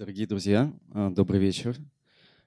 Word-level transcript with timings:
Дорогие 0.00 0.26
друзья, 0.26 0.72
а, 0.94 1.10
добрый 1.10 1.38
вечер. 1.38 1.76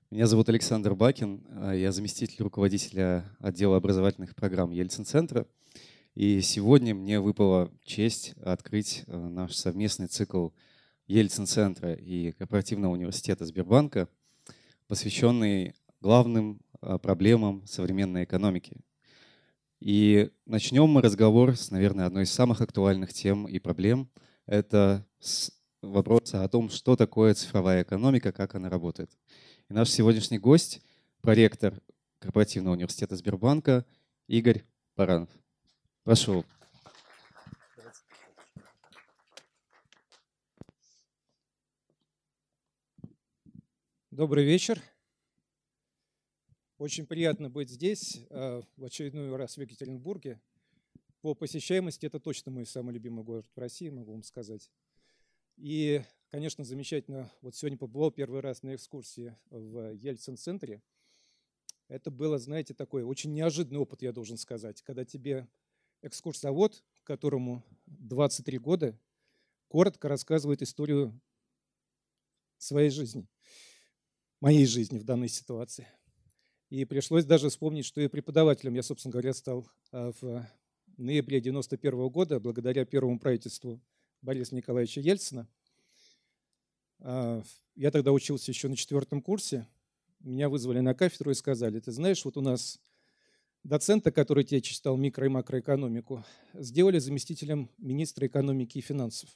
Меня 0.09 0.25
зовут 0.25 0.49
Александр 0.49 0.95
Бакин, 0.95 1.45
а, 1.51 1.71
я 1.71 1.91
заместитель 1.91 2.41
руководителя 2.41 3.25
отдела 3.37 3.77
образовательных 3.77 4.35
программ 4.35 4.71
Ельцин-центра. 4.71 5.45
И 6.15 6.41
сегодня 6.41 6.95
мне 6.95 7.19
выпала 7.19 7.71
честь 7.83 8.33
открыть 8.41 9.03
а, 9.05 9.29
наш 9.29 9.53
совместный 9.53 10.07
цикл 10.07 10.49
Ельцин-центра 11.05 11.93
и 11.93 12.31
корпоративного 12.31 12.93
университета 12.93 13.45
Сбербанка, 13.45 14.09
посвященный 14.87 15.75
главным 16.01 16.59
проблемам 16.81 17.67
современной 17.67 18.23
экономики. 18.23 18.77
И 19.79 20.31
начнем 20.47 20.89
мы 20.89 21.03
разговор 21.03 21.55
с, 21.55 21.69
наверное, 21.69 22.07
одной 22.07 22.23
из 22.23 22.31
самых 22.31 22.61
актуальных 22.61 23.13
тем 23.13 23.45
и 23.45 23.59
проблем. 23.59 24.09
Это 24.47 25.05
вопроса 25.91 26.43
о 26.43 26.47
том, 26.47 26.69
что 26.69 26.95
такое 26.95 27.33
цифровая 27.33 27.83
экономика, 27.83 28.31
как 28.31 28.55
она 28.55 28.69
работает. 28.69 29.11
И 29.69 29.73
наш 29.73 29.89
сегодняшний 29.89 30.39
гость– 30.39 30.81
проректор 31.21 31.81
корпоративного 32.19 32.73
университета 32.73 33.15
Сбербанка 33.15 33.85
Игорь 34.27 34.63
Баранов. 34.95 35.29
Прошу. 36.03 36.45
Добрый 44.11 44.45
вечер. 44.45 44.81
Очень 46.77 47.05
приятно 47.05 47.49
быть 47.49 47.69
здесь, 47.69 48.19
э, 48.29 48.61
в 48.75 48.83
очередной 48.83 49.35
раз 49.35 49.57
в 49.57 49.61
Екатеринбурге. 49.61 50.39
По 51.21 51.33
посещаемости 51.33 52.05
это 52.05 52.19
точно 52.19 52.51
мой 52.51 52.65
самый 52.65 52.93
любимый 52.93 53.23
город 53.23 53.47
в 53.55 53.57
России, 53.57 53.89
могу 53.89 54.11
вам 54.11 54.23
сказать. 54.23 54.69
И, 55.57 56.01
конечно, 56.29 56.63
замечательно. 56.63 57.31
Вот 57.41 57.55
сегодня 57.55 57.77
побывал 57.77 58.11
первый 58.11 58.41
раз 58.41 58.63
на 58.63 58.75
экскурсии 58.75 59.35
в 59.49 59.93
Ельцин-центре. 59.93 60.81
Это 61.87 62.09
было, 62.11 62.37
знаете, 62.39 62.73
такой 62.73 63.03
очень 63.03 63.33
неожиданный 63.33 63.79
опыт, 63.79 64.01
я 64.01 64.11
должен 64.11 64.37
сказать, 64.37 64.81
когда 64.81 65.05
тебе 65.05 65.47
экскурсовод, 66.01 66.83
которому 67.03 67.63
23 67.85 68.57
года, 68.57 68.97
коротко 69.67 70.07
рассказывает 70.07 70.61
историю 70.61 71.19
своей 72.57 72.89
жизни, 72.89 73.27
моей 74.39 74.65
жизни 74.65 74.97
в 74.97 75.03
данной 75.03 75.29
ситуации. 75.29 75.87
И 76.69 76.85
пришлось 76.85 77.25
даже 77.25 77.49
вспомнить, 77.49 77.85
что 77.85 78.01
и 78.01 78.07
преподавателем 78.07 78.73
я, 78.73 78.83
собственно 78.83 79.11
говоря, 79.11 79.33
стал 79.33 79.67
а, 79.91 80.11
в 80.19 80.47
ноябре 80.97 81.39
91 81.39 82.09
года, 82.09 82.39
благодаря 82.39 82.85
первому 82.85 83.19
правительству 83.19 83.79
Бориса 84.23 84.55
Николаевича 84.55 85.01
Ельцина. 85.01 85.47
А, 86.99 87.43
я 87.75 87.91
тогда 87.91 88.13
учился 88.13 88.51
еще 88.51 88.69
на 88.69 88.77
четвертом 88.77 89.21
курсе. 89.21 89.67
Меня 90.21 90.47
вызвали 90.47 90.79
на 90.79 90.93
кафедру 90.93 91.31
и 91.31 91.35
сказали, 91.35 91.81
ты 91.81 91.91
знаешь, 91.91 92.23
вот 92.23 92.37
у 92.37 92.41
нас 92.41 92.79
доцента, 93.63 94.11
который 94.11 94.45
тебе 94.45 94.61
читал 94.61 94.97
микро- 94.97 95.25
и 95.25 95.29
макроэкономику, 95.29 96.23
сделали 96.53 96.99
заместителем 96.99 97.69
министра 97.77 98.25
экономики 98.25 98.77
и 98.77 98.81
финансов. 98.81 99.29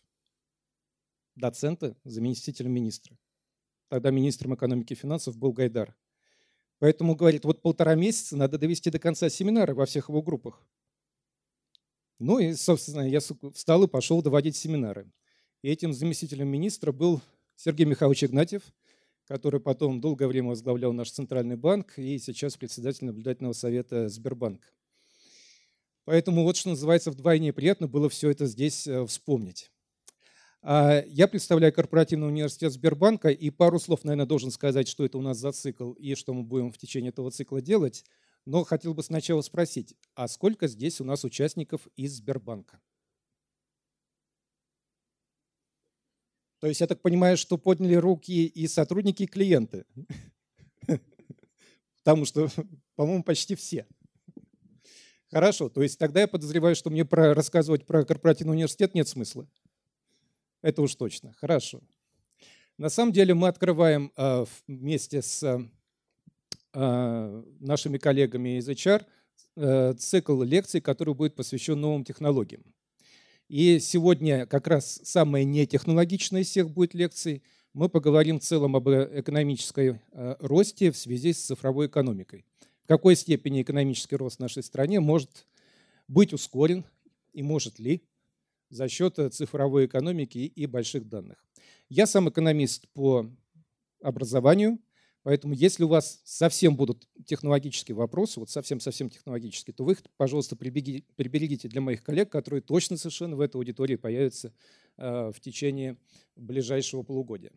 Доцента 1.36 1.98
заместителем 2.06 2.72
министра. 2.72 3.18
Тогда 3.90 4.10
министром 4.12 4.56
экономики 4.56 4.94
и 4.94 4.96
финансов 4.96 5.38
был 5.38 5.52
Гайдар. 5.52 5.96
Поэтому, 6.80 7.16
говорит, 7.16 7.44
вот 7.44 7.62
полтора 7.62 7.96
месяца 7.96 8.38
надо 8.38 8.58
довести 8.58 8.90
до 8.90 9.00
конца 9.00 9.28
семинара 9.30 9.74
во 9.74 9.86
всех 9.86 10.08
его 10.08 10.22
группах. 10.22 10.66
Ну 12.20 12.40
и, 12.40 12.54
собственно, 12.54 13.08
я 13.08 13.20
встал 13.20 13.84
и 13.84 13.88
пошел 13.88 14.22
доводить 14.22 14.56
семинары. 14.56 15.12
И 15.62 15.70
этим 15.70 15.94
заместителем 15.94 16.48
министра 16.48 16.92
был 16.92 17.22
Сергей 17.56 17.86
Михайлович 17.86 18.24
Игнатьев, 18.24 18.64
который 19.26 19.60
потом 19.60 20.02
долгое 20.02 20.28
время 20.28 20.50
возглавлял 20.50 20.94
наш 20.94 21.12
центральный 21.12 21.58
банк 21.58 21.98
и 21.98 22.18
сейчас 22.18 22.58
председатель 22.58 23.06
наблюдательного 23.06 23.54
совета 23.54 24.10
Сбербанка. 24.10 24.68
Поэтому 26.06 26.44
вот 26.44 26.56
что 26.56 26.70
называется 26.70 27.12
вдвойне 27.12 27.52
приятно 27.52 27.88
было 27.88 28.08
все 28.10 28.30
это 28.30 28.46
здесь 28.46 28.88
э, 28.88 29.06
вспомнить. 29.06 29.72
А, 30.62 31.04
я 31.08 31.28
представляю 31.28 31.74
корпоративный 31.74 32.28
университет 32.28 32.72
Сбербанка 32.72 33.30
и 33.30 33.50
пару 33.50 33.80
слов, 33.80 34.06
наверное, 34.06 34.26
должен 34.26 34.52
сказать, 34.52 34.88
что 34.88 35.04
это 35.04 35.18
у 35.18 35.22
нас 35.22 35.38
за 35.38 35.52
цикл 35.52 35.92
и 35.92 36.16
что 36.16 36.34
мы 36.34 36.44
будем 36.44 36.72
в 36.72 36.78
течение 36.78 37.10
этого 37.10 37.30
цикла 37.30 37.62
делать. 37.62 38.06
Но 38.48 38.64
хотел 38.64 38.94
бы 38.94 39.04
сначала 39.04 39.42
спросить, 39.42 39.94
а 40.16 40.30
сколько 40.30 40.68
здесь 40.68 41.02
у 41.02 41.04
нас 41.04 41.26
участников 41.26 41.86
из 41.98 42.14
Сбербанка? 42.14 42.80
То 46.60 46.68
есть 46.68 46.80
я 46.80 46.88
так 46.88 47.02
понимаю, 47.02 47.36
что 47.36 47.58
подняли 47.58 47.96
руки 47.96 48.46
и 48.46 48.68
сотрудники, 48.70 49.24
и 49.24 49.28
клиенты. 49.28 49.84
Потому 51.98 52.24
что, 52.24 52.48
по-моему, 52.96 53.22
почти 53.22 53.54
все. 53.56 53.86
Хорошо, 55.30 55.68
то 55.68 55.84
есть 55.84 56.00
тогда 56.00 56.22
я 56.22 56.28
подозреваю, 56.30 56.78
что 56.78 56.90
мне 56.90 57.04
про, 57.04 57.34
рассказывать 57.34 57.86
про 57.86 58.06
корпоративный 58.06 58.54
университет 58.54 58.96
нет 58.96 59.10
смысла. 59.10 59.46
Это 60.62 60.82
уж 60.82 60.96
точно. 60.96 61.34
Хорошо. 61.34 61.82
На 62.78 62.88
самом 62.88 63.12
деле 63.12 63.34
мы 63.34 63.50
открываем 63.50 64.14
э, 64.16 64.46
вместе 64.68 65.22
с 65.22 65.44
Э, 65.44 65.68
нашими 66.80 67.98
коллегами 67.98 68.58
из 68.60 68.70
HR 68.70 69.06
э, 69.56 69.94
цикл 69.98 70.44
лекций, 70.44 70.82
который 70.82 71.14
будет 71.16 71.36
посвящен 71.36 71.80
новым 71.80 72.04
технологиям. 72.04 72.64
И 73.48 73.80
сегодня 73.80 74.46
как 74.46 74.68
раз 74.68 75.00
самая 75.04 75.44
нетехнологичная 75.44 76.42
из 76.42 76.50
всех 76.50 76.70
будет 76.70 76.94
лекций. 76.94 77.42
Мы 77.74 77.90
поговорим 77.90 78.40
в 78.40 78.44
целом 78.44 78.76
об 78.76 78.90
экономической 78.90 80.02
э, 80.12 80.36
росте 80.40 80.92
в 80.92 80.98
связи 80.98 81.34
с 81.34 81.46
цифровой 81.46 81.88
экономикой. 81.88 82.46
В 82.84 82.88
какой 82.88 83.16
степени 83.16 83.62
экономический 83.62 84.16
рост 84.16 84.38
в 84.38 84.42
нашей 84.42 84.64
стране 84.64 85.00
может 85.00 85.48
быть 86.08 86.34
ускорен 86.34 86.86
и 87.34 87.42
может 87.42 87.80
ли 87.80 88.04
за 88.70 88.88
счет 88.88 89.18
цифровой 89.32 89.86
экономики 89.86 90.40
и 90.40 90.66
больших 90.66 91.08
данных. 91.08 91.44
Я 91.90 92.06
сам 92.06 92.30
экономист 92.30 92.88
по 92.90 93.30
образованию, 94.02 94.78
Поэтому 95.28 95.54
если 95.54 95.84
у 95.84 95.90
вас 95.90 96.22
совсем 96.24 96.78
будут 96.78 97.06
технологические 97.26 97.96
вопросы, 97.96 98.40
вот 98.40 98.50
совсем-совсем 98.50 99.10
технологические, 99.10 99.74
то 99.74 99.84
вы 99.84 99.92
их, 99.92 100.04
пожалуйста, 100.16 100.56
приберегите 100.56 101.68
для 101.68 101.82
моих 101.82 102.02
коллег, 102.02 102.32
которые 102.32 102.62
точно 102.62 102.96
совершенно 102.96 103.36
в 103.36 103.42
этой 103.42 103.58
аудитории 103.58 103.98
появятся 103.98 104.54
э, 104.96 105.34
в 105.36 105.42
течение 105.42 105.98
ближайшего 106.38 107.04
полугодия. 107.04 107.52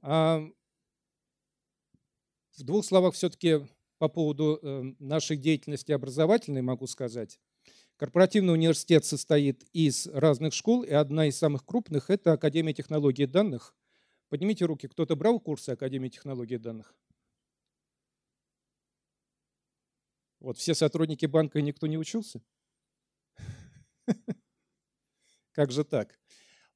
А, 0.00 0.48
в 2.56 2.62
двух 2.62 2.84
словах 2.84 3.14
все-таки 3.14 3.66
по 3.98 4.08
поводу 4.08 4.60
э, 4.62 4.94
нашей 5.00 5.36
деятельности 5.36 5.90
образовательной 5.90 6.62
могу 6.62 6.86
сказать. 6.86 7.40
Корпоративный 7.96 8.52
университет 8.52 9.04
состоит 9.04 9.64
из 9.72 10.06
разных 10.06 10.54
школ, 10.54 10.84
и 10.84 10.92
одна 10.92 11.26
из 11.26 11.36
самых 11.36 11.66
крупных– 11.66 12.06
это 12.10 12.32
Академия 12.32 12.74
технологий 12.74 13.26
данных– 13.26 13.74
Поднимите 14.34 14.64
руки, 14.64 14.88
кто-то 14.88 15.14
брал 15.14 15.38
курсы 15.38 15.70
Академии 15.70 16.08
технологий 16.08 16.58
данных? 16.58 16.92
Вот 20.40 20.58
все 20.58 20.74
сотрудники 20.74 21.26
банка 21.26 21.60
и 21.60 21.62
никто 21.62 21.86
не 21.86 21.96
учился? 21.96 22.42
Как 25.52 25.70
же 25.70 25.84
так? 25.84 26.18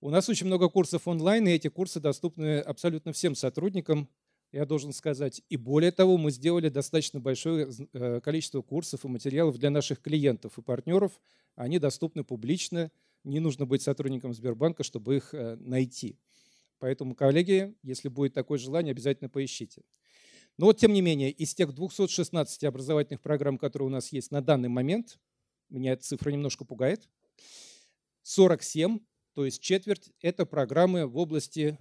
У 0.01 0.09
нас 0.09 0.29
очень 0.29 0.47
много 0.47 0.69
курсов 0.69 1.09
онлайн, 1.09 1.49
и 1.49 1.51
эти 1.51 1.67
курсы 1.67 1.99
доступны 1.99 2.61
абсолютно 2.61 3.13
всем 3.13 3.35
сотрудникам, 3.35 4.09
я 4.53 4.65
должен 4.65 4.93
сказать. 4.93 5.43
И 5.49 5.57
более 5.57 5.91
того, 5.91 6.17
мы 6.17 6.31
сделали 6.31 6.69
достаточно 6.69 7.19
большое 7.19 7.73
э, 7.93 8.21
количество 8.21 8.63
курсов 8.63 9.05
и 9.05 9.09
материалов 9.09 9.59
для 9.59 9.71
наших 9.71 10.01
клиентов 10.01 10.59
и 10.59 10.63
партнеров. 10.63 11.21
Они 11.57 11.81
доступны 11.81 12.23
публично, 12.23 12.93
не 13.25 13.41
нужно 13.41 13.67
быть 13.67 13.83
сотрудником 13.83 14.33
Сбербанка, 14.33 14.85
чтобы 14.85 15.17
их 15.17 15.35
э, 15.35 15.57
найти. 15.57 16.21
Поэтому, 16.79 17.15
коллеги, 17.15 17.75
если 17.83 18.09
будет 18.09 18.35
такое 18.35 18.59
желание, 18.59 18.93
обязательно 18.93 19.29
поищите. 19.29 19.83
Но 20.57 20.67
вот, 20.67 20.79
тем 20.79 20.93
не 20.93 21.03
менее, 21.03 21.31
из 21.31 21.55
тех 21.55 21.73
216 21.73 22.65
образовательных 22.65 23.21
программ, 23.21 23.59
которые 23.59 23.87
у 23.87 23.91
нас 23.91 24.13
есть 24.13 24.31
на 24.31 24.43
данный 24.43 24.69
момент, 24.69 25.19
меня 25.69 25.93
эта 25.93 26.03
цифра 26.03 26.31
немножко 26.31 26.65
пугает, 26.65 27.09
47, 28.23 28.99
то 29.35 29.45
есть 29.45 29.63
четверть, 29.63 30.11
это 30.21 30.47
программы 30.47 31.07
в 31.07 31.17
области 31.17 31.79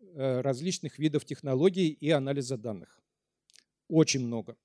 э, 0.00 0.40
различных 0.40 0.98
видов 0.98 1.24
технологий 1.24 1.88
и 1.88 2.10
анализа 2.10 2.56
данных. 2.56 3.00
Очень 3.88 4.26
много. 4.26 4.56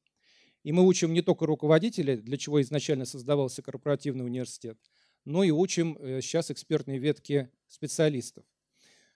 И 0.64 0.72
мы 0.72 0.86
учим 0.86 1.14
не 1.14 1.22
только 1.22 1.46
руководителей, 1.46 2.18
для 2.18 2.38
чего 2.38 2.62
изначально 2.62 3.06
создавался 3.06 3.62
корпоративный 3.62 4.26
университет, 4.26 4.78
но 5.26 5.44
и 5.44 5.52
учим 5.52 5.98
э, 6.00 6.22
сейчас 6.22 6.52
экспертные 6.52 7.00
ветки 7.00 7.50
специалистов. 7.68 8.46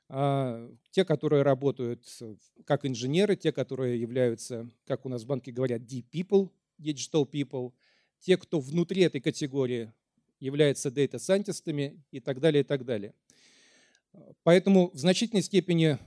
А, 0.10 0.70
те, 0.92 1.04
которые 1.04 1.42
работают 1.42 2.06
как 2.66 2.86
инженеры, 2.86 3.36
те, 3.36 3.52
которые 3.52 4.00
являются, 4.00 4.70
как 4.86 5.06
у 5.06 5.10
нас 5.10 5.24
в 5.24 5.28
банке 5.28 5.52
говорят, 5.52 5.82
deep 5.82 6.06
people, 6.12 6.50
digital 6.80 7.30
people, 7.30 7.74
те, 8.20 8.38
кто 8.38 8.60
внутри 8.60 9.04
этой 9.04 9.20
категории 9.20 9.92
являются 10.40 10.90
data 10.90 11.16
scientistами 11.16 12.02
и 12.12 12.20
так 12.20 12.40
далее, 12.40 12.62
и 12.62 12.64
так 12.64 12.86
далее. 12.86 13.14
Поэтому 14.44 14.92
в 14.92 14.98
значительной 14.98 15.44
степени 15.44 15.98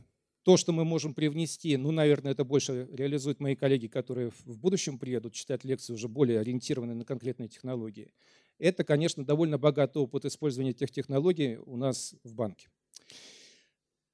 то, 0.42 0.56
что 0.56 0.72
мы 0.72 0.84
можем 0.84 1.12
привнести, 1.12 1.76
ну, 1.76 1.90
наверное, 1.90 2.32
это 2.32 2.44
больше 2.44 2.88
реализуют 2.92 3.40
мои 3.40 3.54
коллеги, 3.54 3.86
которые 3.86 4.30
в 4.30 4.58
будущем 4.58 4.98
приедут 4.98 5.34
читать 5.34 5.64
лекции 5.64 5.92
уже 5.92 6.08
более 6.08 6.40
ориентированные 6.40 6.94
на 6.94 7.04
конкретные 7.04 7.48
технологии. 7.48 8.12
Это, 8.58 8.82
конечно, 8.82 9.24
довольно 9.24 9.58
богатый 9.58 9.98
опыт 9.98 10.24
использования 10.24 10.70
этих 10.70 10.90
технологий 10.90 11.56
у 11.56 11.76
нас 11.76 12.14
в 12.24 12.34
банке. 12.34 12.68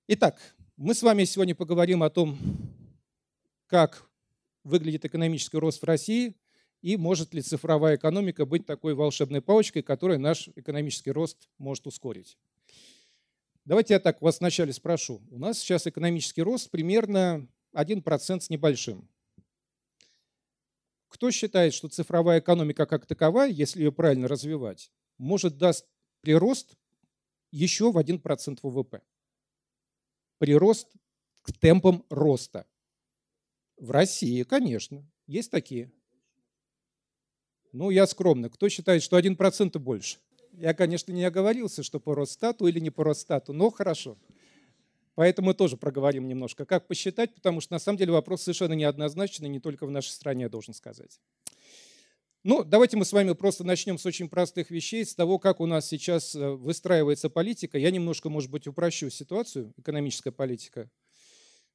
Итак, 0.09 0.41
мы 0.77 0.95
с 0.95 1.03
вами 1.03 1.25
сегодня 1.25 1.57
поговорим 1.57 2.05
о 2.05 2.11
том, 2.11 2.39
как 3.67 4.09
выглядит 4.63 5.05
экономический 5.05 5.59
рост 5.59 5.83
в 5.83 5.85
России 5.85 6.37
и 6.81 6.97
может 6.97 7.35
ли 7.35 7.43
цифровая 7.43 7.97
экономика 7.97 8.47
быть 8.47 8.67
такой 8.67 8.95
волшебной 8.95 9.43
палочкой, 9.43 9.83
которая 9.83 10.19
наш 10.19 10.49
экономический 10.55 11.11
рост 11.11 11.49
может 11.59 11.89
ускорить. 11.89 12.39
Давайте 13.65 13.95
я 13.95 13.99
так 13.99 14.23
вас 14.23 14.39
вначале 14.39 14.73
спрошу. 14.73 15.21
У 15.29 15.41
нас 15.41 15.59
сейчас 15.59 15.89
экономический 15.89 16.43
рост 16.43 16.71
примерно 16.71 17.49
1% 17.75 18.41
с 18.41 18.49
небольшим. 18.49 19.09
Кто 21.09 21.33
считает, 21.33 21.75
что 21.75 21.89
цифровая 21.89 22.39
экономика 22.39 22.87
как 22.87 23.07
таковая, 23.07 23.51
если 23.51 23.83
ее 23.83 23.91
правильно 23.91 24.29
развивать, 24.29 24.93
может 25.19 25.59
даст 25.59 25.85
прирост 26.21 26.77
еще 27.51 27.91
в 27.91 27.99
1% 27.99 28.61
ВВП? 28.63 29.03
Прирост 30.39 30.89
к 31.43 31.53
темпам 31.53 32.05
роста. 32.11 32.67
В 33.79 33.91
России, 33.91 34.43
конечно, 34.43 35.05
есть 35.27 35.51
такие. 35.51 35.91
Ну, 37.73 37.91
я 37.91 38.07
скромно. 38.07 38.49
Кто 38.51 38.69
считает, 38.69 39.03
что 39.03 39.19
1% 39.19 39.79
больше? 39.79 40.19
Я, 40.53 40.75
конечно, 40.75 41.13
не 41.13 41.25
оговорился, 41.25 41.83
что 41.83 42.01
по 42.01 42.15
Росстату 42.15 42.67
или 42.67 42.81
не 42.81 42.91
по 42.91 43.05
Росстату, 43.05 43.53
но 43.53 43.71
хорошо. 43.71 44.17
Поэтому 45.15 45.49
мы 45.49 45.55
тоже 45.55 45.77
проговорим 45.77 46.29
немножко, 46.29 46.67
как 46.67 46.87
посчитать, 46.87 47.35
потому 47.35 47.61
что 47.61 47.73
на 47.73 47.79
самом 47.79 47.97
деле 47.97 48.13
вопрос 48.13 48.43
совершенно 48.43 48.75
неоднозначный, 48.75 49.49
не 49.49 49.61
только 49.61 49.87
в 49.87 49.91
нашей 49.91 50.11
стране, 50.11 50.45
я 50.45 50.49
должен 50.51 50.75
сказать. 50.75 51.21
Ну, 52.49 52.63
давайте 52.63 52.97
мы 52.97 53.05
с 53.05 53.13
вами 53.13 53.33
просто 53.33 53.65
начнем 53.65 53.99
с 53.99 54.07
очень 54.07 54.29
простых 54.29 54.71
вещей, 54.71 55.05
с 55.05 55.17
того, 55.17 55.41
как 55.41 55.59
у 55.59 55.67
нас 55.67 55.89
сейчас 55.89 56.33
э, 56.37 56.51
выстраивается 56.51 57.29
политика. 57.29 57.77
Я 57.77 57.91
немножко, 57.91 58.29
может 58.29 58.53
быть, 58.53 58.69
упрощу 58.69 59.11
ситуацию, 59.11 59.75
экономическая 59.77 60.31
политика. 60.31 60.89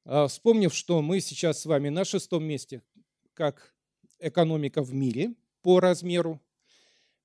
А, 0.05 0.29
вспомнив, 0.29 0.73
что 0.73 1.01
мы 1.01 1.19
сейчас 1.19 1.59
с 1.59 1.65
вами 1.65 1.89
на 1.89 2.05
шестом 2.05 2.45
месте 2.45 2.81
как 3.33 3.75
экономика 4.19 4.81
в 4.81 4.93
мире 4.93 5.33
по 5.61 5.81
размеру, 5.81 6.39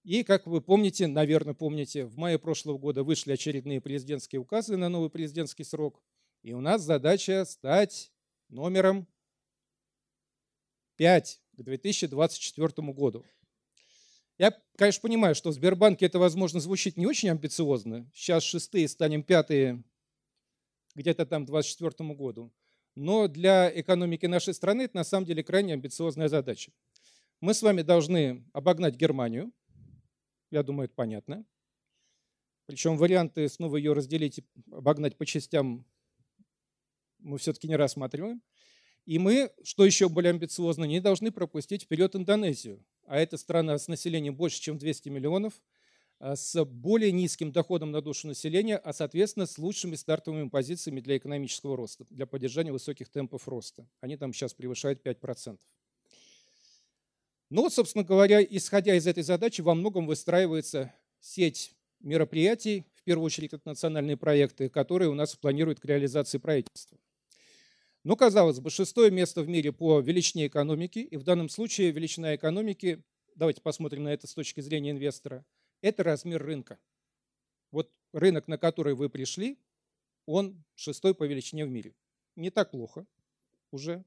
и, 0.02 0.24
как 0.24 0.48
вы 0.48 0.60
помните, 0.60 1.06
наверное, 1.06 1.54
помните, 1.54 2.04
в 2.04 2.16
мае 2.16 2.40
прошлого 2.40 2.78
года 2.78 3.04
вышли 3.04 3.30
очередные 3.30 3.80
президентские 3.80 4.40
указы 4.40 4.76
на 4.76 4.88
новый 4.88 5.08
президентский 5.08 5.62
срок. 5.62 6.02
И 6.42 6.52
у 6.52 6.60
нас 6.60 6.82
задача 6.82 7.44
стать 7.44 8.10
номером 8.48 9.06
5 10.96 11.40
к 11.56 11.62
2024 11.62 12.92
году. 12.92 13.24
Я, 14.38 14.54
конечно, 14.76 15.00
понимаю, 15.00 15.34
что 15.34 15.50
в 15.50 15.54
Сбербанке 15.54 16.06
это, 16.06 16.18
возможно, 16.18 16.60
звучит 16.60 16.96
не 16.96 17.06
очень 17.06 17.30
амбициозно. 17.30 18.10
Сейчас 18.14 18.42
шестые, 18.42 18.88
станем 18.88 19.22
пятые 19.22 19.82
где-то 20.94 21.24
там 21.26 21.44
к 21.44 21.46
2024 21.46 22.14
году. 22.14 22.52
Но 22.94 23.28
для 23.28 23.70
экономики 23.80 24.26
нашей 24.26 24.54
страны 24.54 24.82
это 24.82 24.96
на 24.96 25.04
самом 25.04 25.26
деле 25.26 25.42
крайне 25.42 25.74
амбициозная 25.74 26.28
задача. 26.28 26.72
Мы 27.40 27.54
с 27.54 27.62
вами 27.62 27.82
должны 27.82 28.44
обогнать 28.52 28.96
Германию, 28.96 29.52
я 30.50 30.62
думаю, 30.62 30.86
это 30.86 30.94
понятно. 30.94 31.44
Причем 32.66 32.96
варианты 32.96 33.48
снова 33.48 33.76
ее 33.76 33.92
разделить 33.92 34.38
и 34.38 34.44
обогнать 34.72 35.16
по 35.16 35.26
частям 35.26 35.84
мы 37.18 37.38
все-таки 37.38 37.68
не 37.68 37.76
рассматриваем. 37.76 38.42
И 39.04 39.18
мы, 39.18 39.52
что 39.62 39.84
еще 39.84 40.08
более 40.08 40.30
амбициозно, 40.30 40.84
не 40.84 41.00
должны 41.00 41.30
пропустить 41.30 41.84
вперед 41.84 42.16
Индонезию. 42.16 42.84
А 43.06 43.18
это 43.18 43.36
страна 43.36 43.78
с 43.78 43.88
населением 43.88 44.34
больше, 44.34 44.60
чем 44.60 44.78
200 44.78 45.08
миллионов, 45.08 45.54
а 46.18 46.34
с 46.34 46.64
более 46.64 47.12
низким 47.12 47.52
доходом 47.52 47.90
на 47.90 48.00
душу 48.00 48.26
населения, 48.26 48.76
а 48.76 48.92
соответственно 48.92 49.46
с 49.46 49.58
лучшими 49.58 49.96
стартовыми 49.96 50.48
позициями 50.48 51.00
для 51.00 51.16
экономического 51.16 51.76
роста, 51.76 52.06
для 52.10 52.26
поддержания 52.26 52.72
высоких 52.72 53.08
темпов 53.08 53.46
роста. 53.48 53.86
Они 54.00 54.16
там 54.16 54.32
сейчас 54.32 54.54
превышают 54.54 55.04
5%. 55.04 55.58
Ну 57.50 57.62
вот, 57.62 57.72
собственно 57.72 58.02
говоря, 58.02 58.42
исходя 58.42 58.94
из 58.96 59.06
этой 59.06 59.22
задачи, 59.22 59.60
во 59.60 59.74
многом 59.74 60.06
выстраивается 60.06 60.92
сеть 61.20 61.74
мероприятий, 62.00 62.86
в 62.94 63.02
первую 63.02 63.26
очередь 63.26 63.52
это 63.52 63.62
национальные 63.68 64.16
проекты, 64.16 64.68
которые 64.68 65.10
у 65.10 65.14
нас 65.14 65.36
планируют 65.36 65.78
к 65.78 65.84
реализации 65.84 66.38
правительства. 66.38 66.98
Но, 68.06 68.14
казалось 68.14 68.60
бы, 68.60 68.70
шестое 68.70 69.10
место 69.10 69.42
в 69.42 69.48
мире 69.48 69.72
по 69.72 69.98
величине 69.98 70.46
экономики, 70.46 71.00
и 71.00 71.16
в 71.16 71.24
данном 71.24 71.48
случае 71.48 71.90
величина 71.90 72.36
экономики, 72.36 73.02
давайте 73.34 73.60
посмотрим 73.60 74.04
на 74.04 74.10
это 74.10 74.28
с 74.28 74.34
точки 74.34 74.60
зрения 74.60 74.92
инвестора, 74.92 75.44
это 75.80 76.04
размер 76.04 76.40
рынка. 76.40 76.78
Вот 77.72 77.90
рынок, 78.12 78.46
на 78.46 78.58
который 78.58 78.94
вы 78.94 79.10
пришли, 79.10 79.58
он 80.24 80.62
шестой 80.76 81.16
по 81.16 81.24
величине 81.24 81.66
в 81.66 81.68
мире. 81.68 81.96
Не 82.36 82.50
так 82.50 82.70
плохо 82.70 83.08
уже, 83.72 84.04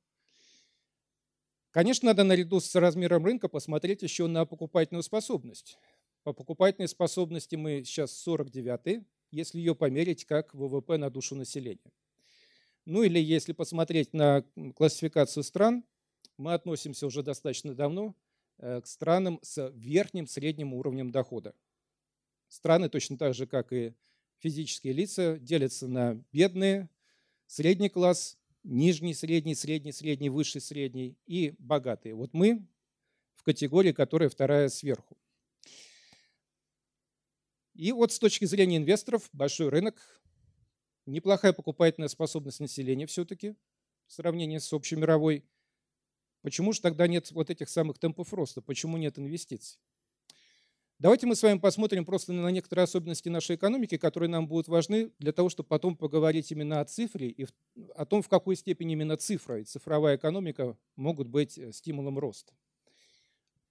Конечно, 1.72 2.06
надо 2.06 2.24
наряду 2.24 2.62
с 2.62 2.74
размером 2.76 3.26
рынка 3.26 3.50
посмотреть 3.50 4.02
еще 4.02 4.28
на 4.28 4.46
покупательную 4.46 5.04
способность. 5.04 5.78
По 6.24 6.32
покупательной 6.32 6.88
способности 6.88 7.58
мы 7.58 7.84
сейчас 7.84 8.14
49 8.14 9.06
если 9.32 9.60
ее 9.60 9.76
померить 9.76 10.24
как 10.24 10.56
ВВП 10.56 10.98
на 10.98 11.10
душу 11.10 11.36
населения. 11.36 11.92
Ну 12.90 13.04
или 13.04 13.20
если 13.20 13.54
посмотреть 13.54 14.14
на 14.14 14.44
классификацию 14.76 15.44
стран, 15.44 15.84
мы 16.38 16.56
относимся 16.56 17.06
уже 17.06 17.22
достаточно 17.22 17.76
давно 17.76 18.16
э, 18.58 18.82
к 18.82 18.88
странам 18.88 19.40
с 19.44 19.70
верхним 19.76 20.26
средним 20.26 20.74
уровнем 20.74 21.12
дохода. 21.12 21.54
Страны 22.48 22.90
точно 22.90 23.16
так 23.16 23.36
же, 23.36 23.46
как 23.46 23.72
и 23.74 23.94
физические 24.40 24.94
лица, 24.94 25.38
делятся 25.38 25.88
на 25.88 26.16
бедные, 26.32 26.90
средний 27.46 27.90
класс 27.90 28.40
нижний, 28.64 29.14
средний, 29.14 29.54
средний, 29.54 29.92
средний, 29.92 30.30
высший, 30.30 30.60
средний 30.60 31.16
и 31.28 31.54
богатые. 31.60 32.16
Вот 32.16 32.34
мы 32.34 32.68
в 33.36 33.44
категории, 33.44 33.92
которая 33.92 34.30
вторая 34.30 34.68
сверху. 34.68 35.16
И 37.76 37.92
вот 37.92 38.12
с 38.12 38.18
точки 38.18 38.46
зрения 38.46 38.78
инвесторов 38.78 39.30
большой 39.32 39.70
рынок, 39.70 40.20
неплохая 41.10 41.54
покупательная 41.54 42.10
способность 42.10 42.60
населения 42.60 43.06
все-таки 43.06 43.56
в 44.08 44.14
сравнении 44.14 44.58
с 44.58 44.72
общемировой. 44.74 45.44
Почему 46.42 46.72
же 46.74 46.82
тогда 46.82 47.08
нет 47.08 47.32
вот 47.32 47.50
этих 47.50 47.70
самых 47.70 48.00
темпов 48.00 48.34
роста? 48.34 48.62
Почему 48.62 48.98
нет 48.98 49.20
инвестиций? 49.20 49.80
Давайте 51.00 51.28
мы 51.28 51.36
с 51.36 51.44
вами 51.44 51.60
посмотрим 51.60 52.04
просто 52.04 52.34
на 52.34 52.50
некоторые 52.50 52.84
особенности 52.84 53.30
нашей 53.30 53.56
экономики, 53.56 53.98
которые 53.98 54.30
нам 54.30 54.48
будут 54.48 54.68
важны 54.68 55.12
для 55.18 55.32
того, 55.32 55.48
чтобы 55.48 55.70
потом 55.70 55.96
поговорить 55.96 56.52
именно 56.52 56.82
о 56.82 56.86
цифре 56.86 57.30
и 57.30 57.48
о 57.96 58.06
том, 58.06 58.22
в 58.22 58.28
какой 58.28 58.58
степени 58.58 58.94
именно 58.94 59.16
цифра 59.16 59.62
и 59.62 59.64
цифровая 59.64 60.18
экономика 60.18 60.78
могут 60.98 61.30
быть 61.30 61.58
э, 61.58 61.72
стимулом 61.72 62.20
роста. 62.20 62.54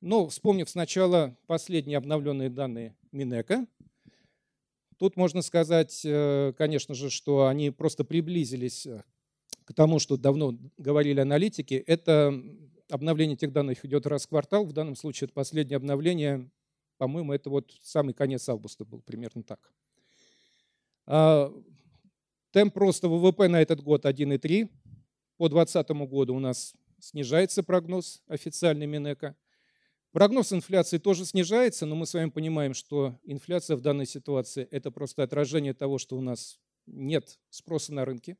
Но 0.00 0.26
вспомнив 0.28 0.70
сначала 0.70 1.36
последние 1.46 1.98
обновленные 1.98 2.48
данные 2.48 2.96
Минэка, 3.12 3.66
тут 4.98 5.16
можно 5.16 5.42
сказать, 5.42 6.02
э, 6.04 6.52
конечно 6.56 6.94
же, 6.94 7.10
что 7.10 7.46
они 7.46 7.70
просто 7.70 8.04
приблизились 8.04 8.86
э, 8.86 9.02
к 9.64 9.74
тому, 9.74 9.98
что 9.98 10.16
давно 10.16 10.58
говорили 10.76 11.20
аналитики. 11.20 11.74
Это 11.74 12.34
обновление 12.90 13.34
этих 13.34 13.52
данных 13.52 13.84
идет 13.84 14.06
раз 14.06 14.26
в 14.26 14.28
квартал. 14.28 14.64
В 14.64 14.72
данном 14.72 14.96
случае 14.96 15.26
это 15.26 15.34
последнее 15.34 15.76
обновление 15.76 16.50
по-моему, 16.98 17.32
это 17.32 17.48
вот 17.48 17.72
самый 17.80 18.12
конец 18.12 18.48
августа 18.48 18.84
был 18.84 19.00
примерно 19.00 19.42
так. 19.42 19.72
А, 21.06 21.52
темп 22.50 22.76
роста 22.76 23.08
ВВП 23.08 23.48
на 23.48 23.62
этот 23.62 23.80
год 23.80 24.04
1,3. 24.04 24.68
По 25.36 25.48
2020 25.48 25.90
году 26.10 26.34
у 26.34 26.40
нас 26.40 26.74
снижается 26.98 27.62
прогноз 27.62 28.22
официальный 28.26 28.86
Минэка. 28.86 29.36
Прогноз 30.12 30.52
инфляции 30.52 30.96
тоже 30.98 31.26
снижается, 31.26 31.84
но 31.84 31.94
мы 31.94 32.06
с 32.06 32.14
вами 32.14 32.30
понимаем, 32.30 32.72
что 32.72 33.18
инфляция 33.24 33.76
в 33.76 33.82
данной 33.82 34.06
ситуации– 34.06 34.66
это 34.70 34.90
просто 34.90 35.22
отражение 35.22 35.74
того, 35.74 35.98
что 35.98 36.16
у 36.16 36.22
нас 36.22 36.58
нет 36.86 37.38
спроса 37.50 37.92
на 37.92 38.06
рынке, 38.06 38.38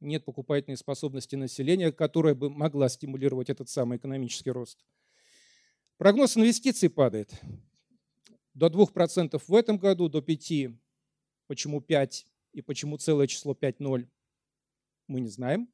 нет 0.00 0.24
покупательной 0.24 0.78
способности 0.78 1.36
населения, 1.36 1.92
которая 1.92 2.34
бы 2.34 2.48
могла 2.48 2.88
стимулировать 2.88 3.50
этот 3.50 3.68
самый 3.68 3.98
экономический 3.98 4.50
рост. 4.50 4.84
Прогноз 5.98 6.36
инвестиций 6.36 6.88
падает 6.88 7.32
до 8.54 8.68
2% 8.68 9.42
в 9.46 9.54
этом 9.54 9.78
году, 9.78 10.08
до 10.08 10.20
5%. 10.20 10.74
Почему 11.46 11.82
5 11.82 12.26
и 12.54 12.62
почему 12.62 12.96
целое 12.96 13.26
число 13.26 13.52
5,0, 13.52 14.08
мы 15.08 15.20
не 15.20 15.28
знаем. 15.28 15.68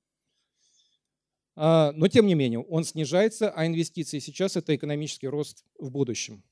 А, 1.56 1.92
но 1.92 2.08
тем 2.08 2.26
не 2.26 2.34
менее, 2.34 2.60
он 2.60 2.84
снижается, 2.84 3.50
а 3.50 3.66
инвестиции 3.66 4.18
сейчас– 4.18 4.56
это 4.56 4.74
экономический 4.74 5.28
рост 5.28 5.64
в 5.78 5.90
будущем. 5.90 6.42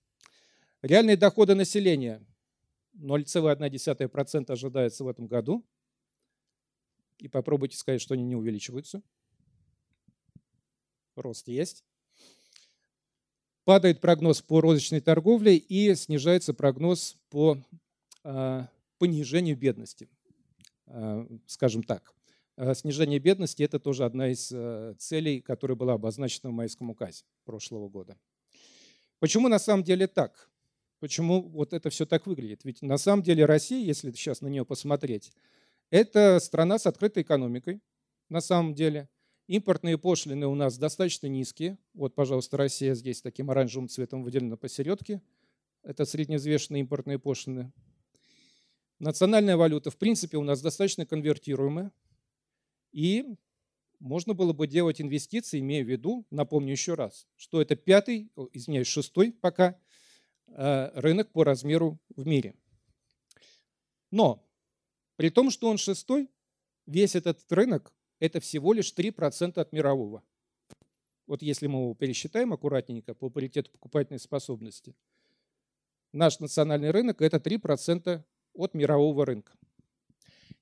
Реальные 0.82 1.16
доходы 1.16 1.54
населения 1.54 2.24
0,1% 2.94 4.50
ожидается 4.50 5.04
в 5.04 5.08
этом 5.08 5.26
году. 5.26 5.64
и 7.18 7.26
попробуйте 7.26 7.76
сказать, 7.76 8.00
что 8.00 8.14
они 8.14 8.22
не 8.22 8.36
увеличиваются. 8.36 9.02
Рост 11.16 11.48
есть. 11.48 11.84
Падает 13.64 14.00
прогноз 14.00 14.40
по 14.40 14.60
розничной 14.60 15.00
торговле 15.00 15.56
и 15.56 15.94
снижается 15.96 16.54
прогноз 16.54 17.16
по 17.28 17.58
э, 18.22 18.66
понижению 18.98 19.56
бедности. 19.56 20.08
Э, 20.86 21.26
скажем 21.46 21.82
так. 21.82 22.14
Э, 22.58 22.74
снижение 22.74 23.20
бедности– 23.20 23.62
это 23.64 23.78
тоже 23.78 24.04
одна 24.04 24.30
из 24.30 24.50
э, 24.50 24.94
целей, 24.98 25.40
которая 25.40 25.76
была 25.76 25.92
обозначена 25.92 26.50
в 26.50 26.52
майском 26.52 26.90
указе 26.90 27.24
прошлого 27.44 27.88
года. 27.88 28.18
Почему 29.20 29.46
на 29.46 29.60
самом 29.60 29.84
деле 29.84 30.08
так? 30.08 30.50
Почему 30.98 31.40
вот 31.40 31.72
это 31.72 31.88
все 31.88 32.04
так 32.04 32.26
выглядит? 32.26 32.64
Ведь 32.64 32.82
на 32.82 32.98
самом 32.98 33.22
деле 33.22 33.44
Россия, 33.44 33.80
если 33.80 34.10
сейчас 34.10 34.40
на 34.40 34.48
нее 34.48 34.64
посмотреть, 34.64 35.30
это 35.90 36.40
страна 36.40 36.80
с 36.80 36.86
открытой 36.86 37.22
экономикой, 37.22 37.80
на 38.28 38.40
самом 38.40 38.74
деле. 38.74 39.08
Импортные 39.46 39.96
пошлины 39.96 40.48
у 40.48 40.56
нас 40.56 40.78
достаточно 40.78 41.28
низкие. 41.28 41.78
Вот, 41.94 42.16
пожалуйста, 42.16 42.56
Россия 42.56 42.94
здесь 42.94 43.22
таким 43.22 43.52
оранжевым 43.52 43.88
цветом 43.88 44.24
выделена 44.24 44.56
посередке. 44.56 45.22
Это 45.84 46.04
средневзвешенные 46.04 46.80
импортные 46.80 47.20
пошлины. 47.20 47.72
Национальная 48.98 49.56
валюта, 49.56 49.92
в 49.92 49.96
принципе, 49.96 50.38
у 50.38 50.42
нас 50.42 50.60
достаточно 50.60 51.06
конвертируемая. 51.06 51.92
И 52.92 53.36
можно 54.00 54.34
было 54.34 54.52
бы 54.52 54.66
делать 54.66 55.00
инвестиции, 55.00 55.60
имея 55.60 55.84
в 55.84 55.88
виду, 55.88 56.26
напомню 56.30 56.72
еще 56.72 56.94
раз, 56.94 57.26
что 57.36 57.60
это 57.60 57.76
пятый, 57.76 58.30
извиняюсь, 58.52 58.86
шестой 58.86 59.32
пока 59.32 59.78
э, 60.46 60.90
рынок 61.00 61.30
по 61.32 61.44
размеру 61.44 61.98
в 62.14 62.26
мире. 62.26 62.54
Но 64.10 64.46
при 65.16 65.30
том, 65.30 65.50
что 65.50 65.68
он 65.68 65.78
шестой, 65.78 66.30
весь 66.86 67.16
этот 67.16 67.40
рынок– 67.50 67.92
это 68.20 68.40
всего 68.40 68.72
лишь 68.72 68.94
3% 68.94 69.60
от 69.60 69.72
мирового. 69.72 70.22
Вот 71.26 71.42
если 71.42 71.66
мы 71.66 71.80
его 71.80 71.94
пересчитаем 71.94 72.52
аккуратненько 72.52 73.14
по 73.14 73.28
паритету 73.28 73.70
покупательной 73.70 74.20
способности, 74.20 74.94
наш 76.12 76.38
национальный 76.38 76.90
рынок– 76.90 77.20
это 77.20 77.36
3% 77.36 78.22
от 78.54 78.74
мирового 78.74 79.26
рынка. 79.26 79.52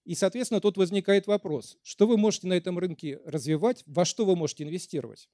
И, 0.07 0.15
соответственно, 0.15 0.61
тут 0.61 0.77
возникает 0.77 1.27
вопрос, 1.27 1.79
что 1.83 2.07
вы 2.07 2.17
можете 2.17 2.47
на 2.47 2.53
этом 2.53 2.79
рынке 2.79 3.21
развивать, 3.25 3.83
во 3.87 4.05
что 4.05 4.25
вы 4.25 4.37
можете 4.37 4.63
инвестировать, 4.63 5.29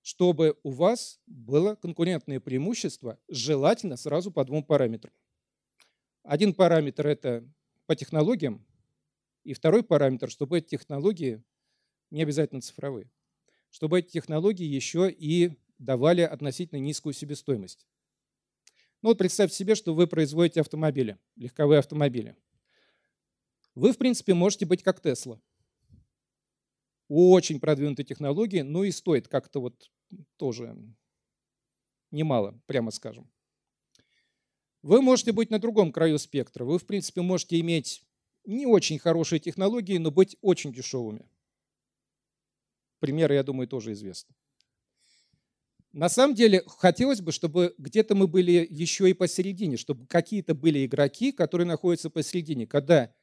чтобы 0.00 0.58
у 0.62 0.70
вас 0.70 1.20
было 1.26 1.74
конкурентное 1.74 2.40
преимущество, 2.40 3.20
желательно 3.28 3.98
сразу 3.98 4.32
по 4.32 4.46
двум 4.46 4.64
параметрам. 4.64 5.12
Один 6.22 6.54
параметр– 6.54 7.06
это 7.08 7.46
по 7.84 7.94
технологиям, 7.94 8.66
и 9.42 9.52
второй 9.52 9.82
параметр, 9.82 10.30
чтобы 10.30 10.56
эти 10.56 10.68
технологии, 10.68 11.44
не 12.10 12.22
обязательно 12.22 12.62
цифровые, 12.62 13.10
чтобы 13.68 13.98
эти 13.98 14.12
технологии 14.12 14.64
еще 14.64 15.10
и 15.10 15.58
давали 15.76 16.22
относительно 16.22 16.78
низкую 16.78 17.12
себестоимость. 17.12 17.86
Ну 19.02 19.10
вот 19.10 19.18
представьте 19.18 19.54
себе, 19.54 19.74
что 19.74 19.94
вы 19.94 20.06
производите 20.06 20.62
автомобили, 20.62 21.18
легковые 21.36 21.80
автомобили. 21.80 22.38
Вы, 23.74 23.92
в 23.92 23.98
принципе, 23.98 24.34
можете 24.34 24.66
быть 24.66 24.82
как 24.82 25.00
Тесла. 25.00 25.40
Очень 27.08 27.60
продвинутые 27.60 28.06
технологии, 28.06 28.60
но 28.60 28.84
и 28.84 28.90
стоит 28.90 29.28
как-то 29.28 29.60
вот 29.60 29.90
тоже 30.36 30.76
немало, 32.10 32.60
прямо 32.66 32.90
скажем. 32.90 33.30
Вы 34.82 35.02
можете 35.02 35.32
быть 35.32 35.50
на 35.50 35.58
другом 35.58 35.92
краю 35.92 36.18
спектра. 36.18 36.64
Вы, 36.64 36.78
в 36.78 36.86
принципе, 36.86 37.22
можете 37.22 37.58
иметь 37.60 38.04
не 38.44 38.66
очень 38.66 38.98
хорошие 38.98 39.40
технологии, 39.40 39.98
но 39.98 40.10
быть 40.10 40.36
очень 40.40 40.72
дешевыми. 40.72 41.28
Примеры, 43.00 43.34
я 43.34 43.42
думаю, 43.42 43.66
тоже 43.66 43.92
известны. 43.92 44.34
На 45.92 46.08
самом 46.08 46.34
деле, 46.34 46.62
хотелось 46.66 47.20
бы, 47.20 47.32
чтобы 47.32 47.74
где-то 47.78 48.14
мы 48.14 48.26
были 48.26 48.66
еще 48.68 49.08
и 49.08 49.14
посередине, 49.14 49.76
чтобы 49.76 50.06
какие-то 50.06 50.54
были 50.54 50.84
игроки, 50.84 51.32
которые 51.32 51.66
находятся 51.66 52.10
посередине, 52.10 52.66
когда 52.66 53.14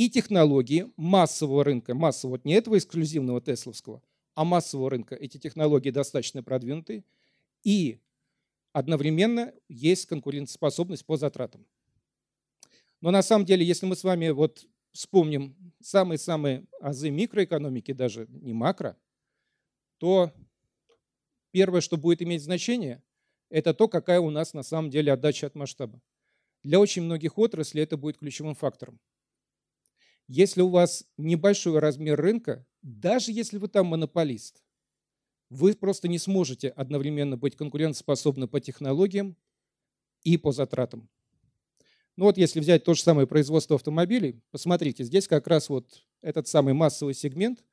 и 0.00 0.08
технологии 0.08 0.90
массового 0.96 1.62
рынка, 1.62 1.94
массового, 1.94 2.36
вот 2.36 2.46
не 2.46 2.54
этого 2.54 2.78
эксклюзивного 2.78 3.42
тесловского, 3.42 4.02
а 4.34 4.46
массового 4.46 4.88
рынка, 4.88 5.14
эти 5.14 5.36
технологии 5.36 5.90
достаточно 5.90 6.42
продвинутые, 6.42 7.04
и 7.64 8.00
одновременно 8.72 9.52
есть 9.68 10.06
конкурентоспособность 10.06 11.04
по 11.04 11.18
затратам. 11.18 11.66
Но 13.02 13.10
на 13.10 13.20
самом 13.20 13.44
деле, 13.44 13.62
если 13.62 13.84
мы 13.84 13.94
с 13.94 14.02
вами 14.02 14.30
вот 14.30 14.66
вспомним 14.92 15.54
самые-самые 15.82 16.64
азы 16.80 17.10
микроэкономики, 17.10 17.92
даже 17.92 18.26
не 18.30 18.54
макро, 18.54 18.96
то 19.98 20.32
первое, 21.50 21.82
что 21.82 21.98
будет 21.98 22.22
иметь 22.22 22.42
значение, 22.42 23.02
это 23.50 23.74
то, 23.74 23.86
какая 23.86 24.20
у 24.20 24.30
нас 24.30 24.54
на 24.54 24.62
самом 24.62 24.88
деле 24.88 25.12
отдача 25.12 25.46
от 25.46 25.54
масштаба. 25.54 26.00
Для 26.62 26.80
очень 26.80 27.02
многих 27.02 27.36
отраслей 27.36 27.84
это 27.84 27.98
будет 27.98 28.16
ключевым 28.16 28.54
фактором. 28.54 28.98
Если 30.32 30.60
у 30.60 30.68
вас 30.68 31.04
небольшой 31.16 31.80
размер 31.80 32.20
рынка, 32.20 32.64
даже 32.82 33.32
если 33.32 33.58
вы 33.58 33.66
там 33.66 33.88
монополист, 33.88 34.62
вы 35.48 35.74
просто 35.74 36.06
не 36.06 36.18
сможете 36.20 36.68
одновременно 36.68 37.36
быть 37.36 37.56
конкурентоспособны 37.56 38.46
по 38.46 38.60
технологиям 38.60 39.36
и 40.22 40.36
по 40.36 40.52
затратам. 40.52 41.08
Ну 42.14 42.26
вот 42.26 42.38
если 42.38 42.60
взять 42.60 42.84
то 42.84 42.94
же 42.94 43.02
самое 43.02 43.26
производство 43.26 43.74
автомобилей, 43.74 44.40
посмотрите, 44.52 45.02
здесь 45.02 45.26
как 45.26 45.48
раз 45.48 45.68
вот 45.68 46.06
этот 46.22 46.46
самый 46.46 46.74
массовый 46.74 47.14
сегмент 47.14 47.64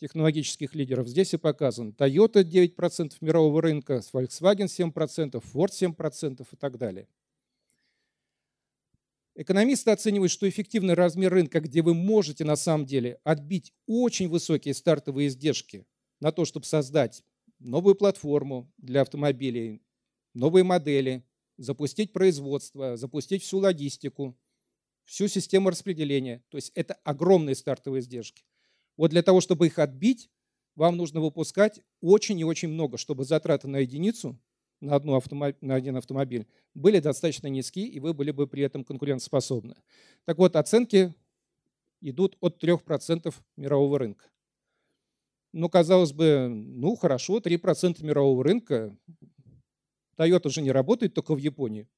технологических 0.00 0.74
лидеров 0.74 1.08
здесь 1.08 1.34
и 1.34 1.36
показан. 1.36 1.90
Toyota 1.90 2.42
9% 2.42 3.12
мирового 3.20 3.60
рынка, 3.60 4.00
Volkswagen 4.14 4.68
7%, 4.68 5.44
Ford 5.52 5.68
7% 5.70 6.46
и 6.50 6.56
так 6.56 6.78
далее. 6.78 7.08
Экономисты 9.38 9.90
оценивают, 9.90 10.32
что 10.32 10.48
эффективный 10.48 10.94
размер 10.94 11.30
рынка, 11.30 11.60
где 11.60 11.82
вы 11.82 11.92
можете 11.92 12.42
на 12.44 12.56
самом 12.56 12.86
деле 12.86 13.20
отбить 13.22 13.74
очень 13.86 14.28
высокие 14.28 14.72
стартовые 14.72 15.28
издержки 15.28 15.86
на 16.20 16.32
то, 16.32 16.46
чтобы 16.46 16.64
создать 16.64 17.22
новую 17.58 17.96
платформу 17.96 18.72
для 18.78 19.02
автомобилей, 19.02 19.82
новые 20.32 20.64
модели, 20.64 21.22
запустить 21.58 22.14
производство, 22.14 22.96
запустить 22.96 23.42
всю 23.42 23.58
логистику, 23.58 24.38
всю 25.04 25.28
систему 25.28 25.68
распределения. 25.68 26.42
То 26.48 26.56
есть 26.56 26.72
это 26.74 26.94
огромные 27.04 27.56
стартовые 27.56 28.00
издержки. 28.00 28.42
Вот 28.96 29.10
для 29.10 29.22
того, 29.22 29.42
чтобы 29.42 29.66
их 29.66 29.78
отбить, 29.78 30.30
вам 30.76 30.96
нужно 30.96 31.20
выпускать 31.20 31.82
очень 32.00 32.40
и 32.40 32.44
очень 32.44 32.68
много, 32.68 32.96
чтобы 32.96 33.26
затраты 33.26 33.68
на 33.68 33.78
единицу, 33.78 34.40
на, 34.80 34.94
одну 34.94 35.14
автомобиль, 35.14 35.58
на 35.60 35.74
один 35.74 35.96
автомобиль, 35.96 36.46
были 36.74 37.00
достаточно 37.00 37.48
низкие, 37.48 37.86
и 37.86 38.00
вы 38.00 38.14
были 38.14 38.30
бы 38.30 38.46
при 38.46 38.62
этом 38.62 38.84
конкурентоспособны. 38.84 39.76
Так 40.24 40.38
вот, 40.38 40.56
оценки 40.56 41.14
идут 42.00 42.36
от 42.40 42.62
3% 42.62 43.34
мирового 43.56 43.98
рынка. 43.98 44.26
Ну, 45.52 45.68
казалось 45.68 46.12
бы, 46.12 46.48
ну 46.48 46.96
хорошо, 46.96 47.38
3% 47.38 48.04
мирового 48.04 48.44
рынка. 48.44 48.96
Toyota 50.18 50.50
же 50.50 50.62
не 50.62 50.70
работает 50.70 51.14
только 51.14 51.34
в 51.34 51.38
Японии. 51.38 51.88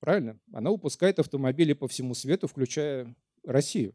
Правильно? 0.00 0.38
Она 0.52 0.70
выпускает 0.70 1.18
автомобили 1.18 1.72
по 1.72 1.88
всему 1.88 2.14
свету, 2.14 2.46
включая 2.46 3.14
Россию. 3.44 3.94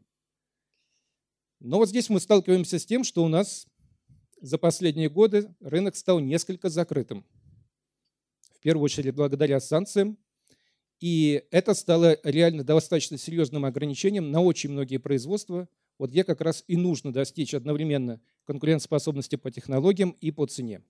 Но 1.60 1.78
вот 1.78 1.88
здесь 1.88 2.10
мы 2.10 2.20
сталкиваемся 2.20 2.78
с 2.78 2.86
тем, 2.86 3.04
что 3.04 3.24
у 3.24 3.28
нас 3.28 3.66
за 4.40 4.58
последние 4.58 5.08
годы 5.08 5.54
рынок 5.60 5.96
стал 5.96 6.20
несколько 6.20 6.68
закрытым. 6.68 7.24
В 8.56 8.60
первую 8.60 8.84
очередь 8.84 9.14
благодаря 9.14 9.60
санкциям. 9.60 10.18
И 11.00 11.42
это 11.50 11.74
стало 11.74 12.18
реально 12.24 12.64
достаточно 12.64 13.18
серьезным 13.18 13.64
ограничением 13.64 14.30
на 14.30 14.40
очень 14.40 14.70
многие 14.70 14.98
производства– 14.98 15.68
вот 15.98 16.10
где 16.10 16.24
как 16.24 16.40
раз 16.40 16.64
и 16.66 16.76
нужно 16.76 17.12
достичь 17.12 17.54
одновременно 17.54 18.20
конкурентоспособности 18.44 19.36
по 19.36 19.50
технологиям 19.50 20.10
и 20.20 20.30
по 20.30 20.46
цене. 20.46 20.82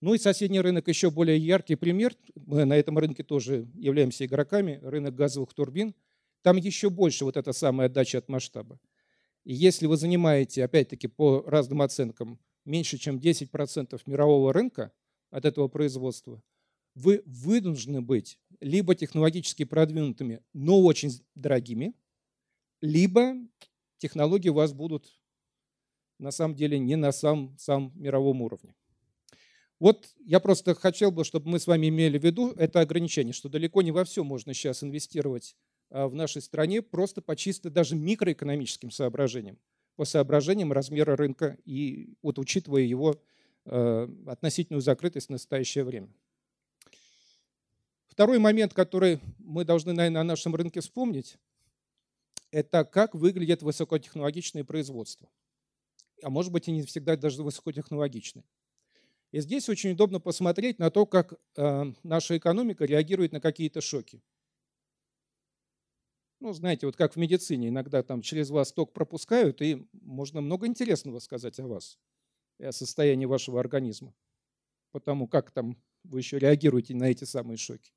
Ну 0.00 0.14
и 0.14 0.18
соседний 0.18 0.60
рынок 0.60 0.88
еще 0.88 1.10
более 1.10 1.38
яркий 1.38 1.74
пример. 1.74 2.14
Мы 2.34 2.64
на 2.64 2.76
этом 2.76 2.98
рынке 2.98 3.24
тоже 3.24 3.66
являемся 3.74 4.24
игроками. 4.24 4.78
Рынок 4.82 5.14
газовых 5.14 5.52
турбин. 5.54 5.94
Там 6.42 6.56
еще 6.56 6.88
больше 6.88 7.24
вот 7.24 7.36
эта 7.36 7.52
самая 7.52 7.88
отдача 7.88 8.18
от 8.18 8.28
масштаба. 8.28 8.78
И 9.44 9.52
если 9.52 9.86
вы 9.86 9.96
занимаете, 9.96 10.64
опять-таки, 10.64 11.08
по 11.08 11.42
разным 11.46 11.82
оценкам, 11.82 12.38
меньше, 12.64 12.96
чем 12.96 13.18
10% 13.18 14.00
мирового 14.06 14.52
рынка 14.52 14.92
от 15.30 15.44
этого 15.44 15.68
производства, 15.68 16.40
вы 16.98 17.22
вынуждены 17.26 18.02
быть 18.02 18.38
либо 18.60 18.94
технологически 18.94 19.64
продвинутыми, 19.64 20.42
но 20.52 20.82
очень 20.82 21.10
дорогими, 21.34 21.94
либо 22.80 23.34
технологии 23.98 24.48
у 24.48 24.54
вас 24.54 24.72
будут 24.72 25.12
на 26.18 26.32
самом 26.32 26.56
деле 26.56 26.78
не 26.78 26.96
на 26.96 27.12
самом, 27.12 27.56
самом 27.58 27.92
мировом 27.94 28.42
уровне. 28.42 28.74
Вот 29.78 30.08
я 30.18 30.40
просто 30.40 30.74
хотел 30.74 31.12
бы, 31.12 31.22
чтобы 31.24 31.48
мы 31.48 31.60
с 31.60 31.68
вами 31.68 31.88
имели 31.88 32.18
в 32.18 32.24
виду 32.24 32.50
это 32.56 32.80
ограничение, 32.80 33.32
что 33.32 33.48
далеко 33.48 33.82
не 33.82 33.92
во 33.92 34.04
все 34.04 34.24
можно 34.24 34.52
сейчас 34.52 34.82
инвестировать 34.82 35.56
в 35.90 36.14
нашей 36.14 36.42
стране 36.42 36.82
просто 36.82 37.22
по 37.22 37.36
чисто 37.36 37.70
даже 37.70 37.94
микроэкономическим 37.94 38.90
соображениям, 38.90 39.56
по 39.94 40.04
соображениям 40.04 40.72
размера 40.72 41.16
рынка 41.16 41.56
и 41.64 42.14
вот 42.22 42.40
учитывая 42.40 42.82
его 42.82 43.22
относительную 43.64 44.82
закрытость 44.82 45.28
в 45.28 45.30
настоящее 45.30 45.84
время. 45.84 46.08
Второй 48.18 48.40
момент, 48.40 48.74
который 48.74 49.20
мы 49.38 49.64
должны, 49.64 49.92
наверное, 49.92 50.24
на 50.24 50.30
нашем 50.30 50.52
рынке 50.52 50.80
вспомнить, 50.80 51.38
это 52.50 52.84
как 52.84 53.14
выглядят 53.14 53.62
высокотехнологичные 53.62 54.64
производства. 54.64 55.28
А 56.24 56.28
может 56.28 56.50
быть, 56.50 56.66
и 56.66 56.72
не 56.72 56.82
всегда 56.82 57.14
даже 57.14 57.44
высокотехнологичные. 57.44 58.44
И 59.30 59.40
здесь 59.40 59.68
очень 59.68 59.92
удобно 59.92 60.18
посмотреть 60.18 60.80
на 60.80 60.90
то, 60.90 61.06
как 61.06 61.34
э, 61.56 61.92
наша 62.02 62.36
экономика 62.36 62.86
реагирует 62.86 63.30
на 63.30 63.40
какие-то 63.40 63.80
шоки. 63.80 64.20
Ну, 66.40 66.52
знаете, 66.52 66.86
вот 66.86 66.96
как 66.96 67.12
в 67.14 67.18
медицине, 67.18 67.68
иногда 67.68 68.02
там 68.02 68.22
через 68.22 68.50
вас 68.50 68.72
ток 68.72 68.92
пропускают, 68.92 69.62
и 69.62 69.86
можно 69.92 70.40
много 70.40 70.66
интересного 70.66 71.20
сказать 71.20 71.60
о 71.60 71.68
вас 71.68 72.00
и 72.58 72.64
о 72.64 72.72
состоянии 72.72 73.26
вашего 73.26 73.60
организма, 73.60 74.12
потому 74.90 75.28
как 75.28 75.52
там 75.52 75.80
вы 76.02 76.18
еще 76.18 76.40
реагируете 76.40 76.96
на 76.96 77.04
эти 77.04 77.22
самые 77.22 77.58
шоки. 77.58 77.92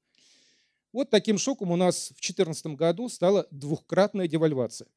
Вот 0.92 1.10
таким 1.10 1.38
шоком 1.38 1.72
у 1.72 1.76
нас 1.76 2.08
в 2.08 2.22
2014 2.22 2.68
году 2.68 3.08
стала 3.08 3.48
двухкратная 3.52 4.28
девальвация. 4.28 4.90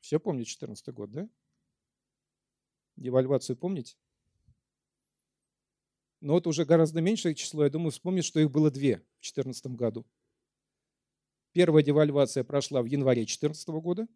Все 0.00 0.18
помнят 0.18 0.46
2014 0.46 0.88
год, 0.94 1.10
да? 1.10 1.28
Девальвацию 2.96 3.56
помните? 3.56 3.96
Но 6.20 6.32
вот 6.32 6.46
уже 6.46 6.64
гораздо 6.64 7.00
меньшее 7.00 7.34
число, 7.34 7.64
я 7.64 7.70
думаю, 7.70 7.90
вспомнить, 7.90 8.24
что 8.24 8.40
их 8.40 8.50
было 8.50 8.70
две 8.70 8.96
в 8.96 9.22
2014 9.22 9.66
году. 9.66 10.06
Первая 11.52 11.82
девальвация 11.82 12.44
прошла 12.44 12.82
в 12.82 12.86
январе 12.86 13.22
2014 13.22 13.68
года, 13.68 14.08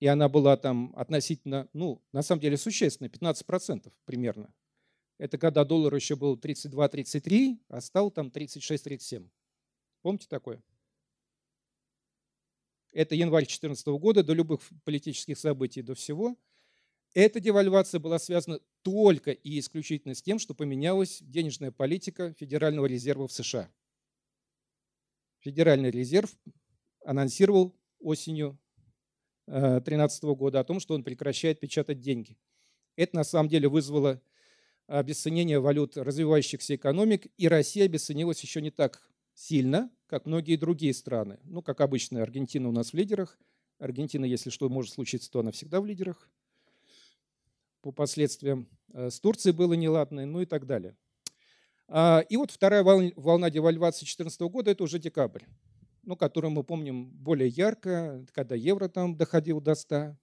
и 0.00 0.06
она 0.06 0.28
была 0.28 0.56
там 0.56 0.92
относительно, 0.96 1.68
ну, 1.72 2.02
на 2.12 2.22
самом 2.22 2.40
деле 2.40 2.56
существенно, 2.56 3.08
15% 3.08 3.92
примерно. 4.04 4.52
Это 5.18 5.38
когда 5.38 5.64
доллар 5.64 5.94
еще 5.94 6.16
был 6.16 6.36
32-33, 6.36 7.58
а 7.68 7.80
стал 7.80 8.10
там 8.10 8.28
36-37. 8.28 9.28
Помните 10.02 10.26
такое? 10.28 10.62
Это 12.92 13.14
январь 13.14 13.44
2014 13.44 13.86
года, 13.86 14.22
до 14.22 14.34
любых 14.34 14.60
политических 14.84 15.38
событий, 15.38 15.82
до 15.82 15.94
всего. 15.94 16.36
Эта 17.14 17.40
девальвация 17.40 18.00
была 18.00 18.18
связана 18.18 18.58
только 18.82 19.32
и 19.32 19.58
исключительно 19.58 20.14
с 20.14 20.22
тем, 20.22 20.38
что 20.38 20.54
поменялась 20.54 21.18
денежная 21.22 21.70
политика 21.70 22.32
Федерального 22.34 22.86
резерва 22.86 23.28
в 23.28 23.32
США. 23.32 23.70
Федеральный 25.40 25.90
резерв 25.90 26.34
анонсировал 27.04 27.74
осенью 27.98 28.58
2013 29.46 30.22
э, 30.22 30.34
года 30.34 30.60
о 30.60 30.64
том, 30.64 30.80
что 30.80 30.94
он 30.94 31.02
прекращает 31.02 31.60
печатать 31.60 32.00
деньги. 32.00 32.38
Это 32.96 33.16
на 33.16 33.24
самом 33.24 33.48
деле 33.48 33.68
вызвало 33.68 34.22
обесценение 34.86 35.60
валют 35.60 35.96
развивающихся 35.96 36.76
экономик, 36.76 37.26
и 37.36 37.48
Россия 37.48 37.84
обесценилась 37.84 38.42
еще 38.42 38.60
не 38.60 38.70
так 38.70 39.10
сильно, 39.34 39.90
как 40.06 40.26
многие 40.26 40.56
другие 40.56 40.94
страны. 40.94 41.38
Ну, 41.44 41.62
как 41.62 41.80
обычно, 41.80 42.22
Аргентина 42.22 42.68
у 42.68 42.72
нас 42.72 42.92
в 42.92 42.94
лидерах. 42.94 43.38
Аргентина, 43.78 44.24
если 44.24 44.50
что 44.50 44.68
может 44.68 44.92
случиться, 44.92 45.30
то 45.30 45.40
она 45.40 45.50
всегда 45.50 45.80
в 45.80 45.86
лидерах. 45.86 46.28
По 47.80 47.90
последствиям 47.90 48.68
э, 48.92 49.10
с 49.10 49.18
Турцией 49.18 49.54
было 49.54 49.72
неладное, 49.72 50.26
ну 50.26 50.40
и 50.40 50.46
так 50.46 50.66
далее. 50.66 50.96
А, 51.88 52.20
и 52.28 52.36
вот 52.36 52.50
вторая 52.50 52.84
волна 52.84 53.50
девальвации 53.50 54.04
2014 54.04 54.40
года– 54.42 54.70
это 54.72 54.84
уже 54.84 54.98
декабрь, 54.98 55.42
ну, 56.02 56.16
которую 56.16 56.50
мы 56.52 56.64
помним 56.64 57.10
более 57.10 57.48
ярко, 57.48 58.24
когда 58.32 58.54
евро 58.54 58.88
там 58.88 59.16
доходил 59.16 59.60
до 59.60 59.74
100. 59.74 60.16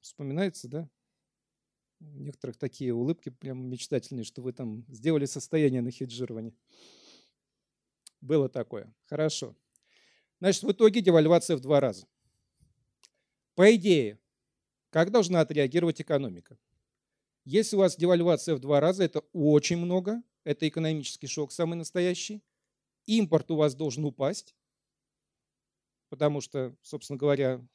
Вспоминается, 0.00 0.68
да? 0.68 0.88
Некоторых 2.14 2.56
такие 2.56 2.92
улыбки 2.92 3.28
прям 3.28 3.68
мечтательные, 3.68 4.24
что 4.24 4.42
вы 4.42 4.52
там 4.52 4.84
сделали 4.88 5.26
состояние 5.26 5.82
на 5.82 5.90
хеджировании. 5.90 6.54
Было 8.20 8.48
такое. 8.48 8.92
Хорошо. 9.06 9.54
Значит, 10.40 10.62
в 10.62 10.72
итоге 10.72 11.00
девальвация 11.00 11.56
в 11.56 11.60
два 11.60 11.80
раза. 11.80 12.06
По 13.54 13.74
идее, 13.74 14.18
как 14.90 15.10
должна 15.10 15.40
отреагировать 15.40 16.00
экономика? 16.00 16.58
Если 17.44 17.76
у 17.76 17.80
вас 17.80 17.96
девальвация 17.96 18.54
в 18.54 18.60
два 18.60 18.80
раза, 18.80 19.04
это 19.04 19.20
очень 19.32 19.76
много, 19.76 20.22
это 20.44 20.66
экономический 20.66 21.26
шок 21.26 21.52
самый 21.52 21.74
настоящий. 21.76 22.42
Импорт 23.06 23.50
у 23.50 23.56
вас 23.56 23.74
должен 23.74 24.04
упасть, 24.04 24.56
потому 26.08 26.40
что, 26.40 26.74
собственно 26.80 27.18
говоря, 27.18 27.66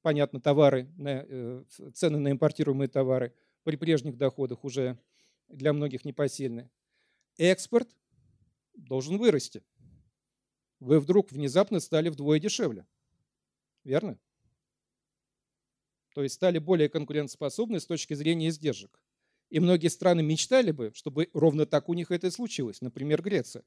понятно, 0.00 0.40
товары, 0.40 0.90
э, 0.98 1.64
цены 1.92 2.18
на 2.18 2.30
импортируемые 2.30 2.88
товары– 2.88 3.34
при 3.68 3.76
прежних 3.76 4.16
доходах 4.16 4.64
уже 4.64 4.98
для 5.48 5.74
многих 5.74 6.06
непосильны. 6.06 6.70
Экспорт 7.36 7.86
должен 8.72 9.18
вырасти. 9.18 9.62
Вы 10.80 10.98
вдруг 10.98 11.30
внезапно 11.30 11.78
стали 11.78 12.08
вдвое 12.08 12.40
дешевле. 12.40 12.86
Верно? 13.84 14.18
То 16.14 16.22
есть 16.22 16.36
стали 16.36 16.56
более 16.56 16.88
конкурентоспособны 16.88 17.78
с 17.78 17.84
точки 17.84 18.14
зрения 18.14 18.48
издержек. 18.48 19.02
И 19.50 19.60
многие 19.60 19.88
страны 19.88 20.22
мечтали 20.22 20.70
бы, 20.70 20.90
чтобы 20.94 21.28
ровно 21.34 21.66
так 21.66 21.90
у 21.90 21.92
них 21.92 22.10
это 22.10 22.28
и 22.28 22.30
случилось. 22.30 22.80
Например, 22.80 23.20
Греция, 23.20 23.64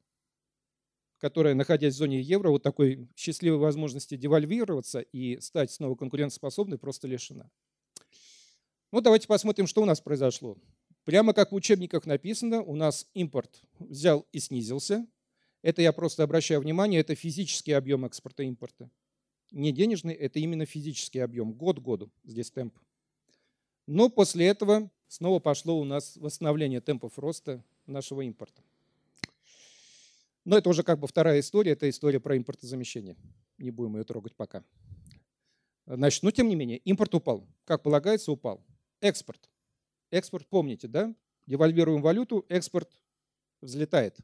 которая, 1.20 1.54
находясь 1.54 1.94
в 1.94 1.98
зоне 1.98 2.22
евро, 2.22 2.50
вот 2.50 2.64
такой 2.64 3.08
счастливой 3.16 3.60
возможности 3.60 4.18
девальвироваться 4.18 5.02
и 5.02 5.40
стать 5.42 5.70
снова 5.70 5.94
конкурентоспособной, 5.94 6.80
просто 6.80 7.08
лишена. 7.08 7.52
Ну, 8.92 9.00
давайте 9.00 9.26
посмотрим, 9.26 9.68
что 9.68 9.82
у 9.82 9.86
нас 9.86 10.02
произошло. 10.02 10.58
Прямо 11.06 11.34
как 11.34 11.54
в 11.54 11.56
учебниках 11.56 12.06
написано, 12.06 12.62
у 12.62 12.76
нас 12.76 13.08
импорт 13.14 13.62
взял 13.80 14.28
и 14.34 14.40
снизился. 14.40 15.08
Это 15.62 15.82
я 15.82 15.94
просто 15.94 16.24
обращаю 16.24 16.60
внимание, 16.60 17.00
это 17.00 17.16
физический 17.16 17.72
объем 17.72 18.04
экспорта 18.04 18.44
и 18.44 18.48
импорта. 18.48 18.90
Не 19.52 19.72
денежный, 19.72 20.14
это 20.14 20.40
именно 20.40 20.66
физический 20.66 21.20
объем. 21.20 21.54
Год 21.54 21.80
году 21.80 22.12
здесь 22.26 22.52
темп. 22.52 22.78
Но 23.88 24.10
после 24.10 24.48
этого 24.48 24.92
снова 25.08 25.40
пошло 25.40 25.80
у 25.80 25.86
нас 25.86 26.18
восстановление 26.18 26.82
темпов 26.82 27.18
роста 27.18 27.64
нашего 27.86 28.22
импорта. 28.22 28.62
Но 30.44 30.58
это 30.58 30.70
уже 30.70 30.84
как 30.84 31.00
бы 31.00 31.08
вторая 31.08 31.40
история, 31.40 31.74
это 31.74 31.90
история 31.90 32.20
про 32.20 32.36
импортозамещение. 32.36 33.16
Не 33.58 33.72
будем 33.72 33.96
ее 33.96 34.04
трогать 34.04 34.36
пока. 34.36 34.66
Значит, 35.86 36.24
но 36.24 36.32
тем 36.32 36.50
не 36.50 36.56
менее, 36.56 36.80
импорт 36.80 37.16
упал. 37.16 37.48
Как 37.64 37.84
полагается, 37.84 38.32
упал. 38.32 38.62
Экспорт. 39.02 39.50
Экспорт, 40.12 40.48
помните, 40.48 40.88
да? 40.88 41.14
Девальвируем 41.48 42.02
валюту, 42.02 42.46
экспорт 42.50 42.90
взлетает. 43.60 44.18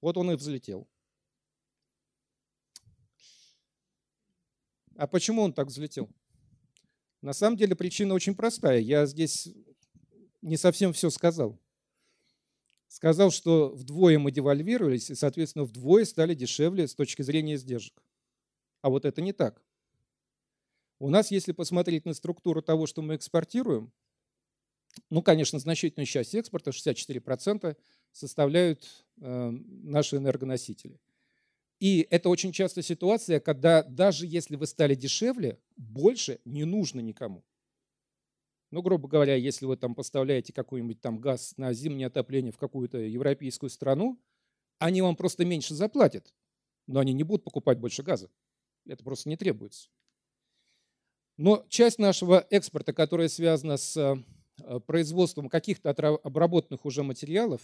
Вот 0.00 0.16
он 0.16 0.30
и 0.30 0.36
взлетел. 0.36 0.88
А 4.96 5.06
почему 5.06 5.42
он 5.42 5.52
так 5.52 5.68
взлетел? 5.68 6.08
На 7.20 7.32
самом 7.32 7.56
деле 7.56 7.74
причина 7.74 8.14
очень 8.14 8.34
простая. 8.34 8.78
Я 8.78 9.06
здесь 9.06 9.48
не 10.40 10.56
совсем 10.56 10.92
все 10.92 11.10
сказал. 11.10 11.60
Сказал, 12.88 13.30
что 13.30 13.70
вдвое 13.70 14.18
мы 14.18 14.30
девальвировались, 14.30 15.10
и, 15.10 15.14
соответственно, 15.14 15.64
вдвое 15.64 16.04
стали 16.04 16.34
дешевле 16.34 16.86
с 16.86 16.94
точки 16.94 17.22
зрения 17.22 17.54
издержек. 17.54 18.02
А 18.82 18.90
вот 18.90 19.04
это 19.04 19.22
не 19.22 19.32
так. 19.32 19.62
У 21.02 21.10
нас, 21.10 21.32
если 21.32 21.50
посмотреть 21.50 22.04
на 22.04 22.14
структуру 22.14 22.62
того, 22.62 22.86
что 22.86 23.02
мы 23.02 23.16
экспортируем, 23.16 23.92
ну, 25.10 25.20
конечно, 25.20 25.58
значительную 25.58 26.06
часть 26.06 26.32
экспорта, 26.32 26.70
64%, 26.70 27.76
составляют 28.12 29.04
э, 29.20 29.50
наши 29.50 30.18
энергоносители. 30.18 31.00
И 31.80 32.06
это 32.08 32.28
очень 32.28 32.52
часто 32.52 32.82
ситуация, 32.82 33.40
когда 33.40 33.82
даже 33.82 34.28
если 34.28 34.54
вы 34.54 34.68
стали 34.68 34.94
дешевле, 34.94 35.58
больше 35.76 36.38
не 36.44 36.64
нужно 36.64 37.00
никому. 37.00 37.44
Ну, 38.70 38.80
грубо 38.80 39.08
говоря, 39.08 39.34
если 39.34 39.66
вы 39.66 39.76
там 39.76 39.96
поставляете 39.96 40.52
какой-нибудь 40.52 41.00
там 41.00 41.18
газ 41.18 41.54
на 41.56 41.72
зимнее 41.72 42.06
отопление 42.06 42.52
в 42.52 42.58
какую-то 42.58 42.98
европейскую 42.98 43.70
страну, 43.70 44.22
они 44.78 45.02
вам 45.02 45.16
просто 45.16 45.44
меньше 45.44 45.74
заплатят, 45.74 46.32
но 46.86 47.00
они 47.00 47.12
не 47.12 47.24
будут 47.24 47.42
покупать 47.42 47.80
больше 47.80 48.04
газа. 48.04 48.30
Это 48.86 49.02
просто 49.02 49.28
не 49.28 49.36
требуется. 49.36 49.88
Но 51.42 51.66
часть 51.68 51.98
нашего 51.98 52.46
экспорта, 52.50 52.92
которая 52.92 53.26
связана 53.26 53.76
с 53.76 53.96
э, 53.96 54.78
производством 54.86 55.48
каких-то 55.48 55.90
обработанных 55.90 56.84
уже 56.84 57.02
материалов, 57.02 57.60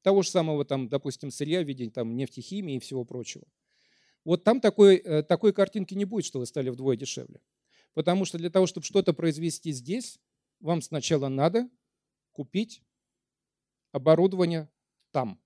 того 0.00 0.22
же 0.22 0.30
самого, 0.30 0.64
там, 0.64 0.88
допустим, 0.88 1.30
сырья 1.30 1.60
в 1.60 1.66
виде 1.66 1.90
там, 1.90 2.16
нефтехимии 2.16 2.76
и 2.76 2.78
всего 2.78 3.04
прочего, 3.04 3.44
вот 4.24 4.44
там 4.44 4.62
такой, 4.62 4.96
э, 4.96 5.22
такой 5.24 5.52
картинки 5.52 5.92
не 5.92 6.06
будет, 6.06 6.24
что 6.24 6.38
вы 6.38 6.46
стали 6.46 6.70
вдвое 6.70 6.96
дешевле. 6.96 7.42
Потому 7.92 8.24
что 8.24 8.38
для 8.38 8.48
того, 8.48 8.66
чтобы 8.66 8.86
что-то 8.86 9.12
произвести 9.12 9.72
здесь, 9.72 10.18
вам 10.60 10.80
сначала 10.80 11.28
надо 11.28 11.68
купить 12.32 12.82
оборудование 13.90 14.70
там, 15.10 15.38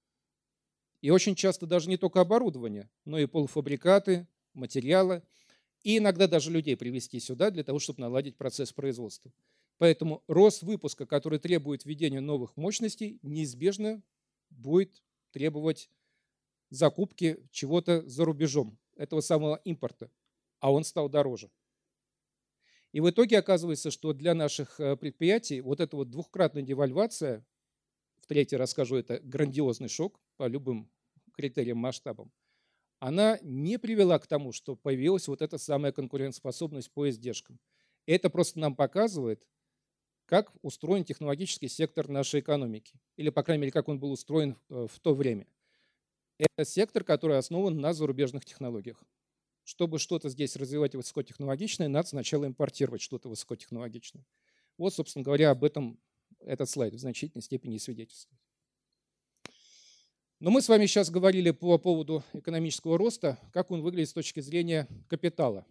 И 1.00 1.10
очень 1.10 1.34
часто 1.34 1.66
даже 1.66 1.88
не 1.88 1.96
только 1.96 2.20
оборудование, 2.20 2.88
но 3.04 3.18
и 3.18 3.26
полуфабрикаты, 3.26 4.28
материалы, 4.54 5.24
и 5.82 5.98
иногда 5.98 6.26
даже 6.26 6.50
людей 6.50 6.76
привести 6.76 7.20
сюда 7.20 7.50
для 7.50 7.64
того, 7.64 7.78
чтобы 7.78 8.00
наладить 8.00 8.36
процесс 8.36 8.72
производства. 8.72 9.32
Поэтому 9.78 10.22
рост 10.26 10.62
выпуска, 10.62 11.06
который 11.06 11.38
требует 11.38 11.84
введения 11.84 12.20
новых 12.20 12.56
мощностей, 12.56 13.18
неизбежно 13.22 14.02
будет 14.50 15.02
требовать 15.32 15.90
закупки 16.70 17.38
чего-то 17.50 18.06
за 18.08 18.24
рубежом, 18.24 18.78
этого 18.96 19.20
самого 19.20 19.56
импорта, 19.64 20.10
а 20.60 20.72
он 20.72 20.84
стал 20.84 21.08
дороже. 21.08 21.50
И 22.92 23.00
в 23.00 23.10
итоге 23.10 23.38
оказывается, 23.38 23.90
что 23.90 24.12
для 24.14 24.34
наших 24.34 24.80
э, 24.80 24.96
предприятий 24.96 25.60
вот 25.60 25.80
эта 25.80 25.96
вот 25.96 26.10
двухкратная 26.10 26.62
девальвация, 26.62 27.44
в 28.20 28.26
третий 28.26 28.56
раз 28.56 28.70
скажу, 28.70 28.96
это 28.96 29.20
грандиозный 29.20 29.88
шок 29.88 30.18
по 30.36 30.46
любым 30.46 30.90
критериям, 31.34 31.76
масштабам, 31.78 32.32
она 32.98 33.38
не 33.42 33.78
привела 33.78 34.18
к 34.18 34.26
тому, 34.26 34.52
что 34.52 34.76
появилась 34.76 35.28
вот 35.28 35.42
эта 35.42 35.58
самая 35.58 35.92
конкурентоспособность 35.92 36.90
по 36.90 37.08
издержкам. 37.08 37.58
Это 38.06 38.30
просто 38.30 38.58
нам 38.58 38.74
показывает, 38.74 39.46
как 40.26 40.52
устроен 40.62 41.04
технологический 41.04 41.68
сектор 41.68 42.08
нашей 42.08 42.40
экономики, 42.40 42.98
или, 43.16 43.30
по 43.30 43.42
крайней 43.42 43.62
мере, 43.62 43.72
как 43.72 43.88
он 43.88 43.98
был 43.98 44.12
устроен 44.12 44.56
э, 44.68 44.86
в 44.90 44.98
то 45.00 45.14
время. 45.14 45.46
Это 46.38 46.64
сектор, 46.68 47.04
который 47.04 47.38
основан 47.38 47.78
на 47.80 47.92
зарубежных 47.92 48.44
технологиях. 48.44 49.02
Чтобы 49.64 49.98
что-то 49.98 50.28
здесь 50.28 50.56
развивать 50.56 50.94
высокотехнологичное, 50.94 51.88
надо 51.88 52.08
сначала 52.08 52.46
импортировать 52.46 53.02
что-то 53.02 53.28
высокотехнологичное. 53.28 54.24
Вот, 54.78 54.94
собственно 54.94 55.24
говоря, 55.24 55.50
об 55.50 55.64
этом 55.64 55.98
этот 56.40 56.68
слайд 56.68 56.94
в 56.94 56.98
значительной 56.98 57.42
степени 57.42 57.78
свидетельствует. 57.78 58.40
Но 60.38 60.50
мы 60.50 60.60
с 60.60 60.68
вами 60.68 60.84
сейчас 60.84 61.08
говорили 61.08 61.50
по 61.50 61.78
поводу 61.78 62.22
экономического 62.34 62.98
роста, 62.98 63.38
как 63.52 63.70
он 63.70 63.80
выглядит 63.80 64.10
с 64.10 64.12
точки 64.12 64.40
зрения 64.40 64.86
капитала. 65.08 65.64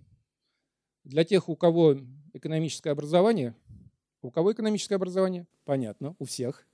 Для 1.04 1.23
тех, 1.23 1.49
у 1.49 1.56
кого 1.56 1.97
экономическое 2.34 2.89
образование, 2.89 3.56
у 4.23 4.32
кого 4.32 4.54
экономическое 4.54 4.95
образование? 4.95 5.45
Понятно, 5.65 6.15
у 6.17 6.25
всех. 6.25 6.65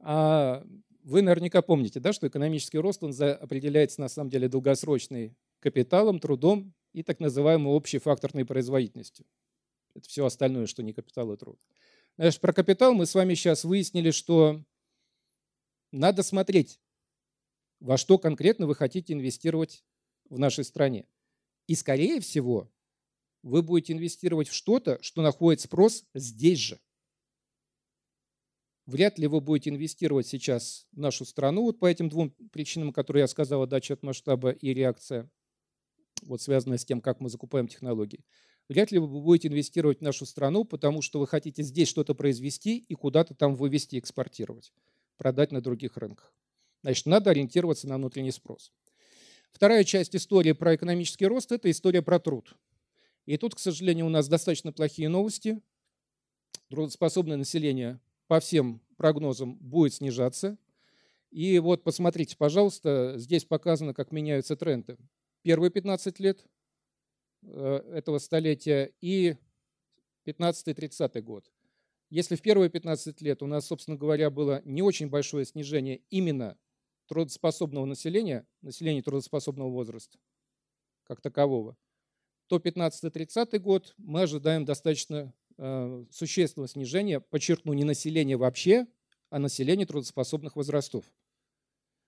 А 0.00 0.66
вы 1.04 1.22
наверняка 1.22 1.62
помните, 1.62 2.00
да, 2.00 2.12
что 2.12 2.26
экономический 2.26 2.78
рост 2.78 3.04
он 3.04 3.14
определяется 3.20 4.00
на 4.00 4.08
самом 4.08 4.30
деле 4.30 4.48
долгосрочной 4.48 5.36
капиталом, 5.60 6.18
трудом 6.18 6.74
и 6.92 7.04
так 7.04 7.20
называемой 7.20 7.72
общей 7.72 7.98
факторной 7.98 8.44
производительностью. 8.44 9.24
Это 9.94 10.08
все 10.08 10.26
остальное, 10.26 10.66
что 10.66 10.82
не 10.82 10.92
капитал 10.92 11.32
и 11.32 11.36
труд. 11.36 11.60
Знаешь, 12.16 12.40
про 12.40 12.52
капитал 12.52 12.92
мы 12.92 13.06
с 13.06 13.14
вами 13.14 13.34
сейчас 13.34 13.62
выяснили, 13.62 14.10
что 14.10 14.60
надо 15.92 16.22
смотреть, 16.22 16.80
во 17.80 17.96
что 17.96 18.18
конкретно 18.18 18.66
вы 18.66 18.74
хотите 18.74 19.12
инвестировать 19.12 19.84
в 20.28 20.38
нашей 20.38 20.64
стране. 20.64 21.06
И, 21.66 21.74
скорее 21.74 22.20
всего, 22.20 22.72
вы 23.42 23.62
будете 23.62 23.92
инвестировать 23.92 24.48
в 24.48 24.54
что-то, 24.54 24.98
что 25.02 25.22
находит 25.22 25.60
спрос 25.60 26.04
здесь 26.14 26.58
же. 26.58 26.80
Вряд 28.86 29.18
ли 29.18 29.28
вы 29.28 29.40
будете 29.40 29.70
инвестировать 29.70 30.26
сейчас 30.26 30.86
в 30.92 30.98
нашу 30.98 31.24
страну 31.24 31.62
вот 31.62 31.78
по 31.78 31.86
этим 31.86 32.08
двум 32.08 32.30
причинам, 32.50 32.92
которые 32.92 33.22
я 33.22 33.28
сказал, 33.28 33.62
отдача 33.62 33.94
от 33.94 34.02
масштаба 34.02 34.50
и 34.50 34.74
реакция, 34.74 35.30
вот 36.22 36.42
связанная 36.42 36.78
с 36.78 36.84
тем, 36.84 37.00
как 37.00 37.20
мы 37.20 37.30
закупаем 37.30 37.68
технологии. 37.68 38.24
Вряд 38.68 38.90
ли 38.90 38.98
вы 38.98 39.06
будете 39.06 39.48
инвестировать 39.48 39.98
в 39.98 40.02
нашу 40.02 40.26
страну, 40.26 40.64
потому 40.64 41.02
что 41.02 41.20
вы 41.20 41.26
хотите 41.26 41.62
здесь 41.62 41.88
что-то 41.88 42.14
произвести 42.14 42.78
и 42.78 42.94
куда-то 42.94 43.34
там 43.34 43.54
вывести, 43.54 43.98
экспортировать, 43.98 44.72
продать 45.16 45.52
на 45.52 45.60
других 45.60 45.96
рынках. 45.96 46.32
Значит, 46.82 47.06
надо 47.06 47.30
ориентироваться 47.30 47.88
на 47.88 47.96
внутренний 47.96 48.32
спрос. 48.32 48.72
Вторая 49.52 49.84
часть 49.84 50.16
истории 50.16 50.52
про 50.52 50.74
экономический 50.74 51.26
рост– 51.26 51.52
это 51.52 51.70
история 51.70 52.02
про 52.02 52.18
труд. 52.18 52.56
И 53.26 53.36
тут, 53.36 53.54
к 53.54 53.58
сожалению, 53.58 54.06
у 54.06 54.08
нас 54.08 54.28
достаточно 54.28 54.72
плохие 54.72 55.08
новости. 55.08 55.60
Трудоспособное 56.68 57.36
население 57.36 58.00
по 58.26 58.40
всем 58.40 58.80
прогнозам 58.96 59.56
будет 59.56 59.94
снижаться. 59.94 60.56
И 61.30 61.58
вот 61.58 61.84
посмотрите, 61.84 62.36
пожалуйста, 62.36 63.14
здесь 63.16 63.44
показано, 63.44 63.94
как 63.94 64.12
меняются 64.12 64.56
тренды. 64.56 64.96
Первые 65.42 65.70
15 65.70 66.18
лет 66.20 66.44
э, 67.42 67.76
этого 67.94 68.18
столетия 68.18 68.92
и 69.00 69.36
15-30 70.26 71.20
год. 71.22 71.50
Если 72.12 72.36
в 72.36 72.42
первые 72.42 72.68
15 72.68 73.22
лет 73.22 73.42
у 73.42 73.46
нас, 73.46 73.66
собственно 73.66 73.96
говоря, 73.96 74.28
было 74.28 74.60
не 74.66 74.82
очень 74.82 75.08
большое 75.08 75.46
снижение 75.46 76.02
именно 76.10 76.58
трудоспособного 77.06 77.86
населения, 77.86 78.46
населения 78.60 79.00
трудоспособного 79.00 79.70
возраста 79.70 80.18
как 81.04 81.22
такового, 81.22 81.74
то 82.48 82.58
15-30 82.58 83.58
год 83.60 83.94
мы 83.96 84.20
ожидаем 84.20 84.66
достаточно 84.66 85.32
э, 85.56 86.04
существенного 86.10 86.68
снижения, 86.68 87.18
подчеркну, 87.18 87.72
не 87.72 87.84
населения 87.84 88.36
вообще, 88.36 88.86
а 89.30 89.38
населения 89.38 89.86
трудоспособных 89.86 90.54
возрастов. 90.54 91.06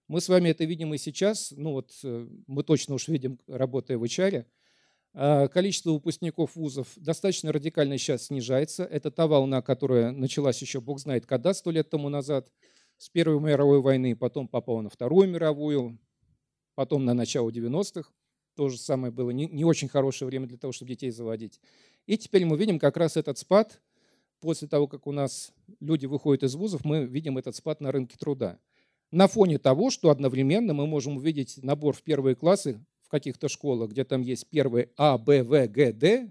Мы 0.09 0.21
с 0.21 0.29
вами 0.29 0.51
это 0.51 0.67
видим 0.67 0.93
и 0.93 0.99
сейчас, 0.99 1.51
ну 1.57 1.73
вот 1.73 1.99
э, 2.05 2.29
мы 2.47 2.62
точно 2.62 2.97
уж 2.97 3.09
видим, 3.09 3.40
работая 3.47 3.97
в 3.97 4.05
HR, 4.05 4.45
количество 5.14 5.92
выпускников 5.92 6.57
вузов 6.57 6.88
достаточно 6.96 7.53
радикально 7.53 7.98
сейчас 7.98 8.27
снижается. 8.27 8.85
Это 8.85 9.11
та 9.11 9.27
волна, 9.27 9.62
которая 9.62 10.11
началась 10.11 10.61
еще 10.61 10.81
бог 10.81 10.98
знает 10.98 11.24
когда, 11.27 11.55
сто 11.55 11.70
лет 11.70 11.88
тому 11.88 12.09
назад, 12.09 12.50
с 12.98 13.09
Первой 13.09 13.40
мировой 13.40 13.81
войны, 13.81 14.16
потом 14.16 14.48
попала 14.48 14.81
на 14.81 14.90
Вторую 14.90 15.29
мировую, 15.29 15.98
потом 16.74 17.05
на 17.05 17.14
начало 17.14 17.50
90-х. 17.50 18.11
То 18.57 18.68
же 18.68 18.79
самое 18.79 19.12
было 19.12 19.31
не, 19.31 19.46
не 19.46 19.64
очень 19.64 19.88
хорошее 19.88 20.27
время 20.29 20.46
для 20.46 20.59
того, 20.59 20.72
чтобы 20.72 20.90
детей 20.90 21.11
заводить. 21.11 21.61
И 22.07 22.16
теперь 22.16 22.44
мы 22.44 22.57
видим 22.57 22.79
как 22.79 22.96
раз 22.96 23.16
этот 23.16 23.38
спад. 23.38 23.81
После 24.40 24.68
того, 24.68 24.87
как 24.87 25.07
у 25.07 25.12
нас 25.12 25.53
люди 25.81 26.07
выходят 26.07 26.42
из 26.42 26.55
вузов, 26.55 26.85
мы 26.85 27.05
видим 27.05 27.38
этот 27.38 27.57
спад 27.57 27.81
на 27.81 27.90
рынке 27.90 28.16
труда. 28.18 28.59
На 29.11 29.27
фоне 29.27 29.59
того, 29.59 29.90
что 29.90 30.11
одновременно 30.11 30.74
мы 30.74 30.87
можем 30.87 31.16
увидеть 31.16 31.62
набор 31.62 31.94
в 31.94 32.03
первые 32.03 32.37
классы 32.37 32.85
в 33.05 33.09
каких-то 33.11 33.49
школах, 33.49 33.90
где 33.90 34.05
там 34.05 34.23
есть 34.23 34.47
первые 34.49 34.90
А, 34.97 35.19
Б, 35.19 35.43
В, 35.43 35.67
Г, 35.69 35.93
Д, 35.93 36.31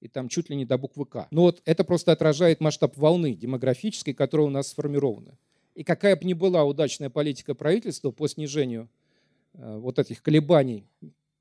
и 0.00 0.08
там 0.08 0.28
чуть 0.28 0.50
ли 0.50 0.56
не 0.56 0.64
до 0.64 0.78
буквы 0.78 1.06
К. 1.06 1.28
Но 1.30 1.42
вот 1.42 1.62
это 1.64 1.84
просто 1.84 2.12
отражает 2.12 2.60
масштаб 2.60 2.96
волны 2.96 3.34
демографической, 3.34 4.14
которая 4.14 4.46
у 4.46 4.50
нас 4.50 4.68
сформирована. 4.68 5.38
И 5.74 5.84
какая 5.84 6.16
бы 6.16 6.24
ни 6.24 6.32
была 6.32 6.64
удачная 6.64 7.10
политика 7.10 7.54
правительства 7.54 8.10
по 8.10 8.26
снижению 8.28 8.88
э, 9.54 9.78
вот 9.78 9.98
этих 9.98 10.22
колебаний 10.22 10.86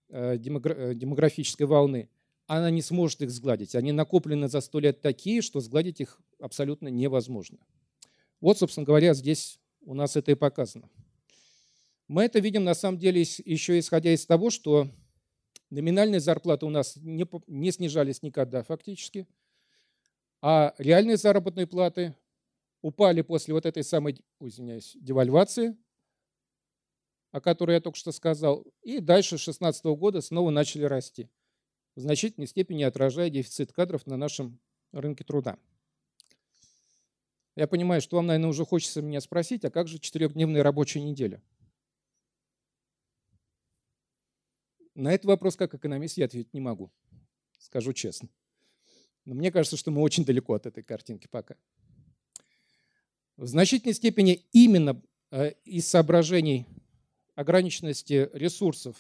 Э, 0.10 0.38
э, 0.38 0.94
демографической 0.94 1.66
волны, 1.66 2.10
она 2.46 2.70
не 2.70 2.84
сможет 2.84 3.24
их 3.24 3.32
сгладить. 3.32 3.76
Они 3.76 3.92
накоплены 3.92 4.48
за 4.48 4.62
сто 4.62 4.80
лет 4.80 5.02
такие, 5.02 5.42
что 5.42 5.60
сгладить 5.60 6.00
их 6.00 6.20
абсолютно 6.40 6.90
невозможно. 6.90 7.58
Вот, 8.40 8.60
собственно 8.60 8.86
говоря, 8.86 9.16
здесь 9.16 9.60
у 9.82 9.96
нас 9.96 10.16
это 10.16 10.32
и 10.32 10.36
показано. 10.36 10.90
Мы 12.08 12.24
это 12.24 12.40
видим 12.40 12.64
на 12.64 12.74
самом 12.74 13.00
деле 13.00 13.22
еще 13.22 13.80
исходя 13.80 14.14
из 14.14 14.26
того, 14.26 14.50
что 14.50 14.90
номинальные 15.70 16.20
зарплаты 16.20 16.66
у 16.66 16.70
нас 16.70 16.96
не, 16.98 17.26
не 17.48 17.72
снижались 17.72 18.22
никогда 18.22 18.64
фактически, 18.64 19.28
а 20.42 20.76
реальные 20.78 21.18
заработные 21.18 21.66
платы 21.66 22.16
упали 22.82 23.22
после 23.22 23.54
вот 23.54 23.66
этой 23.66 23.84
самой, 23.84 24.22
извиняюсь, 24.40 24.96
девальвации 25.00 25.76
о 27.36 27.42
которой 27.42 27.74
я 27.74 27.82
только 27.82 28.00
что 28.00 28.14
сказал, 28.14 28.66
и 28.82 29.02
дальше 29.02 29.38
с 29.38 29.44
2016 29.44 29.84
года 29.98 30.22
снова 30.22 30.52
начали 30.52 30.86
расти, 30.86 31.30
в 31.98 32.00
значительной 32.00 32.48
степени 32.48 32.84
отражая 32.84 33.30
дефицит 33.30 33.74
кадров 33.74 34.08
на 34.08 34.16
нашем 34.16 34.58
рынке 34.94 35.26
труда. 35.26 35.58
Я 37.58 37.68
понимаю, 37.68 38.00
что 38.00 38.16
вам, 38.16 38.28
наверное, 38.28 38.50
уже 38.50 38.64
хочется 38.64 39.02
меня 39.02 39.20
спросить, 39.20 39.66
а 39.66 39.70
как 39.70 39.90
же 39.90 40.00
четырехдневная 40.00 40.64
рабочая 40.64 41.02
неделя? 41.02 41.42
На 44.96 45.14
этот 45.14 45.26
вопрос, 45.26 45.58
как 45.58 45.74
экономист, 45.74 46.18
я 46.18 46.26
ответить 46.26 46.54
не 46.54 46.62
могу, 46.62 46.90
скажу 47.60 47.92
честно. 47.92 48.30
Но 49.26 49.36
мне 49.36 49.52
кажется, 49.52 49.76
что 49.76 49.92
мы 49.92 50.02
очень 50.02 50.24
далеко 50.24 50.54
от 50.54 50.66
этой 50.66 50.84
картинки 50.84 51.28
пока. 51.28 51.56
В 53.36 53.46
значительной 53.46 53.94
степени 53.94 54.46
именно 54.54 55.02
э, 55.32 55.52
из 55.66 55.86
соображений 55.88 56.66
ограниченности 57.36 58.30
ресурсов. 58.32 58.96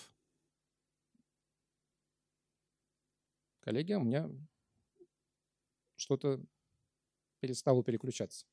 Коллеги, 3.61 3.93
у 3.93 4.03
меня 4.03 4.29
что-то 5.95 6.41
перестало 7.39 7.83
переключаться. 7.83 8.45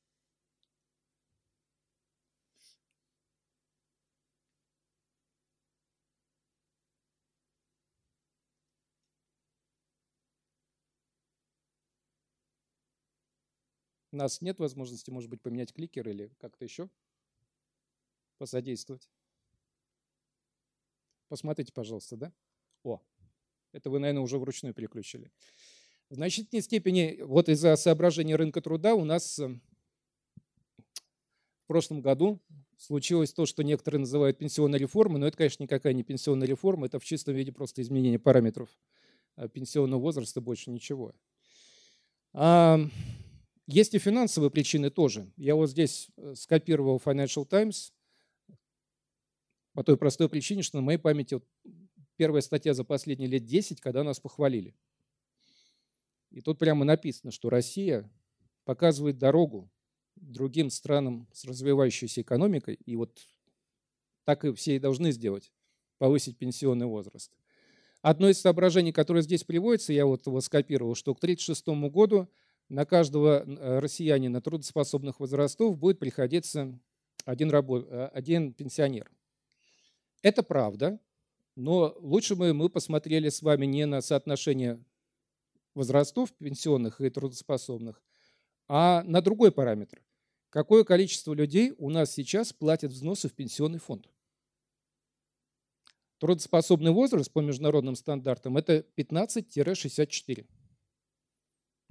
У 14.13 14.17
нас 14.17 14.43
нет 14.43 14.59
возможности, 14.59 15.11
может 15.11 15.31
быть, 15.31 15.41
поменять 15.41 15.73
кликер 15.73 16.07
или 16.07 16.31
как-то 16.39 16.65
еще 16.65 16.91
посодействовать. 18.37 19.09
Посмотрите, 21.29 21.73
пожалуйста, 21.73 22.17
да? 22.17 22.33
О, 22.85 23.01
это 23.73 23.89
вы, 23.89 24.01
наверное, 24.01 24.23
уже 24.23 24.39
вручную 24.39 24.75
переключили. 24.75 25.33
В 26.11 26.15
значительной 26.15 26.61
степени, 26.61 27.21
вот 27.23 27.49
из-за 27.49 27.75
соображения 27.77 28.37
рынка 28.37 28.61
труда 28.61 28.95
у 28.95 29.05
нас 29.05 29.39
э, 29.39 29.49
в 29.49 29.61
прошлом 31.67 32.03
году 32.03 32.39
случилось 32.77 33.33
то, 33.33 33.47
что 33.47 33.65
некоторые 33.65 34.01
называют 34.01 34.37
пенсионной 34.37 34.79
реформой, 34.79 35.21
но 35.21 35.27
это, 35.27 35.39
конечно, 35.39 35.63
никакая 35.63 35.95
не 35.95 36.03
пенсионная 36.03 36.47
реформа, 36.47 36.85
это 36.85 36.99
в 36.99 37.05
чистом 37.05 37.35
виде 37.35 37.51
просто 37.51 37.81
изменение 37.81 38.19
параметров 38.19 38.69
э, 39.37 39.49
пенсионного 39.49 40.01
возраста, 40.01 40.43
больше 40.43 40.71
ничего. 40.71 41.15
А, 42.35 42.79
есть 43.67 43.95
и 43.95 43.99
финансовые 43.99 44.51
причины 44.51 44.91
тоже. 44.91 45.31
Я 45.37 45.55
вот 45.55 45.71
здесь 45.71 46.09
э, 46.17 46.35
скопировал 46.35 47.01
Financial 47.05 47.47
Times 47.47 47.93
по 49.73 49.85
той 49.85 49.97
простой 49.97 50.29
причине, 50.29 50.63
что 50.63 50.79
на 50.79 50.83
моей 50.83 50.99
памяти 50.99 51.35
вот 51.35 51.45
первая 52.17 52.43
статья 52.43 52.75
за 52.75 52.85
последние 52.85 53.29
лет 53.29 53.45
10, 53.45 53.81
когда 53.81 54.03
нас 54.03 54.21
похвалили. 54.21 54.75
И 56.31 56.41
тут 56.41 56.59
прямо 56.59 56.85
написано, 56.85 57.31
что 57.31 57.51
Россия 57.51 58.11
показывает 58.65 59.19
дорогу 59.19 59.71
другим 60.17 60.71
странам 60.71 61.29
с 61.33 61.45
развивающейся 61.45 62.23
экономикой, 62.23 62.79
и 62.85 62.97
вот 62.97 63.21
так 64.25 64.45
и 64.45 64.53
все 64.53 64.77
и 64.77 64.79
должны 64.79 65.13
сделать, 65.13 65.53
повысить 65.99 66.39
пенсионный 66.39 66.87
возраст. 66.87 67.33
Одно 68.03 68.29
из 68.29 68.41
соображений, 68.41 68.93
которое 68.93 69.23
здесь 69.23 69.45
приводится, 69.45 69.93
я 69.93 70.07
вот 70.07 70.27
его 70.27 70.41
скопировал, 70.41 70.95
что 70.95 71.15
к 71.15 71.19
1936 71.19 71.93
году 71.93 72.29
на 72.69 72.85
каждого 72.85 73.45
э, 73.45 73.79
россиянина 73.79 74.41
трудоспособных 74.41 75.21
возрастов 75.21 75.79
будет 75.79 75.99
приходиться 75.99 76.79
один, 77.25 77.51
рабо... 77.51 77.81
Э, 77.81 78.07
один 78.13 78.53
пенсионер. 78.53 79.11
Это 80.23 80.43
правда, 80.43 80.99
но 81.57 81.95
лучше 81.99 82.35
бы 82.37 82.55
мы 82.55 82.69
посмотрели 82.69 83.29
с 83.29 83.43
вами 83.43 83.67
не 83.67 83.87
на 83.87 84.01
соотношение 84.01 84.83
возрастов 85.75 86.33
пенсионных 86.35 87.01
и 87.01 87.11
трудоспособных, 87.11 88.03
а 88.69 89.03
на 89.05 89.21
другой 89.21 89.53
параметр. 89.53 90.03
Какое 90.51 90.85
количество 90.85 91.33
людей 91.33 91.75
у 91.79 91.89
нас 91.89 92.13
сейчас 92.13 92.53
платят 92.53 92.93
взносы 92.93 93.29
в 93.29 93.33
пенсионный 93.33 93.79
фонд? 93.79 94.09
Трудоспособный 96.19 96.93
возраст 96.93 97.33
по 97.33 97.41
международным 97.41 97.97
стандартам– 97.97 98.57
это 98.59 98.87
15-64. 98.97 100.47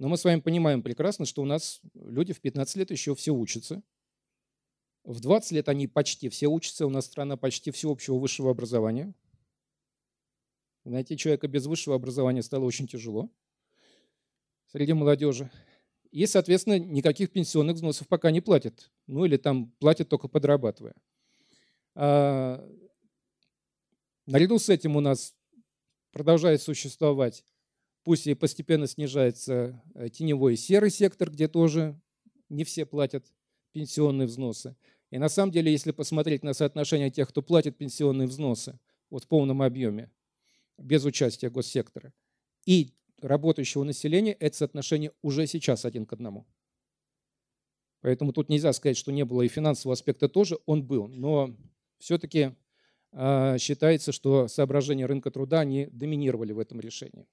Но 0.02 0.08
мы 0.08 0.16
с 0.16 0.24
вами 0.24 0.40
понимаем 0.40 0.82
прекрасно, 0.82 1.26
что 1.26 1.42
у 1.42 1.44
нас 1.44 1.80
люди 1.94 2.32
в 2.32 2.40
15 2.40 2.74
лет 2.74 2.90
еще 2.90 3.14
все 3.14 3.30
учатся. 3.30 3.84
В 5.04 5.20
20 5.20 5.52
лет 5.52 5.68
они 5.68 5.86
почти 5.86 6.28
все 6.28 6.48
учатся. 6.48 6.88
У 6.88 6.90
нас 6.90 7.06
страна 7.06 7.36
почти 7.36 7.70
всеобщего 7.70 8.18
высшего 8.18 8.50
образования. 8.50 9.14
Найти 10.82 11.16
человека 11.16 11.46
без 11.46 11.66
высшего 11.66 11.94
образования 11.94 12.42
стало 12.42 12.64
очень 12.64 12.88
тяжело 12.88 13.30
среди 14.66 14.92
молодежи. 14.92 15.52
И, 16.10 16.26
соответственно, 16.26 16.80
никаких 16.80 17.30
пенсионных 17.30 17.76
взносов 17.76 18.08
пока 18.08 18.32
не 18.32 18.40
платят. 18.40 18.90
Ну 19.06 19.24
или 19.24 19.36
там 19.36 19.70
платят 19.78 20.08
только 20.08 20.26
подрабатывая. 20.26 20.96
А, 21.94 22.68
наряду 24.26 24.58
с 24.58 24.68
этим 24.68 24.96
у 24.96 25.00
нас 25.00 25.36
продолжает 26.10 26.60
существовать, 26.60 27.44
пусть 28.04 28.26
и 28.26 28.34
постепенно 28.34 28.86
снижается 28.86 29.82
э, 29.94 30.08
теневой 30.08 30.54
и 30.54 30.56
серый 30.56 30.90
сектор, 30.90 31.30
где 31.30 31.48
тоже 31.48 32.00
не 32.48 32.64
все 32.64 32.84
платят 32.84 33.26
пенсионные 33.72 34.26
взносы. 34.26 34.76
И 35.10 35.18
на 35.18 35.28
самом 35.28 35.52
деле, 35.52 35.70
если 35.70 35.92
посмотреть 35.92 36.42
на 36.42 36.54
соотношение 36.54 37.10
тех, 37.10 37.28
кто 37.28 37.42
платит 37.42 37.76
пенсионные 37.76 38.28
взносы 38.28 38.78
вот 39.10 39.24
в 39.24 39.28
полном 39.28 39.62
объеме, 39.62 40.10
без 40.78 41.04
участия 41.04 41.50
госсектора, 41.50 42.12
и 42.64 42.92
работающего 43.20 43.84
населения, 43.84 44.32
это 44.32 44.56
соотношение 44.56 45.12
уже 45.22 45.46
сейчас 45.46 45.84
один 45.84 46.06
к 46.06 46.12
одному. 46.12 46.46
Поэтому 48.00 48.32
тут 48.32 48.48
нельзя 48.48 48.72
сказать, 48.72 48.96
что 48.96 49.12
не 49.12 49.24
было 49.24 49.42
и 49.42 49.48
финансового 49.48 49.92
аспекта 49.92 50.28
тоже, 50.28 50.58
он 50.66 50.84
был. 50.84 51.06
Но 51.08 51.54
все-таки 51.98 52.52
а, 53.12 53.58
считается, 53.58 54.10
что 54.10 54.48
соображения 54.48 55.06
рынка 55.06 55.30
труда, 55.30 55.60
они 55.60 55.86
доминировали 55.92 56.52
в 56.52 56.58
этом 56.58 56.80
решении. 56.80 57.26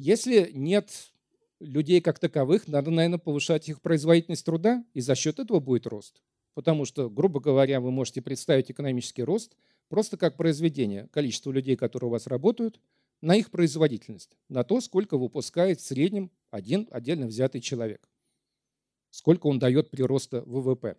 Если 0.00 0.50
нет 0.54 1.12
людей 1.60 2.00
как 2.00 2.18
таковых, 2.18 2.68
надо, 2.68 2.90
наверное, 2.90 3.18
повышать 3.18 3.68
их 3.68 3.82
производительность 3.82 4.44
труда, 4.44 4.84
и 4.94 5.00
за 5.00 5.14
счет 5.14 5.38
этого 5.38 5.60
будет 5.60 5.86
рост. 5.86 6.22
Потому 6.54 6.84
что, 6.84 7.10
грубо 7.10 7.40
говоря, 7.40 7.80
вы 7.80 7.90
можете 7.90 8.22
представить 8.22 8.70
экономический 8.70 9.22
рост 9.22 9.56
просто 9.88 10.16
как 10.16 10.36
произведение. 10.36 11.08
Количество 11.08 11.50
людей, 11.50 11.76
которые 11.76 12.08
у 12.08 12.12
вас 12.12 12.26
работают– 12.26 12.80
на 13.20 13.36
их 13.36 13.50
производительность, 13.50 14.36
на 14.48 14.64
то, 14.64 14.80
сколько 14.80 15.18
выпускает 15.18 15.80
в 15.80 15.84
среднем 15.84 16.30
один 16.50 16.88
отдельно 16.90 17.26
взятый 17.26 17.60
человек, 17.60 18.08
сколько 19.10 19.46
он 19.46 19.58
дает 19.58 19.90
прироста 19.90 20.42
ВВП. 20.42 20.96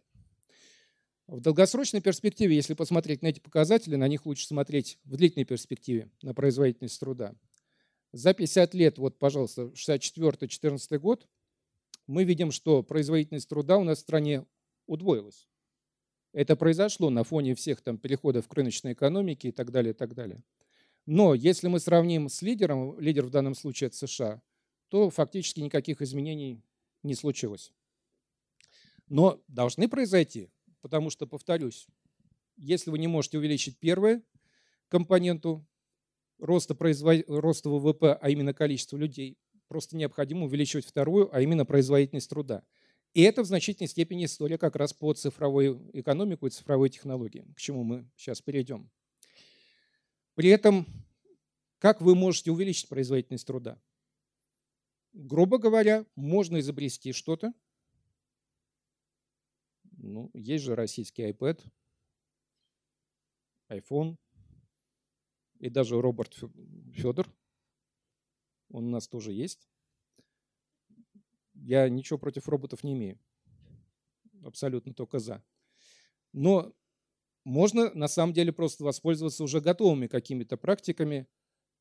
В 1.28 1.42
долгосрочной 1.42 2.02
перспективе, 2.02 2.56
если 2.56 2.74
посмотреть 2.74 3.22
на 3.22 3.28
эти 3.28 3.40
показатели, 3.40 3.96
на 3.96 4.08
них 4.08 4.26
лучше 4.26 4.48
смотреть 4.48 4.98
в 5.04 5.16
длительной 5.16 5.46
перспективе, 5.46 6.10
на 6.24 6.34
производительность 6.34 7.00
труда. 7.00 7.36
За 8.12 8.34
50 8.34 8.74
лет, 8.74 8.98
вот, 8.98 9.20
пожалуйста, 9.20 9.72
64-14 9.76 10.98
год, 10.98 11.28
мы 12.08 12.24
видим, 12.24 12.52
что 12.52 12.82
производительность 12.82 13.50
труда 13.50 13.78
у 13.78 13.84
нас 13.84 14.00
в 14.00 14.02
стране 14.02 14.46
удвоилась. 14.88 15.48
Это 16.34 16.56
произошло 16.56 17.10
на 17.10 17.24
фоне 17.24 17.54
всех 17.54 17.82
там 17.82 17.98
переходов 17.98 18.48
к 18.48 18.54
рыночной 18.54 18.94
экономике 18.94 19.50
и 19.50 19.52
так 19.52 19.72
далее, 19.72 19.94
и 19.94 19.96
так 19.96 20.16
далее. 20.16 20.44
Но 21.06 21.34
если 21.34 21.68
мы 21.68 21.80
сравним 21.80 22.30
с 22.30 22.42
лидером, 22.42 23.00
лидер 23.00 23.26
в 23.26 23.30
данном 23.30 23.56
случае 23.56 23.88
это 23.88 23.98
США, 23.98 24.42
то 24.90 25.10
фактически 25.10 25.60
никаких 25.60 26.02
изменений 26.02 26.64
не 27.04 27.16
случилось. 27.16 27.72
Но 29.08 29.42
должны 29.48 29.88
произойти, 29.88 30.50
потому 30.82 31.10
что, 31.10 31.26
повторюсь, 31.26 31.88
если 32.58 32.92
вы 32.92 33.00
не 33.00 33.08
можете 33.08 33.38
увеличить 33.38 33.80
первую 33.80 34.24
компоненту 34.88 35.66
роста, 36.40 36.76
производ... 36.76 37.24
роста 37.28 37.70
ВВП, 37.70 38.14
а 38.14 38.30
именно 38.30 38.54
количество 38.54 38.98
людей, 38.98 39.38
просто 39.68 39.96
необходимо 39.96 40.46
увеличивать 40.46 40.86
вторую, 40.86 41.34
а 41.36 41.42
именно 41.42 41.66
производительность 41.66 42.30
труда. 42.30 42.64
И 43.14 43.22
это 43.22 43.44
в 43.44 43.46
значительной 43.46 43.88
степени 43.88 44.26
история 44.26 44.58
как 44.58 44.76
раз 44.76 44.94
по 44.94 45.14
цифровой 45.14 45.80
экономику 45.94 46.48
и 46.48 46.52
цифровой 46.52 46.90
технологии, 46.90 47.46
к 47.56 47.60
чему 47.60 47.84
мы 47.84 48.10
сейчас 48.16 48.42
перейдем. 48.42 48.90
При 50.36 50.50
этом, 50.50 50.86
как 51.80 52.02
вы 52.02 52.16
можете 52.16 52.52
увеличить 52.52 52.88
производительность 52.88 53.48
труда? 53.48 53.82
Грубо 55.14 55.58
говоря, 55.58 56.06
можно 56.16 56.60
изобрести 56.60 57.14
что-то. 57.14 57.52
Ну, 59.98 60.30
есть 60.34 60.64
же 60.64 60.76
российский 60.76 61.24
iPad, 61.24 61.62
iPhone 63.70 64.18
и 65.60 65.70
даже 65.70 66.02
Роберт 66.02 66.36
Федор. 66.94 67.28
Он 68.70 68.86
у 68.86 68.90
нас 68.90 69.08
тоже 69.08 69.34
есть. 69.34 69.70
Я 71.54 71.90
ничего 71.90 72.18
против 72.18 72.48
роботов 72.48 72.84
не 72.84 72.94
имею. 72.94 73.20
Абсолютно 74.44 74.94
только 74.94 75.20
за. 75.20 75.44
Но 76.32 76.74
можно 77.44 77.94
на 77.94 78.08
самом 78.08 78.34
деле 78.34 78.54
просто 78.54 78.84
воспользоваться 78.84 79.44
уже 79.44 79.60
готовыми 79.60 80.08
какими-то 80.08 80.58
практиками 80.58 81.28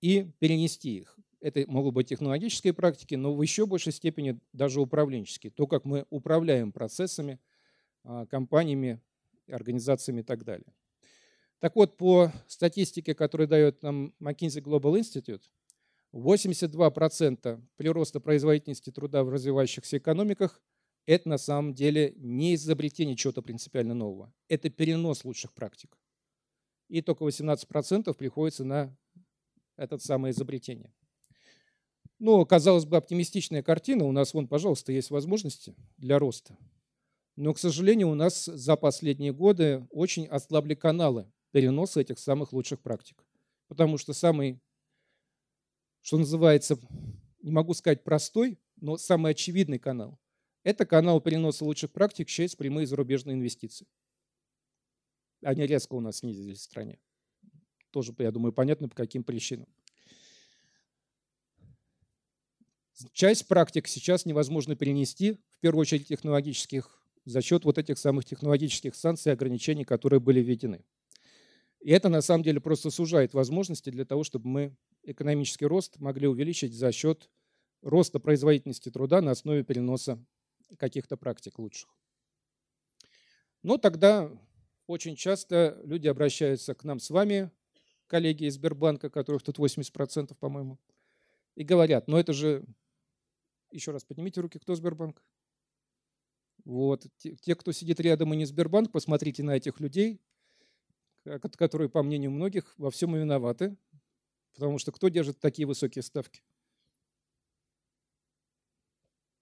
и 0.01 0.33
перенести 0.39 0.97
их. 0.97 1.19
Это 1.41 1.65
могут 1.71 1.95
быть 1.95 2.09
технологические 2.09 2.73
практики, 2.73 3.15
но 3.15 3.35
в 3.35 3.43
еще 3.43 3.67
большей 3.67 3.93
степени 3.93 4.41
даже 4.53 4.81
управленческие. 4.81 5.53
То, 5.53 5.67
как 5.67 5.85
мы 5.85 6.07
управляем 6.11 6.73
процессами, 6.73 7.39
а, 8.03 8.27
компаниями, 8.27 9.01
организациями 9.47 10.21
и 10.21 10.25
так 10.25 10.45
далее. 10.45 10.75
Так 11.61 11.75
вот, 11.75 11.97
по 11.97 12.33
статистике, 12.47 13.15
которую 13.15 13.49
дает 13.49 13.83
нам 13.83 14.15
McKinsey 14.21 14.63
Global 14.63 14.99
Institute, 14.99 15.43
82% 16.13 17.63
прироста 17.77 18.21
производительности 18.21 18.91
труда 18.91 19.25
в 19.25 19.29
развивающихся 19.29 19.99
экономиках 19.99 20.63
это 21.09 21.27
на 21.29 21.39
самом 21.39 21.73
деле 21.73 22.13
не 22.17 22.55
изобретение 22.55 23.17
чего-то 23.17 23.41
принципиально 23.41 23.95
нового. 23.95 24.31
Это 24.47 24.69
перенос 24.69 25.25
лучших 25.25 25.55
практик. 25.55 25.99
И 26.89 27.01
только 27.01 27.25
18% 27.25 28.13
приходится 28.15 28.65
на 28.65 28.95
это 29.77 29.97
самое 29.99 30.33
изобретение. 30.33 30.93
Ну, 32.19 32.45
казалось 32.45 32.85
бы, 32.85 32.99
оптимистичная 32.99 33.63
картина. 33.63 34.05
У 34.05 34.13
нас, 34.13 34.35
вон, 34.35 34.49
пожалуйста, 34.49 34.93
есть 34.93 35.11
возможности 35.11 35.75
для 35.97 36.19
роста. 36.19 36.59
Но, 37.37 37.55
к 37.55 37.59
сожалению, 37.59 38.11
у 38.11 38.15
нас 38.15 38.45
за 38.45 38.77
последние 38.77 39.33
годы 39.33 39.87
очень 39.91 40.27
ослабли 40.27 40.75
каналы 40.75 41.33
переноса 41.53 42.01
этих 42.01 42.19
самых 42.19 42.53
лучших 42.53 42.81
практик. 42.81 43.25
Потому 43.69 43.99
что 43.99 44.13
самый, 44.13 44.61
что 46.01 46.19
называется, 46.19 46.79
не 47.43 47.51
могу 47.51 47.75
сказать 47.75 48.05
простой, 48.05 48.59
но 48.77 48.97
самый 48.97 49.33
очевидный 49.33 49.79
канал 49.79 50.19
это 50.69 50.85
канал 50.85 51.21
переноса 51.21 51.65
лучших 51.65 51.91
практик 51.93 52.29
через 52.29 52.55
прямые 52.55 52.87
зарубежные 52.87 53.35
инвестиции. 53.35 53.87
Они 55.43 55.67
резко 55.67 55.95
у 55.95 56.01
нас 56.01 56.19
снизились 56.19 56.59
в 56.59 56.63
стране. 56.63 56.99
Тоже, 57.91 58.15
я 58.19 58.31
думаю, 58.31 58.53
понятно, 58.53 58.89
по 58.89 58.95
каким 58.95 59.25
причинам. 59.25 59.67
Часть 63.13 63.47
практик 63.47 63.87
сейчас 63.89 64.27
невозможно 64.27 64.77
перенести, 64.77 65.41
в 65.57 65.61
первую 65.61 65.83
очередь 65.83 66.09
технологических, 66.09 67.03
за 67.25 67.41
счет 67.41 67.65
вот 67.65 67.79
этих 67.79 67.97
самых 67.97 68.27
технологических 68.27 68.95
санкций 68.95 69.31
и 69.31 69.33
ограничений, 69.33 69.85
которые 69.85 70.21
были 70.21 70.41
введены. 70.41 70.85
И 71.81 71.91
это 71.91 72.09
на 72.09 72.21
самом 72.21 72.43
деле 72.43 72.61
просто 72.61 72.91
сужает 72.91 73.35
возможности 73.35 73.91
для 73.91 74.05
того, 74.05 74.25
чтобы 74.25 74.49
мы 74.49 74.77
экономический 75.03 75.67
рост 75.67 75.99
могли 75.99 76.27
увеличить 76.27 76.75
за 76.75 76.93
счет 76.93 77.31
роста 77.83 78.19
производительности 78.19 78.91
труда 78.91 79.21
на 79.21 79.31
основе 79.31 79.63
переноса 79.63 80.23
каких-то 80.77 81.17
практик 81.17 81.59
лучших. 81.59 81.89
Но 83.63 83.79
тогда 83.79 84.31
очень 84.87 85.17
часто 85.17 85.81
люди 85.85 86.09
обращаются 86.09 86.75
к 86.75 86.85
нам 86.85 86.99
с 86.99 87.11
вами, 87.11 87.51
коллеги 88.07 88.45
из 88.45 88.55
Сбербанка, 88.55 89.11
которых 89.11 89.43
тут 89.43 89.59
80%, 89.59 90.35
по-моему, 90.35 90.79
и 91.55 91.65
говорят, 91.65 92.09
ну 92.09 92.17
это 92.17 92.33
же, 92.33 92.65
еще 93.71 93.91
раз 93.93 94.05
поднимите 94.05 94.41
руки, 94.41 94.59
кто 94.59 94.75
Сбербанк? 94.75 95.23
Вот, 96.65 97.07
те, 97.19 97.55
кто 97.55 97.73
сидит 97.73 98.01
рядом 98.01 98.35
и 98.35 98.37
не 98.37 98.45
Сбербанк, 98.45 98.91
посмотрите 98.91 99.43
на 99.43 99.57
этих 99.57 99.81
людей, 99.81 100.21
которые, 101.57 101.89
по 101.89 102.03
мнению 102.03 102.31
многих, 102.31 102.75
во 102.79 102.91
всем 102.91 103.17
и 103.17 103.19
виноваты, 103.19 103.77
потому 104.55 104.79
что 104.79 104.93
кто 104.93 105.09
держит 105.09 105.39
такие 105.41 105.67
высокие 105.67 106.03
ставки? 106.03 106.43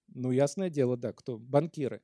Ну, 0.08 0.30
ясное 0.30 0.70
дело, 0.70 0.96
да, 0.96 1.12
кто? 1.12 1.38
Банкиры. 1.38 2.02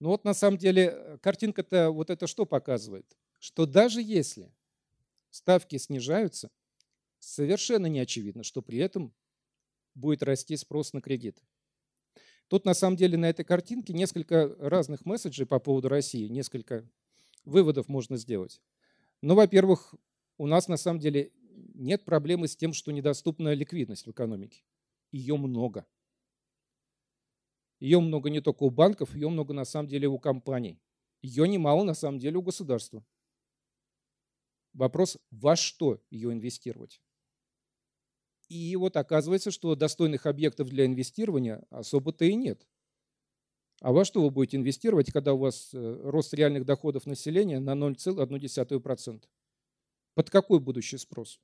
Ну 0.00 0.08
вот 0.10 0.24
на 0.24 0.34
самом 0.34 0.58
деле 0.58 0.92
э, 0.92 1.18
картинка-то 1.18 1.90
вот 1.90 2.10
это 2.10 2.26
что 2.26 2.44
показывает? 2.44 3.16
Что 3.38 3.64
даже 3.64 4.02
если 4.02 4.52
ставки 5.30 5.78
снижаются, 5.78 6.50
совершенно 7.18 7.86
не 7.86 8.00
очевидно, 8.00 8.42
что 8.42 8.60
при 8.60 8.78
этом 8.78 9.14
будет 9.94 10.22
расти 10.22 10.56
спрос 10.56 10.92
на 10.92 11.00
кредит. 11.00 11.42
Тут 12.48 12.64
на 12.64 12.74
самом 12.74 12.96
деле 12.96 13.16
на 13.16 13.28
этой 13.28 13.44
картинке 13.44 13.92
несколько 13.92 14.54
разных 14.58 15.04
месседжей 15.04 15.46
по 15.46 15.58
поводу 15.58 15.88
России, 15.88 16.28
несколько 16.28 16.88
выводов 17.46 17.88
можно 17.88 18.16
сделать. 18.18 18.60
Ну, 19.22 19.34
во-первых, 19.34 19.94
у 20.38 20.46
нас 20.46 20.68
на 20.68 20.76
самом 20.76 21.00
деле 21.00 21.32
нет 21.74 22.04
проблемы 22.04 22.48
с 22.48 22.56
тем, 22.56 22.72
что 22.74 22.92
недоступна 22.92 23.54
ликвидность 23.54 24.06
в 24.06 24.10
экономике. 24.10 24.62
Ее 25.12 25.36
много. 25.36 25.86
Ее 27.80 28.00
много 28.00 28.30
не 28.30 28.40
только 28.40 28.64
у 28.64 28.70
банков, 28.70 29.14
ее 29.14 29.28
много 29.28 29.54
на 29.54 29.64
самом 29.64 29.88
деле 29.88 30.08
у 30.08 30.18
компаний. 30.18 30.80
Ее 31.22 31.48
немало 31.48 31.84
на 31.84 31.94
самом 31.94 32.18
деле 32.18 32.36
у 32.38 32.42
государства. 32.42 33.04
Вопрос, 34.74 35.18
во 35.30 35.56
что 35.56 36.00
ее 36.10 36.32
инвестировать? 36.32 37.00
И 38.48 38.74
вот 38.76 38.96
оказывается, 38.96 39.50
что 39.50 39.74
достойных 39.74 40.26
объектов 40.26 40.68
для 40.68 40.86
инвестирования 40.86 41.64
особо-то 41.70 42.24
и 42.24 42.34
нет. 42.34 42.66
А 43.80 43.92
во 43.92 44.04
что 44.04 44.22
вы 44.22 44.30
будете 44.30 44.56
инвестировать, 44.56 45.12
когда 45.12 45.34
у 45.34 45.38
вас 45.38 45.70
э, 45.72 46.00
рост 46.04 46.32
реальных 46.34 46.64
доходов 46.64 47.06
населения 47.06 47.60
на 47.60 47.72
0,1%? 47.74 49.22
Под 50.14 50.30
какой 50.30 50.60
будущий 50.60 50.98
спрос? 50.98 51.40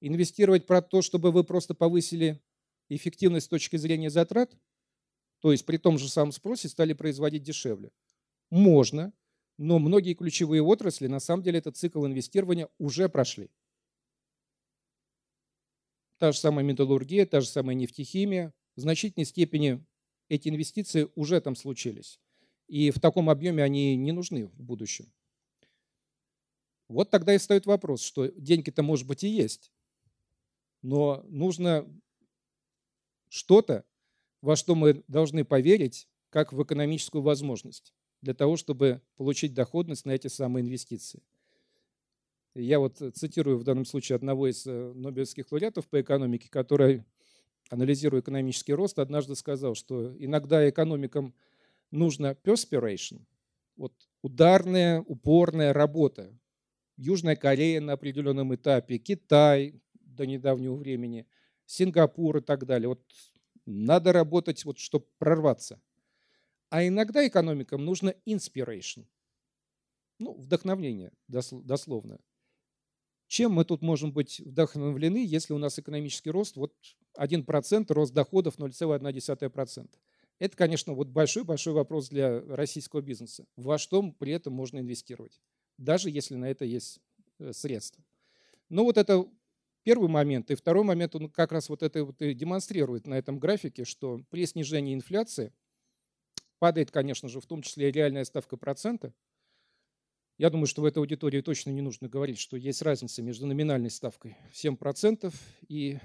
Инвестировать 0.00 0.66
про 0.66 0.82
то, 0.82 1.02
чтобы 1.02 1.30
вы 1.30 1.44
просто 1.44 1.74
повысили 1.74 2.42
эффективность 2.88 3.46
с 3.46 3.48
точки 3.48 3.76
зрения 3.76 4.10
затрат– 4.10 4.56
то 5.44 5.52
есть 5.52 5.66
при 5.66 5.76
том 5.76 5.98
же 5.98 6.08
самом 6.08 6.32
спросе 6.32 6.70
стали 6.70 6.94
производить 6.94 7.42
дешевле. 7.42 7.92
Можно, 8.48 9.12
но 9.58 9.78
многие 9.78 10.14
ключевые 10.14 10.62
отрасли, 10.62 11.06
на 11.06 11.20
самом 11.20 11.42
деле, 11.42 11.58
этот 11.58 11.76
цикл 11.76 12.06
инвестирования 12.06 12.70
уже 12.78 13.10
прошли. 13.10 13.50
Та 16.16 16.32
же 16.32 16.38
самая 16.38 16.64
металлургия, 16.64 17.26
та 17.26 17.42
же 17.42 17.46
самая 17.46 17.76
нефтехимия. 17.76 18.54
В 18.74 18.80
значительной 18.80 19.26
степени 19.26 19.84
эти 20.28 20.48
инвестиции 20.48 21.08
уже 21.14 21.40
там 21.40 21.56
случились. 21.56 22.20
И 22.66 22.90
в 22.90 23.00
таком 23.00 23.28
объеме 23.28 23.62
они 23.62 23.96
не 23.96 24.12
нужны 24.12 24.46
в 24.46 24.60
будущем. 24.60 25.12
Вот 26.88 27.10
тогда 27.10 27.34
и 27.34 27.38
встает 27.38 27.66
вопрос, 27.66 28.02
что 28.02 28.28
деньги-то, 28.28 28.82
может 28.82 29.06
быть, 29.06 29.24
и 29.24 29.28
есть, 29.28 29.72
но 30.82 31.24
нужно 31.28 31.88
что-то, 33.28 33.84
во 34.42 34.54
что 34.54 34.74
мы 34.74 35.02
должны 35.08 35.44
поверить, 35.44 36.08
как 36.28 36.52
в 36.52 36.62
экономическую 36.62 37.22
возможность 37.22 37.94
для 38.20 38.34
того, 38.34 38.56
чтобы 38.56 39.02
получить 39.16 39.54
доходность 39.54 40.04
на 40.04 40.12
эти 40.12 40.28
самые 40.28 40.62
инвестиции. 40.62 41.22
Я 42.54 42.78
вот 42.78 42.98
цитирую 42.98 43.58
в 43.58 43.64
данном 43.64 43.84
случае 43.84 44.16
одного 44.16 44.48
из 44.48 44.66
э, 44.66 44.92
нобелевских 44.94 45.50
лауреатов 45.50 45.88
по 45.88 46.00
экономике, 46.00 46.48
который, 46.48 47.04
анализируя 47.70 48.20
экономический 48.20 48.74
рост, 48.74 48.98
однажды 48.98 49.34
сказал, 49.34 49.74
что 49.74 50.14
иногда 50.18 50.68
экономикам 50.68 51.34
нужно 51.90 52.36
perspiration, 52.42 53.22
вот 53.76 53.92
ударная, 54.22 55.00
упорная 55.00 55.72
работа. 55.72 56.36
Южная 56.96 57.34
Корея 57.34 57.80
на 57.80 57.94
определенном 57.94 58.54
этапе, 58.54 58.98
Китай 58.98 59.82
до 59.94 60.26
недавнего 60.26 60.76
времени, 60.76 61.26
Сингапур 61.66 62.36
и 62.36 62.40
так 62.40 62.66
далее. 62.66 62.88
Вот 62.88 63.02
надо 63.66 64.12
работать, 64.12 64.64
вот, 64.64 64.78
чтобы 64.78 65.06
прорваться. 65.18 65.80
А 66.70 66.86
иногда 66.86 67.26
экономикам 67.26 67.84
нужно 67.84 68.14
inspiration. 68.26 69.06
Ну, 70.20 70.34
вдохновление, 70.34 71.12
дословно. 71.26 72.20
Чем 73.34 73.50
мы 73.50 73.64
тут 73.64 73.82
можем 73.82 74.12
быть 74.12 74.38
вдохновлены, 74.38 75.26
если 75.26 75.54
у 75.54 75.58
нас 75.58 75.76
экономический 75.80 76.30
рост 76.30 76.54
вот 76.54 76.72
1%, 77.18 77.92
рост 77.92 78.14
доходов 78.14 78.58
0,1%? 78.58 79.90
Это, 80.38 80.56
конечно, 80.56 80.92
вот 80.92 81.08
большой-большой 81.08 81.72
вопрос 81.72 82.10
для 82.10 82.40
российского 82.42 83.00
бизнеса. 83.00 83.44
Во 83.56 83.76
что 83.76 84.08
при 84.20 84.30
этом 84.30 84.52
можно 84.52 84.78
инвестировать, 84.78 85.40
даже 85.78 86.10
если 86.10 86.36
на 86.36 86.44
это 86.44 86.64
есть 86.64 87.00
э, 87.40 87.52
средства. 87.52 88.04
Ну 88.68 88.84
вот 88.84 88.98
это 88.98 89.26
Первый 89.82 90.08
момент. 90.08 90.52
И 90.52 90.54
второй 90.54 90.84
момент, 90.84 91.16
он 91.16 91.28
как 91.28 91.50
раз 91.50 91.68
вот 91.68 91.82
это 91.82 92.04
вот 92.04 92.22
и 92.22 92.34
демонстрирует 92.34 93.08
на 93.08 93.14
этом 93.14 93.40
графике, 93.40 93.84
что 93.84 94.20
при 94.30 94.46
снижении 94.46 94.94
инфляции 94.94 95.52
падает, 96.60 96.92
конечно 96.92 97.28
же, 97.28 97.40
в 97.40 97.46
том 97.46 97.62
числе 97.62 97.88
и 97.88 97.92
реальная 97.92 98.24
ставка 98.24 98.56
процента. 98.56 99.12
Я 100.36 100.50
думаю, 100.50 100.66
что 100.66 100.82
в 100.82 100.84
этой 100.84 100.98
аудитории 100.98 101.40
точно 101.42 101.70
не 101.70 101.80
нужно 101.80 102.08
говорить, 102.08 102.38
что 102.38 102.56
есть 102.56 102.82
разница 102.82 103.22
между 103.22 103.46
номинальной 103.46 103.90
ставкой 103.90 104.36
7% 104.52 105.32
и 105.68 105.98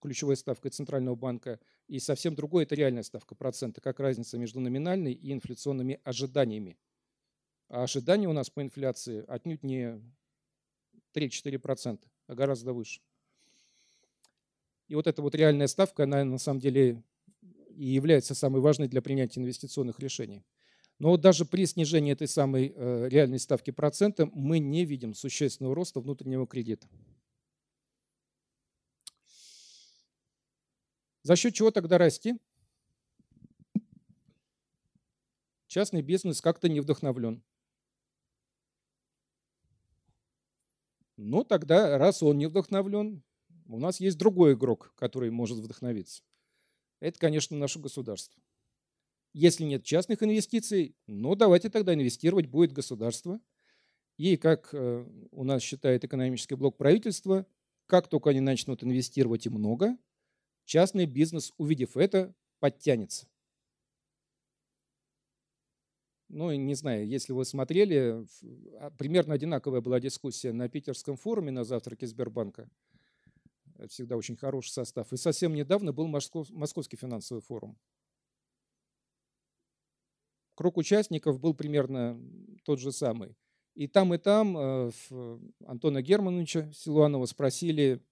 ключевой 0.00 0.36
ставкой 0.36 0.72
Центрального 0.72 1.14
банка, 1.14 1.60
и 1.86 2.00
совсем 2.00 2.34
другой– 2.34 2.62
это 2.64 2.74
реальная 2.74 3.04
ставка 3.04 3.36
процента, 3.36 3.80
как 3.80 4.00
разница 4.00 4.38
между 4.38 4.58
номинальной 4.58 5.12
и 5.12 5.32
инфляционными 5.32 6.00
ожиданиями. 6.02 6.78
А 7.68 7.84
ожидания 7.84 8.26
у 8.28 8.32
нас 8.32 8.50
по 8.50 8.60
инфляции 8.60 9.24
отнюдь 9.28 9.62
не 9.62 10.02
3-4%, 11.14 12.00
а 12.26 12.34
гораздо 12.34 12.72
выше. 12.72 13.00
И 14.88 14.96
вот 14.96 15.06
эта 15.06 15.22
вот 15.22 15.36
реальная 15.36 15.68
ставка, 15.68 16.02
она 16.02 16.24
на 16.24 16.38
самом 16.38 16.58
деле 16.58 17.04
и 17.76 17.86
является 17.86 18.34
самой 18.34 18.60
важной 18.60 18.88
для 18.88 19.00
принятия 19.00 19.38
инвестиционных 19.38 20.00
решений. 20.00 20.42
Но 21.00 21.08
вот 21.08 21.22
даже 21.22 21.46
при 21.46 21.64
снижении 21.64 22.12
этой 22.12 22.28
самой 22.28 22.74
э, 22.76 23.08
реальной 23.08 23.38
ставки 23.38 23.70
процента 23.70 24.26
мы 24.34 24.58
не 24.58 24.84
видим 24.84 25.14
существенного 25.14 25.74
роста 25.74 25.98
внутреннего 25.98 26.46
кредита. 26.46 26.86
За 31.22 31.36
счет 31.36 31.54
чего 31.54 31.70
тогда 31.70 31.96
расти? 31.96 32.38
Частный 35.68 36.02
бизнес 36.02 36.42
как-то 36.42 36.68
не 36.68 36.80
вдохновлен. 36.80 37.42
Ну, 41.16 41.44
тогда, 41.44 41.96
раз 41.96 42.22
он 42.22 42.36
не 42.36 42.46
вдохновлен, 42.46 43.22
у 43.68 43.78
нас 43.78 44.00
есть 44.00 44.18
другой 44.18 44.52
игрок, 44.52 44.92
который 44.96 45.30
может 45.30 45.60
вдохновиться. 45.60 46.22
Это, 47.00 47.18
конечно, 47.18 47.56
наше 47.56 47.78
государство. 47.78 48.42
Если 49.32 49.64
нет 49.64 49.84
частных 49.84 50.22
инвестиций, 50.22 50.96
ну 51.06 51.34
давайте 51.34 51.70
тогда 51.70 51.94
инвестировать 51.94 52.46
будет 52.46 52.72
государство. 52.72 53.40
И 54.16 54.36
как 54.36 54.70
э, 54.72 55.06
у 55.30 55.44
нас 55.44 55.62
считает 55.62 56.04
экономический 56.04 56.56
блок 56.56 56.76
правительства, 56.76 57.46
как 57.86 58.08
только 58.08 58.30
они 58.30 58.40
начнут 58.40 58.82
инвестировать 58.82 59.46
и 59.46 59.50
много, 59.50 59.96
частный 60.64 61.06
бизнес, 61.06 61.52
увидев 61.56 61.96
это, 61.96 62.34
подтянется. 62.58 63.26
Ну, 66.28 66.52
не 66.52 66.74
знаю, 66.74 67.08
если 67.08 67.32
вы 67.32 67.44
смотрели, 67.44 68.24
а, 68.78 68.90
примерно 68.90 69.34
одинаковая 69.34 69.80
была 69.80 69.98
дискуссия 69.98 70.52
на 70.52 70.68
питерском 70.68 71.16
форуме 71.16 71.50
на 71.50 71.64
завтраке 71.64 72.06
Сбербанка– 72.06 72.68
всегда 73.88 74.16
очень 74.16 74.36
хороший 74.36 74.70
состав. 74.70 75.12
И 75.12 75.16
совсем 75.16 75.54
недавно 75.54 75.92
был 75.92 76.06
Московский 76.06 76.96
финансовый 76.96 77.40
форум. 77.40 77.78
Круг 80.60 80.76
участников 80.76 81.40
был 81.40 81.54
примерно 81.54 82.20
тот 82.66 82.80
же 82.80 82.92
самый. 82.92 83.34
И 83.74 83.86
там, 83.86 84.12
и 84.12 84.18
там 84.18 84.58
э, 84.58 84.90
Антона 85.64 86.02
Германовича 86.02 86.70
Силуанова 86.74 87.24
спросили, 87.24 88.04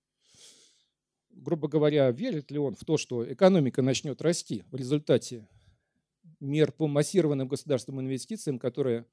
грубо 1.28 1.68
говоря, 1.68 2.10
верит 2.10 2.50
ли 2.50 2.58
он 2.58 2.74
в 2.74 2.86
то, 2.86 2.96
что 2.96 3.30
экономика 3.30 3.82
начнет 3.82 4.22
расти 4.22 4.64
в 4.70 4.76
результате 4.76 5.46
мер 6.40 6.72
по 6.72 6.86
массированным 6.86 7.48
государственным 7.48 8.00
инвестициям, 8.00 8.58
которые 8.58 9.04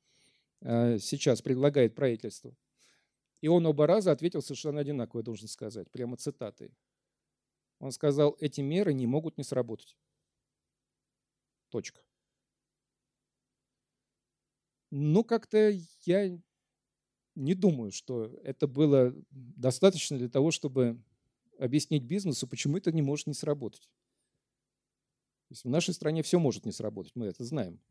э, 0.62 0.98
сейчас 1.00 1.42
предлагает 1.42 1.94
правительство. 1.94 2.56
И 3.42 3.50
он 3.50 3.66
оба 3.66 3.86
раза 3.86 4.14
ответил 4.14 4.44
совершенно 4.44 4.80
одинаково, 4.80 5.20
я 5.20 5.24
должен 5.26 5.50
сказать, 5.50 5.92
прямо 5.92 6.16
цитатой. 6.16 6.72
Он 7.80 7.92
сказал, 7.92 8.38
эти 8.40 8.62
меры 8.62 8.94
не 8.94 9.08
могут 9.08 9.38
не 9.38 9.44
сработать. 9.44 9.98
Точка. 11.68 12.00
Ну, 14.98 15.26
как-то 15.26 15.74
я 16.06 16.40
не 17.36 17.54
думаю, 17.54 17.92
что 17.92 18.28
это 18.44 18.66
было 18.66 19.14
достаточно 19.30 20.18
для 20.18 20.30
того, 20.30 20.52
чтобы 20.52 21.04
объяснить 21.60 22.04
бизнесу, 22.04 22.48
почему 22.48 22.78
это 22.78 22.94
не 22.94 23.02
может 23.02 23.28
не 23.28 23.34
сработать. 23.34 23.90
То 25.50 25.52
есть 25.52 25.66
в 25.66 25.70
нашей 25.70 25.94
стране 25.94 26.24
все 26.24 26.40
может 26.40 26.66
не 26.66 26.72
сработать, 26.72 27.12
мы 27.14 27.26
это 27.26 27.44
знаем. 27.44 27.82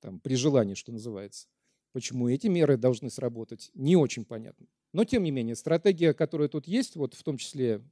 Там, 0.00 0.18
при 0.18 0.34
желании, 0.34 0.76
что 0.76 0.92
называется. 0.92 1.46
Почему 1.92 2.30
эти 2.30 2.46
меры 2.46 2.78
должны 2.78 3.10
сработать, 3.10 3.70
не 3.74 3.96
очень 3.96 4.24
понятно. 4.24 4.66
Но 4.94 5.04
тем 5.04 5.24
не 5.24 5.30
менее, 5.30 5.56
стратегия, 5.56 6.14
которая 6.14 6.48
тут 6.48 6.66
есть, 6.66 6.96
вот 6.96 7.12
в 7.12 7.22
том 7.22 7.36
числе 7.36 7.82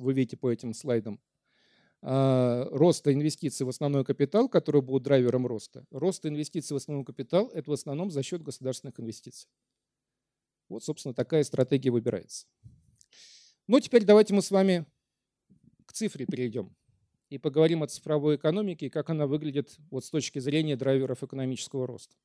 вы 0.00 0.14
видите 0.14 0.36
по 0.36 0.50
этим 0.50 0.74
слайдам, 0.74 1.20
роста 2.02 3.12
инвестиций 3.12 3.66
в 3.66 3.68
основной 3.68 4.04
капитал, 4.04 4.48
который 4.48 4.80
будет 4.80 5.02
драйвером 5.02 5.46
роста. 5.46 5.84
Рост 5.90 6.24
инвестиций 6.24 6.74
в 6.74 6.76
основной 6.78 7.04
капитал– 7.04 7.50
это 7.54 7.70
в 7.70 7.74
основном 7.74 8.10
за 8.10 8.22
счет 8.22 8.42
государственных 8.42 8.98
инвестиций. 8.98 9.50
Вот, 10.68 10.84
собственно, 10.84 11.12
такая 11.12 11.44
стратегия 11.44 11.90
выбирается. 11.90 12.46
Ну, 13.66 13.80
теперь 13.80 14.04
давайте 14.04 14.34
мы 14.34 14.42
с 14.42 14.50
вами 14.50 14.86
к 15.84 15.92
цифре 15.92 16.26
перейдем 16.26 16.74
и 17.28 17.38
поговорим 17.38 17.82
о 17.82 17.86
цифровой 17.86 18.36
экономике 18.36 18.86
и 18.86 18.90
как 18.90 19.10
она 19.10 19.26
выглядит 19.26 19.76
вот 19.90 20.04
с 20.04 20.10
точки 20.10 20.38
зрения 20.38 20.76
драйверов 20.76 21.22
экономического 21.22 21.86
роста. 21.86 22.16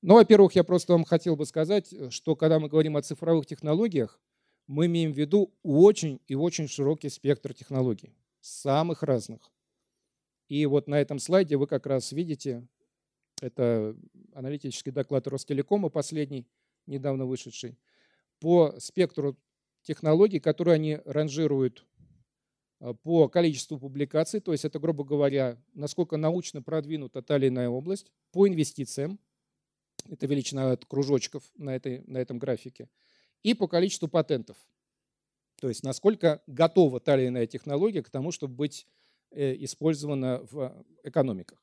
Ну, 0.00 0.14
во-первых, 0.14 0.54
я 0.54 0.64
просто 0.64 0.92
вам 0.92 1.04
хотел 1.04 1.36
бы 1.36 1.44
сказать, 1.44 1.92
что 2.10 2.36
когда 2.36 2.58
мы 2.58 2.68
говорим 2.68 2.96
о 2.96 3.02
цифровых 3.02 3.46
технологиях, 3.46 4.20
мы 4.66 4.86
имеем 4.86 5.12
в 5.12 5.18
виду 5.18 5.52
очень 5.62 6.20
и 6.26 6.34
очень 6.34 6.68
широкий 6.68 7.08
спектр 7.08 7.54
технологий, 7.54 8.14
самых 8.40 9.02
разных. 9.02 9.50
И 10.48 10.64
вот 10.66 10.88
на 10.88 11.00
этом 11.00 11.18
слайде 11.18 11.56
вы 11.56 11.66
как 11.66 11.86
раз 11.86 12.12
видите, 12.12 12.66
это 13.40 13.96
аналитический 14.32 14.92
доклад 14.92 15.26
Ростелекома 15.26 15.90
последний, 15.90 16.46
недавно 16.86 17.26
вышедший, 17.26 17.78
по 18.40 18.74
спектру 18.78 19.36
технологий, 19.82 20.40
которые 20.40 20.74
они 20.74 20.98
ранжируют 21.04 21.86
а, 22.80 22.94
по 22.94 23.28
количеству 23.28 23.78
публикаций, 23.78 24.40
то 24.40 24.52
есть 24.52 24.64
это, 24.64 24.78
грубо 24.78 25.04
говоря, 25.04 25.56
насколько 25.74 26.16
научно 26.16 26.62
продвинута 26.62 27.22
та 27.22 27.36
или 27.36 27.48
иная 27.48 27.68
область, 27.68 28.10
по 28.32 28.48
инвестициям, 28.48 29.18
это 30.08 30.26
величина 30.26 30.76
кружочков 30.76 31.42
на, 31.56 31.74
этой, 31.74 32.02
на 32.06 32.18
этом 32.18 32.38
графике, 32.38 32.88
и 33.42 33.54
по 33.54 33.68
количеству 33.68 34.08
патентов. 34.08 34.56
То 35.60 35.68
есть 35.68 35.82
насколько 35.82 36.40
готова 36.46 37.00
та 37.00 37.16
или 37.16 37.28
иная 37.28 37.46
технология 37.46 38.02
к 38.02 38.10
тому, 38.10 38.30
чтобы 38.30 38.54
быть 38.54 38.86
э, 39.30 39.56
использована 39.64 40.40
в 40.50 40.84
экономиках. 41.02 41.58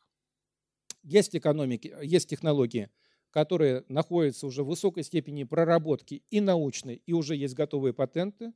Есть, 1.04 1.36
экономики, 1.36 1.96
есть 2.02 2.30
технологии, 2.30 2.90
которые 3.30 3.86
находятся 3.88 4.48
уже 4.48 4.64
в 4.64 4.68
высокой 4.68 5.04
степени 5.04 5.44
проработки 5.44 6.24
и 6.30 6.42
научной, 6.42 7.02
и 7.06 7.14
уже 7.14 7.36
есть 7.36 7.54
готовые 7.54 7.94
патенты. 7.94 8.54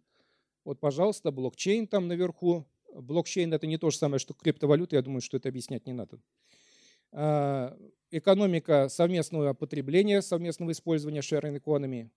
Вот, 0.65 0.79
пожалуйста, 0.79 1.31
блокчейн 1.31 1.87
там 1.87 2.07
наверху. 2.07 2.65
Блокчейн– 2.93 3.53
это 3.53 3.67
не 3.67 3.77
то 3.77 3.91
же 3.91 3.97
самое, 3.97 4.19
что 4.19 4.33
криптовалюта, 4.33 4.95
я 4.95 5.01
думаю, 5.01 5.21
что 5.21 5.37
это 5.37 5.47
объяснять 5.47 5.85
не 5.85 5.93
надо. 5.93 6.19
А, 7.11 7.77
экономика 8.11 8.89
совместного 8.89 9.53
потребления, 9.53 10.21
совместного 10.21 10.71
использования 10.71 11.21
sharing 11.21 11.61
economy, 11.61 12.09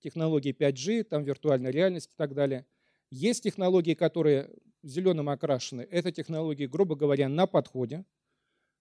технологии 0.00 0.52
5G, 0.52 1.04
там 1.04 1.24
виртуальная 1.24 1.70
реальность 1.70 2.10
и 2.12 2.16
так 2.16 2.34
далее. 2.34 2.66
Есть 3.10 3.42
технологии, 3.42 3.94
которые 3.94 4.50
зеленым 4.82 5.28
окрашены. 5.28 5.82
Это 5.82 6.12
технологии, 6.12 6.66
грубо 6.66 6.96
говоря, 6.96 7.28
на 7.28 7.46
подходе, 7.46 8.04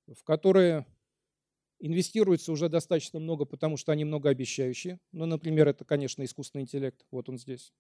в 0.08 0.24
которые 0.24 0.86
Инвестируется 1.82 2.52
уже 2.52 2.68
достаточно 2.68 3.20
много, 3.20 3.46
потому 3.46 3.78
что 3.78 3.94
они 3.94 4.04
многообещающие. 4.04 5.00
Ну, 5.14 5.26
например, 5.26 5.70
это, 5.70 5.86
конечно, 5.86 6.24
искусственный 6.24 6.64
интеллект. 6.64 7.06
Вот 7.10 7.30
он 7.30 7.38
здесь. 7.38 7.74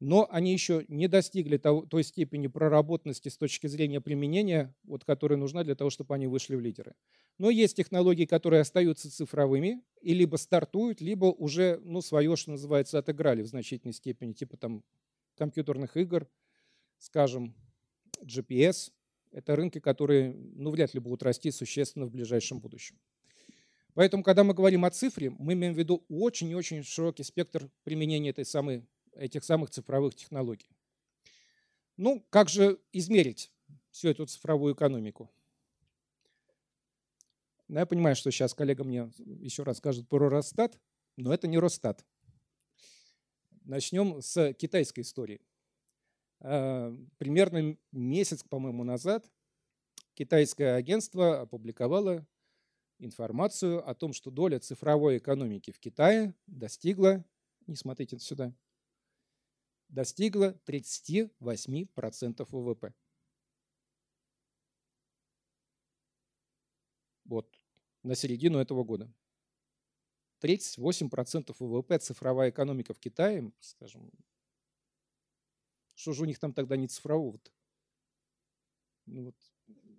Но 0.00 0.26
они 0.30 0.52
еще 0.52 0.86
не 0.88 1.08
достигли 1.08 1.58
того, 1.58 1.84
той 1.84 2.02
степени 2.02 2.46
проработанности 2.46 3.28
с 3.28 3.36
точки 3.36 3.66
зрения 3.66 4.00
применения, 4.00 4.74
вот, 4.82 5.04
которая 5.04 5.38
нужна 5.38 5.62
для 5.62 5.74
того, 5.74 5.90
чтобы 5.90 6.14
они 6.14 6.26
вышли 6.26 6.54
в 6.54 6.60
лидеры. 6.60 6.94
Но 7.36 7.50
есть 7.50 7.76
технологии, 7.76 8.24
которые 8.24 8.62
остаются 8.62 9.10
цифровыми 9.10 9.82
и 10.00 10.14
либо 10.14 10.36
стартуют, 10.36 11.02
либо 11.02 11.26
уже 11.26 11.80
ну, 11.84 12.00
свое, 12.00 12.34
что 12.36 12.52
называется, 12.52 12.98
отыграли 12.98 13.42
в 13.42 13.46
значительной 13.46 13.92
степени, 13.92 14.32
типа 14.32 14.56
там 14.56 14.82
компьютерных 15.36 15.98
игр, 15.98 16.26
скажем, 16.98 17.54
GPS, 18.22 18.90
это 19.32 19.54
рынки, 19.54 19.80
которые 19.80 20.32
ну, 20.32 20.70
вряд 20.70 20.94
ли 20.94 21.00
будут 21.00 21.22
расти 21.22 21.50
существенно 21.50 22.06
в 22.06 22.10
ближайшем 22.10 22.60
будущем. 22.60 22.98
Поэтому, 23.94 24.22
когда 24.22 24.44
мы 24.44 24.54
говорим 24.54 24.84
о 24.84 24.90
цифре, 24.90 25.30
мы 25.30 25.54
имеем 25.54 25.74
в 25.74 25.78
виду 25.78 26.04
очень 26.08 26.48
и 26.50 26.54
очень 26.54 26.82
широкий 26.82 27.22
спектр 27.22 27.70
применения 27.84 28.30
этой 28.30 28.44
самой, 28.44 28.86
этих 29.20 29.44
самых 29.44 29.70
цифровых 29.70 30.14
технологий. 30.14 30.70
Ну, 31.96 32.26
как 32.30 32.48
же 32.48 32.80
измерить 32.92 33.52
всю 33.90 34.08
эту 34.08 34.26
цифровую 34.26 34.74
экономику? 34.74 35.30
Ну, 37.68 37.78
я 37.78 37.86
понимаю, 37.86 38.16
что 38.16 38.30
сейчас 38.30 38.54
коллега 38.54 38.82
мне 38.82 39.12
еще 39.18 39.62
раз 39.62 39.76
скажет 39.76 40.08
про 40.08 40.28
Росстат, 40.30 40.80
но 41.16 41.32
это 41.32 41.46
не 41.46 41.58
Росстат. 41.58 42.04
Начнем 43.64 44.22
с 44.22 44.54
китайской 44.54 45.00
истории. 45.00 45.40
Э, 46.40 46.96
примерно 47.18 47.76
месяц, 47.92 48.42
по-моему, 48.42 48.84
назад 48.84 49.30
китайское 50.14 50.76
агентство 50.76 51.42
опубликовало 51.42 52.26
информацию 52.98 53.86
о 53.86 53.94
том, 53.94 54.14
что 54.14 54.30
доля 54.30 54.58
цифровой 54.58 55.18
экономики 55.18 55.70
в 55.70 55.78
Китае 55.78 56.34
достигла, 56.46 57.24
не 57.66 57.76
смотрите 57.76 58.18
сюда, 58.18 58.54
достигла 59.90 60.58
38% 60.66 62.46
ВВП. 62.50 62.94
Вот, 67.24 67.48
на 68.02 68.14
середину 68.14 68.58
этого 68.58 68.82
года. 68.84 69.12
38% 70.42 71.54
ВВП 71.58 71.98
цифровая 71.98 72.50
экономика 72.50 72.94
в 72.94 72.98
Китае, 72.98 73.52
скажем, 73.60 74.10
что 75.94 76.12
же 76.14 76.22
у 76.22 76.24
них 76.24 76.38
там 76.38 76.54
тогда 76.54 76.76
не 76.76 76.88
цифрового-то? 76.88 77.50
Ну, 79.06 79.24
вот, 79.26 79.36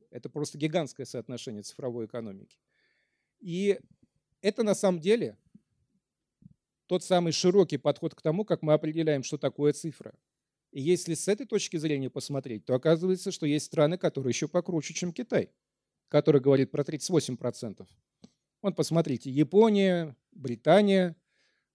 это 0.10 0.30
просто 0.30 0.58
гигантское 0.58 1.06
соотношение 1.06 1.64
цифровой 1.64 2.06
экономики. 2.08 2.58
И 3.40 3.80
это 4.42 4.64
на 4.64 4.74
самом 4.74 5.00
деле 5.00 5.38
тот 6.92 7.06
самый 7.06 7.32
широкий 7.32 7.78
подход 7.78 8.14
к 8.16 8.22
тому, 8.22 8.44
как 8.44 8.62
мы 8.62 8.74
определяем, 8.74 9.24
что 9.24 9.38
такое 9.38 9.72
цифра. 9.72 10.14
И 10.72 10.82
если 10.82 11.14
с 11.14 11.30
этой 11.30 11.46
точки 11.46 11.78
зрения 11.78 12.10
посмотреть, 12.10 12.66
то 12.66 12.74
оказывается, 12.74 13.32
что 13.32 13.46
есть 13.46 13.68
страны, 13.68 13.98
которые 13.98 14.32
еще 14.32 14.50
покруче, 14.50 14.94
чем 14.94 15.14
Китай, 15.14 15.54
который 16.10 16.42
говорит 16.42 16.70
про 16.70 16.84
38%. 16.84 17.88
Вот 18.62 18.76
посмотрите, 18.76 19.32
Япония, 19.32 20.18
Британия, 20.34 21.16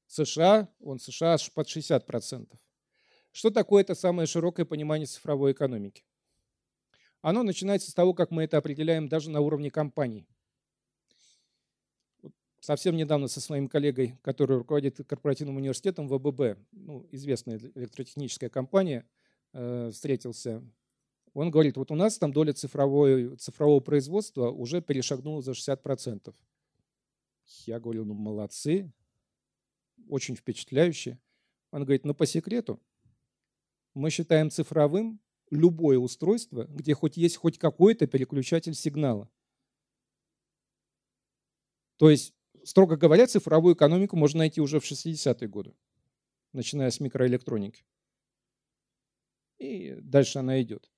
США, 0.07 0.69
он 0.81 0.99
США 0.99 1.33
аж 1.33 1.51
под 1.51 1.67
60%. 1.67 2.53
Что 3.33 3.49
такое 3.49 3.85
это 3.85 3.95
самое 3.95 4.27
широкое 4.27 4.67
понимание 4.67 5.07
цифровой 5.07 5.53
экономики? 5.53 6.05
Оно 7.23 7.43
начинается 7.43 7.91
с 7.91 7.95
того, 7.95 8.13
как 8.13 8.31
мы 8.31 8.45
это 8.45 8.59
определяем 8.59 9.09
даже 9.09 9.31
на 9.31 9.41
уровне 9.41 9.71
компаний. 9.71 10.29
Совсем 12.67 12.97
недавно 12.97 13.29
со 13.29 13.41
своим 13.41 13.69
коллегой, 13.69 14.19
который 14.23 14.57
руководит 14.57 14.97
корпоративным 15.07 15.57
университетом 15.57 16.09
ВББ, 16.09 16.59
ну, 16.73 17.07
известная 17.13 17.59
электротехническая 17.59 18.51
компания, 18.51 19.09
э, 19.53 19.91
встретился. 19.93 20.69
Он 21.33 21.53
говорит, 21.53 21.77
вот 21.77 21.93
у 21.93 21.95
нас 21.95 22.19
там 22.19 22.33
доля 22.33 22.53
цифровой, 22.53 23.37
цифрового 23.37 23.79
производства 23.79 24.51
уже 24.51 24.83
перешагнула 24.83 25.43
за 25.43 25.53
60%. 25.53 26.35
Я 27.67 27.79
говорю, 27.79 28.05
ну 28.05 28.15
молодцы, 28.15 28.93
очень 30.09 30.35
впечатляюще. 30.35 31.21
Он 31.71 31.85
говорит, 31.85 32.05
ну 32.05 32.15
по 32.15 32.27
секрету, 32.27 32.81
мы 33.95 34.11
считаем 34.11 34.51
цифровым 34.51 35.21
любое 35.53 35.99
устройство, 35.99 36.65
где 36.65 36.95
хоть 36.95 37.17
есть 37.17 37.37
хоть 37.37 37.59
какой-то 37.61 38.09
переключатель 38.09 38.75
сигнала. 38.75 39.31
То 41.97 42.11
есть, 42.11 42.35
строго 42.67 42.97
говоря, 42.97 43.27
цифровую 43.27 43.75
экономику 43.75 44.17
можно 44.17 44.39
найти 44.39 44.61
уже 44.61 44.81
в 44.81 44.85
60-е 44.85 45.49
годы, 45.49 45.75
начиная 46.53 46.91
с 46.91 47.01
микроэлектроники. 47.01 47.85
И 49.59 49.97
дальше 50.01 50.39
она 50.41 50.61
идет. 50.61 50.91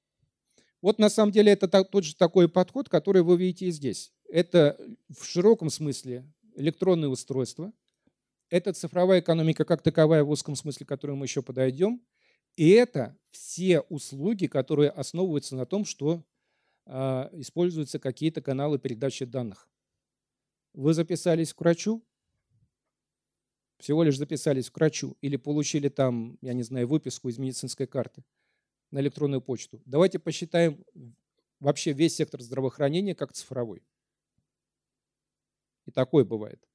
Вот 0.80 0.98
на 0.98 1.10
самом 1.10 1.32
деле 1.32 1.52
это 1.52 1.68
тот 1.68 2.04
же 2.04 2.16
такой 2.16 2.48
подход, 2.48 2.88
который 2.88 3.22
вы 3.22 3.36
видите 3.36 3.66
и 3.66 3.70
здесь. 3.70 4.12
Это 4.28 4.78
в 5.08 5.24
широком 5.24 5.70
смысле 5.70 6.24
электронные 6.56 7.08
устройства, 7.08 7.72
это 8.50 8.72
цифровая 8.72 9.20
экономика 9.20 9.64
как 9.64 9.82
таковая 9.82 10.24
в 10.24 10.30
узком 10.30 10.56
смысле, 10.56 10.86
к 10.86 10.88
которой 10.88 11.16
мы 11.16 11.26
еще 11.26 11.42
подойдем, 11.42 12.00
и 12.56 12.70
это 12.70 13.16
все 13.30 13.80
услуги, 13.80 14.46
которые 14.46 14.90
основываются 14.90 15.54
на 15.54 15.66
том, 15.66 15.84
что 15.84 16.24
э, 16.86 17.28
используются 17.34 17.98
какие-то 17.98 18.40
каналы 18.40 18.78
передачи 18.78 19.24
данных. 19.24 19.68
Вы 20.74 20.94
записались 20.94 21.54
к 21.54 21.60
врачу, 21.60 22.04
всего 23.78 24.02
лишь 24.02 24.18
записались 24.18 24.70
к 24.70 24.76
врачу 24.76 25.16
или 25.20 25.36
получили 25.36 25.88
там, 25.88 26.38
я 26.40 26.52
не 26.52 26.62
знаю, 26.62 26.88
выписку 26.88 27.28
из 27.28 27.38
медицинской 27.38 27.86
карты 27.86 28.24
на 28.90 29.00
электронную 29.00 29.40
почту. 29.40 29.80
Давайте 29.84 30.18
посчитаем 30.18 30.84
вообще 31.60 31.92
весь 31.92 32.16
сектор 32.16 32.42
здравоохранения 32.42 33.14
как 33.14 33.32
цифровой. 33.32 33.82
И 35.86 35.90
такое 35.90 36.24
бывает. 36.24 36.68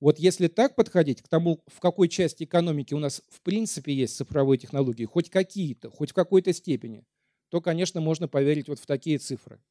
Вот 0.00 0.18
если 0.18 0.48
так 0.48 0.74
подходить 0.76 1.22
к 1.22 1.28
тому, 1.28 1.62
в 1.66 1.80
какой 1.80 2.08
части 2.08 2.44
экономики 2.44 2.92
у 2.94 2.98
нас 2.98 3.22
в 3.30 3.40
принципе 3.40 3.94
есть 3.94 4.16
цифровые 4.16 4.58
технологии, 4.58 5.04
хоть 5.06 5.30
какие-то, 5.30 5.90
хоть 5.90 6.10
в 6.10 6.14
какой-то 6.14 6.52
степени, 6.52 7.06
то, 7.48 7.60
конечно, 7.60 8.00
можно 8.00 8.28
поверить 8.28 8.68
вот 8.68 8.78
в 8.78 8.86
такие 8.86 9.18
цифры. 9.18 9.62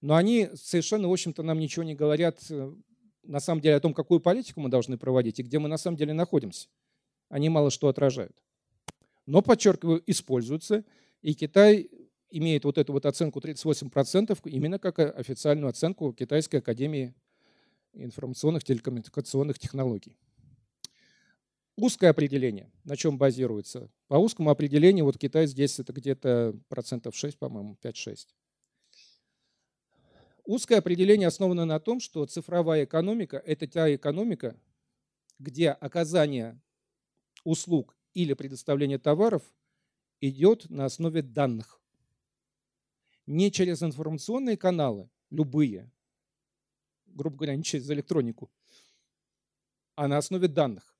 Но 0.00 0.14
они 0.14 0.50
совершенно, 0.54 1.08
в 1.08 1.12
общем-то, 1.12 1.42
нам 1.42 1.58
ничего 1.58 1.84
не 1.84 1.94
говорят 1.94 2.38
э, 2.50 2.74
на 3.28 3.40
самом 3.40 3.60
деле 3.60 3.76
о 3.76 3.80
том, 3.80 3.94
какую 3.94 4.20
политику 4.20 4.60
мы 4.60 4.70
должны 4.70 4.96
проводить 4.96 5.38
и 5.38 5.42
где 5.42 5.58
мы 5.58 5.68
на 5.68 5.76
самом 5.76 5.96
деле 5.96 6.14
находимся. 6.14 6.68
Они 7.28 7.48
мало 7.48 7.70
что 7.70 7.88
отражают. 7.88 8.42
Но, 9.26 9.42
подчеркиваю, 9.42 10.02
используются, 10.06 10.84
и 11.20 11.34
Китай 11.34 11.90
имеет 12.30 12.64
вот 12.64 12.78
эту 12.78 12.94
вот 12.94 13.04
оценку 13.04 13.40
38% 13.40 14.38
именно 14.44 14.78
как 14.78 14.98
официальную 14.98 15.68
оценку 15.68 16.12
Китайской 16.14 16.56
академии 16.56 17.14
информационных 17.92 18.64
телекоммуникационных 18.64 19.58
технологий. 19.58 20.16
Узкое 21.76 22.10
определение, 22.10 22.72
на 22.84 22.96
чем 22.96 23.18
базируется? 23.18 23.90
По 24.08 24.16
узкому 24.16 24.50
определению, 24.50 25.04
вот 25.04 25.18
Китай 25.18 25.46
здесь 25.46 25.78
это 25.78 25.92
где-то 25.92 26.58
процентов 26.68 27.14
6, 27.14 27.38
по-моему, 27.38 27.76
5-6. 27.82 28.26
Узкое 30.48 30.78
определение 30.78 31.28
основано 31.28 31.66
на 31.66 31.78
том, 31.78 32.00
что 32.00 32.24
цифровая 32.24 32.84
экономика– 32.84 33.36
это 33.46 33.68
та 33.68 33.94
экономика, 33.94 34.58
где 35.38 35.72
оказание 35.72 36.58
услуг 37.44 37.94
или 38.14 38.32
предоставление 38.32 38.98
товаров 38.98 39.42
идет 40.22 40.70
на 40.70 40.86
основе 40.86 41.20
данных. 41.20 41.82
Не 43.26 43.52
через 43.52 43.82
информационные 43.82 44.56
каналы, 44.56 45.10
любые, 45.28 45.92
грубо 47.04 47.36
говоря, 47.36 47.54
не 47.54 47.62
через 47.62 47.90
электронику, 47.90 48.50
а 49.96 50.08
на 50.08 50.16
основе 50.16 50.48
данных. 50.48 50.96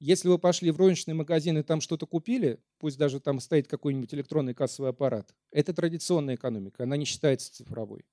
Если 0.00 0.26
вы 0.26 0.36
пошли 0.36 0.72
в 0.72 0.78
розничный 0.78 1.14
магазин 1.14 1.58
и 1.58 1.62
там 1.62 1.80
что-то 1.80 2.08
купили, 2.08 2.60
пусть 2.78 2.98
даже 2.98 3.20
там 3.20 3.38
стоит 3.38 3.68
какой-нибудь 3.68 4.12
электронный 4.14 4.54
кассовый 4.54 4.90
аппарат, 4.90 5.32
это 5.52 5.72
традиционная 5.72 6.34
экономика, 6.34 6.82
она 6.82 6.96
не 6.96 7.04
считается 7.04 7.54
цифровой. 7.54 8.04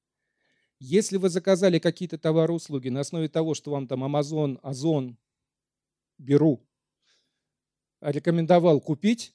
Если 0.87 1.17
вы 1.17 1.29
заказали 1.29 1.79
какие-то 1.79 2.19
товары 2.19 2.53
услуги 2.53 2.89
на 2.89 2.99
основе 2.99 3.27
того, 3.27 3.55
что 3.55 3.71
вам 3.71 3.87
там 3.87 4.03
Amazon, 4.03 4.59
Озон, 4.61 5.17
Беру 6.19 6.61
рекомендовал 8.01 8.79
купить, 8.79 9.33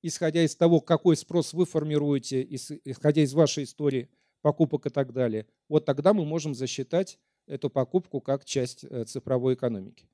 исходя 0.00 0.42
из 0.42 0.56
того, 0.56 0.80
какой 0.80 1.16
спрос 1.16 1.52
вы 1.52 1.66
формируете, 1.66 2.42
исходя 2.50 3.22
из 3.22 3.34
вашей 3.34 3.64
истории– 3.64 4.08
покупок 4.40 4.86
и 4.86 4.90
так 4.90 5.12
далее, 5.12 5.46
вот 5.68 5.84
тогда 5.84 6.14
мы 6.14 6.24
можем 6.24 6.54
засчитать 6.54 7.18
эту 7.46 7.68
покупку 7.68 8.20
как 8.20 8.44
часть 8.44 8.84
э, 8.84 9.04
цифровой 9.04 9.54
экономики. 9.54 10.08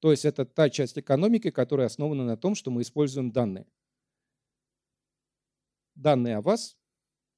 То 0.00 0.10
есть 0.10 0.24
это 0.24 0.44
та 0.44 0.70
часть 0.70 0.98
экономики, 0.98 1.50
которая 1.50 1.86
основана 1.86 2.24
на 2.24 2.36
том, 2.36 2.54
что 2.54 2.70
мы 2.70 2.82
используем 2.82 3.30
данные. 3.30 3.66
Данные 5.94 6.36
о 6.38 6.40
вас 6.40 6.76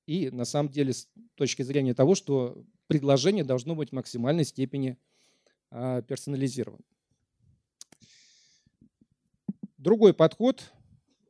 и 0.07 0.31
на 0.31 0.45
самом 0.45 0.71
деле 0.71 0.93
с 0.93 1.09
точки 1.35 1.63
зрения 1.63 1.93
того, 1.93 2.15
что 2.15 2.65
предложение 2.89 3.45
должно 3.45 3.77
быть 3.77 3.91
в 3.91 3.95
максимальной 3.95 4.45
степени 4.45 4.99
а, 5.71 6.03
персонализировано. 6.03 6.83
Другой 9.77 10.13
подход 10.13 10.73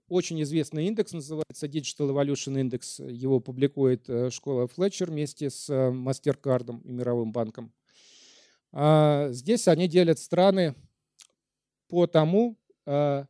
очень 0.08 0.42
известный 0.42 0.86
индекс 0.86 1.12
называется 1.12 1.66
Digital 1.66 2.10
Evolution 2.10 2.54
Index. 2.62 3.10
Его 3.10 3.40
публикует 3.40 4.08
э, 4.08 4.30
школа 4.30 4.66
Fletcher 4.66 5.10
вместе 5.10 5.50
с 5.50 5.68
э, 5.68 5.90
MasterCard 5.90 6.80
и 6.84 6.90
Мировым 6.90 7.30
банком. 7.30 7.74
А, 8.72 9.28
здесь 9.32 9.68
они 9.68 9.86
делят 9.86 10.18
страны 10.18 10.74
по 11.88 12.06
тому, 12.06 12.56
э, 12.86 13.26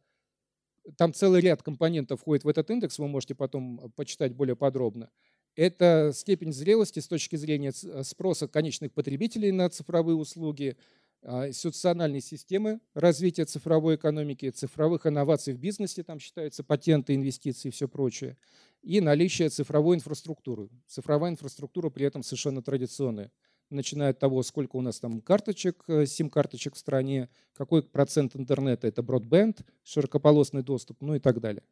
там 0.97 1.13
целый 1.13 1.41
ряд 1.41 1.63
компонентов 1.63 2.21
входит 2.21 2.45
в 2.45 2.49
этот 2.49 2.71
индекс, 2.71 2.99
вы 2.99 3.09
можете 3.09 3.35
потом 3.35 3.93
почитать 3.97 4.35
более 4.35 4.55
подробно. 4.55 5.11
Это 5.59 6.13
степень 6.15 6.53
зрелости 6.53 7.01
с 7.01 7.09
точки 7.09 7.35
зрения 7.35 7.73
спроса 7.73 8.47
конечных 8.47 8.93
потребителей 8.93 9.51
на 9.51 9.69
цифровые 9.69 10.15
услуги, 10.15 10.77
а, 11.21 11.49
институциональной 11.49 12.21
системы 12.21 12.79
развития 12.95 13.45
цифровой 13.45 13.97
экономики, 13.97 14.51
цифровых 14.51 15.05
инноваций 15.05 15.55
в 15.55 15.59
бизнесе, 15.59 16.05
там 16.05 16.21
считаются 16.21 16.63
патенты, 16.63 17.17
инвестиции 17.17 17.71
и 17.71 17.73
все 17.73 17.89
прочее, 17.89 18.37
и 18.83 19.01
наличие 19.01 19.49
цифровой 19.49 19.97
инфраструктуры. 19.97 20.69
Цифровая 20.87 21.33
инфраструктура 21.33 21.91
при 21.91 22.07
этом 22.07 22.23
совершенно 22.23 22.63
традиционная, 22.63 23.33
начиная 23.69 24.11
от 24.11 24.21
того, 24.21 24.45
сколько 24.45 24.77
у 24.77 24.81
нас 24.81 25.01
там 25.01 25.21
карточек, 25.21 25.83
э, 25.89 26.07
сим-карточек 26.07 26.77
в 26.77 26.79
стране, 26.79 27.31
какой 27.53 27.83
процент 27.83 28.37
интернета, 28.37 28.87
это 28.87 29.03
бродбенд, 29.03 29.63
широкополосный 29.83 30.63
доступ, 30.63 31.01
ну 31.01 31.17
и 31.17 31.19
так 31.19 31.41
далее. 31.41 31.65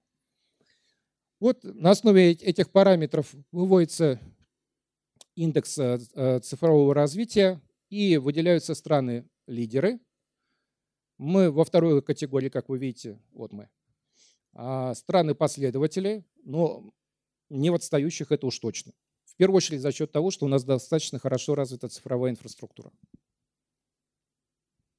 Вот 1.38 1.62
на 1.64 1.90
основе 1.90 2.32
этих 2.32 2.70
параметров 2.70 3.34
выводится 3.52 4.18
индекс 5.34 5.78
э, 5.78 5.98
э, 6.14 6.40
цифрового 6.40 6.94
развития 6.94 7.60
и 7.90 8.16
выделяются 8.16 8.74
страны 8.74 9.28
лидеры. 9.46 10.00
Мы 11.18 11.50
во 11.50 11.64
второй 11.64 12.02
категории, 12.02 12.48
как 12.48 12.68
вы 12.68 12.78
видите, 12.78 13.20
вот 13.32 13.52
мы. 13.52 13.68
А 14.54 14.94
страны-последователи, 14.94 16.24
но 16.42 16.90
не 17.50 17.70
в 17.70 17.74
отстающих 17.74 18.32
это 18.32 18.46
уж 18.46 18.58
точно. 18.58 18.92
В 19.24 19.36
первую 19.36 19.58
очередь 19.58 19.82
за 19.82 19.92
счет 19.92 20.10
того, 20.12 20.30
что 20.30 20.46
у 20.46 20.48
нас 20.48 20.64
достаточно 20.64 21.18
хорошо 21.18 21.54
развита 21.54 21.88
цифровая 21.88 22.30
инфраструктура. 22.30 22.90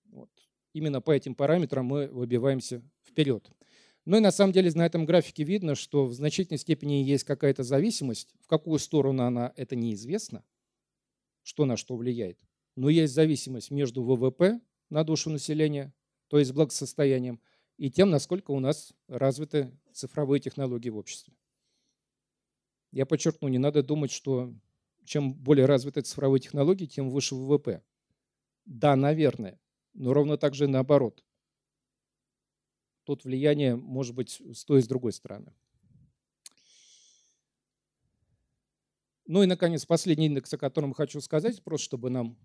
Вот. 0.05 0.29
Именно 0.73 1.01
по 1.01 1.11
этим 1.11 1.33
параметрам 1.33 1.83
мы 1.83 2.07
выбиваемся 2.07 2.83
вперед. 3.03 3.49
Ну 4.07 4.17
и 4.17 4.21
на 4.21 4.31
самом 4.31 4.53
деле 4.53 4.71
на 4.73 4.85
этом 4.85 5.05
графике 5.05 5.43
видно, 5.43 5.75
что 5.75 6.05
в 6.05 6.13
значительной 6.13 6.57
степени 6.57 7.03
есть 7.03 7.25
какая-то 7.25 7.63
зависимость. 7.63 8.33
В 8.41 8.47
какую 8.47 8.79
сторону 8.79 9.23
она, 9.23 9.53
это 9.55 9.75
неизвестно, 9.75 10.43
что 11.43 11.65
на 11.65 11.77
что 11.77 11.95
влияет 11.95 12.39
но 12.77 12.89
есть 12.89 13.13
зависимость 13.13 13.71
между 13.71 14.03
ВВП 14.03 14.61
на 14.89 15.03
душу 15.03 15.31
населения, 15.31 15.93
то 16.27 16.37
есть 16.37 16.53
благосостоянием, 16.53 17.41
и 17.75 17.89
тем, 17.89 18.11
насколько 18.11 18.51
у 18.51 18.59
нас 18.59 18.93
развиты 19.07 19.71
цифровые 19.91 20.39
технологии 20.39 20.89
в 20.89 20.97
обществе. 20.97 21.33
Я 22.91 23.07
подчеркну, 23.07 23.47
не 23.47 23.57
надо 23.57 23.81
думать, 23.81 24.11
что 24.11 24.53
чем 25.05 25.33
более 25.33 25.65
развиты 25.65 26.01
цифровые 26.01 26.39
технологии, 26.39 26.85
тем 26.85 27.09
выше 27.09 27.35
ВВП. 27.35 27.81
Да, 28.65 28.95
наверное, 28.95 29.59
но 29.93 30.13
ровно 30.13 30.37
так 30.37 30.53
же 30.53 30.67
наоборот. 30.67 31.23
Тут 33.07 33.23
влияние 33.23 33.77
может 33.77 34.13
быть 34.13 34.41
с 34.53 34.65
той 34.65 34.79
и 34.79 34.81
с 34.81 34.87
другой 34.87 35.13
стороны. 35.13 35.53
Ну 39.25 39.43
и, 39.43 39.45
наконец, 39.45 39.85
последний 39.85 40.25
индекс, 40.25 40.53
о 40.53 40.57
котором 40.57 40.91
хочу 40.91 41.21
сказать, 41.21 41.63
просто 41.63 41.85
чтобы 41.85 42.09
нам 42.09 42.37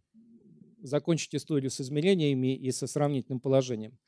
закончить 0.80 1.34
историю 1.34 1.68
с 1.68 1.80
измерениями 1.80 2.54
и 2.54 2.70
со 2.70 2.86
сравнительным 2.86 3.40
положением. 3.40 3.98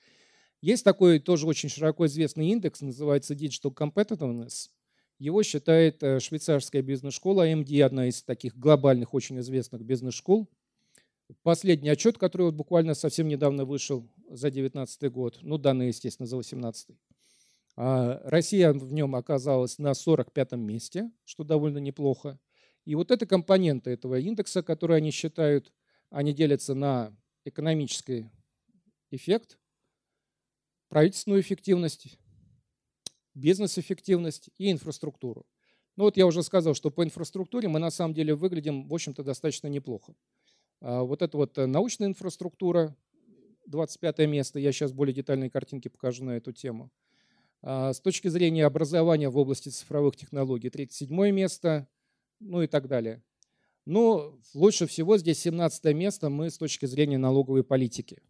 Есть 0.61 0.85
такой 0.85 1.19
тоже 1.19 1.49
очень 1.49 1.69
широко 1.69 2.07
известный 2.07 2.47
индекс, 2.51 2.83
называется 2.83 3.35
Digital 3.35 3.75
Competitiveness. 3.75 4.71
Его 5.19 5.43
считает 5.43 6.05
э, 6.05 6.21
швейцарская 6.21 6.83
бизнес-школа 6.83 7.49
AMD, 7.49 7.83
одна 7.83 8.07
из 8.07 8.23
таких 8.23 8.57
глобальных, 8.57 9.13
очень 9.13 9.41
известных 9.41 9.83
бизнес-школ. 9.83 10.49
Последний 11.43 11.89
отчет, 11.89 12.17
который 12.17 12.43
вот 12.43 12.55
буквально 12.55 12.95
совсем 12.95 13.27
недавно 13.27 13.65
вышел 13.65 14.09
за 14.29 14.51
2019 14.51 15.13
год, 15.13 15.39
ну 15.43 15.59
данные, 15.59 15.89
естественно, 15.89 16.27
за 16.27 16.37
2018. 16.37 16.97
А 17.77 18.21
Россия 18.25 18.73
в 18.73 18.93
нем 18.93 19.17
оказалась 19.17 19.79
на 19.79 19.93
45-м 19.93 20.61
месте, 20.61 21.11
что 21.25 21.45
довольно 21.45 21.79
неплохо. 21.79 22.39
И 22.85 22.95
вот 22.95 23.11
это 23.11 23.27
компоненты 23.27 23.91
этого 23.91 24.19
индекса, 24.19 24.63
которые 24.63 24.99
они 24.99 25.11
считают– 25.11 25.73
они 26.15 26.33
делятся 26.33 26.75
на 26.75 27.13
экономический 27.45 28.31
эффект, 29.11 29.59
правительственную 30.89 31.41
эффективность, 31.41 32.19
бизнес-эффективность 33.35 34.49
и 34.57 34.71
инфраструктуру. 34.71 35.45
Ну 35.97 36.05
вот 36.05 36.17
я 36.17 36.27
уже 36.27 36.45
сказал, 36.45 36.75
что 36.75 36.93
по 36.93 37.03
инфраструктуре 37.03 37.67
мы 37.67 37.81
на 37.81 37.91
самом 37.91 38.15
деле 38.15 38.37
выглядим, 38.37 38.87
в 38.87 38.95
общем-то, 38.95 39.25
достаточно 39.25 39.67
неплохо. 39.67 40.15
А 40.81 41.03
вот 41.03 41.21
это 41.21 41.37
вот 41.37 41.59
э, 41.59 41.67
научная 41.67 42.07
инфраструктура, 42.07 42.97
25 43.67 44.19
место, 44.29 44.59
я 44.59 44.73
сейчас 44.73 44.93
более 44.93 45.15
детальные 45.15 45.51
картинки 45.51 45.89
покажу 45.89 46.25
на 46.25 46.33
эту 46.33 46.53
тему. 46.53 46.91
А 47.63 47.93
с 47.93 48.01
точки 48.01 48.29
зрения 48.29 48.67
образования 48.67 49.31
в 49.31 49.39
области 49.39 49.71
цифровых 49.71 50.17
технологий, 50.17 50.69
37 50.69 51.31
место, 51.31 51.89
ну 52.41 52.63
и 52.63 52.67
так 52.67 52.89
далее. 52.89 53.23
Но 53.87 54.39
лучше 54.55 54.87
всего 54.87 55.19
здесь 55.19 55.41
17 55.41 55.95
место 55.95 56.31
мы 56.31 56.51
с 56.51 56.59
точки 56.59 56.87
зрения 56.87 57.19
налоговой 57.19 57.65
политики. 57.65 58.23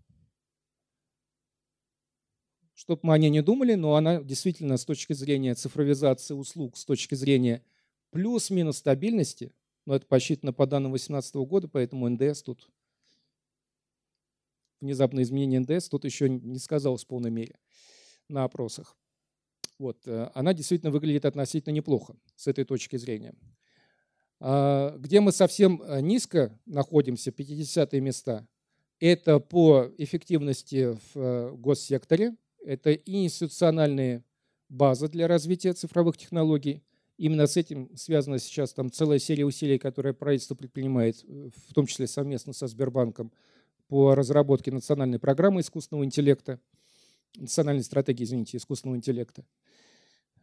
Чтоб 2.74 3.02
мы 3.04 3.14
о 3.14 3.18
ней 3.18 3.30
не 3.30 3.42
думали, 3.42 3.74
но 3.74 3.94
она 3.94 4.20
действительно 4.20 4.76
с 4.76 4.84
точки 4.84 5.12
зрения 5.12 5.54
цифровизации 5.54 6.34
услуг, 6.34 6.76
с 6.76 6.84
точки 6.84 7.14
зрения 7.14 7.62
плюс-минус 8.10 8.78
стабильности, 8.78 9.52
но 9.86 9.94
это 9.94 10.06
посчитано 10.06 10.52
по 10.52 10.66
данным 10.66 10.92
2018 10.92 11.34
года, 11.36 11.68
поэтому 11.68 12.08
НДС 12.08 12.42
тут, 12.42 12.68
внезапное 14.84 15.24
изменение 15.24 15.60
НДС 15.60 15.88
тут 15.88 16.04
еще 16.04 16.28
не 16.28 16.58
сказалось 16.58 17.04
в 17.04 17.06
полной 17.06 17.30
мере 17.30 17.58
на 18.28 18.44
опросах. 18.44 18.96
Вот, 19.78 20.06
э, 20.06 20.30
она 20.34 20.54
действительно 20.54 20.92
выглядит 20.92 21.24
относительно 21.24 21.72
неплохо 21.72 22.14
с 22.36 22.46
этой 22.46 22.64
точки 22.64 22.96
зрения. 22.96 23.34
А, 24.40 24.96
где 24.98 25.20
мы 25.20 25.32
совсем 25.32 25.82
э, 25.82 26.00
низко 26.00 26.58
находимся, 26.66 27.32
50 27.32 27.92
места, 27.94 28.46
это 29.00 29.40
по 29.40 29.90
эффективности 29.98 30.92
в 30.94 31.18
э, 31.18 31.52
госсекторе, 31.56 32.36
это 32.64 32.92
институциональные 32.92 34.22
базы 34.68 35.08
для 35.08 35.26
развития 35.26 35.72
цифровых 35.72 36.16
технологий. 36.16 36.82
Именно 37.16 37.46
с 37.46 37.56
этим 37.56 37.94
связана 37.96 38.38
сейчас 38.38 38.72
там 38.72 38.90
целая 38.90 39.18
серия 39.18 39.44
усилий, 39.44 39.78
которые 39.78 40.14
правительство 40.14 40.54
предпринимает, 40.54 41.22
в 41.22 41.72
том 41.74 41.86
числе 41.86 42.06
совместно 42.06 42.52
со 42.52 42.66
Сбербанком, 42.66 43.32
по 43.88 44.14
разработке 44.14 44.70
национальной 44.70 45.18
программы 45.18 45.60
искусственного 45.60 46.04
интеллекта, 46.04 46.60
национальной 47.36 47.82
стратегии, 47.82 48.24
извините, 48.24 48.56
искусственного 48.56 48.96
интеллекта, 48.96 49.44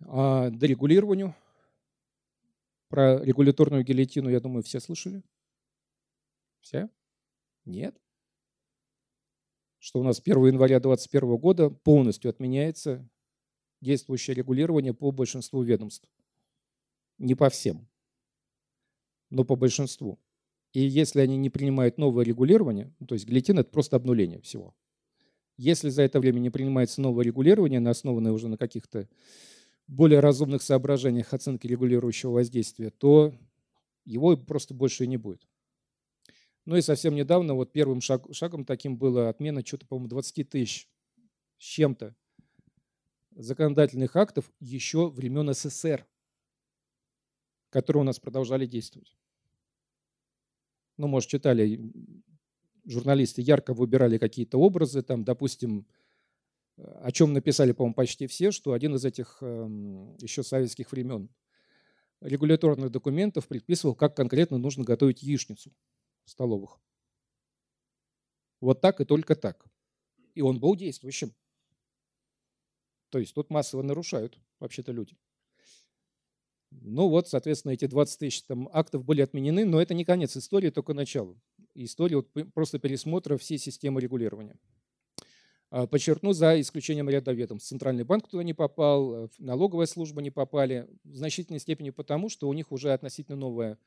а, 0.02 0.50
дорегулированию 0.50 1.36
про 2.90 3.24
регуляторную 3.24 3.84
гильотину, 3.84 4.30
я 4.30 4.40
думаю, 4.40 4.64
все 4.64 4.80
слышали? 4.80 5.24
Все? 6.60 6.90
Нет? 7.66 7.98
Что 9.80 10.00
у 10.00 10.04
нас 10.04 10.20
1 10.20 10.48
января 10.48 10.80
2021 10.80 11.38
года 11.38 11.70
полностью 11.70 12.30
отменяется 12.30 13.08
действующее 13.82 14.36
регулирование 14.36 14.94
по 14.94 15.12
большинству 15.12 15.64
ведомств. 15.64 16.08
Не 17.18 17.36
по 17.36 17.50
всем, 17.50 17.88
но 19.30 19.44
по 19.44 19.56
большинству. 19.56 20.20
И 20.74 20.82
если 20.82 21.20
они 21.20 21.38
не 21.38 21.50
принимают 21.50 21.98
новое 21.98 22.24
регулирование, 22.24 22.94
ну, 23.00 23.08
то 23.08 23.16
есть 23.16 23.28
гильотин– 23.28 23.60
это 23.60 23.70
просто 23.70 23.98
обнуление 23.98 24.40
всего. 24.42 24.74
Если 25.58 25.90
за 25.90 26.04
это 26.04 26.20
время 26.20 26.40
не 26.40 26.50
принимается 26.50 27.02
новое 27.02 27.26
регулирование, 27.26 27.86
основанное 27.88 28.32
уже 28.32 28.48
на 28.48 28.58
каких-то 28.58 29.08
более 29.88 30.22
разумных 30.22 30.62
соображениях 30.62 31.34
оценки 31.34 31.68
регулирующего 31.68 32.32
воздействия, 32.32 32.90
то 32.90 33.34
его 34.06 34.38
просто 34.38 34.74
больше 34.74 35.04
и 35.04 35.08
не 35.08 35.18
будет. 35.18 35.46
Ну 36.66 36.78
и 36.78 36.82
совсем 36.82 37.16
недавно 37.16 37.54
вот 37.56 37.74
первым 37.74 38.02
шаг, 38.02 38.26
шагом 38.32 38.66
таким 38.66 38.98
была 38.98 39.30
отмена 39.30 39.66
что-то, 39.66 39.86
по-моему, 39.88 40.10
20 40.10 40.50
тысяч 40.50 40.88
с 41.58 41.64
чем-то 41.64 42.16
законодательных 43.36 44.16
актов 44.16 44.52
еще 44.60 45.10
времен 45.10 45.54
СССР, 45.54 46.08
которые 47.70 48.02
у 48.02 48.06
нас 48.06 48.20
продолжали 48.20 48.66
действовать. 48.66 49.18
Ну, 51.02 51.08
может, 51.08 51.32
читали 51.32 51.82
журналисты, 52.86 53.42
ярко 53.42 53.74
выбирали 53.74 54.20
какие-то 54.20 54.60
образы, 54.60 55.02
там, 55.02 55.24
допустим, 55.24 55.88
о 56.78 57.12
чем 57.12 57.34
написали, 57.34 57.72
по-моему, 57.72 57.96
почти 57.96 58.28
все, 58.28 58.52
что 58.52 58.74
один 58.74 58.94
из 58.94 59.04
этих 59.04 59.40
эм, 59.42 60.16
еще 60.18 60.44
советских 60.44 60.92
времен 60.92 61.32
регуляторных 62.22 62.92
документов 62.92 63.48
предписывал, 63.48 63.96
как 63.96 64.16
конкретно 64.16 64.60
нужно 64.60 64.84
готовить 64.84 65.24
яичницу 65.24 65.74
в 66.24 66.30
столовых. 66.30 66.80
Вот 68.60 68.80
так 68.80 69.02
и 69.02 69.06
только 69.06 69.36
так. 69.36 69.66
И 70.36 70.44
он 70.44 70.60
был 70.60 70.76
действующим. 70.76 71.34
То 73.10 73.18
есть 73.18 73.34
тут 73.34 73.50
массово 73.50 73.82
нарушают 73.82 74.38
вообще-то 74.60 74.92
люди. 74.92 75.18
Ну 76.72 77.10
вот, 77.10 77.28
соответственно, 77.28 77.74
эти 77.74 77.86
20 77.86 78.20
тысяч 78.20 78.44
там, 78.44 78.70
актов 78.72 79.04
были 79.04 79.22
отменены, 79.22 79.66
но 79.66 79.82
это 79.82 79.94
не 79.94 80.06
конец 80.06 80.38
истории, 80.38 80.70
только 80.70 80.94
начало. 80.94 81.36
История 81.76 82.18
вот 82.18 82.30
просто 82.54 82.80
пересмотра 82.80 83.38
всей 83.38 83.58
системы 83.58 84.02
регулирования. 84.02 84.58
А, 85.70 85.88
подчеркну, 85.88 86.34
за 86.34 86.60
исключением 86.60 87.10
ряда 87.10 87.32
ведомств. 87.32 87.70
Центральный 87.70 88.04
банк 88.04 88.28
туда 88.28 88.44
не 88.44 88.54
попал, 88.54 89.26
э, 89.26 89.28
налоговая 89.40 89.86
служба 89.86 90.22
не 90.22 90.32
попали. 90.32 90.88
В 91.04 91.16
значительной 91.16 91.60
степени 91.60 91.92
потому, 91.92 92.30
что 92.30 92.50
у 92.50 92.54
них 92.54 92.72
уже 92.72 92.92
относительно 92.92 93.38
новая 93.38 93.78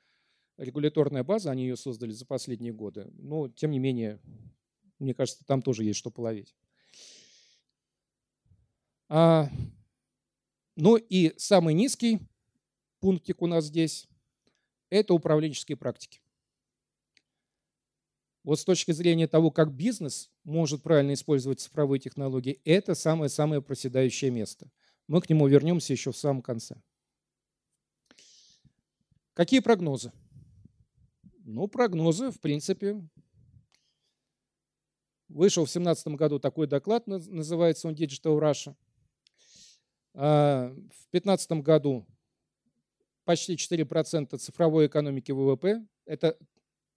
регуляторная 0.56 1.24
база, 1.24 1.50
они 1.50 1.64
ее 1.64 1.76
создали 1.76 2.12
за 2.12 2.24
последние 2.26 2.72
годы. 2.72 3.10
Но, 3.18 3.48
тем 3.48 3.70
не 3.70 3.78
менее, 3.78 4.18
мне 4.98 5.12
кажется, 5.12 5.44
там 5.44 5.60
тоже 5.60 5.84
есть 5.84 5.98
что 5.98 6.10
половить. 6.10 6.54
А, 9.10 9.50
ну 10.76 10.96
и 10.96 11.34
самый 11.36 11.74
низкий 11.74 12.20
пунктик 13.04 13.42
у 13.42 13.46
нас 13.46 13.66
здесь– 13.66 14.08
это 14.88 15.12
управленческие 15.12 15.76
практики. 15.76 16.22
Вот 18.42 18.58
с 18.58 18.64
точки 18.64 18.92
зрения 18.92 19.28
того, 19.28 19.50
как 19.50 19.74
бизнес 19.74 20.30
может 20.42 20.82
правильно 20.82 21.12
использовать 21.12 21.60
цифровые 21.60 22.00
технологии, 22.00 22.62
это 22.64 22.94
самое-самое 22.94 23.60
проседающее 23.60 24.30
место. 24.30 24.70
Мы 25.06 25.20
к 25.20 25.28
нему 25.28 25.46
вернемся 25.46 25.92
еще 25.92 26.12
в 26.12 26.16
самом 26.16 26.40
конце. 26.40 26.76
Какие 29.34 29.60
прогнозы? 29.60 30.10
Ну, 31.40 31.68
прогнозы, 31.68 32.30
в 32.30 32.40
принципе, 32.40 33.06
вышел 35.28 35.66
в 35.66 35.68
2017 35.68 36.06
году 36.16 36.38
такой 36.38 36.68
доклад, 36.68 37.06
называется 37.06 37.86
он 37.86 37.94
Digital 37.94 38.40
Russia. 38.40 38.74
А, 40.14 40.70
в 40.70 41.10
2015 41.10 41.52
году 41.60 42.06
почти 43.24 43.54
4% 43.54 44.36
цифровой 44.38 44.86
экономики 44.86 45.32
ВВП. 45.32 45.86
Это 46.06 46.38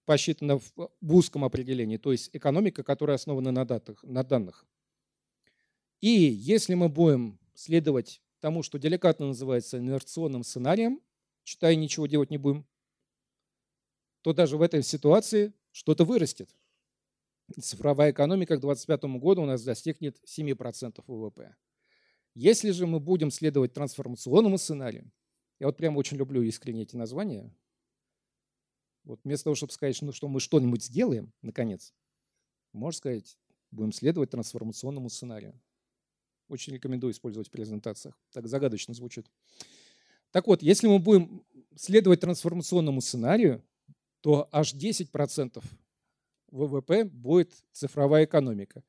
посчитано 0.04 0.58
в 0.58 1.14
узком 1.14 1.44
определении, 1.44 1.98
то 1.98 2.12
есть 2.12 2.30
экономика, 2.32 2.82
которая 2.82 3.16
основана 3.16 3.52
на, 3.52 3.66
датах, 3.66 4.02
на 4.02 4.24
данных. 4.24 4.64
И 6.00 6.08
если 6.08 6.74
мы 6.74 6.88
будем 6.88 7.38
следовать 7.54 8.22
тому, 8.40 8.62
что 8.62 8.78
деликатно 8.78 9.26
называется 9.26 9.78
инерционным 9.78 10.44
сценарием, 10.44 11.02
читая 11.44 11.74
ничего 11.74 12.06
делать 12.06 12.30
не 12.30 12.38
будем, 12.38 12.66
то 14.22 14.32
даже 14.32 14.56
в 14.56 14.62
этой 14.62 14.82
ситуации 14.82 15.52
что-то 15.72 16.04
вырастет. 16.04 16.50
Цифровая 17.60 18.12
экономика 18.12 18.56
к 18.56 18.60
2025 18.60 19.20
году 19.20 19.42
у 19.42 19.46
нас 19.46 19.62
достигнет 19.62 20.18
7% 20.26 21.02
ВВП. 21.06 21.54
Если 22.34 22.70
же 22.70 22.86
мы 22.86 23.00
будем 23.00 23.30
следовать 23.30 23.72
трансформационному 23.72 24.58
сценарию, 24.58 25.10
я 25.58 25.66
вот 25.66 25.76
прям 25.76 25.96
очень 25.96 26.16
люблю 26.16 26.42
искренне 26.42 26.82
эти 26.82 26.96
названия, 26.96 27.52
вот 29.04 29.20
вместо 29.24 29.44
того, 29.44 29.54
чтобы 29.54 29.72
сказать, 29.72 30.00
ну, 30.02 30.12
что 30.12 30.28
мы 30.28 30.38
что-нибудь 30.38 30.84
сделаем, 30.84 31.32
наконец, 31.42 31.94
можно 32.72 32.96
сказать, 32.96 33.38
будем 33.70 33.92
следовать 33.92 34.30
трансформационному 34.30 35.08
сценарию. 35.08 35.58
Очень 36.48 36.74
рекомендую 36.74 37.12
использовать 37.12 37.48
в 37.48 37.50
презентациях. 37.50 38.18
Так 38.32 38.46
загадочно 38.48 38.94
звучит. 38.94 39.30
Так 40.30 40.46
вот, 40.46 40.62
если 40.62 40.86
мы 40.86 40.98
будем 40.98 41.44
следовать 41.74 42.20
трансформационному 42.20 43.00
сценарию, 43.00 43.64
то 44.20 44.48
аж 44.52 44.74
10% 44.74 45.62
ВВП 46.50 47.04
будет 47.04 47.52
цифровая 47.72 48.24
экономика. 48.24 48.82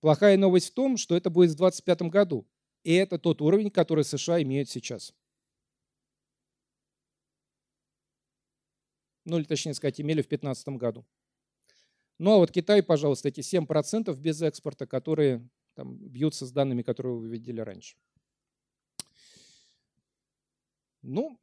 Плохая 0.00 0.36
новость 0.36 0.70
в 0.70 0.74
том, 0.74 0.96
что 0.96 1.16
это 1.16 1.30
будет 1.30 1.50
в 1.50 1.56
2025 1.56 2.02
году. 2.10 2.46
И 2.82 2.94
это 2.94 3.18
тот 3.18 3.42
уровень, 3.42 3.70
который 3.70 4.04
США 4.04 4.40
имеют 4.42 4.70
сейчас. 4.70 5.12
Ну 9.30 9.38
или 9.38 9.44
точнее 9.44 9.74
сказать, 9.74 10.00
имели 10.00 10.22
в 10.22 10.28
2015 10.28 10.68
году. 10.70 11.06
Ну 12.18 12.32
а 12.32 12.36
вот 12.38 12.50
Китай, 12.50 12.82
пожалуйста, 12.82 13.28
эти 13.28 13.40
7% 13.40 14.14
без 14.18 14.42
экспорта, 14.42 14.86
которые 14.86 15.48
там, 15.74 15.96
бьются 15.96 16.46
с 16.46 16.52
данными, 16.52 16.82
которые 16.82 17.16
вы 17.16 17.28
видели 17.28 17.60
раньше. 17.60 17.96
Ну, 21.02 21.38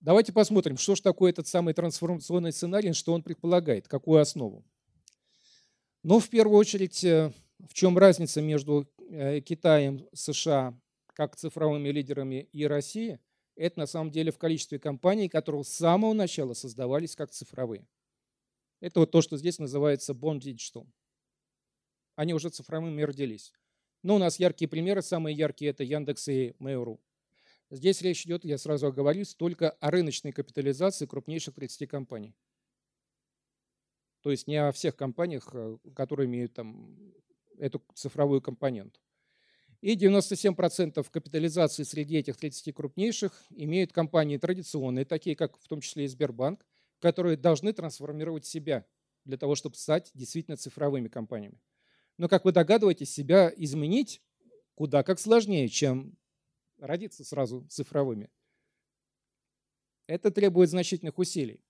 давайте 0.00 0.32
посмотрим, 0.32 0.76
что 0.76 0.94
же 0.94 1.02
такое 1.02 1.30
этот 1.30 1.46
самый 1.46 1.72
трансформационный 1.72 2.52
сценарий, 2.52 2.92
что 2.92 3.14
он 3.14 3.22
предполагает, 3.22 3.88
какую 3.88 4.20
основу. 4.20 4.64
Но 6.02 6.20
в 6.20 6.28
первую 6.28 6.58
очередь, 6.58 7.02
э, 7.04 7.32
в 7.60 7.72
чем 7.72 7.96
разница 7.96 8.42
между 8.42 8.86
э, 9.08 9.40
Китаем, 9.40 10.06
США, 10.12 10.78
как 11.14 11.36
цифровыми 11.36 11.88
лидерами 11.88 12.48
и 12.52 12.66
Россией, 12.66 13.18
это 13.58 13.80
на 13.80 13.86
самом 13.86 14.10
деле 14.10 14.30
в 14.30 14.38
количестве 14.38 14.78
компаний, 14.78 15.28
которые 15.28 15.64
с 15.64 15.68
самого 15.68 16.12
начала 16.12 16.54
создавались 16.54 17.16
как 17.16 17.30
цифровые. 17.30 17.86
Это 18.80 19.00
вот 19.00 19.10
то, 19.10 19.20
что 19.20 19.36
здесь 19.36 19.58
называется 19.58 20.12
Bond 20.12 20.40
Digital. 20.40 20.86
Они 22.14 22.34
уже 22.34 22.50
цифровыми 22.50 23.02
родились. 23.02 23.52
Но 24.02 24.14
у 24.14 24.18
нас 24.18 24.38
яркие 24.38 24.68
примеры, 24.68 25.02
самые 25.02 25.36
яркие 25.36 25.72
это 25.72 25.82
Яндекс 25.82 26.28
и 26.28 26.54
Mail.ru. 26.60 27.00
Здесь 27.70 28.00
речь 28.00 28.24
идет, 28.24 28.44
я 28.44 28.56
сразу 28.56 28.86
оговорюсь, 28.86 29.34
только 29.34 29.70
о 29.70 29.90
рыночной 29.90 30.32
капитализации 30.32 31.06
крупнейших 31.06 31.54
30 31.54 31.88
компаний. 31.88 32.34
То 34.22 34.30
есть 34.30 34.46
не 34.46 34.56
о 34.56 34.72
всех 34.72 34.96
компаниях, 34.96 35.50
э, 35.52 35.78
которые 35.94 36.26
имеют 36.26 36.54
там 36.54 36.96
эту 37.58 37.82
цифровую 37.94 38.40
компоненту. 38.40 39.00
И 39.80 39.94
97% 39.96 41.06
капитализации 41.10 41.84
среди 41.84 42.16
этих 42.16 42.36
30 42.36 42.74
крупнейших 42.74 43.32
имеют 43.50 43.92
компании 43.92 44.36
традиционные, 44.36 45.04
такие 45.04 45.36
как 45.36 45.56
в 45.58 45.68
том 45.68 45.80
числе 45.80 46.04
и 46.04 46.08
Сбербанк, 46.08 46.66
которые 46.98 47.36
должны 47.36 47.72
трансформировать 47.72 48.44
себя 48.44 48.84
для 49.24 49.38
того, 49.38 49.54
чтобы 49.54 49.76
стать 49.76 50.10
действительно 50.14 50.56
цифровыми 50.56 51.08
компаниями. 51.08 51.60
Но, 52.16 52.28
как 52.28 52.44
вы 52.44 52.50
догадываетесь, 52.50 53.12
себя 53.12 53.52
изменить 53.56 54.20
куда 54.74 55.02
как 55.04 55.20
сложнее, 55.20 55.68
чем 55.68 56.16
родиться 56.78 57.24
сразу 57.24 57.64
цифровыми. 57.68 58.30
Это 60.06 60.30
требует 60.30 60.70
значительных 60.70 61.18
усилий. 61.18 61.60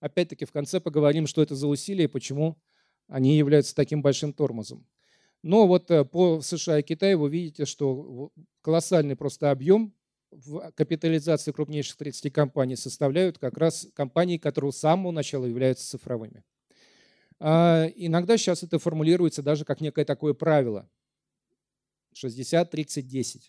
Опять-таки 0.00 0.44
в 0.44 0.52
конце 0.52 0.80
поговорим, 0.80 1.26
что 1.26 1.42
это 1.42 1.54
за 1.54 1.66
усилия 1.68 2.04
и 2.04 2.08
почему 2.08 2.60
они 3.08 3.36
являются 3.36 3.74
таким 3.74 4.02
большим 4.02 4.32
тормозом. 4.32 4.86
Но 5.46 5.68
вот 5.68 5.92
э, 5.92 6.04
по 6.04 6.40
США 6.40 6.80
и 6.80 6.82
Китаю 6.82 7.20
вы 7.20 7.30
видите, 7.30 7.66
что 7.66 8.32
колоссальный 8.62 9.14
просто 9.14 9.52
объем 9.52 9.94
в 10.32 10.72
капитализации 10.72 11.52
крупнейших 11.52 11.96
30 11.98 12.32
компаний 12.32 12.74
составляют 12.74 13.38
как 13.38 13.56
раз 13.56 13.86
компании, 13.94 14.38
которые 14.38 14.72
с 14.72 14.78
самого 14.78 15.12
начала 15.12 15.46
являются 15.46 15.88
цифровыми. 15.88 16.42
А 17.38 17.86
иногда 17.94 18.36
сейчас 18.36 18.64
это 18.64 18.80
формулируется 18.80 19.40
даже 19.40 19.64
как 19.64 19.80
некое 19.80 20.04
такое 20.04 20.34
правило. 20.34 20.90
60-30-10. 22.20 23.42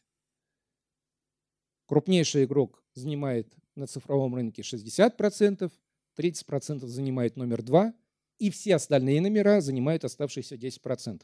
Крупнейший 1.87 2.43
игрок 2.43 2.83
занимает 2.93 3.51
на 3.73 3.87
цифровом 3.87 4.35
рынке 4.35 4.61
60%, 4.61 5.71
30% 6.15 6.85
занимает 6.85 7.37
номер 7.37 7.63
2, 7.63 7.91
и 8.37 8.51
все 8.51 8.75
остальные 8.75 9.19
номера 9.21 9.61
занимают 9.61 10.05
оставшиеся 10.05 10.57
10%. 10.57 11.23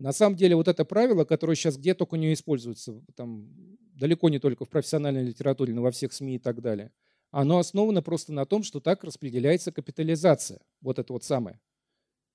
На 0.00 0.12
самом 0.12 0.34
деле 0.34 0.56
вот 0.56 0.66
это 0.66 0.86
правило, 0.86 1.26
которое 1.26 1.54
сейчас 1.54 1.76
где 1.76 1.92
только 1.92 2.16
не 2.16 2.32
используется, 2.32 3.02
там, 3.16 3.50
далеко 3.94 4.30
не 4.30 4.38
только 4.38 4.64
в 4.64 4.70
профессиональной 4.70 5.22
литературе, 5.22 5.74
но 5.74 5.82
во 5.82 5.90
всех 5.90 6.14
СМИ 6.14 6.36
и 6.36 6.38
так 6.38 6.62
далее, 6.62 6.90
оно 7.30 7.58
основано 7.58 8.00
просто 8.00 8.32
на 8.32 8.46
том, 8.46 8.62
что 8.62 8.80
так 8.80 9.04
распределяется 9.04 9.72
капитализация, 9.72 10.60
вот 10.80 10.98
это 10.98 11.12
вот 11.12 11.22
самое, 11.22 11.60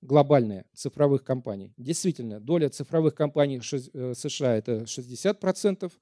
глобальная, 0.00 0.64
цифровых 0.74 1.24
компаний. 1.24 1.74
Действительно, 1.76 2.38
доля 2.38 2.68
цифровых 2.68 3.16
компаний 3.16 3.60
э, 3.60 4.14
США 4.14 4.56
это 4.56 4.82
60%, 4.84 5.92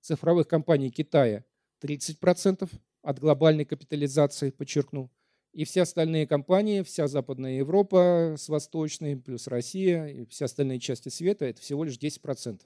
цифровых 0.00 0.48
компаний 0.48 0.90
Китая 0.90 1.44
30% 1.84 2.66
от 3.02 3.18
глобальной 3.18 3.66
капитализации, 3.66 4.48
подчеркну, 4.48 5.10
и 5.52 5.64
все 5.64 5.82
остальные 5.82 6.26
компании, 6.26 6.82
вся 6.82 7.08
Западная 7.08 7.58
Европа 7.58 8.34
с 8.38 8.48
Восточной, 8.48 9.16
плюс 9.16 9.46
Россия 9.46 10.06
и 10.06 10.24
все 10.26 10.44
остальные 10.44 10.78
части 10.78 11.08
света, 11.08 11.44
это 11.44 11.60
всего 11.60 11.84
лишь 11.84 11.98
10%. 11.98 12.60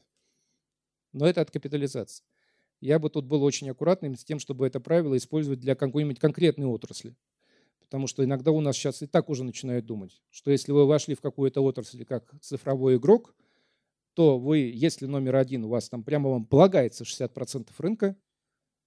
Но 1.12 1.26
это 1.26 1.40
от 1.40 1.50
капитализации. 1.50 2.24
Я 2.80 2.98
бы 2.98 3.08
тут 3.08 3.24
был 3.24 3.42
очень 3.42 3.70
аккуратным 3.70 4.16
с 4.16 4.24
тем, 4.24 4.38
чтобы 4.38 4.66
это 4.66 4.80
правило 4.80 5.16
использовать 5.16 5.60
для 5.60 5.74
какой-нибудь 5.74 6.18
конкретной 6.18 6.66
отрасли. 6.66 7.16
Потому 7.80 8.06
что 8.06 8.24
иногда 8.24 8.50
у 8.50 8.60
нас 8.60 8.76
сейчас 8.76 9.02
и 9.02 9.06
так 9.06 9.30
уже 9.30 9.44
начинают 9.44 9.86
думать, 9.86 10.20
что 10.30 10.50
если 10.50 10.72
вы 10.72 10.86
вошли 10.86 11.14
в 11.14 11.20
какую-то 11.20 11.62
отрасль 11.62 12.04
как 12.04 12.34
цифровой 12.40 12.96
игрок, 12.96 13.34
то 14.14 14.38
вы, 14.38 14.58
если 14.74 15.06
номер 15.06 15.36
один, 15.36 15.64
у 15.64 15.68
вас 15.68 15.88
там 15.88 16.02
прямо 16.02 16.30
вам 16.30 16.44
полагается 16.44 17.04
60% 17.04 17.68
рынка, 17.78 18.16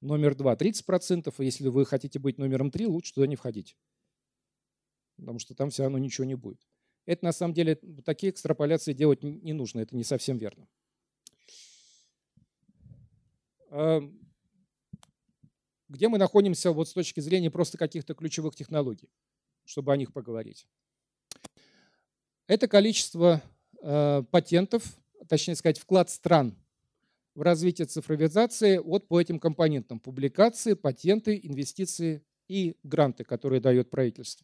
номер 0.02 0.36
два 0.36 0.56
30%, 0.56 1.34
а 1.36 1.44
если 1.44 1.68
вы 1.68 1.86
хотите 1.86 2.20
быть 2.20 2.38
номером 2.38 2.72
три, 2.72 2.86
лучше 2.86 3.14
туда 3.14 3.28
не 3.28 3.36
входить. 3.36 3.76
Потому 5.18 5.40
что 5.40 5.56
там 5.56 5.70
все 5.70 5.84
равно 5.84 5.98
ничего 5.98 6.26
не 6.26 6.36
будет. 6.36 6.60
Это 7.06 7.26
на 7.26 7.32
самом 7.32 7.54
деле, 7.54 7.76
такие 8.06 8.32
экстраполяции 8.32 8.94
делать 8.94 9.24
не 9.24 9.54
нужно, 9.54 9.80
это 9.80 9.96
не 9.96 10.04
совсем 10.04 10.38
верно. 10.38 10.68
Где 15.90 16.10
мы 16.10 16.18
находимся 16.18 16.72
вот 16.72 16.90
с 16.90 16.94
точки 16.94 17.22
зрения 17.22 17.50
просто 17.50 17.78
каких-то 17.78 18.14
ключевых 18.14 18.56
технологий, 18.56 19.10
чтобы 19.64 19.94
о 19.94 19.98
них 19.98 20.12
поговорить? 20.12 20.68
Это 22.46 22.68
количество 22.68 23.42
э, 23.82 24.24
патентов, 24.32 24.98
точнее 25.28 25.56
сказать, 25.56 25.80
вклад 25.80 26.10
стран 26.10 26.56
в 27.38 27.44
развитие 27.44 27.86
цифровизации 27.86 28.80
от 28.80 29.08
по 29.08 29.22
этим 29.22 29.40
компонентам. 29.40 30.00
Публикации, 30.00 30.74
патенты, 30.74 31.40
инвестиции 31.44 32.26
и 32.48 32.76
гранты, 32.82 33.24
которые 33.24 33.62
дает 33.62 33.92
правительство. 33.92 34.44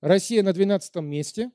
Россия 0.00 0.42
на 0.42 0.52
12 0.52 0.96
месте, 0.96 1.52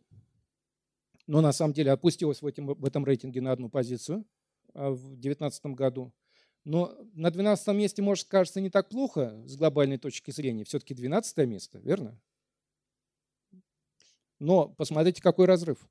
но 1.28 1.42
на 1.42 1.52
самом 1.52 1.74
деле 1.74 1.92
опустилась 1.92 2.42
в, 2.42 2.48
этом 2.48 2.68
в 2.68 2.86
этом 2.86 3.04
рейтинге 3.04 3.42
на 3.42 3.52
одну 3.52 3.68
позицию 3.68 4.26
а, 4.74 4.92
в 4.92 5.18
2019 5.18 5.66
году. 5.76 6.14
Но 6.64 6.98
на 7.14 7.30
12 7.30 7.68
месте, 7.76 8.02
может, 8.02 8.30
кажется 8.30 8.62
не 8.62 8.70
так 8.70 8.88
плохо 8.88 9.38
с 9.46 9.58
глобальной 9.58 9.98
точки 9.98 10.32
зрения. 10.32 10.64
Все-таки 10.64 10.94
12 10.94 11.38
место, 11.40 11.80
верно? 11.80 12.18
Но 14.40 14.70
посмотрите, 14.70 15.22
какой 15.22 15.48
разрыв 15.48 15.86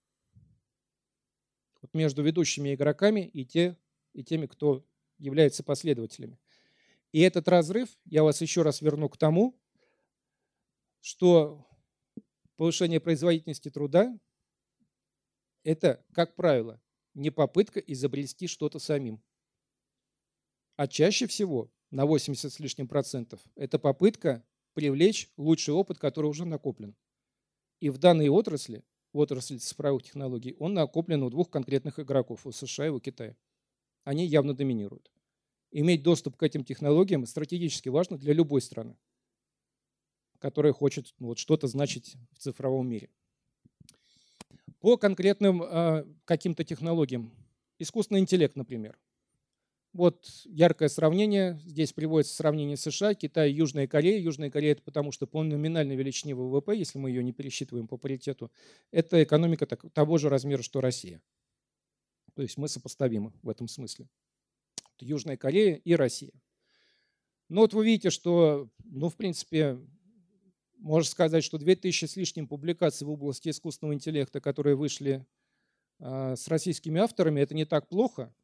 между 1.93 2.23
ведущими 2.23 2.75
игроками 2.75 3.21
и, 3.21 3.45
те, 3.45 3.77
и 4.17 4.25
теми, 4.25 4.47
кто 4.47 4.85
является 5.19 5.63
последователями. 5.63 6.39
И 7.13 7.21
этот 7.21 7.49
разрыв, 7.49 7.89
я 8.05 8.23
вас 8.23 8.41
еще 8.41 8.63
раз 8.63 8.81
верну 8.81 9.09
к 9.09 9.17
тому, 9.17 9.59
что 11.01 11.67
повышение 12.57 13.01
производительности 13.01 13.71
труда– 13.71 14.19
это, 15.63 16.05
как 16.13 16.35
правило, 16.35 16.81
не 17.15 17.31
попытка 17.31 17.81
изобрести 17.81 18.47
что-то 18.47 18.79
самим. 18.79 19.23
А 20.77 20.89
чаще 20.89 21.27
всего, 21.27 21.71
на 21.91 22.07
80 22.07 22.53
с 22.53 22.61
лишним 22.61 22.89
процентов, 22.89 23.41
это 23.55 23.79
попытка 23.79 24.45
привлечь 24.75 25.31
лучший 25.37 25.75
опыт, 25.75 25.99
который 25.99 26.27
уже 26.27 26.45
накоплен. 26.45 26.95
И 27.81 27.91
в 27.91 27.99
данной 27.99 28.29
отрасли 28.29 28.85
в 29.17 29.19
отрасли 29.19 29.57
цифровых 29.57 30.03
технологий, 30.03 30.55
он 30.59 30.75
накоплен 30.75 31.23
у 31.23 31.31
двух 31.31 31.51
конкретных 31.51 31.99
игроков, 31.99 32.47
у 32.47 32.53
США 32.53 32.87
и 32.87 32.91
у 32.91 33.01
Китая. 33.01 33.35
Они 34.07 34.25
явно 34.25 34.55
доминируют. 34.55 35.11
Иметь 35.73 36.05
доступ 36.05 36.37
к 36.37 36.43
этим 36.45 36.63
технологиям 36.63 37.27
стратегически 37.27 37.89
важно 37.89 38.17
для 38.17 38.35
любой 38.35 38.63
страны, 38.63 38.97
которая 40.39 40.73
хочет 40.73 41.13
ну, 41.19 41.27
вот, 41.27 41.39
что-то 41.39 41.67
значить 41.67 42.15
в 42.31 42.39
цифровом 42.39 42.89
мире. 42.89 43.11
По 44.79 44.97
конкретным 44.97 45.61
э, 45.61 46.05
каким-то 46.25 46.63
технологиям, 46.63 47.33
искусственный 47.81 48.21
интеллект, 48.21 48.55
например. 48.55 48.97
Вот 49.93 50.25
яркое 50.45 50.89
сравнение. 50.89 51.61
Здесь 51.65 51.93
приводится 51.93 52.37
сравнение 52.37 52.77
США, 52.77 53.15
Китая, 53.15 53.47
Южная 53.47 53.89
Корея. 53.89 54.21
Южная 54.21 54.51
Корея 54.51 54.73
это 54.73 54.83
потому, 54.83 55.11
что 55.11 55.27
по 55.27 55.43
номинальной 55.43 55.97
величине 55.97 56.37
ВВП, 56.37 56.77
если 56.77 57.01
мы 57.01 57.11
ее 57.11 57.25
не 57.25 57.33
пересчитываем 57.33 57.89
по 57.89 57.97
паритету, 57.97 58.53
это 58.93 59.21
экономика 59.25 59.67
того 59.67 60.19
же 60.19 60.29
размера, 60.29 60.63
что 60.63 60.81
Россия. 60.81 61.21
То 62.37 62.43
есть 62.43 62.59
мы 62.59 62.69
сопоставимы 62.69 63.33
в 63.43 63.49
этом 63.49 63.67
смысле. 63.67 64.09
Южная 65.01 65.39
Корея 65.39 65.77
и 65.77 65.95
Россия. 65.95 66.33
Но 67.49 67.63
вот 67.63 67.73
вы 67.73 67.87
видите, 67.87 68.11
что, 68.11 68.69
ну, 68.85 69.09
в 69.09 69.17
принципе, 69.17 69.79
можно 70.77 71.11
сказать, 71.11 71.43
что 71.43 71.57
2000 71.57 72.05
с 72.05 72.17
лишним 72.17 72.47
публикаций 72.47 73.07
в 73.07 73.11
области 73.11 73.49
искусственного 73.49 73.95
интеллекта, 73.95 74.41
которые 74.41 74.77
вышли 74.77 75.27
э, 75.99 76.37
с 76.37 76.47
российскими 76.49 77.01
авторами, 77.01 77.41
это 77.41 77.55
не 77.55 77.65
так 77.65 77.89
плохо. 77.89 78.35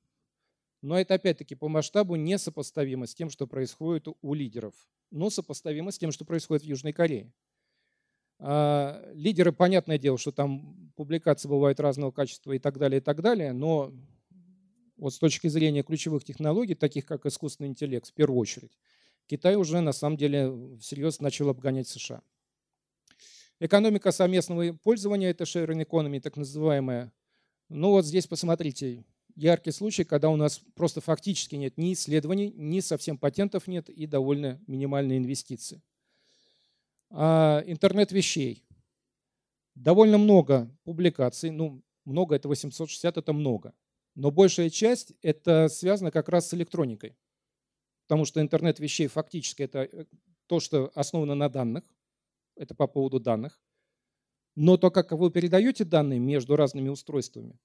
Но 0.80 0.98
это 0.98 1.14
опять-таки 1.14 1.54
по 1.54 1.68
масштабу 1.68 2.16
несопоставимо 2.16 3.06
с 3.06 3.14
тем, 3.14 3.28
что 3.28 3.46
происходит 3.46 4.08
у 4.08 4.34
лидеров, 4.34 4.74
но 5.10 5.28
сопоставимо 5.28 5.90
с 5.90 5.98
тем, 5.98 6.12
что 6.12 6.24
происходит 6.24 6.64
в 6.64 6.66
Южной 6.66 6.94
Корее. 6.94 7.32
А, 8.38 9.02
лидеры, 9.14 9.52
понятное 9.52 9.98
дело, 9.98 10.18
что 10.18 10.32
там 10.32 10.92
публикации 10.96 11.48
бывают 11.48 11.80
разного 11.80 12.10
качества 12.10 12.52
и 12.52 12.58
так 12.58 12.78
далее, 12.78 13.00
и 13.00 13.02
так 13.02 13.22
далее, 13.22 13.52
но 13.52 13.92
вот 14.96 15.14
с 15.14 15.18
точки 15.18 15.48
зрения 15.48 15.82
ключевых 15.82 16.24
технологий, 16.24 16.74
таких 16.74 17.06
как 17.06 17.26
искусственный 17.26 17.70
интеллект, 17.70 18.08
в 18.08 18.14
первую 18.14 18.38
очередь, 18.38 18.78
Китай 19.26 19.56
уже 19.56 19.80
на 19.80 19.92
самом 19.92 20.16
деле 20.16 20.76
всерьез 20.78 21.20
начал 21.20 21.48
обгонять 21.48 21.88
США. 21.88 22.22
Экономика 23.60 24.10
совместного 24.10 24.72
пользования– 24.72 25.30
это 25.30 25.44
sharing 25.44 25.86
economy, 25.86 26.20
так 26.20 26.36
называемая. 26.36 27.12
Ну 27.68 27.90
вот 27.90 28.04
здесь 28.04 28.26
посмотрите, 28.26 29.04
яркий 29.36 29.70
случай, 29.70 30.04
когда 30.04 30.30
у 30.30 30.36
нас 30.36 30.60
просто 30.74 31.00
фактически 31.00 31.54
нет 31.54 31.78
ни 31.78 31.92
исследований, 31.92 32.52
ни 32.56 32.80
совсем 32.80 33.18
патентов 33.18 33.66
нет 33.66 33.88
и 33.88 34.06
довольно 34.06 34.60
минимальные 34.66 35.18
инвестиции. 35.18 35.82
А 37.14 37.62
интернет 37.66 38.10
вещей. 38.10 38.64
Довольно 39.74 40.16
много 40.16 40.74
публикаций, 40.84 41.50
ну 41.50 41.82
много 42.04 42.34
это 42.34 42.48
860, 42.48 43.16
это 43.18 43.32
много. 43.32 43.74
Но 44.14 44.30
большая 44.30 44.70
часть 44.70 45.12
это 45.20 45.68
связано 45.68 46.10
как 46.10 46.28
раз 46.28 46.48
с 46.48 46.54
электроникой. 46.54 47.16
Потому 48.06 48.24
что 48.24 48.40
интернет 48.40 48.78
вещей 48.78 49.06
фактически 49.06 49.62
это 49.62 49.80
э, 49.80 50.06
то, 50.46 50.58
что 50.58 50.90
основано 50.94 51.34
на 51.34 51.48
данных, 51.48 51.84
это 52.56 52.74
по 52.74 52.86
поводу 52.86 53.20
данных. 53.20 53.60
Но 54.54 54.76
то, 54.76 54.90
как 54.90 55.12
вы 55.12 55.30
передаете 55.30 55.84
данные 55.84 56.18
между 56.18 56.56
разными 56.56 56.88
устройствами, 56.88 57.58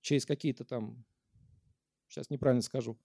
через 0.00 0.26
какие-то 0.26 0.64
там, 0.64 1.04
сейчас 2.08 2.28
неправильно 2.30 2.62
скажу, 2.62 2.98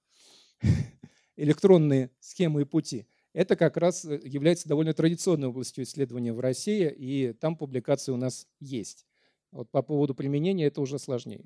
электронные 1.38 2.12
схемы 2.20 2.62
и 2.62 2.66
пути, 2.66 3.08
это 3.38 3.56
как 3.56 3.78
раз 3.78 4.04
э, 4.04 4.20
является 4.24 4.68
довольно 4.68 4.96
традиционной 4.96 5.50
областью 5.50 5.84
исследования 5.84 6.34
в 6.34 6.40
России, 6.40 6.90
и 6.90 7.34
там 7.34 7.56
публикации 7.56 8.12
у 8.12 8.18
нас 8.18 8.48
есть. 8.60 9.06
Вот 9.52 9.70
по 9.70 9.84
поводу 9.84 10.16
применения 10.16 10.66
это 10.66 10.82
уже 10.82 10.98
сложнее. 10.98 11.46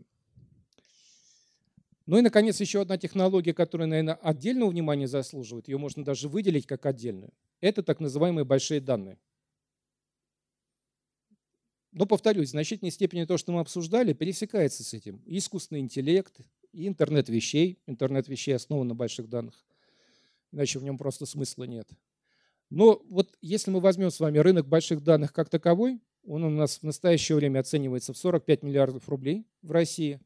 Ну 2.05 2.17
и, 2.17 2.21
наконец, 2.21 2.61
еще 2.61 2.79
одна 2.79 2.97
технология, 2.97 3.53
которая, 3.53 3.89
наверное, 3.89 4.13
отдельного 4.13 4.69
внимания 4.69 5.05
заслуживает, 5.05 5.67
ее 5.67 5.77
можно 5.77 6.05
даже 6.05 6.29
выделить 6.29 6.65
как 6.65 6.85
отдельную, 6.85 7.33
это 7.59 7.83
так 7.83 7.99
называемые 7.99 8.45
большие 8.45 8.79
данные. 8.79 9.19
Но, 11.91 12.05
повторюсь, 12.05 12.47
в 12.47 12.51
значительной 12.51 12.91
степени 12.91 13.25
то, 13.25 13.37
что 13.37 13.51
мы 13.51 13.59
обсуждали, 13.59 14.13
пересекается 14.13 14.85
с 14.85 14.93
этим. 14.93 15.21
Искусственный 15.25 15.81
интеллект, 15.81 16.39
и 16.71 16.87
интернет 16.87 17.27
вещей. 17.27 17.79
Интернет 17.85 18.29
вещей 18.29 18.55
основан 18.55 18.87
на 18.87 18.95
больших 18.95 19.27
данных. 19.27 19.65
Иначе 20.51 20.79
в 20.79 20.83
нем 20.83 20.97
просто 20.97 21.25
смысла 21.25 21.63
нет. 21.63 21.87
Но 22.69 23.01
вот 23.09 23.35
если 23.41 23.71
мы 23.71 23.79
возьмем 23.79 24.11
с 24.11 24.19
вами 24.19 24.37
рынок 24.37 24.67
больших 24.67 25.03
данных 25.03 25.33
как 25.33 25.49
таковой, 25.49 25.99
он 26.23 26.43
у 26.43 26.49
нас 26.49 26.77
в 26.77 26.83
настоящее 26.83 27.35
время 27.35 27.59
оценивается 27.59 28.13
в 28.13 28.17
45 28.17 28.63
миллиардов 28.63 29.09
рублей 29.09 29.45
в 29.61 29.71
России. 29.71 30.19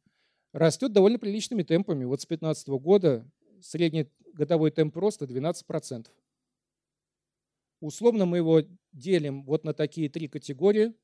Растет 0.51 0.93
довольно 0.93 1.19
приличными 1.19 1.63
темпами. 1.63 2.05
Вот 2.05 2.21
с 2.21 2.25
2015 2.25 2.67
года 2.69 3.29
средний 3.61 4.07
годовой 4.33 4.71
темп 4.71 4.97
роста 4.97 5.25
12%. 5.25 6.07
Условно 7.81 8.25
мы 8.25 8.37
его 8.37 8.61
делим 8.93 9.43
вот 9.43 9.63
на 9.63 9.73
такие 9.73 10.09
три 10.09 10.27
категории– 10.27 10.93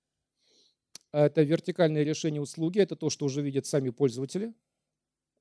это 1.12 1.44
вертикальное 1.44 2.04
решение 2.04 2.42
услуги, 2.42 2.80
это 2.80 2.96
то, 2.96 3.10
что 3.10 3.26
уже 3.26 3.42
видят 3.42 3.66
сами 3.66 3.90
пользователи, 3.90 4.54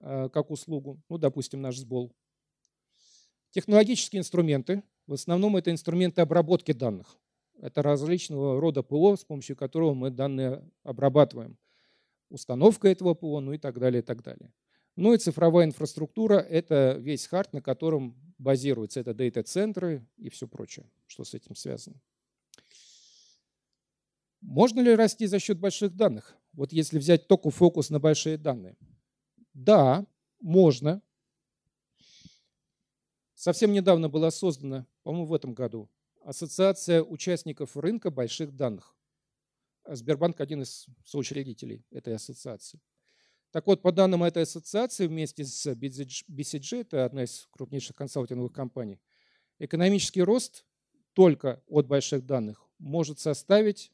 э, 0.01 0.29
как 0.33 0.51
услугу, 0.51 1.01
ну, 1.09 1.19
допустим, 1.19 1.61
наш 1.61 1.79
сбол. 1.79 2.13
Технологические 3.51 4.21
инструменты, 4.21 4.83
в 5.07 5.13
основном 5.13 5.57
это 5.57 5.71
инструменты 5.71 6.21
обработки 6.21 6.73
данных. 6.73 7.19
Это 7.61 7.83
различного 7.83 8.61
рода 8.61 8.83
ПО, 8.83 9.17
с 9.17 9.25
помощью 9.25 9.57
которого 9.57 9.93
мы 9.93 10.11
данные 10.11 10.65
обрабатываем. 10.83 11.59
Установка 12.31 12.89
этого 12.89 13.15
ПО, 13.15 13.41
ну 13.41 13.53
и 13.53 13.59
так 13.59 13.79
далее, 13.79 14.03
и 14.03 14.05
так 14.05 14.23
далее. 14.23 14.53
Ну 14.97 15.13
и 15.13 15.19
цифровая 15.19 15.67
инфраструктура– 15.67 16.35
это 16.51 16.97
весь 16.99 17.27
хард, 17.27 17.53
на 17.53 17.61
котором 17.61 18.17
базируется. 18.39 19.01
Это 19.01 19.15
дата-центры 19.15 20.07
и 20.17 20.29
все 20.31 20.47
прочее, 20.47 20.89
что 21.07 21.25
с 21.25 21.35
этим 21.35 21.55
связано. 21.55 22.01
Можно 24.41 24.81
ли 24.81 24.95
расти 24.95 25.27
за 25.27 25.39
счет 25.39 25.59
больших 25.59 25.95
данных? 25.95 26.37
Вот 26.53 26.73
если 26.73 26.99
взять 26.99 27.29
только 27.29 27.51
фокус 27.51 27.91
на 27.91 28.01
большие 28.01 28.39
данные. 28.39 28.77
Да, 29.55 30.07
можно. 30.41 31.03
Совсем 33.41 33.73
недавно 33.73 34.11
была 34.11 34.31
создана, 34.31 34.87
по-моему, 35.03 35.25
в 35.25 35.33
этом 35.33 35.55
году, 35.55 35.89
Ассоциация 36.25 37.03
участников 37.03 37.75
рынка 37.75 38.11
больших 38.11 38.55
данных. 38.55 38.95
Сбербанк 39.87 40.43
один 40.43 40.61
из 40.61 40.85
соучредителей 41.07 41.87
этой 41.91 42.15
ассоциации. 42.17 42.83
Так 43.51 43.67
вот, 43.67 43.81
по 43.81 43.93
данным 43.93 44.25
этой 44.25 44.43
ассоциации, 44.43 45.07
вместе 45.07 45.47
с 45.47 45.67
BCG, 45.69 46.83
это 46.83 47.07
одна 47.07 47.25
из 47.25 47.49
крупнейших 47.53 47.97
консалтинговых 47.97 48.53
компаний, 48.53 49.01
экономический 49.59 50.21
рост 50.21 50.67
только 51.15 51.63
от 51.67 51.87
больших 51.87 52.27
данных 52.27 52.69
может 52.79 53.21
составить 53.21 53.91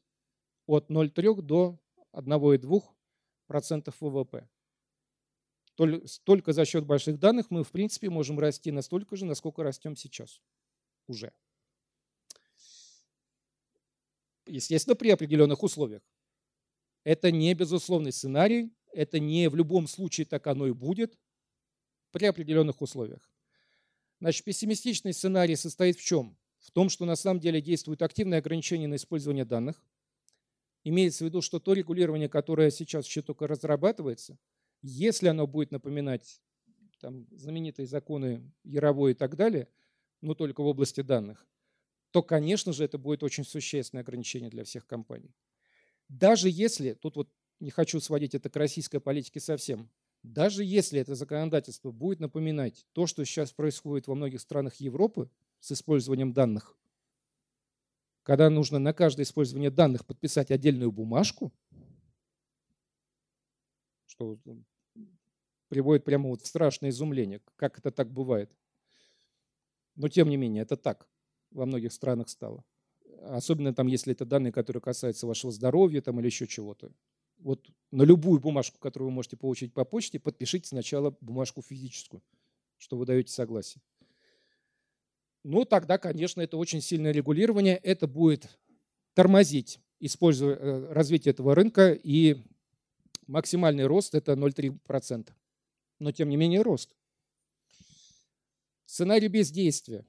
от 0.67 0.91
0,3 0.91 1.41
до 1.41 1.79
1,2% 2.13 3.95
ВВП. 4.01 4.49
Только 5.77 6.53
за 6.53 6.65
счет 6.65 6.87
больших 6.87 7.19
данных 7.19 7.51
мы, 7.51 7.63
в 7.63 7.71
принципе, 7.71 8.11
можем 8.11 8.39
расти 8.39 8.71
настолько 8.71 9.17
же, 9.17 9.27
насколько 9.27 9.63
растем 9.63 9.95
сейчас 9.95 10.41
уже. 11.07 11.33
Естественно, 14.47 14.97
при 14.97 15.11
определенных 15.11 15.63
условиях. 15.63 16.03
Это 17.05 17.31
не 17.31 17.55
безусловный 17.55 18.13
сценарий, 18.13 18.73
это 18.93 19.21
не 19.21 19.49
в 19.49 19.57
любом 19.57 19.87
случае 19.87 20.27
так 20.27 20.47
оно 20.47 20.67
и 20.67 20.73
будет, 20.73 21.19
при 22.11 22.25
определенных 22.25 22.81
условиях. 22.81 23.31
Значит, 24.21 24.45
пессимистичный 24.45 25.13
сценарий 25.13 25.57
состоит 25.57 25.99
в 25.99 26.05
чем? 26.05 26.39
В 26.59 26.71
том, 26.71 26.89
что 26.89 27.05
на 27.05 27.17
самом 27.17 27.39
деле 27.39 27.61
действуют 27.61 28.03
активные 28.03 28.39
ограничения 28.39 28.89
на 28.89 28.97
использование 28.97 29.45
данных– 29.45 29.83
Имеется 30.89 31.25
в 31.25 31.27
виду, 31.27 31.43
что 31.43 31.59
то 31.59 31.73
регулирование, 31.73 32.29
которое 32.29 32.71
сейчас 32.71 33.07
еще 33.09 33.21
только 33.21 33.49
разрабатывается, 33.49 34.39
если 34.83 35.29
оно 35.29 35.47
будет 35.47 35.71
напоминать 35.71 36.41
там, 37.01 37.27
знаменитые 37.33 37.87
законы 37.87 38.53
Яровой 38.65 39.13
и 39.13 39.15
так 39.15 39.37
далее, 39.37 39.69
но 40.21 40.35
только 40.35 40.63
в 40.63 40.67
области 40.67 41.01
данных, 41.03 41.47
то, 42.11 42.23
конечно 42.23 42.73
же, 42.73 42.85
это 42.85 42.99
будет 42.99 43.23
очень 43.23 43.45
существенное 43.45 44.03
ограничение 44.03 44.51
для 44.51 44.65
всех 44.65 44.87
компаний. 44.87 45.35
Даже 46.09 46.49
если, 46.51 46.95
тут 46.95 47.17
вот 47.17 47.31
не 47.61 47.71
хочу 47.71 48.01
сводить 48.01 48.35
это 48.35 48.51
к 48.51 48.57
российской 48.57 49.01
политике 49.01 49.41
совсем, 49.41 49.91
даже 50.23 50.65
если 50.65 51.01
это 51.01 51.15
законодательство 51.15 51.91
будет 51.93 52.21
напоминать 52.21 52.87
то, 52.93 53.07
что 53.07 53.25
сейчас 53.25 53.53
происходит 53.53 54.07
во 54.07 54.15
многих 54.15 54.41
странах 54.41 54.77
Европы 54.77 55.31
с 55.61 55.73
использованием 55.73 56.33
данных, 56.33 56.77
когда 58.23 58.51
нужно 58.51 58.81
на 58.81 58.93
каждое 58.93 59.23
использование 59.23 59.71
данных 59.71 60.05
подписать 60.05 60.51
отдельную 60.51 60.91
бумажку, 60.91 61.53
что 64.17 64.39
приводит 65.69 66.05
прямо 66.05 66.29
вот 66.29 66.43
в 66.43 66.47
страшное 66.47 66.91
изумление, 66.91 67.41
как 67.57 67.79
это 67.79 67.91
так 67.91 68.11
бывает. 68.11 68.51
Но 69.95 70.09
тем 70.09 70.29
не 70.29 70.37
менее, 70.37 70.63
это 70.63 70.77
так 70.77 71.09
во 71.51 71.67
многих 71.67 71.93
странах 71.93 72.29
стало. 72.29 72.65
Особенно 73.23 73.75
там, 73.75 73.87
если 73.87 74.13
это 74.13 74.25
данные, 74.25 74.53
которые 74.53 74.81
касаются 74.81 75.27
вашего 75.27 75.53
здоровья 75.53 76.01
там, 76.01 76.21
или 76.21 76.27
еще 76.27 76.47
чего-то. 76.47 76.93
Вот 77.39 77.69
на 77.91 78.03
любую 78.03 78.41
бумажку, 78.41 78.79
которую 78.79 79.11
вы 79.11 79.15
можете 79.15 79.37
получить 79.37 79.75
по 79.75 79.85
почте, 79.85 80.19
подпишите 80.19 80.69
сначала 80.69 81.17
бумажку 81.21 81.63
физическую, 81.63 82.23
что 82.79 82.97
вы 82.97 83.07
даете 83.07 83.33
согласие 83.33 83.83
ну 85.49 85.65
тогда, 85.65 85.97
конечно, 85.97 86.41
это 86.41 86.57
очень 86.57 86.81
сильное 86.81 87.13
регулирование, 87.13 87.77
это 87.77 88.09
будет 88.09 88.59
тормозить 89.15 89.79
используя 90.01 90.57
э, 90.57 90.93
развитие 90.93 91.33
этого 91.33 91.55
рынка, 91.55 91.93
и 91.93 92.37
максимальный 93.27 93.87
рост 93.87 94.15
это 94.15 94.33
0,3%. 94.33 95.33
Но 95.99 96.13
тем 96.13 96.29
не 96.29 96.37
менее 96.37 96.63
рост. 96.63 96.95
Сценарий 98.85 99.29
бездействия. 99.29 100.05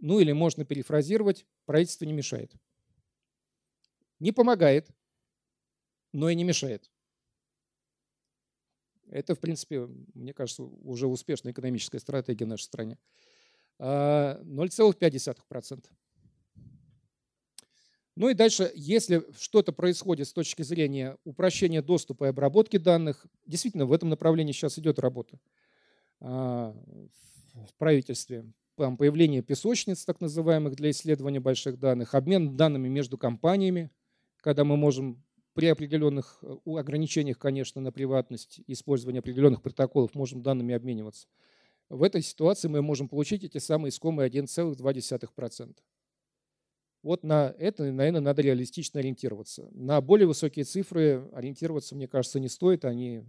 Ну 0.00 0.20
или 0.20 0.32
можно 0.32 0.64
перефразировать, 0.64 1.46
правительство 1.66 2.04
не 2.04 2.12
мешает. 2.12 2.52
Не 4.18 4.32
помогает, 4.32 4.90
но 6.12 6.28
и 6.28 6.34
не 6.34 6.44
мешает. 6.44 6.90
Это, 9.08 9.34
в 9.34 9.40
принципе, 9.40 9.86
мне 10.14 10.32
кажется, 10.32 10.62
уже 10.62 11.06
успешная 11.06 11.52
экономическая 11.52 11.98
стратегия 11.98 12.44
в 12.44 12.48
нашей 12.48 12.64
стране. 12.64 12.98
0,5%. 13.78 15.86
Ну 18.20 18.28
и 18.28 18.34
дальше, 18.34 18.70
если 18.74 19.24
что-то 19.34 19.72
происходит 19.72 20.28
с 20.28 20.34
точки 20.34 20.60
зрения 20.60 21.16
упрощения 21.24 21.80
доступа 21.80 22.24
и 22.24 22.28
обработки 22.28 22.76
данных, 22.76 23.24
действительно 23.46 23.86
в 23.86 23.94
этом 23.94 24.10
направлении 24.10 24.52
сейчас 24.52 24.78
идет 24.78 24.98
работа 24.98 25.40
а, 26.20 26.76
в 27.54 27.74
правительстве. 27.78 28.44
Появление 28.76 29.40
песочниц, 29.40 30.04
так 30.04 30.20
называемых, 30.20 30.76
для 30.76 30.90
исследования 30.90 31.40
больших 31.40 31.78
данных, 31.78 32.14
обмен 32.14 32.58
данными 32.58 32.88
между 32.88 33.16
компаниями, 33.16 33.90
когда 34.42 34.64
мы 34.64 34.76
можем 34.76 35.24
при 35.54 35.68
определенных 35.68 36.44
ограничениях, 36.66 37.38
конечно, 37.38 37.80
на 37.80 37.90
приватность, 37.90 38.60
использования 38.66 39.20
определенных 39.20 39.62
протоколов, 39.62 40.14
можем 40.14 40.42
данными 40.42 40.74
обмениваться 40.74 41.26
в 41.90 42.04
этой 42.04 42.22
ситуации 42.22 42.68
мы 42.68 42.82
можем 42.82 43.08
получить 43.08 43.42
эти 43.44 43.58
самые 43.58 43.90
искомые 43.90 44.30
1,2%. 44.30 45.76
Вот 47.02 47.24
на 47.24 47.54
это, 47.58 47.90
наверное, 47.90 48.20
надо 48.20 48.42
реалистично 48.42 49.00
ориентироваться. 49.00 49.68
На 49.72 50.00
более 50.02 50.26
высокие 50.26 50.66
цифры 50.66 51.28
ориентироваться, 51.32 51.94
мне 51.94 52.06
кажется, 52.06 52.38
не 52.40 52.48
стоит. 52.48 52.84
Они, 52.84 53.24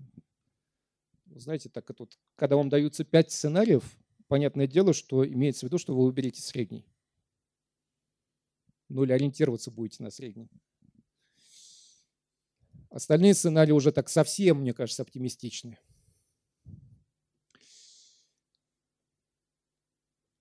знаете, 1.35 1.69
так 1.69 1.89
это 1.89 2.03
вот, 2.03 2.19
когда 2.35 2.57
вам 2.57 2.67
даются 2.67 3.05
пять 3.05 3.31
сценариев, 3.31 3.83
понятное 4.27 4.67
дело, 4.67 4.93
что 4.93 5.25
имеется 5.25 5.61
в 5.61 5.69
виду, 5.69 5.77
что 5.77 5.95
вы 5.95 6.05
выберете 6.05 6.41
средний. 6.41 6.85
Ну 8.89 9.03
или 9.03 9.13
ориентироваться 9.13 9.71
будете 9.71 10.03
на 10.03 10.11
средний. 10.11 10.49
Остальные 12.89 13.35
сценарии 13.35 13.71
уже 13.71 13.93
так 13.93 14.09
совсем, 14.09 14.59
мне 14.59 14.73
кажется, 14.73 15.03
оптимистичны. 15.03 15.77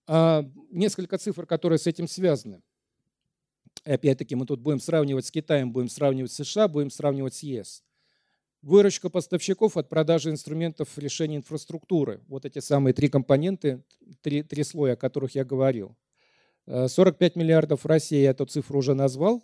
А 0.08 0.44
несколько 0.70 1.16
цифр, 1.16 1.46
которые 1.46 1.78
с 1.78 1.86
этим 1.86 2.08
связаны. 2.08 2.60
Опять-таки 3.84 4.34
мы 4.34 4.46
тут 4.46 4.60
будем 4.60 4.80
сравнивать 4.80 5.26
с 5.26 5.30
Китаем, 5.30 5.72
будем 5.72 5.88
сравнивать 5.88 6.32
с 6.32 6.44
США, 6.44 6.68
будем 6.68 6.90
сравнивать 6.90 7.34
с 7.34 7.42
ЕС. 7.42 7.82
Выручка 8.62 9.08
поставщиков 9.08 9.78
от 9.78 9.88
продажи 9.88 10.30
инструментов 10.30 10.98
решения 10.98 11.36
инфраструктуры. 11.36 12.20
Вот 12.28 12.44
эти 12.44 12.58
самые 12.58 12.92
три 12.92 13.08
компоненты, 13.08 13.82
три, 14.20 14.42
три 14.42 14.64
слоя, 14.64 14.92
о 14.92 14.96
которых 14.96 15.34
я 15.34 15.44
говорил. 15.44 15.96
45 16.66 17.36
миллиардов 17.36 17.84
в 17.84 17.86
России, 17.86 18.20
я 18.20 18.30
эту 18.30 18.44
цифру 18.44 18.78
уже 18.78 18.94
назвал. 18.94 19.42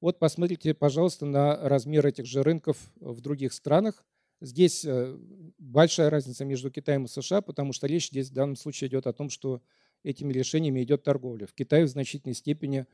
Вот 0.00 0.18
посмотрите, 0.18 0.74
пожалуйста, 0.74 1.24
на 1.24 1.56
размер 1.56 2.06
этих 2.06 2.26
же 2.26 2.42
рынков 2.42 2.76
в 2.96 3.20
других 3.20 3.52
странах. 3.54 4.04
Здесь 4.42 4.84
э, 4.86 5.16
большая 5.58 6.08
разница 6.08 6.46
между 6.46 6.70
Китаем 6.70 7.04
и 7.04 7.08
США, 7.08 7.42
потому 7.42 7.74
что 7.74 7.86
речь 7.86 8.08
здесь 8.08 8.30
в 8.30 8.32
данном 8.32 8.56
случае 8.56 8.88
идет 8.88 9.06
о 9.06 9.12
том, 9.12 9.28
что 9.28 9.60
этими 10.02 10.32
решениями 10.32 10.82
идет 10.82 11.02
торговля. 11.02 11.46
В 11.46 11.52
Китае 11.52 11.84
в 11.84 11.88
значительной 11.88 12.34
степени 12.34 12.86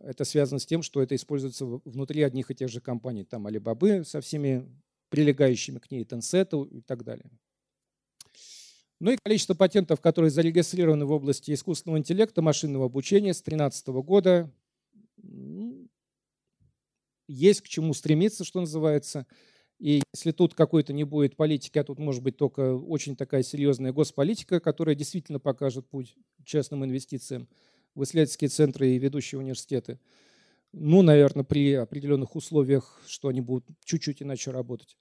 это 0.00 0.24
связано 0.24 0.58
с 0.58 0.66
тем, 0.66 0.82
что 0.82 1.02
это 1.02 1.14
используется 1.14 1.66
внутри 1.66 2.22
одних 2.22 2.50
и 2.50 2.54
тех 2.54 2.68
же 2.68 2.80
компаний. 2.80 3.24
Там 3.24 3.46
Alibaba 3.46 4.04
со 4.04 4.20
всеми 4.20 4.66
прилегающими 5.10 5.78
к 5.78 5.90
ней, 5.90 6.04
Tencent 6.04 6.68
и 6.68 6.80
так 6.80 7.04
далее. 7.04 7.30
Ну 9.00 9.10
и 9.10 9.16
количество 9.16 9.54
патентов, 9.54 10.00
которые 10.00 10.30
зарегистрированы 10.30 11.04
в 11.04 11.10
области 11.10 11.52
искусственного 11.52 11.98
интеллекта, 11.98 12.40
машинного 12.40 12.86
обучения 12.86 13.34
с 13.34 13.42
2013 13.42 13.88
года 13.88 14.50
есть 17.26 17.62
к 17.62 17.68
чему 17.68 17.94
стремиться, 17.94 18.44
что 18.44 18.60
называется. 18.60 19.26
И 19.82 20.00
если 20.14 20.30
тут 20.30 20.54
какой-то 20.54 20.92
не 20.92 21.02
будет 21.02 21.34
политики, 21.34 21.76
а 21.76 21.82
тут 21.82 21.98
может 21.98 22.22
быть 22.22 22.36
только 22.36 22.76
очень 22.76 23.16
такая 23.16 23.42
серьезная 23.42 23.92
госполитика, 23.92 24.60
которая 24.60 24.94
действительно 24.94 25.40
покажет 25.40 25.88
путь 25.88 26.14
частным 26.44 26.84
инвестициям 26.84 27.48
в 27.96 28.04
исследовательские 28.04 28.48
центры 28.48 28.90
и 28.90 28.98
ведущие 29.00 29.40
университеты, 29.40 29.98
ну, 30.72 31.02
наверное, 31.02 31.42
при 31.42 31.72
определенных 31.72 32.36
условиях, 32.36 33.00
что 33.08 33.26
они 33.26 33.40
будут 33.40 33.66
чуть-чуть 33.84 34.22
иначе 34.22 34.52
работать, 34.52 34.96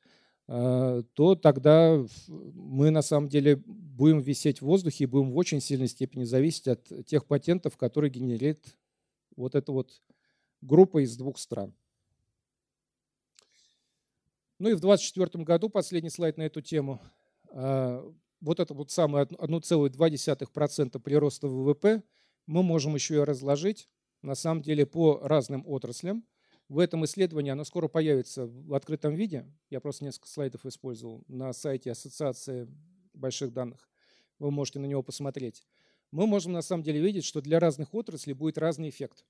а, 0.48 1.04
то 1.14 1.36
тогда 1.36 2.04
мы 2.28 2.90
на 2.90 3.04
самом 3.04 3.30
деле 3.30 3.58
будем 3.58 4.20
висеть 4.20 4.62
в 4.62 4.66
воздухе 4.66 5.04
и 5.04 5.08
будем 5.08 5.32
в 5.32 5.38
очень 5.38 5.62
сильной 5.62 5.90
степени 5.90 6.24
зависеть 6.24 6.68
от 6.68 7.06
тех 7.06 7.28
патентов, 7.28 7.78
которые 7.78 8.10
генерирует 8.10 8.66
вот 9.36 9.54
эта 9.54 9.72
вот 9.72 10.02
группа 10.60 11.04
из 11.04 11.16
двух 11.18 11.38
стран. 11.38 11.76
Ну 14.62 14.70
и 14.70 14.74
в 14.76 14.80
2024 14.80 15.44
году, 15.44 15.70
последний 15.70 16.12
слайд 16.12 16.38
на 16.38 16.44
эту 16.44 16.62
тему, 16.62 17.02
а, 17.50 18.08
вот 18.42 18.60
это 18.60 18.76
вот 18.76 18.92
самое 18.92 19.26
1,2% 19.26 21.00
прироста 21.00 21.48
ВВП 21.48 22.04
мы 22.46 22.62
можем 22.62 22.94
еще 22.94 23.16
и 23.16 23.20
разложить, 23.22 23.88
на 24.22 24.36
самом 24.36 24.62
деле, 24.62 24.86
по 24.86 25.20
разным 25.24 25.64
отраслям. 25.66 26.28
В 26.70 26.78
этом 26.78 27.04
исследовании 27.06 27.50
оно 27.50 27.64
скоро 27.64 27.88
появится 27.88 28.46
в 28.46 28.76
открытом 28.76 29.16
виде. 29.16 29.52
Я 29.72 29.80
просто 29.80 30.04
несколько 30.04 30.30
слайдов 30.30 30.64
использовал 30.68 31.24
на 31.28 31.54
сайте 31.54 31.90
Ассоциации 31.90 32.68
больших 33.16 33.54
данных. 33.54 33.90
Вы 34.38 34.52
можете 34.52 34.78
на 34.78 34.86
него 34.86 35.02
посмотреть. 35.02 35.66
Мы 36.12 36.28
можем 36.28 36.52
на 36.52 36.62
самом 36.62 36.84
деле 36.84 37.02
видеть, 37.02 37.26
что 37.26 37.42
для 37.42 37.60
разных 37.60 37.96
отраслей 37.96 38.36
будет 38.36 38.60
разный 38.60 38.90
эффект. 38.90 39.26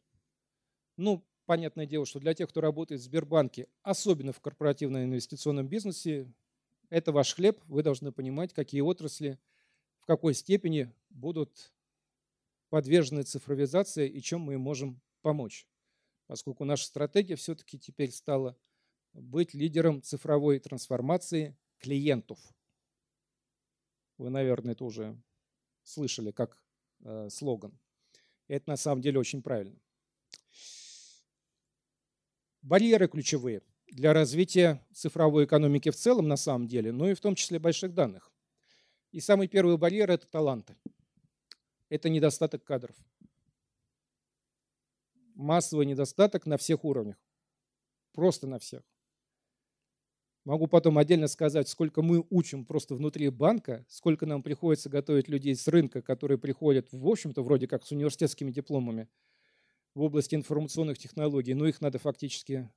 Ну, 0.97 1.23
понятное 1.45 1.85
дело, 1.85 2.05
что 2.05 2.19
для 2.19 2.33
тех, 2.33 2.49
кто 2.49 2.61
работает 2.61 3.01
в 3.01 3.03
Сбербанке, 3.03 3.67
особенно 3.83 4.31
в 4.31 4.39
корпоративно-инвестиционном 4.41 5.67
бизнесе, 5.67 6.31
это 6.89 7.11
ваш 7.11 7.33
хлеб, 7.35 7.61
вы 7.67 7.83
должны 7.83 8.11
понимать, 8.11 8.53
какие 8.53 8.81
отрасли, 8.81 9.39
в 9.99 10.05
какой 10.05 10.33
степени 10.33 10.93
будут 11.09 11.71
подвержены 12.69 13.23
цифровизации 13.23 14.09
и 14.09 14.21
чем 14.21 14.41
мы 14.41 14.53
им 14.53 14.61
можем 14.61 15.01
помочь. 15.21 15.67
Поскольку 16.27 16.65
наша 16.65 16.85
стратегия 16.85 17.35
все-таки 17.35 17.77
теперь 17.77 18.11
стала 18.11 18.57
быть 19.13 19.53
лидером 19.53 20.01
цифровой 20.01 20.59
трансформации 20.59 21.57
клиентов. 21.79 22.39
Вы, 24.17 24.29
наверное, 24.29 24.73
это 24.73 24.85
уже 24.85 25.21
слышали 25.83 26.31
как 26.31 26.61
э, 27.01 27.29
слоган. 27.29 27.77
Это 28.47 28.69
на 28.69 28.77
самом 28.77 29.01
деле 29.01 29.19
очень 29.19 29.41
правильно 29.41 29.79
барьеры 32.61 33.07
ключевые 33.07 33.61
для 33.87 34.13
развития 34.13 34.85
цифровой 34.93 35.45
экономики 35.45 35.89
в 35.89 35.95
целом 35.95 36.27
на 36.27 36.37
самом 36.37 36.67
деле, 36.67 36.91
но 36.91 37.09
и 37.09 37.13
в 37.13 37.19
том 37.19 37.35
числе 37.35 37.59
больших 37.59 37.93
данных. 37.93 38.31
И 39.11 39.19
самый 39.19 39.47
первый 39.47 39.77
барьер– 39.77 40.09
это 40.11 40.27
таланты. 40.27 40.75
Это 41.89 42.07
недостаток 42.07 42.63
кадров. 42.63 42.95
Массовый 45.35 45.85
недостаток 45.85 46.45
на 46.45 46.57
всех 46.57 46.85
уровнях. 46.85 47.17
Просто 48.13 48.47
на 48.47 48.59
всех. 48.59 48.83
Могу 50.43 50.67
потом 50.67 50.97
отдельно 50.97 51.27
сказать, 51.27 51.67
сколько 51.67 52.01
мы 52.01 52.25
учим 52.29 52.65
просто 52.65 52.95
внутри 52.95 53.29
банка, 53.29 53.85
сколько 53.87 54.25
нам 54.25 54.41
приходится 54.41 54.89
готовить 54.89 55.27
людей 55.27 55.55
с 55.55 55.67
рынка, 55.67 56.01
которые 56.01 56.39
приходят, 56.39 56.87
в 56.91 57.07
общем-то, 57.07 57.43
вроде 57.43 57.67
как 57.67 57.85
с 57.85 57.91
университетскими 57.91 58.51
дипломами, 58.51 59.07
в 59.93 60.01
области 60.01 60.35
информационных 60.35 60.97
технологий, 60.97 61.53
но 61.53 61.67
их 61.67 61.81
надо 61.81 61.99
фактически 61.99 62.69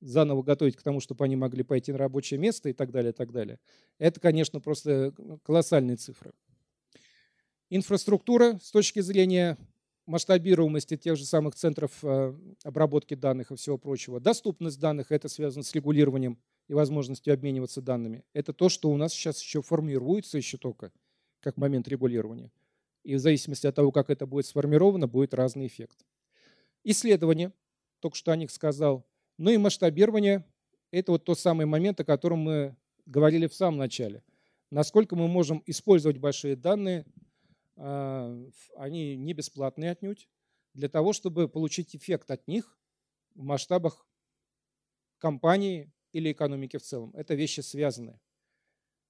заново 0.00 0.42
готовить 0.42 0.76
к 0.76 0.82
тому, 0.82 1.00
чтобы 1.00 1.24
они 1.24 1.36
могли 1.36 1.62
пойти 1.62 1.92
на 1.92 1.98
рабочее 1.98 2.38
место 2.38 2.68
и 2.68 2.72
так 2.72 2.90
далее, 2.90 3.12
и 3.12 3.14
так 3.14 3.32
далее. 3.32 3.58
Это, 3.98 4.20
конечно, 4.20 4.60
просто 4.60 5.14
колоссальные 5.42 5.96
цифры. 5.96 6.32
Инфраструктура 7.68 8.58
с 8.62 8.70
точки 8.70 9.00
зрения 9.00 9.56
масштабируемости 10.06 10.96
тех 10.96 11.16
же 11.16 11.24
самых 11.24 11.54
центров 11.54 11.92
э, 12.02 12.34
обработки 12.64 13.14
данных 13.14 13.52
и 13.52 13.56
всего 13.56 13.78
прочего. 13.78 14.18
Доступность 14.18 14.80
данных, 14.80 15.12
это 15.12 15.28
связано 15.28 15.62
с 15.62 15.72
регулированием 15.74 16.38
и 16.66 16.74
возможностью 16.74 17.32
обмениваться 17.32 17.80
данными. 17.80 18.24
Это 18.32 18.52
то, 18.52 18.68
что 18.68 18.90
у 18.90 18.96
нас 18.96 19.12
сейчас 19.12 19.40
еще 19.40 19.62
формируется 19.62 20.36
еще 20.36 20.58
только 20.58 20.92
как 21.40 21.56
момент 21.56 21.86
регулирования. 21.88 22.50
И 23.04 23.14
в 23.14 23.18
зависимости 23.20 23.66
от 23.66 23.74
того, 23.74 23.92
как 23.92 24.10
это 24.10 24.26
будет 24.26 24.46
сформировано, 24.46 25.06
будет 25.06 25.32
разный 25.32 25.66
эффект. 25.66 26.04
Исследование, 26.84 27.52
только 28.00 28.16
что 28.16 28.32
о 28.32 28.36
них 28.36 28.50
сказал. 28.50 29.06
Ну 29.36 29.50
и 29.50 29.58
масштабирование– 29.58 30.44
это 30.90 31.12
вот 31.12 31.24
тот 31.24 31.38
самый 31.38 31.66
момент, 31.66 32.00
о 32.00 32.04
котором 32.04 32.40
мы 32.40 32.76
говорили 33.06 33.46
в 33.46 33.54
самом 33.54 33.78
начале. 33.78 34.22
Насколько 34.70 35.16
мы 35.16 35.28
можем 35.28 35.62
использовать 35.66 36.18
большие 36.18 36.56
данные, 36.56 37.04
а, 37.76 38.34
они 38.76 39.16
не 39.16 39.34
бесплатные 39.34 39.90
отнюдь, 39.90 40.28
для 40.74 40.88
того, 40.88 41.12
чтобы 41.12 41.48
получить 41.48 41.96
эффект 41.96 42.30
от 42.30 42.46
них 42.46 42.78
в 43.34 43.42
масштабах 43.42 44.06
компании 45.18 45.92
или 46.12 46.32
экономики 46.32 46.76
в 46.76 46.82
целом. 46.82 47.10
Это 47.14 47.34
вещи 47.34 47.60
связаны. 47.60 48.20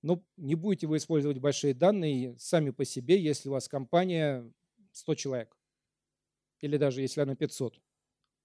Но 0.03 0.25
не 0.37 0.55
будете 0.55 0.87
вы 0.87 0.97
использовать 0.97 1.39
большие 1.39 1.75
данные 1.75 2.39
сами 2.39 2.71
по 2.71 2.85
себе, 2.85 3.21
если 3.21 3.49
у 3.49 3.53
вас 3.53 3.69
компания 3.69 4.51
100 4.93 5.15
человек 5.15 5.60
или 6.61 6.77
даже 6.77 7.03
если 7.03 7.21
она 7.21 7.35
500, 7.35 7.81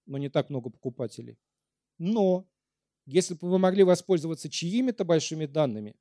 но 0.06 0.18
не 0.18 0.28
так 0.28 0.50
много 0.50 0.70
покупателей. 0.70 1.38
Но 1.98 2.48
если 3.06 3.34
бы 3.34 3.48
вы 3.50 3.58
могли 3.58 3.84
воспользоваться 3.84 4.50
чьими-то 4.50 5.04
большими 5.04 5.46
данными, 5.46 5.96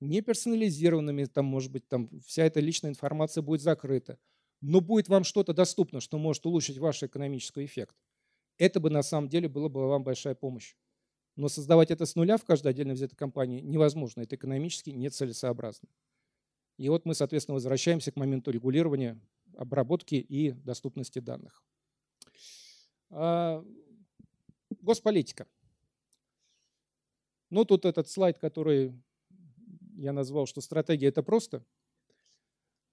не 0.00 0.22
персонализированными, 0.22 1.26
там, 1.26 1.44
может 1.44 1.70
быть, 1.70 1.86
там 1.86 2.08
вся 2.20 2.44
эта 2.44 2.60
личная 2.60 2.90
информация 2.90 3.42
будет 3.42 3.60
закрыта, 3.60 4.18
но 4.60 4.80
будет 4.80 5.08
вам 5.08 5.24
что-то 5.24 5.52
доступно, 5.52 6.00
что 6.00 6.18
может 6.18 6.44
улучшить 6.46 6.78
ваш 6.78 7.02
экономический 7.02 7.64
эффект, 7.64 7.96
это 8.58 8.80
бы 8.80 8.90
на 8.90 9.02
самом 9.02 9.28
деле 9.28 9.48
было 9.48 9.68
бы 9.68 9.88
вам 9.88 10.04
большая 10.04 10.34
помощь. 10.34 10.74
Но 11.36 11.48
создавать 11.48 11.90
это 11.90 12.06
с 12.06 12.16
нуля 12.16 12.36
в 12.36 12.44
каждой 12.44 12.68
отдельно 12.68 12.94
взятой 12.94 13.16
компании 13.16 13.60
невозможно, 13.60 14.22
это 14.22 14.36
экономически 14.36 14.90
нецелесообразно. 14.90 15.88
И 16.76 16.88
вот 16.88 17.04
мы, 17.04 17.14
соответственно, 17.14 17.54
возвращаемся 17.54 18.12
к 18.12 18.16
моменту 18.16 18.50
регулирования 18.50 19.20
обработки 19.56 20.14
и 20.14 20.52
доступности 20.52 21.18
данных. 21.18 21.62
А, 23.10 23.64
госполитика. 24.80 25.46
Ну, 27.50 27.64
тут 27.64 27.84
этот 27.84 28.08
слайд, 28.08 28.38
который 28.38 28.94
я 29.96 30.12
назвал, 30.12 30.46
что 30.46 30.60
стратегия– 30.60 31.08
это 31.08 31.22
просто. 31.22 31.64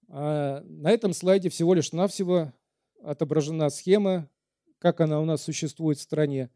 А 0.09 0.61
на 0.63 0.91
этом 0.91 1.13
слайде 1.13 1.49
всего 1.49 1.73
лишь 1.73 1.91
навсего 1.91 2.53
отображена 3.03 3.69
схема, 3.69 4.29
как 4.79 5.01
она 5.01 5.19
у 5.19 5.25
нас 5.25 5.43
существует 5.43 5.97
в 5.97 6.01
стране, 6.01 6.49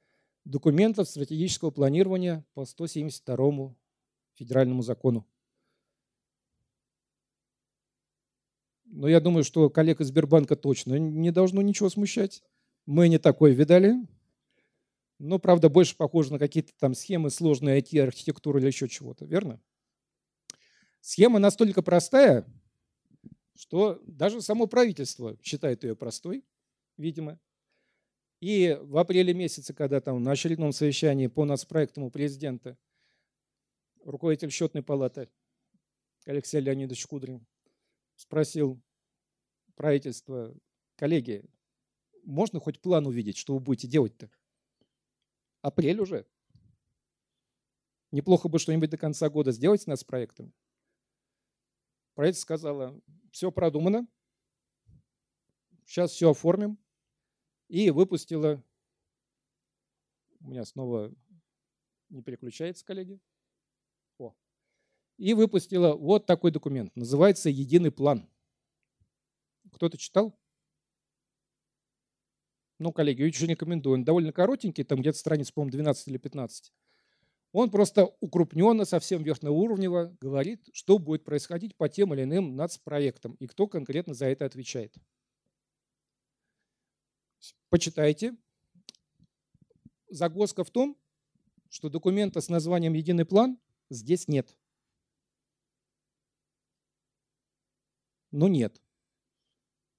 документов 0.45 1.08
стратегического 1.08 1.72
планирования 1.72 2.45
по 2.54 2.66
172 2.66 3.76
федеральному 4.34 4.82
закону. 4.82 5.28
Но 8.92 9.08
я 9.08 9.22
думаю, 9.22 9.46
что 9.46 9.70
коллег 9.70 10.02
из 10.02 10.08
Сбербанка 10.08 10.58
точно 10.58 11.00
не 11.00 11.32
должно 11.32 11.62
ничего 11.62 11.89
смущать. 11.89 12.44
Мы 12.86 13.08
не 13.08 13.20
такое 13.20 13.54
видали. 13.54 13.96
Но, 15.18 15.39
правда, 15.39 15.70
больше 15.70 15.96
похоже 15.96 16.34
на 16.34 16.39
какие-то 16.39 16.74
там 16.78 16.94
схемы 16.94 17.30
сложной 17.30 17.80
IT-архитектуры 17.80 18.60
или 18.60 18.68
еще 18.68 18.89
чего-то, 18.89 19.24
верно? 19.24 19.62
Схема 21.00 21.39
настолько 21.39 21.82
простая, 21.82 22.46
что 23.56 24.02
даже 24.06 24.42
само 24.42 24.68
правительство 24.68 25.38
считает 25.42 25.86
ее 25.86 25.96
простой, 25.96 26.44
видимо. 26.98 27.39
И 28.42 28.78
в 28.82 28.98
апреле 28.98 29.34
месяце, 29.34 29.74
когда 29.74 30.02
там 30.02 30.22
на 30.22 30.32
очередном 30.32 30.74
совещании 30.74 31.28
по 31.28 31.46
нацпроектам 31.46 32.04
у 32.04 32.12
президента 32.12 32.78
руководитель 34.04 34.52
счетной 34.52 34.84
палаты 34.84 35.30
Алексей 36.26 36.60
Леонидович 36.60 37.06
Кудрин 37.06 37.46
спросил 38.22 38.80
правительство, 39.76 40.55
коллеги, 40.95 41.43
можно 42.24 42.59
хоть 42.59 42.80
план 42.80 43.07
увидеть, 43.07 43.38
что 43.38 43.55
вы 43.55 43.59
будете 43.59 43.88
делать-то? 43.88 44.30
Апрель 45.61 45.99
уже. 45.99 46.28
Неплохо 48.11 48.47
бы 48.47 48.59
что-нибудь 48.59 48.91
до 48.91 48.97
конца 48.97 49.30
года 49.30 49.51
сделать 49.51 49.82
с 49.82 49.88
нас 49.88 50.03
проектом. 50.03 50.53
Правительство 52.13 52.45
сказала, 52.45 53.01
все 53.32 53.51
продумано, 53.51 54.07
сейчас 55.86 56.11
все 56.11 56.30
оформим, 56.30 56.78
и 57.69 57.89
выпустила, 57.89 58.63
у 60.41 60.49
меня 60.49 60.65
снова 60.65 61.11
не 62.09 62.22
переключается, 62.22 62.86
коллеги. 62.86 63.19
И 65.22 65.36
выпустила 65.36 65.93
вот 65.93 66.26
такой 66.26 66.49
документ, 66.49 66.95
называется 66.95 67.47
«Единый 67.47 67.91
план». 67.91 68.28
Кто-то 69.72 69.95
читал? 69.95 70.36
Ну, 72.80 72.91
коллеги, 72.91 73.22
очень 73.22 73.45
рекомендую. 73.45 73.99
Он 73.99 74.03
довольно 74.03 74.34
коротенький, 74.34 74.84
там 74.84 74.99
где-то 74.99 75.19
страниц, 75.19 75.51
по-моему, 75.51 75.74
12 75.74 76.07
или 76.07 76.17
15. 76.17 76.74
Он 77.51 77.69
просто 77.69 78.15
укрупненно, 78.19 78.84
совсем 78.84 79.22
верхнеуровнево 79.22 80.17
говорит, 80.19 80.67
что 80.74 80.97
будет 80.97 81.24
происходить 81.24 81.76
по 81.76 81.88
тем 81.88 82.15
или 82.15 82.24
иным 82.24 82.55
нацпроектам 82.55 83.36
и 83.36 83.45
кто 83.45 83.67
конкретно 83.67 84.15
за 84.15 84.26
это 84.26 84.45
отвечает. 84.45 84.95
Почитайте. 87.69 88.36
Загвоздка 90.09 90.63
в 90.63 90.72
том, 90.72 90.97
что 91.69 91.89
документа 91.89 92.41
с 92.41 92.49
названием 92.49 92.93
«Единый 92.93 93.26
план» 93.26 93.59
здесь 93.91 94.28
нет. 94.28 94.57
Ну 98.32 98.47
нет. 98.47 98.82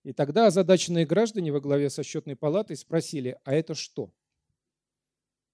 И 0.04 0.12
тогда 0.12 0.46
озадаченные 0.48 1.06
граждане 1.06 1.52
во 1.52 1.60
главе 1.60 1.88
со 1.90 2.02
счетной 2.02 2.34
палатой 2.34 2.76
спросили, 2.76 3.38
а 3.44 3.54
это 3.54 3.74
что? 3.74 4.12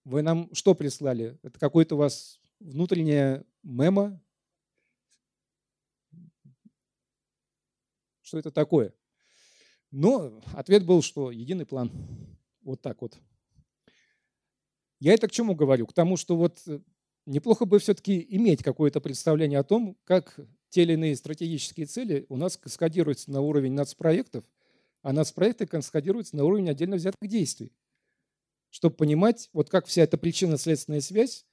Вы 0.04 0.22
нам 0.22 0.52
что 0.54 0.74
прислали? 0.74 1.38
Это 1.42 1.58
какой-то 1.58 1.96
у 1.96 1.98
вас 1.98 2.40
внутренняя 2.60 3.44
мема? 3.62 4.22
Что 8.22 8.38
это 8.38 8.50
такое? 8.50 8.94
Но 9.90 10.42
ответ 10.54 10.84
был, 10.84 11.02
что 11.02 11.30
единый 11.30 11.66
план. 11.66 11.90
Вот 12.62 12.80
так 12.80 13.00
вот. 13.02 13.18
Я 15.00 15.14
это 15.14 15.28
к 15.28 15.30
чему 15.30 15.54
говорю? 15.54 15.86
К 15.86 15.92
тому, 15.92 16.16
что 16.16 16.36
вот 16.36 16.62
э, 16.66 16.80
неплохо 17.28 17.64
бы 17.64 17.78
все-таки 17.78 18.26
иметь 18.30 18.62
какое-то 18.62 19.00
представление 19.00 19.58
о 19.60 19.64
том, 19.64 19.96
как 20.04 20.38
те 20.70 20.82
или 20.82 20.94
иные 20.94 21.16
стратегические 21.16 21.86
цели 21.86 22.26
у 22.28 22.36
нас 22.36 22.56
каскадируются 22.56 23.30
на 23.30 23.40
уровень 23.40 23.72
нацпроектов, 23.72 24.44
а 25.02 25.12
нацпроекты 25.12 25.66
каскадируются 25.66 26.36
на 26.36 26.44
уровень 26.44 26.70
отдельно 26.70 26.96
взятых 26.96 27.28
действий. 27.28 27.72
Чтобы 28.70 28.96
понимать, 28.96 29.48
вот 29.52 29.70
как 29.70 29.86
вся 29.86 30.02
эта 30.02 30.18
причинно-следственная 30.18 31.00
связь 31.00 31.46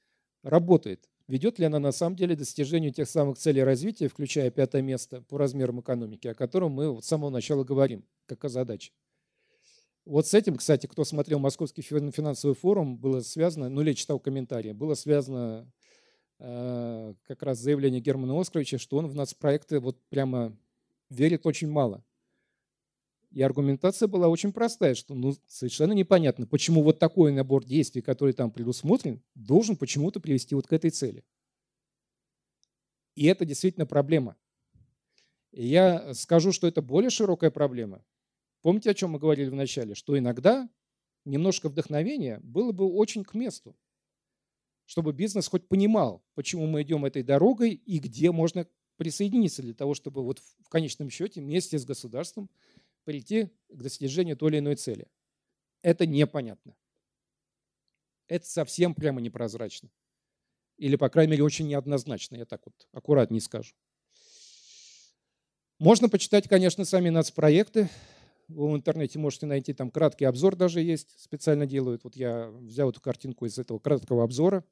работает. 0.43 1.09
Ведет 1.27 1.59
ли 1.59 1.65
она 1.65 1.79
на 1.79 1.91
самом 1.91 2.15
деле 2.15 2.35
к 2.35 2.39
достижению 2.39 2.93
тех 2.93 3.09
самых 3.09 3.37
целей 3.37 3.63
развития, 3.63 4.09
включая 4.09 4.51
пятое 4.51 4.81
место 4.81 5.21
по 5.21 5.37
размерам 5.37 5.79
экономики, 5.81 6.27
о 6.27 6.35
котором 6.35 6.73
мы 6.73 7.01
с 7.01 7.05
самого 7.05 7.29
начала 7.29 7.63
говорим, 7.63 8.05
как 8.27 8.45
о 8.45 8.49
задаче. 8.49 8.91
Вот 10.05 10.27
с 10.27 10.35
этим, 10.35 10.55
кстати, 10.55 10.85
кто 10.85 11.03
смотрел 11.03 11.39
Московский 11.39 11.81
финансовый 11.81 12.53
форум, 12.53 12.97
было 12.97 13.21
связано, 13.21 13.69
ну 13.69 13.81
или 13.81 13.93
читал 13.93 14.19
комментарии, 14.19 14.71
было 14.71 14.93
связано 14.93 15.71
э, 16.37 17.13
как 17.27 17.41
раз 17.41 17.57
заявление 17.57 18.01
Германа 18.01 18.39
Оскаровича, 18.39 18.77
что 18.77 18.97
он 18.97 19.07
в 19.07 19.15
нас 19.15 19.33
проекты 19.33 19.79
вот 19.79 19.99
прямо 20.09 20.55
верит 21.09 21.47
очень 21.47 21.69
мало. 21.69 22.03
И 23.31 23.41
аргументация 23.41 24.07
была 24.07 24.27
очень 24.27 24.53
простая, 24.53 24.93
что 24.93 25.15
ну, 25.15 25.35
совершенно 25.47 25.93
непонятно, 25.93 26.45
почему 26.45 26.83
вот 26.83 26.99
такой 26.99 27.33
набор 27.33 27.65
действий, 27.65 28.01
который 28.01 28.33
там 28.33 28.51
предусмотрен, 28.51 29.23
должен 29.33 29.75
почему-то 29.75 30.19
привести 30.19 30.53
вот 30.53 30.67
к 30.67 30.73
этой 30.73 30.91
цели. 30.91 31.25
И 33.15 33.25
это 33.25 33.43
действительно 33.43 33.87
проблема. 33.87 34.37
И 35.51 35.65
я 35.65 36.13
скажу, 36.13 36.51
что 36.51 36.67
это 36.67 36.81
более 36.81 37.09
широкая 37.09 37.49
проблема, 37.49 38.03
Помните, 38.65 38.89
о 38.89 38.95
чем 38.95 39.11
мы 39.11 39.19
говорили 39.19 39.47
в 39.49 39.53
начале? 39.53 39.93
Что 39.93 40.17
иногда 40.17 40.67
немножко 41.23 41.69
вдохновения 41.69 42.39
было 42.41 42.71
бы 42.71 42.91
очень 42.91 43.23
к 43.23 43.35
месту, 43.35 43.77
чтобы 44.87 45.13
бизнес 45.13 45.47
хоть 45.47 45.67
понимал, 45.67 46.25
почему 46.33 46.65
мы 46.65 46.81
идем 46.81 47.05
этой 47.05 47.21
дорогой 47.21 47.73
и 47.73 47.99
где 47.99 48.31
можно 48.31 48.67
присоединиться 48.97 49.61
для 49.61 49.75
того, 49.75 49.93
чтобы 49.93 50.23
вот 50.23 50.39
в 50.39 50.69
конечном 50.69 51.11
счете 51.11 51.41
вместе 51.41 51.77
с 51.77 51.85
государством 51.85 52.49
прийти 53.03 53.51
к 53.69 53.83
достижению 53.83 54.35
той 54.35 54.49
или 54.49 54.57
иной 54.57 54.77
цели. 54.77 55.11
Это 55.83 56.07
непонятно. 56.07 56.75
Это 58.27 58.47
совсем 58.47 58.95
прямо 58.95 59.21
непрозрачно. 59.21 59.91
Или, 60.77 60.95
по 60.95 61.09
крайней 61.09 61.33
мере, 61.33 61.43
очень 61.43 61.67
неоднозначно, 61.67 62.37
я 62.37 62.45
так 62.45 62.63
вот 62.65 62.87
аккуратнее 62.93 63.41
скажу. 63.41 63.75
Можно 65.77 66.09
почитать, 66.09 66.47
конечно, 66.47 66.83
сами 66.83 67.09
нацпроекты, 67.09 67.89
вы 68.47 68.71
в 68.71 68.75
интернете 68.75 69.19
можете 69.19 69.45
найти, 69.45 69.73
там 69.73 69.89
краткий 69.89 70.25
обзор 70.25 70.55
даже 70.55 70.81
есть, 70.81 71.19
специально 71.19 71.65
делают. 71.65 72.03
Вот 72.03 72.15
я 72.15 72.49
взял 72.49 72.89
эту 72.89 73.01
картинку 73.01 73.45
из 73.45 73.57
этого 73.57 73.79
краткого 73.79 74.23
обзора. 74.23 74.63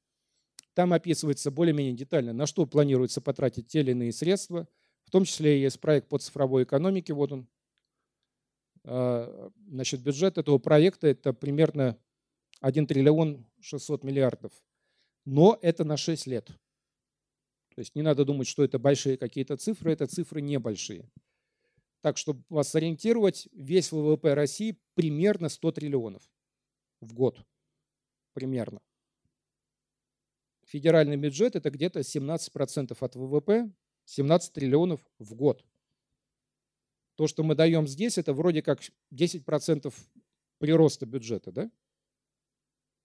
Там 0.74 0.94
описывается 0.94 1.52
более-менее 1.52 1.94
детально, 1.94 2.34
на 2.34 2.46
что 2.46 2.66
планируется 2.66 3.22
потратить 3.22 3.68
те 3.68 3.82
или 3.82 3.92
иные 3.92 4.12
средства. 4.12 4.68
В 5.06 5.12
том 5.12 5.26
числе 5.26 5.62
есть 5.62 5.80
проект 5.80 6.08
по 6.08 6.18
цифровой 6.18 6.64
экономике, 6.64 7.14
вот 7.14 7.32
он. 7.32 7.48
А, 8.86 9.52
значит, 9.68 10.02
бюджет 10.02 10.38
этого 10.38 10.58
проекта– 10.58 11.08
это 11.10 11.34
примерно 11.34 11.98
1 12.62 12.88
триллион 12.88 13.46
600 13.60 14.04
миллиардов. 14.04 14.52
Но 15.26 15.58
это 15.62 15.84
на 15.84 15.98
6 15.98 16.28
лет. 16.28 16.48
То 17.76 17.80
есть 17.80 17.96
не 17.96 18.02
надо 18.02 18.26
думать, 18.26 18.48
что 18.48 18.64
это 18.64 18.78
большие 18.78 19.18
какие-то 19.18 19.58
цифры, 19.58 19.94
это 19.94 20.06
цифры 20.06 20.42
небольшие. 20.42 21.10
Так, 22.04 22.18
чтобы 22.18 22.44
вас 22.50 22.68
сориентировать, 22.68 23.48
весь 23.54 23.94
ВВП 23.94 24.34
России 24.34 24.78
примерно 24.94 25.48
100 25.48 25.72
триллионов 25.72 26.30
в 27.00 27.14
год. 27.14 27.40
Примерно. 28.34 28.82
Федеральный 30.66 31.16
бюджет– 31.16 31.56
это 31.56 31.72
где-то 31.72 32.02
17% 32.02 32.98
от 33.00 33.16
ВВП, 33.16 33.72
17 34.04 34.52
триллионов 34.52 35.00
в 35.18 35.34
год. 35.34 35.66
То, 37.16 37.28
что 37.28 37.42
мы 37.42 37.56
даем 37.56 37.88
здесь, 37.88 38.18
это 38.18 38.34
вроде 38.34 38.62
как 38.62 38.82
10% 39.14 39.94
прироста 40.58 41.06
бюджета, 41.06 41.54
да? 41.54 41.72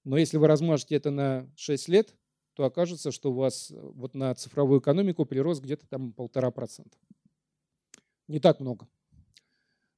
Но 0.02 0.18
если 0.18 0.38
вы 0.38 0.48
размажете 0.48 0.96
это 0.96 1.12
на 1.12 1.48
6 1.54 1.86
лет, 1.86 2.16
то 2.54 2.64
окажется, 2.64 3.12
что 3.12 3.30
у 3.30 3.36
вас 3.36 3.70
вот 3.70 4.14
на 4.14 4.34
цифровую 4.34 4.80
экономику 4.80 5.24
прирост 5.24 5.62
где-то 5.62 5.86
там 5.86 6.12
полтора 6.12 6.50
процента 6.50 6.98
не 8.28 8.38
так 8.38 8.60
много. 8.60 8.88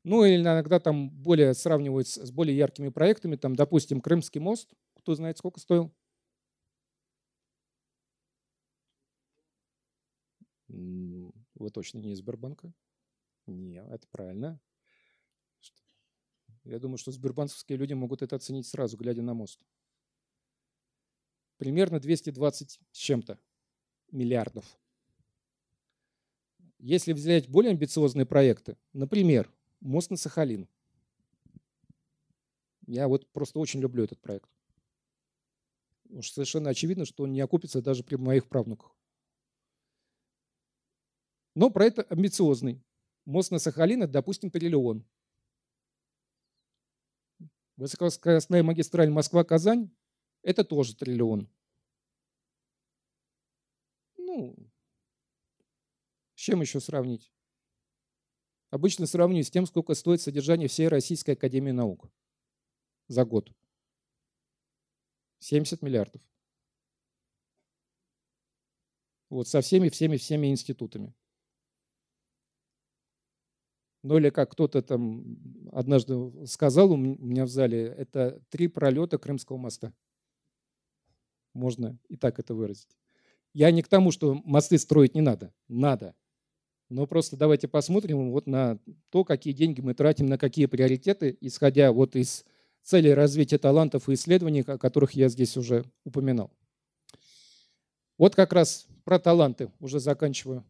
Ну, 0.02 0.24
или 0.24 0.40
иногда 0.40 0.80
там 0.80 1.10
более 1.10 1.52
сравнивают 1.52 2.08
с 2.08 2.30
более 2.30 2.56
яркими 2.56 2.88
проектами, 2.88 3.36
там, 3.36 3.54
допустим, 3.54 4.00
Крымский 4.00 4.40
мост, 4.40 4.72
кто 4.94 5.14
знает, 5.14 5.36
сколько 5.36 5.60
стоил? 5.60 5.92
Вы 10.68 11.70
точно 11.70 11.98
не 11.98 12.12
из 12.12 12.18
Сбербанка? 12.18 12.72
Нет, 13.46 13.86
это 13.90 14.06
правильно. 14.08 14.58
Я 16.64 16.78
думаю, 16.78 16.98
что 16.98 17.12
сбербанковские 17.12 17.76
люди 17.76 17.92
могут 17.92 18.22
это 18.22 18.36
оценить 18.36 18.66
сразу, 18.66 18.96
глядя 18.96 19.22
на 19.22 19.34
мост. 19.34 19.60
Примерно 21.58 22.00
220 22.00 22.80
с 22.92 22.96
чем-то 22.96 23.38
миллиардов. 24.10 24.78
Если 26.82 27.12
взять 27.12 27.46
более 27.46 27.72
амбициозные 27.72 28.24
проекты, 28.24 28.78
например, 28.94 29.52
мост 29.80 30.10
на 30.10 30.16
Сахалин, 30.16 30.66
Я 32.86 33.06
вот 33.06 33.30
просто 33.30 33.60
очень 33.60 33.80
люблю 33.80 34.02
этот 34.02 34.20
проект. 34.20 34.50
Уж 36.08 36.30
совершенно 36.32 36.70
очевидно, 36.70 37.04
что 37.04 37.22
он 37.22 37.32
не 37.32 37.40
окупится 37.40 37.80
даже 37.80 38.02
при 38.02 38.16
моих 38.16 38.48
правнуках. 38.48 38.96
Но 41.54 41.70
проект 41.70 42.00
амбициозный. 42.10 42.82
Мост 43.26 43.52
на 43.52 43.60
Сахалин– 43.60 44.02
это, 44.04 44.14
допустим, 44.14 44.50
триллион. 44.50 45.04
Высокоскоростная 47.76 48.64
магистраль 48.64 49.10
Москва-Казань– 49.10 49.90
это 50.42 50.64
тоже 50.64 50.96
триллион. 50.96 51.48
Ну, 54.16 54.56
с 56.40 56.42
чем 56.42 56.62
еще 56.62 56.80
сравнить? 56.80 57.30
Обычно 58.70 59.04
сравниваю 59.04 59.44
с 59.44 59.50
тем, 59.50 59.66
сколько 59.66 59.92
стоит 59.92 60.22
содержание 60.22 60.68
всей 60.68 60.88
Российской 60.88 61.32
Академии 61.32 61.70
Наук 61.70 62.10
за 63.08 63.26
год. 63.26 63.52
70 65.40 65.82
миллиардов. 65.82 66.22
Вот 69.28 69.48
со 69.48 69.60
всеми, 69.60 69.90
всеми, 69.90 70.16
всеми 70.16 70.46
институтами. 70.46 71.14
Ну 74.02 74.16
или 74.16 74.30
как 74.30 74.52
кто-то 74.52 74.80
там 74.80 75.36
однажды 75.72 76.46
сказал 76.46 76.92
у 76.92 76.96
меня 76.96 77.44
в 77.44 77.50
зале, 77.50 77.84
это 77.84 78.42
три 78.48 78.66
пролета 78.66 79.18
Крымского 79.18 79.58
моста. 79.58 79.92
Можно 81.52 81.98
и 82.08 82.16
так 82.16 82.38
это 82.38 82.54
выразить. 82.54 82.96
Я 83.52 83.70
не 83.72 83.82
к 83.82 83.88
тому, 83.88 84.10
что 84.10 84.32
мосты 84.32 84.78
строить 84.78 85.14
не 85.14 85.20
надо. 85.20 85.52
Надо. 85.68 86.16
Но 86.90 87.06
просто 87.06 87.36
давайте 87.36 87.68
посмотрим 87.68 88.32
вот 88.32 88.48
на 88.48 88.78
то, 89.10 89.24
какие 89.24 89.52
деньги 89.54 89.80
мы 89.80 89.94
тратим, 89.94 90.26
на 90.26 90.36
какие 90.36 90.66
приоритеты, 90.66 91.38
исходя 91.40 91.92
вот 91.92 92.16
из 92.16 92.44
целей 92.82 93.14
развития 93.14 93.58
талантов 93.58 94.08
и 94.08 94.14
исследований, 94.14 94.62
о 94.66 94.76
которых 94.76 95.12
я 95.12 95.28
здесь 95.28 95.56
уже 95.56 95.84
упоминал. 96.04 96.50
Вот 98.18 98.34
как 98.34 98.52
раз 98.52 98.88
про 99.04 99.20
таланты 99.20 99.70
уже 99.78 100.00
заканчиваю. 100.00 100.64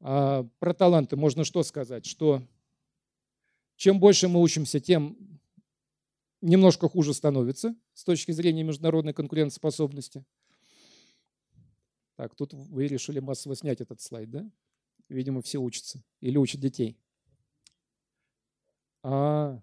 А 0.00 0.46
про 0.60 0.72
таланты 0.72 1.16
можно 1.16 1.44
что 1.44 1.64
сказать? 1.64 2.06
Что 2.06 2.40
чем 3.74 3.98
больше 3.98 4.28
мы 4.28 4.40
учимся, 4.40 4.78
тем 4.78 5.18
немножко 6.40 6.88
хуже 6.88 7.12
становится 7.12 7.74
с 7.94 8.04
точки 8.04 8.30
зрения 8.30 8.62
международной 8.62 9.12
конкурентоспособности. 9.12 10.24
Так, 12.14 12.36
тут 12.36 12.54
вы 12.54 12.86
решили 12.86 13.18
массово 13.18 13.56
снять 13.56 13.80
этот 13.80 14.00
слайд, 14.00 14.30
да? 14.30 14.48
Видимо, 15.08 15.42
все 15.42 15.58
учатся 15.58 16.02
или 16.20 16.36
учат 16.36 16.60
детей. 16.60 16.98
А, 19.02 19.60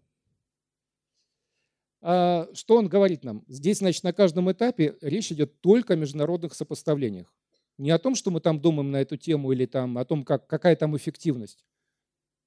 а, 2.01 2.49
что 2.53 2.77
он 2.77 2.87
говорит 2.87 3.23
нам? 3.23 3.43
Здесь, 3.47 3.79
значит, 3.79 4.03
на 4.03 4.13
каждом 4.13 4.51
этапе 4.51 4.97
речь 5.01 5.31
идет 5.31 5.61
только 5.61 5.93
о 5.93 5.95
международных 5.95 6.53
сопоставлениях. 6.53 7.33
Не 7.77 7.91
о 7.91 7.99
том, 7.99 8.15
что 8.15 8.29
мы 8.29 8.39
там 8.39 8.59
думаем 8.59 8.91
на 8.91 8.97
эту 8.97 9.17
тему 9.17 9.51
или 9.51 9.65
там, 9.65 9.97
о 9.97 10.05
том, 10.05 10.23
как, 10.23 10.47
какая 10.47 10.75
там 10.75 10.95
эффективность. 10.95 11.65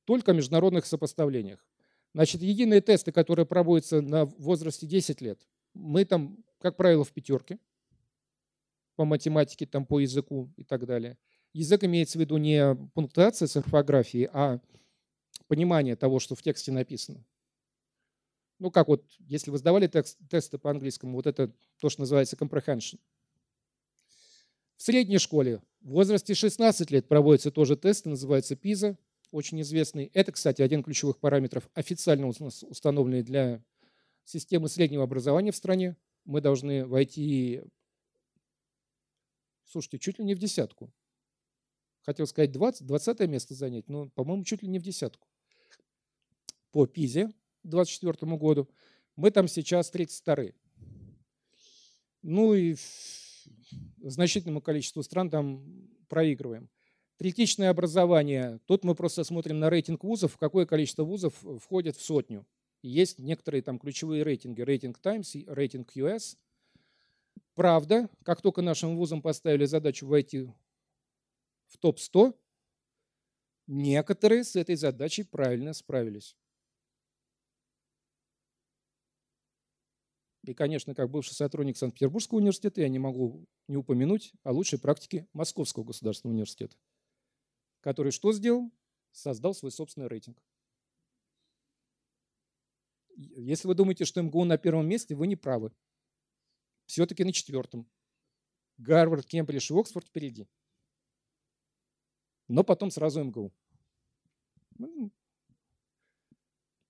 Только 0.05 0.33
о 0.33 0.35
международных 0.35 0.87
сопоставлениях. 0.87 1.65
Значит, 2.15 2.43
единые 2.43 2.81
тесты, 2.81 3.13
которые 3.13 3.45
проводятся 3.45 4.01
на 4.01 4.25
возрасте 4.25 4.87
10 4.87 5.21
лет, 5.21 5.41
мы 5.75 6.05
там, 6.05 6.45
как 6.61 6.77
правило, 6.77 7.05
в 7.05 7.13
пятерке 7.13 7.59
по 8.95 9.05
математике, 9.05 9.67
там, 9.67 9.85
по 9.85 10.01
языку 10.01 10.51
и 10.57 10.65
так 10.65 10.87
далее. 10.87 11.19
Язык 11.57 11.85
имеется 11.85 12.19
в 12.19 12.21
виду 12.21 12.37
не 12.37 12.77
пунктуация 12.93 13.49
с 13.49 13.57
орфографией, 13.57 14.29
а 14.31 14.61
понимание 15.47 15.97
того, 15.97 16.19
что 16.19 16.35
в 16.35 16.43
тексте 16.43 16.71
написано. 16.71 17.25
Ну, 18.59 18.71
как 18.71 18.89
вот, 18.89 19.07
если 19.21 19.51
вы 19.51 19.57
сдавали 19.57 19.87
текст, 19.87 20.19
тесты 20.29 20.59
по 20.59 20.71
английскому, 20.71 21.15
вот 21.15 21.27
это 21.27 21.51
то, 21.81 21.89
что 21.89 22.03
называется 22.03 22.37
comprehension. 22.37 22.99
В 24.77 24.83
средней 24.83 25.17
школе 25.17 25.63
в 25.81 25.93
возрасте 25.93 26.35
16 26.35 26.91
лет 26.91 27.09
проводятся 27.09 27.51
тоже 27.51 27.75
тесты, 27.75 28.11
называется 28.11 28.53
PISA, 28.53 28.99
очень 29.31 29.59
известный. 29.63 30.11
Это, 30.13 30.33
кстати, 30.33 30.61
один 30.61 30.83
ключевых 30.83 31.17
параметров, 31.17 31.71
официально 31.73 32.27
установленный 32.27 33.23
для 33.23 33.65
системы 34.25 34.69
среднего 34.69 35.05
образования 35.05 35.53
в 35.53 35.57
стране. 35.57 35.97
Мы 36.27 36.43
должны 36.43 36.85
войти, 36.85 37.63
слушайте, 39.65 39.99
чуть 39.99 40.19
ли 40.19 40.27
не 40.27 40.35
в 40.35 40.39
десятку. 40.39 40.93
Хотел 42.07 42.29
сказать 42.29 42.53
20, 42.53 42.87
20 42.87 43.21
место 43.29 43.55
занять, 43.55 43.89
но, 43.89 44.09
по-моему, 44.11 44.45
чуть 44.45 44.63
ли 44.63 44.69
не 44.69 44.79
в 44.79 44.83
десятку. 44.83 45.27
По 46.71 46.87
ПИЗе 46.87 47.33
2024 47.65 48.37
году 48.37 48.71
мы 49.17 49.33
там 49.33 49.49
сейчас 49.49 49.91
32 49.91 50.53
Ну 52.23 52.55
и 52.55 52.77
значительному 54.03 54.61
количеству 54.61 55.03
стран 55.03 55.31
там 55.31 55.91
проигрываем. 56.09 56.71
Третичное 57.17 57.71
образование. 57.71 58.61
Тут 58.67 58.85
мы 58.85 58.95
просто 58.95 59.25
смотрим 59.25 59.59
на 59.59 59.69
рейтинг 59.69 60.05
вузов, 60.05 60.39
какое 60.39 60.65
количество 60.65 61.03
вузов 61.03 61.35
входит 61.61 61.97
в 61.97 62.03
сотню. 62.03 62.47
Есть 62.83 63.19
некоторые 63.19 63.63
там 63.63 63.81
ключевые 63.81 64.23
рейтинги. 64.23 64.61
Рейтинг 64.61 64.99
Times, 65.01 65.35
рейтинг 65.47 65.97
US. 65.97 66.37
Правда, 67.55 68.09
как 68.23 68.43
только 68.43 68.63
нашим 68.63 68.97
вузам 68.97 69.23
поставили 69.23 69.65
задачу 69.65 70.07
войти 70.07 70.53
в 71.69 71.79
топ-100, 71.79 72.39
некоторые 73.67 74.45
с 74.45 74.57
этой 74.57 74.77
задачей 74.77 75.25
правильно 75.25 75.73
справились. 75.73 76.37
И, 80.47 80.55
конечно, 80.55 80.95
как 80.95 81.11
бывший 81.11 81.35
сотрудник 81.35 81.77
Санкт-Петербургского 81.77 82.39
университета, 82.39 82.81
я 82.81 82.89
не 82.89 83.01
могу 83.01 83.49
не 83.67 83.77
упомянуть 83.77 84.33
о 84.45 84.53
лучшей 84.53 84.79
практике 84.79 85.27
Московского 85.33 85.83
государственного 85.83 86.35
университета, 86.35 86.77
который 87.81 88.13
что 88.13 88.33
сделал? 88.33 88.71
Создал 89.11 89.55
свой 89.55 89.73
собственный 89.73 90.07
рейтинг. 90.07 90.41
Если 93.17 93.67
вы 93.67 93.75
думаете, 93.75 94.05
что 94.05 94.23
МГУ 94.23 94.45
на 94.45 94.59
первом 94.59 94.87
месте, 94.87 95.15
вы 95.17 95.27
не 95.27 95.37
правы. 95.37 95.73
Все-таки 96.85 97.25
на 97.25 97.33
четвертом. 97.33 97.91
Гарвард, 98.77 99.27
Кембридж 99.27 99.73
и 99.73 99.79
Оксфорд 99.79 100.07
впереди. 100.07 100.47
Но 102.49 102.65
потом 102.65 102.91
сразу 102.91 103.23
МГУ. 103.25 103.53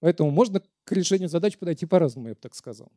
Поэтому 0.00 0.30
можно 0.30 0.62
к 0.84 0.92
решению 0.92 1.28
задач 1.28 1.56
подойти 1.58 1.86
по-разному, 1.86 2.28
я 2.28 2.34
бы 2.34 2.40
так 2.40 2.54
сказал. 2.54 2.92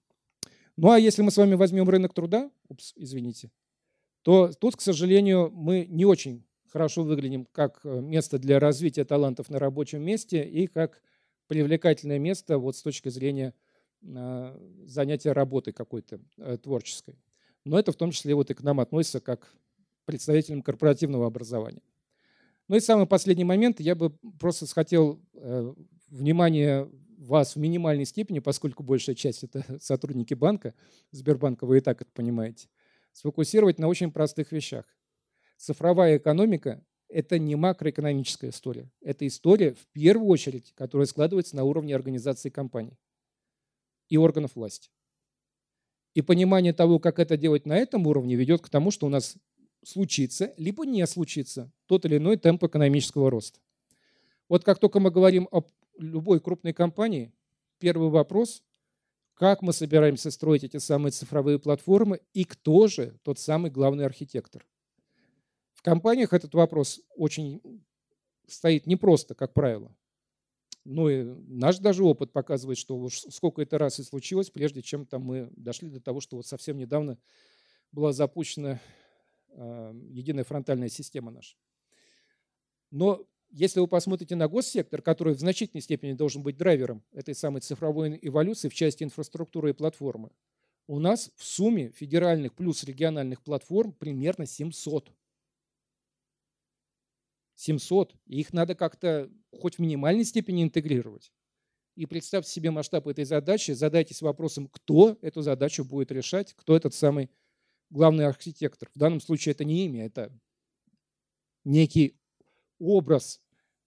Ну 0.76 0.92
а 0.92 1.00
если 1.00 1.22
мы 1.22 1.32
с 1.32 1.38
вами 1.38 1.56
возьмем 1.56 1.90
рынок 1.90 2.14
труда, 2.14 2.52
упс, 2.68 2.94
извините, 2.96 3.52
то 4.22 4.52
тут, 4.54 4.76
к 4.76 4.82
сожалению, 4.82 5.50
мы 5.52 5.86
не 5.90 6.06
очень 6.06 6.46
хорошо 6.70 7.04
выглядим 7.04 7.46
как 7.46 7.80
э, 7.84 8.00
место 8.02 8.38
для 8.38 8.60
развития 8.60 9.06
талантов 9.06 9.50
на 9.50 9.60
рабочем 9.60 10.02
месте 10.04 10.44
и 10.44 10.68
как 10.68 11.02
привлекательное 11.48 12.20
место 12.20 12.58
вот 12.60 12.76
с 12.76 12.84
точки 12.84 13.10
зрения 13.10 13.54
э, 14.02 14.86
занятия 14.86 15.32
работой 15.32 15.74
какой-то 15.74 16.22
э, 16.38 16.58
творческой. 16.58 17.18
Но 17.66 17.80
это 17.80 17.92
в 17.92 17.96
том 17.96 18.12
числе 18.12 18.36
вот 18.36 18.52
и 18.52 18.54
к 18.54 18.62
нам 18.62 18.80
относится 18.80 19.20
как 19.20 19.54
представителям 20.06 20.62
корпоративного 20.62 21.28
образования. 21.28 21.82
Ну 22.70 22.76
и 22.76 22.80
самый 22.80 23.08
последний 23.08 23.44
момент, 23.44 23.80
я 23.80 23.96
бы 23.96 24.12
просто 24.40 24.68
хотел 24.68 25.20
внимание 26.08 26.88
вас 27.18 27.56
в 27.56 27.60
минимальной 27.60 28.06
степени, 28.06 28.40
поскольку 28.40 28.84
большая 28.84 29.16
часть 29.16 29.44
это 29.44 29.66
сотрудники 29.82 30.36
банка, 30.36 30.76
Сбербанка, 31.12 31.66
вы 31.66 31.80
и 31.80 31.82
так 31.82 32.02
это 32.02 32.12
понимаете, 32.14 32.70
сфокусировать 33.12 33.80
на 33.80 33.88
очень 33.88 34.12
простых 34.12 34.52
вещах. 34.52 34.86
Цифровая 35.58 36.18
экономика– 36.18 36.86
это 37.10 37.40
не 37.40 37.56
макроэкономическая 37.56 38.52
история. 38.52 38.90
Это 39.02 39.26
история, 39.26 39.74
в 39.74 39.88
первую 39.88 40.30
очередь, 40.30 40.72
которая 40.76 41.08
складывается 41.08 41.56
на 41.56 41.64
уровне 41.64 41.96
организации 41.96 42.50
компаний 42.50 42.98
и 44.10 44.18
органов 44.18 44.56
власти. 44.56 44.92
И 46.14 46.22
понимание 46.22 46.74
того, 46.74 47.00
как 47.00 47.18
это 47.18 47.36
делать 47.36 47.66
на 47.66 47.76
этом 47.76 48.06
уровне, 48.06 48.36
ведет 48.36 48.62
к 48.62 48.70
тому, 48.70 48.92
что 48.92 49.08
у 49.08 49.10
нас 49.10 49.36
случится, 49.84 50.54
либо 50.58 50.86
не 50.86 51.06
случится 51.08 51.72
тот 51.86 52.06
или 52.06 52.18
иной 52.18 52.38
темп 52.38 52.64
экономического 52.64 53.30
роста. 53.30 53.60
Вот 54.48 54.64
как 54.64 54.80
только 54.80 55.00
мы 55.00 55.12
говорим 55.12 55.48
об 55.52 55.68
любой 55.98 56.40
крупной 56.40 56.74
компании 56.74 57.34
первый 57.78 58.10
вопрос, 58.10 58.64
как 59.34 59.62
мы 59.62 59.72
собираемся 59.72 60.32
строить 60.32 60.64
эти 60.64 60.78
самые 60.78 61.12
цифровые 61.12 61.60
платформы 61.60 62.20
и 62.34 62.44
кто 62.44 62.88
же 62.88 63.18
тот 63.24 63.40
самый 63.40 63.72
главный 63.72 64.06
архитектор. 64.06 64.66
В 65.74 65.82
компаниях 65.82 66.34
этот 66.34 66.54
вопрос 66.54 67.00
очень 67.16 67.62
стоит 68.48 68.86
непросто, 68.86 69.36
как 69.36 69.54
правило. 69.54 69.96
Ну 70.84 71.08
и 71.08 71.24
наш 71.48 71.78
даже 71.78 72.04
опыт 72.04 72.34
показывает, 72.34 72.78
что 72.78 72.98
уж 72.98 73.20
сколько 73.30 73.62
это 73.62 73.78
раз 73.78 74.00
и 74.00 74.04
случилось, 74.04 74.50
прежде 74.50 74.82
чем 74.82 75.06
там 75.06 75.22
мы 75.22 75.50
дошли 75.56 75.90
до 75.90 76.02
того, 76.02 76.20
что 76.20 76.36
вот 76.36 76.48
совсем 76.48 76.78
недавно 76.78 77.18
была 77.92 78.12
запущена 78.12 78.82
единая 79.56 80.44
фронтальная 80.44 80.90
система 80.90 81.32
наша. 81.32 81.56
Но 82.92 83.26
Если 83.52 83.80
вы 83.80 83.88
посмотрите 83.88 84.36
на 84.36 84.48
госсектор, 84.48 85.02
который 85.02 85.34
в 85.34 85.40
значительной 85.40 85.82
степени 85.82 86.14
должен 86.14 86.44
быть 86.44 86.58
драйвером 86.58 87.04
этой 87.12 87.34
самой 87.34 87.62
цифровой 87.62 88.20
эволюции 88.22 88.70
в 88.70 88.76
части 88.76 89.04
инфраструктуры 89.04 89.72
и 89.72 89.74
платформы, 89.74 90.30
у 90.88 91.00
нас 91.00 91.32
в 91.36 91.44
сумме 91.44 91.90
федеральных 91.92 92.54
плюс 92.54 92.84
региональных 92.84 93.42
платформ 93.42 93.92
примерно 93.94 94.46
700. 94.46 95.12
700. 97.56 98.16
И 98.28 98.40
их 98.40 98.54
надо 98.54 98.76
как-то 98.76 99.32
хоть 99.52 99.76
в 99.76 99.80
минимальной 99.80 100.26
степени 100.26 100.64
интегрировать. 100.64 101.34
И 101.96 102.06
представьте 102.06 102.52
себе 102.52 102.72
масштаб 102.72 103.08
этой 103.08 103.26
задачи, 103.26 103.72
задайтесь 103.72 104.22
вопросом, 104.22 104.68
кто 104.68 105.18
эту 105.22 105.42
задачу 105.42 105.84
будет 105.84 106.12
решать, 106.12 106.54
кто 106.54 106.76
этот 106.76 106.94
самый 106.94 107.30
главный 107.90 108.26
архитектор. 108.26 108.90
В 108.94 109.00
данном 109.00 109.22
случае 109.22 109.52
это 109.54 109.66
не 109.66 109.86
имя, 109.86 110.06
это 110.06 110.32
некий 111.64 112.18
образ 112.80 113.42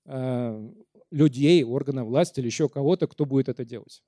э, 0.05 0.73
людей, 1.11 1.63
органов 1.65 2.09
власти 2.09 2.41
или 2.41 2.47
еще 2.47 2.69
кого-то, 2.69 3.07
кто 3.07 3.25
будет 3.25 3.49
это 3.49 3.65
делать. 3.65 4.03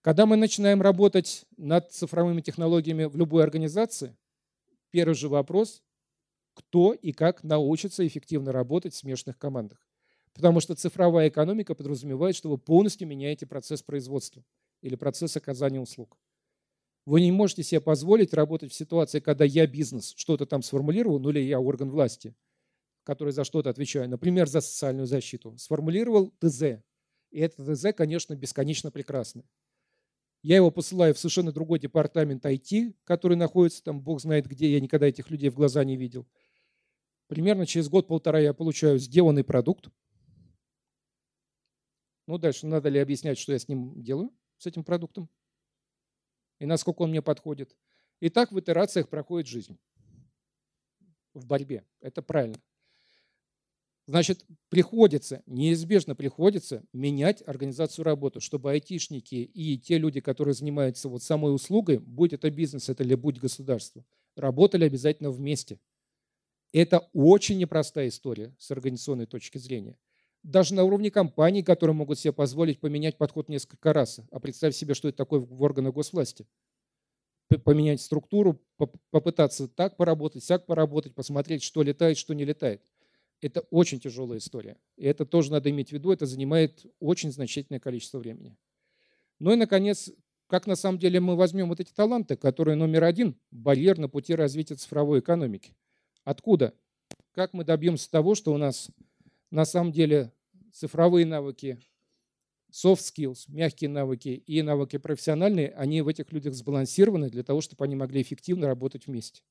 Когда 0.00 0.26
мы 0.26 0.36
начинаем 0.36 0.82
работать 0.82 1.46
над 1.56 1.92
цифровыми 1.92 2.40
технологиями 2.40 3.04
в 3.04 3.16
любой 3.16 3.44
организации, 3.44 4.16
первый 4.90 5.14
же 5.14 5.28
вопрос– 5.28 5.82
кто 6.54 6.92
и 6.92 7.12
как 7.12 7.42
научится 7.42 8.06
эффективно 8.06 8.52
работать 8.52 8.94
в 8.94 8.98
смешанных 8.98 9.38
командах. 9.38 9.78
Потому 10.34 10.60
что 10.60 10.74
цифровая 10.74 11.28
экономика 11.28 11.74
подразумевает, 11.74 12.36
что 12.36 12.48
вы 12.48 12.58
полностью 12.58 13.06
меняете 13.06 13.46
процесс 13.46 13.82
производства 13.82 14.44
или 14.80 14.96
процесс 14.96 15.36
оказания 15.36 15.80
услуг. 15.80 16.16
Вы 17.04 17.20
не 17.20 17.32
можете 17.32 17.62
себе 17.64 17.80
позволить 17.80 18.32
работать 18.32 18.72
в 18.72 18.74
ситуации, 18.74 19.18
когда 19.20 19.44
я 19.44 19.66
бизнес 19.66 20.14
что-то 20.16 20.46
там 20.46 20.62
сформулировал, 20.62 21.18
ну 21.18 21.30
или 21.30 21.40
я 21.40 21.58
орган 21.58 21.90
власти, 21.90 22.34
который 23.02 23.32
за 23.32 23.44
что-то 23.44 23.70
отвечаю, 23.70 24.08
например, 24.08 24.48
за 24.48 24.60
социальную 24.60 25.06
защиту, 25.06 25.56
сформулировал 25.58 26.32
ТЗ. 26.38 26.62
И 27.30 27.40
это 27.40 27.74
ТЗ, 27.74 27.86
конечно, 27.96 28.36
бесконечно 28.36 28.90
прекрасный. 28.92 29.44
Я 30.42 30.56
его 30.56 30.70
посылаю 30.70 31.14
в 31.14 31.18
совершенно 31.18 31.52
другой 31.52 31.78
департамент 31.78 32.44
IT, 32.44 32.94
который 33.04 33.36
находится 33.36 33.82
там, 33.82 34.00
бог 34.00 34.20
знает 34.20 34.46
где, 34.46 34.72
я 34.72 34.80
никогда 34.80 35.06
этих 35.06 35.30
людей 35.30 35.50
в 35.50 35.54
глаза 35.54 35.84
не 35.84 35.96
видел. 35.96 36.26
Примерно 37.28 37.64
через 37.64 37.88
год-полтора 37.88 38.40
я 38.40 38.52
получаю 38.52 38.98
сделанный 38.98 39.44
продукт. 39.44 39.88
Ну, 42.26 42.38
дальше 42.38 42.66
надо 42.66 42.88
ли 42.88 42.98
объяснять, 42.98 43.38
что 43.38 43.52
я 43.52 43.58
с 43.58 43.68
ним 43.68 44.02
делаю, 44.02 44.30
с 44.58 44.66
этим 44.66 44.84
продуктом? 44.84 45.28
И 46.62 46.66
насколько 46.66 47.02
он 47.02 47.10
мне 47.10 47.20
подходит. 47.20 47.76
И 48.20 48.28
так 48.28 48.52
в 48.52 48.60
итерациях 48.60 49.08
проходит 49.08 49.48
жизнь. 49.48 49.80
В 51.34 51.44
борьбе. 51.44 51.84
Это 52.00 52.22
правильно. 52.22 52.62
Значит, 54.06 54.44
приходится, 54.68 55.42
неизбежно 55.46 56.14
приходится 56.14 56.84
менять 56.92 57.42
организацию 57.48 58.04
работы, 58.04 58.38
чтобы 58.38 58.70
айтишники 58.70 59.34
и 59.34 59.76
те 59.76 59.98
люди, 59.98 60.20
которые 60.20 60.54
занимаются 60.54 61.08
вот 61.08 61.24
самой 61.24 61.52
услугой, 61.52 61.98
будь 61.98 62.32
это 62.32 62.48
бизнес, 62.48 62.88
это 62.88 63.02
или 63.02 63.16
будь 63.16 63.40
государство, 63.40 64.04
работали 64.36 64.84
обязательно 64.84 65.32
вместе. 65.32 65.80
Это 66.72 67.08
очень 67.12 67.58
непростая 67.58 68.06
история 68.06 68.54
с 68.58 68.70
организационной 68.70 69.26
точки 69.26 69.58
зрения. 69.58 69.98
Даже 70.42 70.74
на 70.74 70.82
уровне 70.84 71.10
компаний, 71.10 71.62
которые 71.62 71.94
могут 71.94 72.18
себе 72.18 72.32
позволить 72.32 72.80
поменять 72.80 73.16
подход 73.16 73.48
несколько 73.48 73.92
раз. 73.92 74.20
А 74.30 74.40
представь 74.40 74.74
себе, 74.74 74.94
что 74.94 75.08
это 75.08 75.18
такое 75.18 75.40
в 75.40 75.62
органах 75.62 75.94
госвласти. 75.94 76.46
Поменять 77.64 78.00
структуру, 78.00 78.60
попытаться 79.10 79.68
так 79.68 79.96
поработать, 79.96 80.42
сяк 80.42 80.66
поработать, 80.66 81.14
посмотреть, 81.14 81.62
что 81.62 81.82
летает, 81.82 82.16
что 82.16 82.34
не 82.34 82.44
летает. 82.44 82.82
Это 83.40 83.60
очень 83.70 84.00
тяжелая 84.00 84.38
история. 84.38 84.78
И 84.96 85.04
это 85.04 85.26
тоже 85.26 85.52
надо 85.52 85.68
иметь 85.70 85.90
в 85.90 85.92
виду, 85.92 86.12
это 86.12 86.26
занимает 86.26 86.86
очень 86.98 87.30
значительное 87.30 87.80
количество 87.80 88.18
времени. 88.18 88.56
Ну 89.38 89.52
и, 89.52 89.56
наконец, 89.56 90.10
как 90.46 90.66
на 90.66 90.76
самом 90.76 90.98
деле 90.98 91.18
мы 91.18 91.34
возьмем 91.34 91.68
вот 91.68 91.80
эти 91.80 91.92
таланты, 91.92 92.36
которые 92.36 92.76
номер 92.76 93.04
один– 93.04 93.36
барьер 93.50 93.98
на 93.98 94.08
пути 94.08 94.34
развития 94.34 94.76
цифровой 94.76 95.20
экономики. 95.20 95.74
Откуда? 96.24 96.74
Как 97.32 97.52
мы 97.52 97.64
добьемся 97.64 98.10
того, 98.10 98.34
что 98.34 98.52
у 98.52 98.58
нас 98.58 98.90
на 99.52 99.66
самом 99.66 99.92
деле 99.92 100.32
цифровые 100.72 101.26
навыки, 101.26 101.78
soft 102.72 103.00
skills, 103.00 103.44
мягкие 103.48 103.90
навыки 103.90 104.30
и 104.30 104.62
навыки 104.62 104.96
профессиональные, 104.96 105.68
они 105.72 106.00
в 106.00 106.08
этих 106.08 106.32
людях 106.32 106.54
сбалансированы 106.54 107.28
для 107.28 107.44
того, 107.44 107.60
чтобы 107.60 107.84
они 107.84 107.94
могли 107.94 108.22
эффективно 108.22 108.66
работать 108.66 109.06
вместе. 109.06 109.42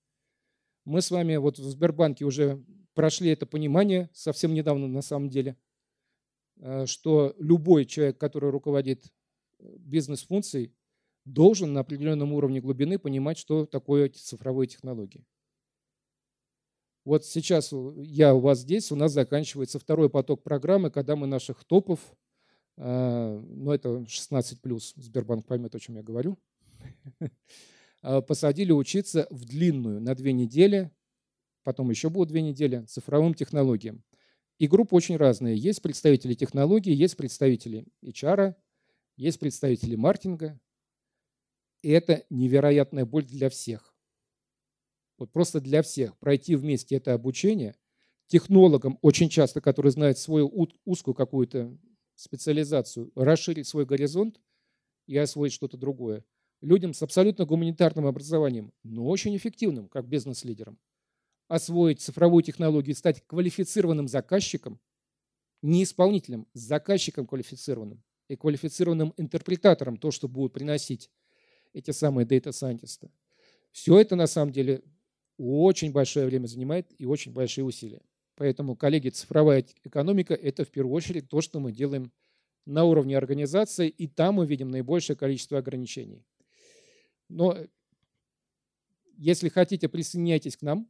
Мы 0.86 1.04
с 1.04 1.12
вами 1.12 1.36
вот 1.36 1.60
в 1.60 1.64
Сбербанке 1.64 2.26
уже 2.26 2.66
прошли 2.96 3.30
это 3.30 3.46
понимание 3.46 4.10
совсем 4.12 4.56
недавно 4.56 4.88
на 4.88 5.04
самом 5.04 5.30
деле, 5.30 5.56
э, 6.58 6.88
что 6.88 7.36
любой 7.38 7.86
человек, 7.86 8.18
который 8.18 8.50
руководит 8.50 9.06
э, 9.60 9.76
бизнес-функцией, 9.78 10.74
должен 11.26 11.74
на 11.74 11.82
определенном 11.82 12.34
уровне 12.34 12.60
глубины 12.60 12.98
понимать, 12.98 13.38
что 13.38 13.68
такое 13.68 14.10
цифровые 14.10 14.68
технологии. 14.68 15.28
Вот 17.04 17.26
сейчас 17.26 17.74
я 17.98 18.36
у 18.36 18.40
вас 18.40 18.60
здесь, 18.60 18.92
у 18.92 18.96
нас 18.96 19.12
заканчивается 19.12 19.80
второй 19.80 20.10
поток 20.10 20.44
программы, 20.44 20.92
когда 20.92 21.16
мы 21.16 21.26
наших 21.26 21.64
топов, 21.64 22.00
а, 22.78 23.40
ну 23.40 23.72
это 23.72 24.06
16 24.08 24.62
плюс, 24.62 24.94
Сбербанк 24.96 25.48
поймет, 25.48 25.74
о 25.74 25.80
чем 25.80 25.96
я 25.96 26.04
говорю, 26.04 26.38
а, 28.02 28.22
посадили 28.22 28.72
учиться 28.72 29.28
в 29.32 29.46
длинную 29.46 30.00
на 30.00 30.14
две 30.14 30.32
недели, 30.32 30.92
потом 31.64 31.90
еще 31.90 32.12
будут 32.12 32.30
две 32.30 32.44
недели, 32.44 32.86
цифровым 32.86 33.34
технологиям. 33.34 34.04
И 34.60 34.68
группы 34.68 34.96
очень 34.96 35.18
разные. 35.18 35.58
Есть 35.58 35.82
представители 35.82 36.36
технологий, 36.36 36.94
есть 36.94 37.18
представители 37.18 37.88
HR, 38.04 38.54
есть 39.18 39.40
представители 39.40 39.96
маркетинга. 39.96 40.60
И 41.82 41.90
это 41.90 42.26
невероятная 42.30 43.06
боль 43.06 43.26
для 43.26 43.50
всех 43.50 43.91
вот 45.22 45.32
просто 45.32 45.62
для 45.62 45.84
всех, 45.84 46.18
пройти 46.18 46.56
вместе 46.56 46.96
это 46.96 47.14
обучение, 47.14 47.76
технологам, 48.26 48.98
очень 49.04 49.30
часто, 49.30 49.62
которые 49.62 49.92
знают 49.92 50.18
свою 50.18 50.48
узкую 50.84 51.14
какую-то 51.14 51.78
специализацию, 52.16 53.12
расширить 53.14 53.68
свой 53.68 53.86
горизонт 53.86 54.42
и 55.06 55.16
освоить 55.16 55.54
что-то 55.54 55.78
другое. 55.78 56.26
Людям 56.62 56.96
с 56.96 57.04
абсолютно 57.04 57.46
гуманитарным 57.46 58.08
образованием, 58.08 58.74
но 58.82 59.06
очень 59.06 59.38
эффективным, 59.38 59.90
как 59.90 60.08
бизнес-лидерам, 60.08 60.80
освоить 61.48 62.02
цифровую 62.02 62.42
технологию, 62.42 62.96
стать 62.96 63.24
квалифицированным 63.28 64.08
заказчиком, 64.08 64.80
не 65.62 65.84
исполнителем, 65.84 66.48
заказчиком 66.56 67.28
квалифицированным 67.28 68.04
и 68.28 68.36
квалифицированным 68.36 69.14
интерпретатором, 69.18 69.98
то, 69.98 70.10
что 70.10 70.28
будут 70.28 70.54
приносить 70.54 71.12
эти 71.74 71.92
самые 71.92 72.26
дата-сайентисты. 72.26 73.12
Все 73.72 74.00
это 74.00 74.16
на 74.16 74.26
самом 74.26 74.52
деле 74.52 74.84
очень 75.42 75.92
большое 75.92 76.28
время 76.28 76.46
занимает 76.46 76.88
и 76.98 77.06
очень 77.06 77.32
большие 77.32 77.66
усилия. 77.66 78.02
Поэтому, 78.36 78.76
коллеги, 78.76 79.10
цифровая 79.10 79.66
экономика– 79.84 80.34
это 80.36 80.66
в 80.66 80.70
первую 80.70 80.94
очередь 80.94 81.30
то, 81.30 81.42
что 81.42 81.60
мы 81.60 81.72
делаем 81.72 82.12
на 82.66 82.86
уровне 82.86 83.18
организации, 83.18 83.90
и 83.90 84.08
там 84.08 84.36
мы 84.36 84.46
видим 84.46 84.70
наибольшее 84.70 85.18
количество 85.18 85.58
ограничений. 85.58 86.24
Но 87.28 87.58
если 89.18 89.50
хотите, 89.50 89.90
присоединяйтесь 89.90 90.58
к 90.58 90.62
нам. 90.62 90.88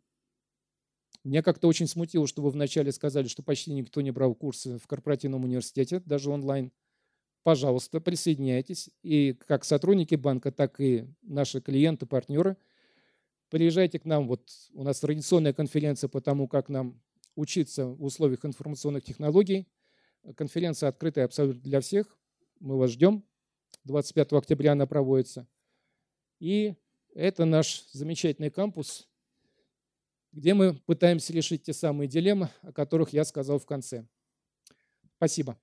Меня 1.23 1.43
как-то 1.43 1.67
очень 1.67 1.87
смутило, 1.87 2.27
что 2.27 2.41
вы 2.41 2.49
вначале 2.49 2.91
сказали, 2.91 3.27
что 3.27 3.43
почти 3.43 3.73
никто 3.73 4.01
не 4.01 4.11
брал 4.11 4.33
курсы 4.33 4.77
в 4.77 4.87
корпоративном 4.87 5.43
университете, 5.45 6.01
даже 6.05 6.29
онлайн. 6.29 6.71
Пожалуйста, 7.43 8.01
присоединяйтесь. 8.01 8.89
И 9.01 9.33
как 9.33 9.63
сотрудники 9.63 10.15
банка, 10.15 10.51
так 10.51 10.79
и 10.81 11.05
наши 11.21 11.61
клиенты, 11.61 12.05
партнеры– 12.05 12.57
Приезжайте 13.51 13.99
к 13.99 14.05
нам, 14.05 14.29
вот 14.29 14.49
у 14.71 14.81
нас 14.81 15.01
традиционная 15.01 15.51
конференция 15.51 16.07
по 16.07 16.21
тому, 16.21 16.47
как 16.47 16.69
нам 16.69 17.03
учиться 17.35 17.85
в 17.85 18.01
условиях 18.01 18.45
информационных 18.45 19.03
технологий. 19.03 19.67
Конференция 20.37 20.87
открытая 20.87 21.25
абсолютно 21.25 21.61
для 21.61 21.81
всех. 21.81 22.17
Мы 22.61 22.77
вас 22.77 22.91
ждем. 22.91 23.25
25 23.83 24.31
октября 24.31 24.71
она 24.71 24.87
проводится. 24.87 25.49
И 26.39 26.75
это 27.13 27.43
наш 27.43 27.83
замечательный 27.91 28.51
кампус, 28.51 29.09
где 30.31 30.53
мы 30.53 30.75
пытаемся 30.85 31.33
решить 31.33 31.63
те 31.63 31.73
самые 31.73 32.07
дилеммы, 32.07 32.47
о 32.61 32.71
которых 32.71 33.11
я 33.11 33.25
сказал 33.25 33.59
в 33.59 33.65
конце. 33.65 34.07
Спасибо. 35.17 35.59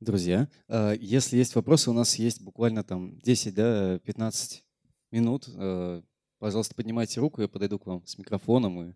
Друзья, 0.00 0.48
а, 0.66 0.94
если 0.94 1.36
есть 1.36 1.54
вопросы, 1.54 1.90
у 1.90 1.92
нас 1.92 2.14
есть 2.14 2.40
буквально 2.40 2.82
там 2.82 3.18
10-15 3.18 4.62
минут. 5.10 5.46
А, 5.54 6.02
пожалуйста, 6.38 6.74
поднимайте 6.74 7.20
руку, 7.20 7.42
я 7.42 7.48
подойду 7.48 7.78
к 7.78 7.84
вам 7.84 8.06
с 8.06 8.16
микрофоном, 8.16 8.80
и 8.82 8.94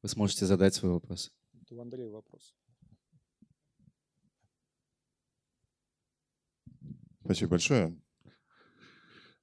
вы 0.00 0.08
сможете 0.08 0.46
задать 0.46 0.74
свой 0.74 0.92
вопрос. 0.92 1.32
Это 1.60 1.74
у 1.74 1.80
Андрея 1.80 2.08
вопрос. 2.08 2.54
Спасибо 7.24 7.50
большое. 7.50 8.00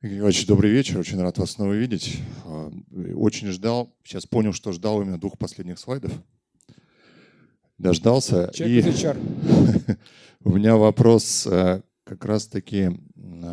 Очень 0.01 0.47
добрый 0.47 0.72
вечер, 0.72 0.97
очень 0.97 1.19
рад 1.19 1.38
вас 1.38 1.51
снова 1.51 1.73
видеть. 1.73 2.22
А, 2.45 2.72
очень 3.15 3.49
ждал, 3.49 3.93
сейчас 4.05 4.26
понял, 4.26 4.53
что 4.53 4.72
ждал 4.72 5.01
именно 5.01 5.19
двух 5.19 5.38
последних 5.38 5.77
слайдов. 5.77 6.13
Дождался. 7.77 8.52
Человек 8.53 8.85
и 8.85 9.97
у 10.43 10.52
меня 10.52 10.77
вопрос 10.77 11.45
э, 11.45 11.81
как 12.06 12.23
раз-таки 12.26 12.91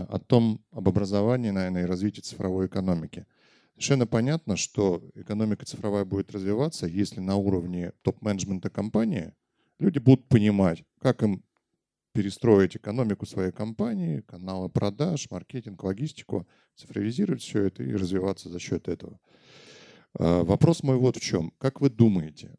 о 0.09 0.19
том, 0.19 0.65
об 0.70 0.89
образовании, 0.89 1.51
наверное, 1.51 1.82
и 1.82 1.86
развитии 1.86 2.20
цифровой 2.20 2.66
экономики. 2.66 3.27
Совершенно 3.73 4.07
понятно, 4.07 4.57
что 4.57 5.03
экономика 5.15 5.66
цифровая 5.66 6.05
будет 6.05 6.31
развиваться, 6.31 6.86
если 6.86 7.20
на 7.20 7.36
уровне 7.36 7.93
топ-менеджмента 8.03 8.70
компании 8.70 9.32
люди 9.78 9.99
будут 9.99 10.28
понимать, 10.28 10.85
как 11.01 11.23
им 11.23 11.43
перестроить 12.12 12.77
экономику 12.77 13.27
своей 13.27 13.53
компании, 13.53 14.20
каналы 14.20 14.69
продаж, 14.69 15.31
маркетинг, 15.31 15.82
логистику, 15.82 16.47
цифровизировать 16.77 17.43
все 17.43 17.65
это 17.65 17.82
и 17.82 17.94
развиваться 17.94 18.51
за 18.51 18.59
счет 18.59 18.86
этого. 18.86 19.19
А, 20.19 20.44
вопрос 20.44 20.82
мой 20.82 20.97
вот 20.97 21.16
в 21.16 21.20
чем. 21.20 21.53
Как 21.59 21.81
вы 21.81 21.90
думаете, 21.90 22.55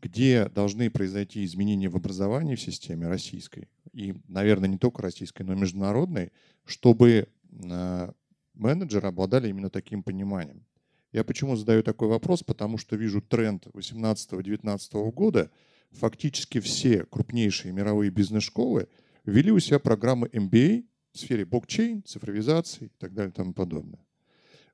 где 0.00 0.48
должны 0.48 0.90
произойти 0.90 1.44
изменения 1.44 1.88
в 1.88 1.96
образовании 1.96 2.54
в 2.54 2.60
системе 2.60 3.08
российской, 3.08 3.68
и, 3.92 4.14
наверное, 4.26 4.68
не 4.68 4.78
только 4.78 5.02
российской, 5.02 5.42
но 5.42 5.52
и 5.52 5.56
международной, 5.56 6.32
чтобы 6.64 7.28
а, 7.70 8.12
менеджеры 8.54 9.08
обладали 9.08 9.48
именно 9.48 9.68
таким 9.68 10.02
пониманием? 10.02 10.64
Я 11.12 11.24
почему 11.24 11.56
задаю 11.56 11.82
такой 11.82 12.08
вопрос? 12.08 12.42
Потому 12.42 12.78
что 12.78 12.96
вижу 12.96 13.20
тренд 13.20 13.66
18-19 13.66 15.12
года– 15.12 15.50
фактически 15.94 16.60
все 16.60 17.04
крупнейшие 17.04 17.72
мировые 17.72 18.10
бизнес-школы 18.10 18.88
ввели 19.24 19.50
у 19.50 19.58
себя 19.58 19.78
программы 19.78 20.28
MBA 20.28 20.84
в 21.12 21.18
сфере 21.18 21.44
блокчейн, 21.44 22.02
цифровизации 22.04 22.86
и 22.86 22.98
так 22.98 23.14
далее 23.14 23.30
и 23.30 23.34
тому 23.34 23.54
подобное. 23.54 24.04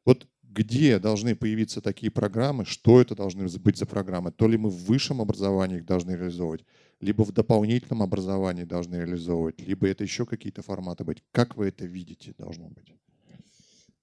Вот 0.04 0.26
где 0.52 0.98
должны 0.98 1.36
появиться 1.36 1.80
такие 1.80 2.10
программы, 2.10 2.64
что 2.64 3.00
это 3.00 3.14
должны 3.14 3.46
быть 3.58 3.78
за 3.78 3.86
программы, 3.86 4.32
то 4.32 4.48
ли 4.48 4.58
мы 4.58 4.68
в 4.68 4.84
высшем 4.84 5.20
образовании 5.20 5.78
их 5.78 5.86
должны 5.86 6.12
реализовывать, 6.12 6.64
либо 7.00 7.22
в 7.22 7.32
дополнительном 7.32 8.02
образовании 8.02 8.64
должны 8.64 8.96
реализовывать, 8.96 9.60
либо 9.60 9.86
это 9.86 10.02
еще 10.02 10.26
какие-то 10.26 10.62
форматы 10.62 11.04
быть. 11.04 11.22
Как 11.30 11.56
вы 11.56 11.68
это 11.68 11.86
видите 11.86 12.34
должно 12.36 12.68
быть? 12.68 12.94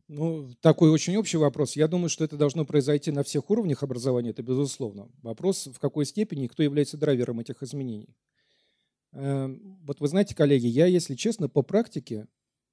Ну, 0.08 0.50
такой 0.62 0.90
очень 0.90 1.18
общий 1.18 1.36
вопрос. 1.36 1.76
Я 1.76 1.90
думаю, 1.90 2.08
что 2.08 2.24
это 2.24 2.38
должно 2.38 2.64
произойти 2.64 3.12
на 3.12 3.24
всех 3.24 3.50
уровнях 3.50 3.84
образования, 3.84 4.30
это 4.30 4.42
безусловно. 4.42 5.10
Вопрос, 5.22 5.68
в 5.68 5.80
какой 5.80 6.06
степени 6.06 6.46
и 6.46 6.48
кто 6.48 6.64
является 6.64 6.98
драйвером 6.98 7.42
этих 7.42 7.62
изменений. 7.62 8.16
Эм, 9.12 9.78
вот 9.84 10.00
вы 10.00 10.08
знаете, 10.08 10.34
коллеги, 10.34 10.68
я, 10.68 10.86
если 10.86 11.16
честно, 11.16 11.50
по 11.50 11.62
практике, 11.62 12.28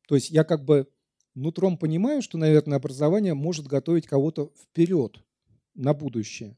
то 0.06 0.14
есть 0.14 0.30
я 0.30 0.44
как 0.44 0.64
бы 0.64 0.86
нутром 1.34 1.78
понимаю, 1.78 2.22
что, 2.22 2.38
наверное, 2.38 2.78
образование 2.78 3.34
может 3.34 3.66
готовить 3.66 4.06
кого-то 4.06 4.52
вперед, 4.56 5.18
на 5.74 5.92
будущее. 5.92 6.56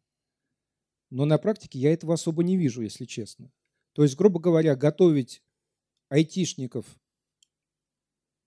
Но 1.11 1.25
на 1.25 1.39
практике 1.39 1.79
я 1.79 1.93
этого 1.93 2.15
особо 2.15 2.43
не 2.43 2.57
вижу, 2.57 2.83
если 2.83 3.05
честно. 3.05 3.51
То 3.93 4.03
есть, 4.03 4.17
грубо 4.17 4.41
говоря, 4.41 4.77
готовить 4.77 5.43
айтишников 6.09 6.85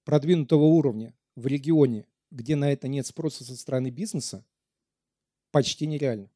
продвинутого 0.04 0.66
уровня 0.66 1.16
в 1.36 1.48
регионе 1.48 2.06
где 2.32 2.56
на 2.56 2.72
это 2.72 2.88
нет 2.88 3.06
спроса 3.06 3.44
со 3.44 3.56
стороны 3.56 3.90
бизнеса, 3.90 4.46
почти 5.52 5.88
нереально. 5.88 6.30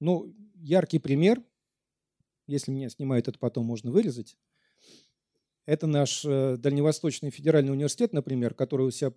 Ну, 0.00 0.34
яркий 0.54 0.98
пример, 0.98 1.42
если 2.46 2.70
меня 2.70 2.88
снимают, 2.88 3.28
это 3.28 3.38
потом 3.38 3.66
можно 3.66 3.90
вырезать. 3.90 4.36
Это 5.68 5.86
наш 5.86 6.24
э, 6.24 6.56
Дальневосточный 6.56 7.28
федеральный 7.28 7.72
университет, 7.72 8.14
например, 8.14 8.54
который 8.54 8.86
у 8.86 8.90
себя 8.90 9.12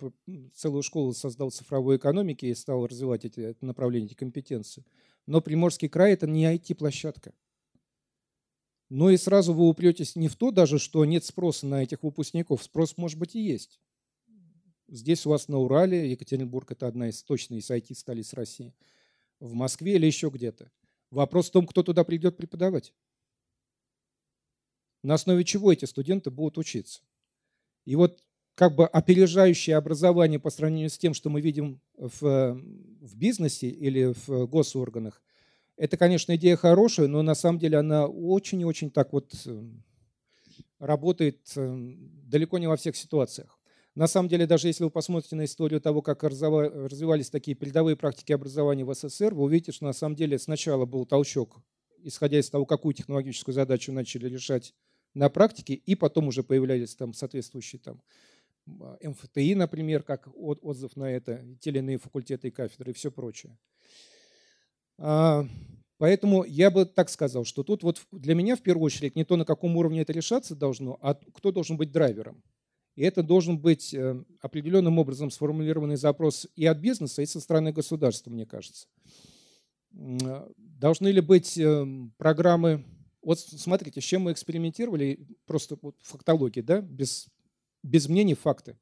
целую 0.53 0.83
школу 0.83 1.13
создал 1.13 1.49
цифровой 1.49 1.95
экономики 1.95 2.45
и 2.45 2.53
стал 2.53 2.85
развивать 2.85 3.23
эти, 3.23 3.39
это 3.39 3.65
направление, 3.65 4.07
эти 4.07 4.15
компетенции. 4.15 4.83
Но 5.27 5.39
Приморский 5.39 5.87
край– 5.87 6.11
это 6.11 6.27
не 6.27 6.43
IT-площадка. 6.53 7.33
Но 8.89 9.09
и 9.09 9.15
сразу 9.15 9.53
вы 9.53 9.69
упретесь 9.69 10.17
не 10.17 10.27
в 10.27 10.35
то 10.35 10.51
даже, 10.51 10.77
что 10.77 11.05
нет 11.05 11.23
спроса 11.23 11.67
на 11.67 11.83
этих 11.83 12.03
выпускников. 12.03 12.61
Спрос, 12.61 12.97
может 12.97 13.17
быть, 13.17 13.33
и 13.33 13.39
есть. 13.39 13.79
Здесь 14.89 15.25
у 15.25 15.29
вас 15.29 15.47
на 15.47 15.57
Урале, 15.57 16.11
Екатеринбург– 16.11 16.69
это 16.73 16.85
одна 16.85 17.07
из 17.07 17.23
точно 17.23 17.55
из 17.55 17.71
IT-столиц 17.71 18.33
России. 18.33 18.75
В 19.39 19.53
Москве 19.53 19.95
или 19.95 20.05
еще 20.05 20.27
где-то. 20.27 20.69
Вопрос 21.11 21.47
в 21.47 21.53
том, 21.53 21.65
кто 21.65 21.81
туда 21.81 22.03
придет 22.03 22.35
преподавать. 22.35 22.93
На 25.03 25.15
основе 25.15 25.43
чего 25.43 25.71
эти 25.71 25.85
студенты 25.85 26.29
будут 26.29 26.57
учиться. 26.57 27.01
И 27.85 27.95
вот 27.95 28.23
как 28.55 28.75
бы 28.75 28.85
опережающее 28.85 29.75
образование 29.75 30.39
по 30.39 30.49
сравнению 30.49 30.89
с 30.89 30.97
тем, 30.97 31.13
что 31.13 31.29
мы 31.29 31.41
видим 31.41 31.81
в, 31.97 32.21
в 33.01 33.15
бизнесе 33.15 33.69
или 33.69 34.13
в 34.25 34.45
госорганах, 34.47 35.21
это, 35.77 35.97
конечно, 35.97 36.35
идея 36.35 36.55
хорошая, 36.55 37.07
но 37.07 37.23
на 37.23 37.33
самом 37.33 37.57
деле 37.57 37.79
она 37.79 38.05
очень 38.05 38.61
и 38.61 38.65
очень 38.65 38.91
так 38.91 39.13
вот 39.13 39.33
э, 39.47 39.63
работает 40.77 41.39
э, 41.55 41.95
далеко 42.27 42.59
не 42.59 42.67
во 42.67 42.75
всех 42.75 42.95
ситуациях. 42.95 43.57
На 43.95 44.07
самом 44.07 44.29
деле, 44.29 44.45
даже 44.45 44.67
если 44.67 44.83
вы 44.83 44.89
посмотрите 44.89 45.35
на 45.35 45.45
историю 45.45 45.81
того, 45.81 46.01
как 46.01 46.23
развивались 46.23 47.29
такие 47.29 47.55
передовые 47.55 47.97
практики 47.97 48.31
образования 48.31 48.85
в 48.85 48.93
СССР, 48.93 49.33
вы 49.33 49.43
увидите, 49.43 49.71
что 49.71 49.85
на 49.85 49.93
самом 49.93 50.15
деле 50.15 50.39
сначала 50.39 50.85
был 50.85 51.05
толчок, 51.05 51.57
исходя 52.03 52.39
из 52.39 52.49
того, 52.49 52.65
какую 52.65 52.93
технологическую 52.93 53.53
задачу 53.53 53.91
начали 53.91 54.29
решать 54.29 54.73
на 55.13 55.29
практике, 55.29 55.73
и 55.73 55.95
потом 55.95 56.27
уже 56.27 56.43
появлялись 56.43 56.95
там 56.95 57.13
соответствующие 57.13 57.79
там 57.79 58.01
МФТИ, 58.65 59.55
например, 59.55 60.03
как 60.03 60.29
отзыв 60.35 60.95
на 60.95 61.11
это, 61.11 61.43
те 61.59 61.97
факультеты 61.97 62.49
и 62.49 62.51
кафедры 62.51 62.91
и 62.91 62.93
все 62.93 63.11
прочее. 63.11 63.57
А, 64.97 65.45
поэтому 65.97 66.43
я 66.43 66.69
бы 66.69 66.85
так 66.85 67.09
сказал, 67.09 67.43
что 67.43 67.63
тут 67.63 67.83
вот 67.83 68.01
для 68.11 68.35
меня 68.35 68.55
в 68.55 68.61
первую 68.61 68.85
очередь 68.85 69.15
не 69.15 69.25
то, 69.25 69.35
на 69.35 69.45
каком 69.45 69.75
уровне 69.77 70.01
это 70.01 70.13
решаться 70.13 70.55
должно, 70.55 70.97
а 71.01 71.15
кто 71.15 71.51
должен 71.51 71.77
быть 71.77 71.91
драйвером. 71.91 72.43
И 72.95 73.03
это 73.03 73.23
должен 73.23 73.57
быть 73.57 73.93
э, 73.93 74.23
определенным 74.41 74.99
образом 74.99 75.31
сформулированный 75.31 75.95
запрос 75.95 76.47
и 76.55 76.65
от 76.65 76.77
бизнеса, 76.77 77.21
и 77.21 77.25
со 77.25 77.39
стороны 77.39 77.71
государства, 77.71 78.29
мне 78.29 78.45
кажется. 78.45 78.87
Э, 79.93 80.47
должны 80.57 81.07
ли 81.07 81.21
быть 81.21 81.57
э, 81.57 81.85
программы... 82.17 82.85
Вот 83.21 83.39
смотрите, 83.39 84.01
с 84.01 84.03
чем 84.03 84.23
мы 84.23 84.31
экспериментировали, 84.31 85.27
просто 85.45 85.77
вот 85.81 85.95
фактология, 86.01 86.63
да, 86.63 86.81
без, 86.81 87.27
без 87.83 88.09
мнений 88.09 88.33
факты. 88.33 88.77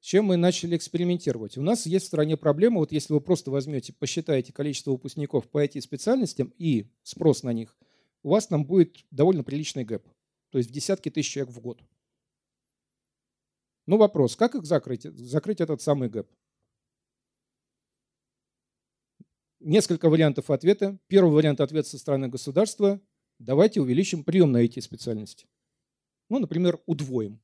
С 0.00 0.06
чем 0.06 0.26
мы 0.26 0.36
начали 0.36 0.76
экспериментировать? 0.76 1.56
У 1.58 1.62
нас 1.62 1.86
есть 1.86 2.04
в 2.04 2.08
стране 2.08 2.36
проблема, 2.36 2.78
вот 2.78 2.92
если 2.92 3.12
вы 3.12 3.20
просто 3.20 3.50
возьмете, 3.50 3.92
посчитаете 3.92 4.52
количество 4.52 4.90
выпускников 4.90 5.48
по 5.48 5.58
этим 5.58 5.80
специальностям 5.80 6.52
и 6.58 6.90
спрос 7.02 7.42
на 7.42 7.52
них, 7.52 7.76
у 8.22 8.30
вас 8.30 8.46
там 8.46 8.64
будет 8.64 9.04
довольно 9.10 9.44
приличный 9.44 9.84
gap, 9.84 10.06
то 10.50 10.58
есть 10.58 10.70
в 10.70 10.72
десятки 10.72 11.10
тысяч 11.10 11.30
человек 11.30 11.54
в 11.54 11.60
год. 11.60 11.82
Ну 13.86 13.98
вопрос, 13.98 14.34
как 14.36 14.54
их 14.54 14.64
закрыть, 14.64 15.02
закрыть 15.02 15.60
этот 15.60 15.82
самый 15.82 16.08
gap? 16.08 16.26
Несколько 19.60 20.10
вариантов 20.10 20.50
ответа. 20.50 20.98
Первый 21.06 21.32
вариант 21.32 21.60
ответа 21.60 21.88
со 21.88 21.98
стороны 21.98 22.28
государства. 22.28 23.00
Давайте 23.38 23.80
увеличим 23.80 24.24
прием 24.24 24.52
на 24.52 24.58
эти 24.58 24.80
специальности. 24.80 25.46
Ну, 26.28 26.38
например, 26.38 26.80
удвоим. 26.86 27.40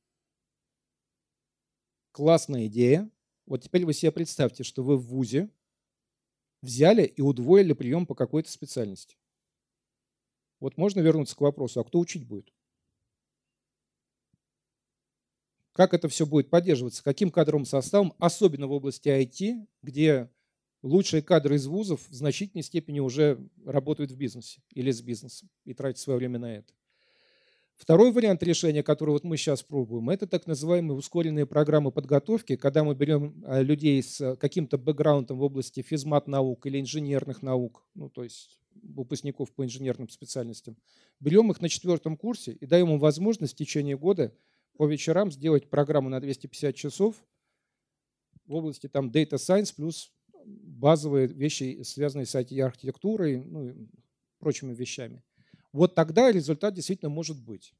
Классная 2.11 2.67
идея. 2.67 3.09
Вот 3.45 3.63
теперь 3.63 3.85
вы 3.85 3.93
себе 3.93 4.11
представьте, 4.11 4.63
что 4.63 4.83
вы 4.83 4.97
в 4.97 5.05
ВУЗе 5.07 5.49
взяли 6.61 7.03
и 7.03 7.21
удвоили 7.21 7.73
прием 7.73 8.05
по 8.05 8.15
какой-то 8.15 8.51
специальности. 8.51 9.17
Вот 10.59 10.77
можно 10.77 10.99
вернуться 10.99 11.35
к 11.35 11.41
вопросу, 11.41 11.79
а 11.79 11.83
кто 11.83 11.99
учить 11.99 12.27
будет? 12.27 12.53
как 15.73 15.93
это 15.93 16.07
все 16.09 16.25
будет 16.25 16.49
поддерживаться, 16.49 17.03
каким 17.03 17.31
кадровым 17.31 17.65
составом, 17.65 18.13
особенно 18.19 18.67
в 18.67 18.71
области 18.71 19.07
IT, 19.07 19.67
где 19.81 20.29
лучшие 20.83 21.21
кадры 21.21 21.55
из 21.55 21.67
вузов 21.67 22.07
в 22.09 22.13
значительной 22.13 22.63
степени 22.63 22.99
уже 22.99 23.39
работают 23.65 24.11
в 24.11 24.17
бизнесе 24.17 24.61
или 24.71 24.91
с 24.91 25.01
бизнесом 25.01 25.49
и 25.65 25.73
тратят 25.73 25.99
свое 25.99 26.17
время 26.17 26.39
на 26.39 26.55
это. 26.55 26.73
Второй 27.75 28.11
вариант 28.11 28.43
решения, 28.43 28.83
который 28.83 29.09
вот 29.09 29.23
мы 29.23 29.37
сейчас 29.37 29.63
пробуем, 29.63 30.11
это 30.11 30.27
так 30.27 30.45
называемые 30.45 30.95
ускоренные 30.95 31.47
программы 31.47 31.91
подготовки, 31.91 32.55
когда 32.55 32.83
мы 32.83 32.93
берем 32.93 33.43
а, 33.43 33.61
людей 33.61 34.03
с 34.03 34.35
каким-то 34.35 34.77
бэкграундом 34.77 35.39
в 35.39 35.41
области 35.41 35.81
физмат-наук 35.81 36.67
или 36.67 36.79
инженерных 36.79 37.41
наук, 37.41 37.83
ну 37.95 38.09
то 38.09 38.23
есть 38.23 38.59
выпускников 38.83 39.51
по 39.51 39.65
инженерным 39.65 40.09
специальностям, 40.09 40.77
берем 41.19 41.49
их 41.51 41.59
на 41.59 41.69
четвертом 41.69 42.17
курсе 42.17 42.51
и 42.51 42.67
даем 42.67 42.91
им 42.91 42.99
возможность 42.99 43.53
в 43.53 43.57
течение 43.57 43.97
года 43.97 44.31
по 44.77 44.85
вечерам 44.85 45.31
сделать 45.31 45.69
программу 45.69 46.09
на 46.09 46.19
250 46.19 46.75
часов 46.75 47.15
в 48.45 48.53
области 48.53 48.87
там 48.89 49.09
Data 49.09 49.37
Science 49.37 49.73
плюс 49.75 50.11
базовые 50.45 51.27
вещи, 51.27 51.81
связанные 51.83 52.25
с 52.25 52.35
IT-архитектурой, 52.35 53.43
ну 53.43 53.87
прочими 54.39 54.73
вещами. 54.73 55.23
Вот 55.71 55.95
тогда 55.95 56.31
результат 56.31 56.73
действительно 56.73 57.09
может 57.09 57.41
быть. 57.41 57.73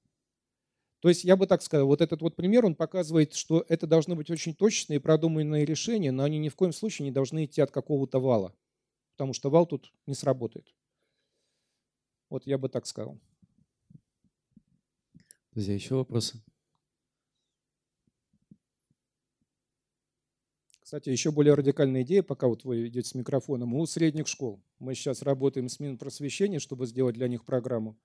То 1.02 1.10
есть 1.10 1.24
я 1.24 1.36
бы 1.36 1.48
так 1.48 1.64
сказал, 1.64 1.88
вот 1.88 2.00
этот 2.00 2.22
вот 2.22 2.36
пример, 2.36 2.64
он 2.64 2.76
показывает, 2.76 3.34
что 3.34 3.66
это 3.68 3.88
должны 3.88 4.16
быть 4.16 4.30
очень 4.30 4.54
точные 4.54 4.98
и 4.98 5.02
продуманные 5.02 5.66
решения, 5.66 6.12
но 6.12 6.24
они 6.24 6.38
ни 6.38 6.50
в 6.50 6.56
коем 6.56 6.72
случае 6.72 7.06
не 7.06 7.12
должны 7.12 7.46
идти 7.46 7.60
от 7.60 7.72
какого-то 7.72 8.20
вала, 8.20 8.56
потому 9.16 9.34
что 9.34 9.50
вал 9.50 9.66
тут 9.66 9.92
не 10.06 10.14
сработает. 10.14 10.74
Вот 12.30 12.46
я 12.46 12.60
бы 12.60 12.70
так 12.70 12.86
сказал. 12.86 13.20
Друзья, 15.52 15.74
еще 15.74 15.96
вопросы? 15.96 16.42
Кстати, 20.92 21.08
еще 21.08 21.32
более 21.32 21.54
радикальная 21.54 22.02
идея, 22.02 22.22
пока 22.22 22.50
вот 22.50 22.66
вы 22.66 22.90
идете 22.90 23.08
с 23.08 23.16
микрофоном, 23.16 23.74
у 23.76 23.86
средних 23.86 24.28
школ. 24.28 24.62
Мы 24.78 24.94
сейчас 24.94 25.22
работаем 25.22 25.70
с 25.70 25.80
Минпросвещением, 25.80 26.60
чтобы 26.60 26.86
сделать 26.86 27.16
для 27.16 27.30
них 27.30 27.46
программу. 27.46 27.98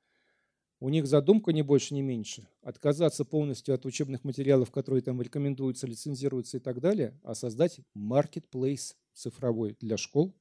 У 0.78 0.88
них 0.88 1.08
задумка 1.08 1.52
не 1.52 1.62
больше, 1.62 1.94
не 1.94 2.02
меньше. 2.02 2.46
Отказаться 2.62 3.24
полностью 3.24 3.74
от 3.74 3.84
учебных 3.86 4.22
материалов, 4.22 4.70
которые 4.70 5.02
там 5.02 5.20
рекомендуются, 5.20 5.88
лицензируются 5.88 6.58
и 6.58 6.60
так 6.60 6.80
далее, 6.80 7.18
а 7.24 7.34
создать 7.34 7.80
marketplace 7.96 8.94
цифровой 9.14 9.76
для 9.80 9.96
школ, 9.96 10.36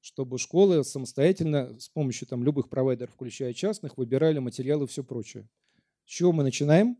чтобы 0.00 0.40
школы 0.40 0.82
самостоятельно 0.82 1.78
с 1.78 1.88
помощью 1.90 2.26
там, 2.26 2.42
любых 2.42 2.68
провайдеров, 2.68 3.14
включая 3.14 3.52
частных, 3.52 3.98
выбирали 3.98 4.40
материалы 4.40 4.86
и 4.86 4.88
все 4.88 5.04
прочее. 5.04 5.48
С 6.06 6.10
чего 6.10 6.32
мы 6.32 6.42
начинаем? 6.42 6.98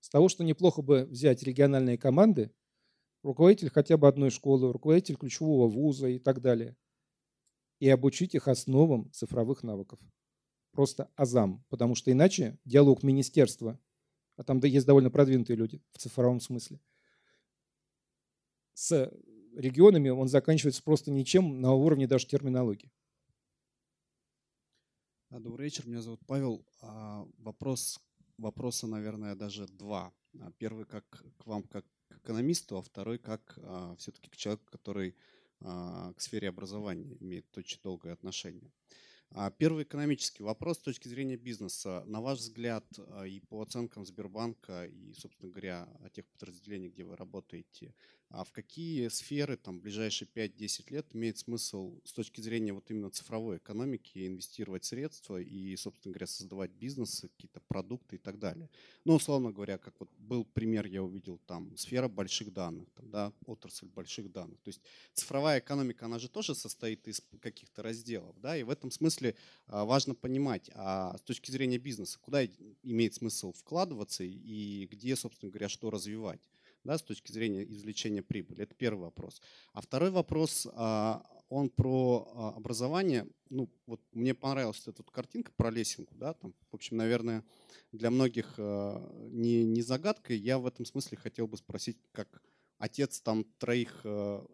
С 0.00 0.08
того, 0.08 0.28
что 0.28 0.42
неплохо 0.42 0.82
бы 0.82 1.04
взять 1.04 1.44
региональные 1.44 1.98
команды, 1.98 2.50
руководитель 3.22 3.70
хотя 3.70 3.96
бы 3.96 4.08
одной 4.08 4.30
школы, 4.30 4.72
руководитель 4.72 5.16
ключевого 5.16 5.68
вуза 5.68 6.08
и 6.08 6.18
так 6.18 6.40
далее, 6.40 6.76
и 7.80 7.88
обучить 7.88 8.34
их 8.34 8.48
основам 8.48 9.10
цифровых 9.12 9.62
навыков 9.62 10.00
просто 10.78 11.10
азам, 11.16 11.64
потому 11.70 11.96
что 11.96 12.12
иначе 12.12 12.56
диалог 12.64 13.02
министерства, 13.02 13.80
а 14.36 14.44
там 14.44 14.60
есть 14.60 14.86
довольно 14.86 15.10
продвинутые 15.10 15.56
люди 15.56 15.82
в 15.90 15.98
цифровом 15.98 16.40
смысле, 16.40 16.80
с 18.74 19.12
регионами 19.56 20.08
он 20.10 20.28
заканчивается 20.28 20.82
просто 20.84 21.10
ничем 21.10 21.60
на 21.60 21.72
уровне 21.72 22.06
даже 22.06 22.28
терминологии. 22.28 22.92
А, 25.30 25.40
добрый 25.40 25.64
вечер, 25.64 25.84
меня 25.88 26.00
зовут 26.00 26.20
Павел. 26.26 26.64
А, 26.80 27.26
вопрос, 27.38 28.00
вопроса, 28.36 28.86
наверное, 28.86 29.34
даже 29.34 29.66
два. 29.66 30.14
А, 30.40 30.52
первый 30.58 30.86
как 30.86 31.04
к 31.10 31.44
вам, 31.44 31.64
как 31.64 31.84
экономисту, 32.16 32.78
а 32.78 32.82
второй 32.82 33.18
как 33.18 33.58
все-таки 33.98 34.30
к 34.30 34.36
человеку, 34.36 34.64
который 34.70 35.14
к 35.60 36.14
сфере 36.18 36.48
образования 36.48 37.16
имеет 37.20 37.46
очень 37.58 37.80
долгое 37.82 38.12
отношение. 38.12 38.70
А, 39.30 39.50
первый 39.50 39.84
экономический 39.84 40.42
вопрос 40.42 40.78
с 40.78 40.82
точки 40.82 41.08
зрения 41.08 41.36
бизнеса. 41.36 42.02
На 42.06 42.20
ваш 42.20 42.38
взгляд 42.38 42.84
а, 42.96 43.26
и 43.26 43.40
по 43.40 43.60
оценкам 43.62 44.06
Сбербанка 44.06 44.86
и, 44.86 45.12
собственно 45.12 45.50
говоря, 45.50 45.88
о 46.02 46.08
тех 46.08 46.26
подразделениях, 46.26 46.94
где 46.94 47.04
вы 47.04 47.16
работаете, 47.16 47.94
а 48.30 48.44
в 48.44 48.52
какие 48.52 49.08
сферы 49.08 49.56
там, 49.56 49.78
в 49.78 49.82
ближайшие 49.82 50.28
5-10 50.34 50.92
лет 50.92 51.06
имеет 51.14 51.38
смысл 51.38 51.98
с 52.04 52.12
точки 52.12 52.42
зрения 52.42 52.72
вот 52.74 52.90
именно 52.90 53.10
цифровой 53.10 53.56
экономики 53.56 54.26
инвестировать 54.26 54.84
средства 54.84 55.40
и, 55.40 55.74
собственно 55.76 56.12
говоря, 56.12 56.26
создавать 56.26 56.70
бизнесы, 56.72 57.28
какие-то 57.28 57.60
продукты 57.68 58.16
и 58.16 58.18
так 58.18 58.38
далее. 58.38 58.68
Ну, 59.04 59.14
условно 59.14 59.50
говоря, 59.50 59.78
как 59.78 59.94
вот 59.98 60.10
был 60.18 60.44
пример, 60.44 60.86
я 60.86 61.02
увидел 61.02 61.38
там, 61.46 61.74
сфера 61.76 62.08
больших 62.08 62.52
данных, 62.52 62.90
там, 62.94 63.10
да, 63.10 63.32
отрасль 63.46 63.86
больших 63.86 64.30
данных. 64.30 64.60
То 64.60 64.68
есть 64.68 64.82
цифровая 65.14 65.60
экономика, 65.60 66.04
она 66.04 66.18
же 66.18 66.28
тоже 66.28 66.54
состоит 66.54 67.08
из 67.08 67.22
каких-то 67.40 67.82
разделов, 67.82 68.38
да, 68.40 68.58
и 68.58 68.62
в 68.62 68.70
этом 68.70 68.90
смысле 68.90 69.36
а, 69.66 69.86
важно 69.86 70.14
понимать, 70.14 70.70
а 70.74 71.16
с 71.16 71.22
точки 71.22 71.50
зрения 71.50 71.78
бизнеса, 71.78 72.18
куда 72.20 72.44
имеет 72.82 73.14
смысл 73.14 73.52
вкладываться 73.52 74.22
и 74.22 74.86
где, 74.86 75.16
собственно 75.16 75.50
говоря, 75.50 75.70
что 75.70 75.90
развивать 75.90 76.40
да, 76.84 76.98
с 76.98 77.02
точки 77.02 77.32
зрения 77.32 77.64
извлечения 77.64 78.22
прибыли? 78.22 78.62
Это 78.62 78.74
первый 78.74 79.02
вопрос. 79.02 79.40
А 79.72 79.80
второй 79.80 80.10
вопрос, 80.10 80.66
а, 80.72 81.24
он 81.48 81.70
про 81.70 82.30
а, 82.34 82.48
образование. 82.56 83.26
Ну, 83.50 83.68
вот 83.86 84.00
мне 84.12 84.34
понравилась 84.34 84.82
эта 84.86 85.02
вот 85.02 85.10
картинка 85.10 85.52
про 85.56 85.70
лесенку, 85.70 86.14
да, 86.14 86.34
там, 86.34 86.54
в 86.70 86.74
общем, 86.74 86.96
наверное, 86.96 87.44
для 87.92 88.10
многих 88.10 88.54
а, 88.58 89.28
не, 89.30 89.64
не 89.64 89.82
загадка. 89.82 90.34
Я 90.34 90.58
в 90.58 90.66
этом 90.66 90.84
смысле 90.84 91.18
хотел 91.18 91.46
бы 91.48 91.56
спросить, 91.56 91.98
как 92.12 92.42
отец 92.78 93.20
там 93.20 93.44
троих 93.58 94.06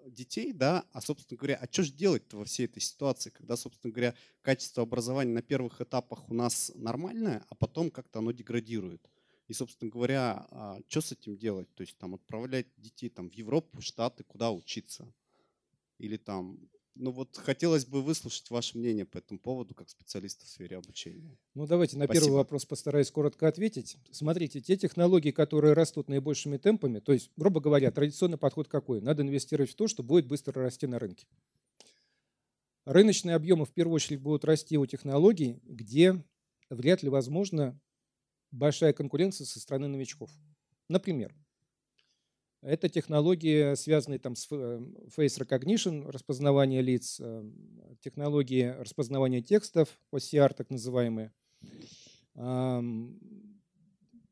детей, 0.06 0.52
да, 0.52 0.86
а, 0.92 1.00
собственно 1.00 1.36
говоря, 1.36 1.56
а 1.56 1.66
что 1.70 1.82
же 1.82 1.92
делать-то 1.92 2.38
во 2.38 2.44
всей 2.44 2.64
этой 2.64 2.80
ситуации, 2.80 3.30
когда, 3.30 3.56
собственно 3.56 3.92
говоря, 3.92 4.14
качество 4.40 4.82
образования 4.82 5.32
на 5.32 5.42
первых 5.42 5.80
этапах 5.80 6.28
у 6.30 6.34
нас 6.34 6.72
нормальное, 6.74 7.44
а 7.48 7.54
потом 7.54 7.90
как-то 7.90 8.20
оно 8.20 8.32
деградирует? 8.32 9.10
И, 9.48 9.52
собственно 9.52 9.90
говоря, 9.90 10.46
а, 10.50 10.80
что 10.88 11.00
с 11.00 11.12
этим 11.12 11.36
делать? 11.36 11.72
То 11.74 11.82
есть 11.82 11.98
там 11.98 12.14
отправлять 12.14 12.66
детей 12.76 13.10
там, 13.10 13.28
в 13.28 13.34
Европу, 13.34 13.78
в 13.78 13.82
Штаты, 13.82 14.24
куда 14.24 14.50
учиться? 14.50 15.12
Или 15.98 16.16
там, 16.16 16.58
ну 16.94 17.10
вот 17.10 17.36
хотелось 17.36 17.84
бы 17.84 18.02
выслушать 18.02 18.48
ваше 18.50 18.78
мнение 18.78 19.04
по 19.04 19.18
этому 19.18 19.38
поводу, 19.38 19.74
как 19.74 19.90
специалиста 19.90 20.46
в 20.46 20.48
сфере 20.48 20.78
обучения. 20.78 21.36
Ну 21.54 21.66
давайте 21.66 21.96
на 21.98 22.04
Спасибо. 22.04 22.24
первый 22.24 22.36
вопрос 22.36 22.64
постараюсь 22.64 23.10
коротко 23.10 23.46
ответить. 23.46 23.98
Смотрите, 24.10 24.60
те 24.60 24.76
технологии, 24.76 25.30
которые 25.30 25.74
растут 25.74 26.08
наибольшими 26.08 26.56
темпами, 26.56 27.00
то 27.00 27.12
есть, 27.12 27.30
грубо 27.36 27.60
говоря, 27.60 27.90
традиционный 27.90 28.38
подход 28.38 28.68
какой? 28.68 29.00
Надо 29.00 29.22
инвестировать 29.22 29.72
в 29.72 29.76
то, 29.76 29.88
что 29.88 30.02
будет 30.02 30.26
быстро 30.26 30.62
расти 30.62 30.86
на 30.86 30.98
рынке. 30.98 31.26
Рыночные 32.86 33.34
объемы 33.34 33.66
в 33.66 33.72
первую 33.72 33.96
очередь 33.96 34.20
будут 34.20 34.44
расти 34.44 34.78
у 34.78 34.86
технологий, 34.86 35.58
где 35.64 36.22
вряд 36.70 37.02
ли 37.02 37.08
возможно 37.08 37.80
большая 38.54 38.92
конкуренция 38.92 39.46
со 39.46 39.60
стороны 39.60 39.88
новичков. 39.88 40.30
Например, 40.88 41.34
это 42.62 42.88
технологии, 42.88 43.74
связанные 43.74 44.18
там 44.18 44.36
с 44.36 44.46
э, 44.50 44.80
face 45.16 45.38
recognition, 45.38 46.10
распознавание 46.10 46.80
лиц, 46.80 47.18
э, 47.20 47.44
технологии 48.00 48.74
распознавания 48.78 49.42
текстов, 49.42 49.98
OCR 50.12 50.54
так 50.54 50.70
называемые, 50.70 51.32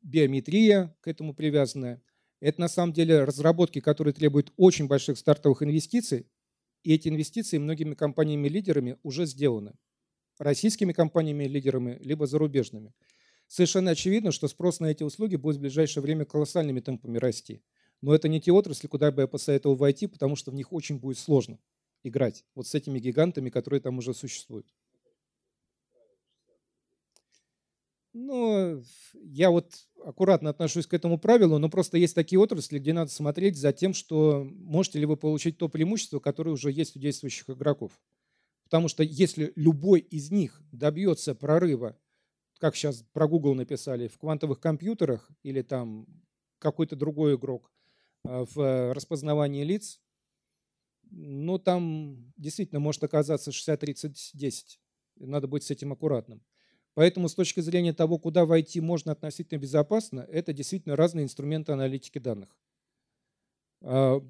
биометрия 0.01 0.95
к 0.99 1.07
этому 1.07 1.33
привязанная. 1.33 2.01
Это 2.41 2.59
на 2.59 2.67
самом 2.67 2.91
деле 2.91 3.23
разработки, 3.23 3.79
которые 3.79 4.13
требуют 4.13 4.51
очень 4.57 4.87
больших 4.87 5.17
стартовых 5.17 5.63
инвестиций, 5.63 6.27
и 6.83 6.93
эти 6.93 7.07
инвестиции 7.07 7.57
многими 7.57 7.93
компаниями-лидерами 7.93 8.97
уже 9.03 9.25
сделаны. 9.25 9.75
Российскими 10.39 10.91
компаниями-лидерами, 10.91 11.99
либо 12.01 12.27
зарубежными 12.27 12.93
совершенно 13.47 13.91
очевидно, 13.91 14.31
что 14.31 14.47
спрос 14.47 14.79
на 14.79 14.87
эти 14.87 15.03
услуги 15.03 15.35
будет 15.35 15.57
в 15.57 15.61
ближайшее 15.61 16.01
время 16.01 16.25
колоссальными 16.25 16.79
темпами 16.79 17.17
расти. 17.17 17.61
Но 18.01 18.13
это 18.13 18.27
не 18.27 18.41
те 18.41 18.51
отрасли, 18.51 18.87
куда 18.87 19.11
бы 19.11 19.21
я 19.21 19.27
посоветовал 19.27 19.75
войти, 19.75 20.07
потому 20.07 20.35
что 20.35 20.51
в 20.51 20.55
них 20.55 20.73
очень 20.73 20.99
будет 20.99 21.17
сложно 21.17 21.59
играть 22.03 22.45
вот 22.55 22.67
с 22.67 22.75
этими 22.75 22.99
гигантами, 22.99 23.49
которые 23.49 23.79
там 23.79 23.97
уже 23.97 24.13
существуют. 24.13 24.67
Ну, 28.13 28.83
я 29.23 29.49
вот 29.49 29.73
аккуратно 30.05 30.51
отношусь 30.51 30.85
к 30.85 30.93
этому 30.93 31.17
правилу, 31.17 31.57
но 31.57 31.67
просто 31.67 31.97
есть 31.97 32.13
такие 32.13 32.39
отрасли, 32.39 32.77
где 32.77 32.93
надо 32.93 33.09
смотреть 33.09 33.57
за 33.57 33.73
тем, 33.73 33.95
что 33.95 34.43
можете 34.43 34.99
ли 34.99 35.07
вы 35.07 35.17
получить 35.17 35.57
то 35.57 35.67
преимущество, 35.67 36.19
которое 36.19 36.51
уже 36.51 36.71
есть 36.71 36.95
у 36.95 36.99
действующих 36.99 37.49
игроков. 37.49 37.99
Потому 38.65 38.87
что 38.87 39.01
если 39.01 39.51
любой 39.55 40.01
из 40.01 40.29
них 40.29 40.61
добьется 40.71 41.33
прорыва 41.33 41.97
как 42.63 42.77
сейчас 42.77 43.03
про 43.11 43.27
Google 43.27 43.55
написали, 43.55 44.07
в 44.07 44.17
квантовых 44.17 44.61
компьютерах 44.61 45.29
или 45.41 45.61
там 45.61 46.07
какой-то 46.59 46.95
другой 46.95 47.35
игрок 47.35 47.69
а, 48.23 48.45
в 48.45 48.93
распознавании 48.93 49.65
лиц, 49.65 49.99
ну 51.11 51.59
там 51.59 52.31
действительно 52.37 52.79
может 52.79 53.03
оказаться 53.03 53.51
60-30-10. 53.51 54.79
Надо 55.17 55.49
быть 55.49 55.63
с 55.63 55.71
этим 55.71 55.91
аккуратным. 55.91 56.41
Поэтому 56.93 57.27
с 57.27 57.35
точки 57.35 57.59
зрения 57.59 57.91
того, 57.91 58.17
куда 58.17 58.45
войти 58.45 58.79
можно 58.79 59.11
относительно 59.11 59.59
безопасно, 59.59 60.21
это 60.21 60.53
действительно 60.53 60.95
разные 60.95 61.25
инструменты 61.25 61.73
аналитики 61.73 62.19
данных. 62.19 62.57
А, 63.81 64.25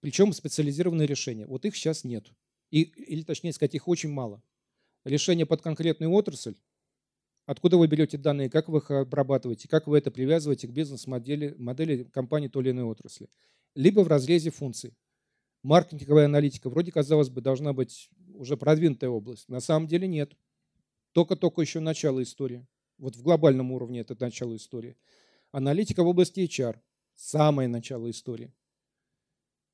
Причем 0.00 0.34
специализированные 0.34 1.06
решения. 1.06 1.46
Вот 1.46 1.64
их 1.64 1.74
сейчас 1.74 2.04
нет. 2.04 2.26
И, 2.70 2.82
или 2.82 3.22
точнее 3.22 3.54
сказать, 3.54 3.74
их 3.74 3.88
очень 3.88 4.10
мало. 4.10 4.42
Решения 5.06 5.46
под 5.46 5.62
конкретную 5.62 6.12
отрасль 6.12 6.54
Откуда 7.48 7.78
вы 7.78 7.86
берете 7.86 8.18
данные, 8.18 8.50
как 8.50 8.68
вы 8.68 8.80
их 8.80 8.90
обрабатываете, 8.90 9.68
как 9.68 9.86
вы 9.86 9.96
это 9.96 10.10
привязываете 10.10 10.68
к 10.68 10.70
бизнес-модели 10.70 11.54
модели 11.56 12.04
компании 12.04 12.48
той 12.48 12.62
или 12.62 12.72
иной 12.72 12.84
отрасли. 12.84 13.30
Либо 13.74 14.00
в 14.00 14.08
разрезе 14.08 14.50
функций. 14.50 14.94
Маркетинговая 15.62 16.26
аналитика 16.26 16.68
вроде, 16.68 16.92
казалось 16.92 17.30
бы, 17.30 17.40
должна 17.40 17.72
быть 17.72 18.10
уже 18.34 18.58
продвинутая 18.58 19.08
область. 19.08 19.48
На 19.48 19.60
самом 19.60 19.88
деле 19.88 20.06
нет. 20.06 20.36
Только-только 21.12 21.62
еще 21.62 21.80
начало 21.80 22.22
истории. 22.22 22.66
Вот 22.98 23.16
в 23.16 23.22
глобальном 23.22 23.72
уровне 23.72 24.00
это 24.00 24.14
начало 24.20 24.54
истории. 24.54 24.98
Аналитика 25.50 26.02
в 26.02 26.06
области 26.06 26.40
HR– 26.40 26.76
самое 27.14 27.66
начало 27.66 28.10
истории. 28.10 28.52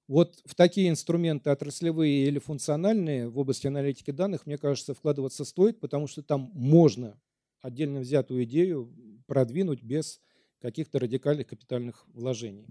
Вот 0.07 0.41
в 0.45 0.55
такие 0.55 0.91
инструменты 0.91 1.51
отраслевые 1.51 2.29
или 2.29 2.39
функциональные 2.39 3.29
в 3.29 3.37
области 3.37 3.67
аналитики 3.67 4.13
данных, 4.13 4.47
мне 4.47 4.59
кажется, 4.59 4.95
вкладываться 4.95 5.45
стоит, 5.45 5.81
потому 5.81 6.07
что 6.07 6.23
там 6.23 6.53
можно 6.55 7.19
отдельно 7.65 8.01
взятую 8.01 8.45
идею 8.45 8.95
продвинуть 9.27 9.83
без 9.83 10.21
каких-то 10.59 10.99
радикальных 10.99 11.47
капитальных 11.47 12.07
вложений. 12.09 12.67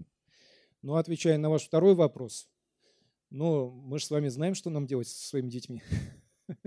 Но 0.82 0.96
отвечая 0.96 1.36
на 1.36 1.50
ваш 1.50 1.64
второй 1.64 1.96
вопрос, 1.96 2.48
ну, 3.28 3.70
мы 3.70 3.98
же 3.98 4.06
с 4.06 4.10
вами 4.10 4.28
знаем, 4.28 4.54
что 4.54 4.70
нам 4.70 4.86
делать 4.86 5.08
со 5.08 5.28
своими 5.28 5.50
детьми. 5.50 5.82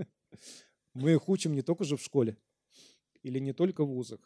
Мы 0.92 1.12
их 1.12 1.28
учим 1.28 1.54
не 1.54 1.62
только 1.62 1.84
же 1.84 1.96
в 1.96 2.02
школе 2.02 2.36
или 3.22 3.38
не 3.38 3.54
только 3.54 3.84
в 3.84 3.88
вузах. 3.88 4.20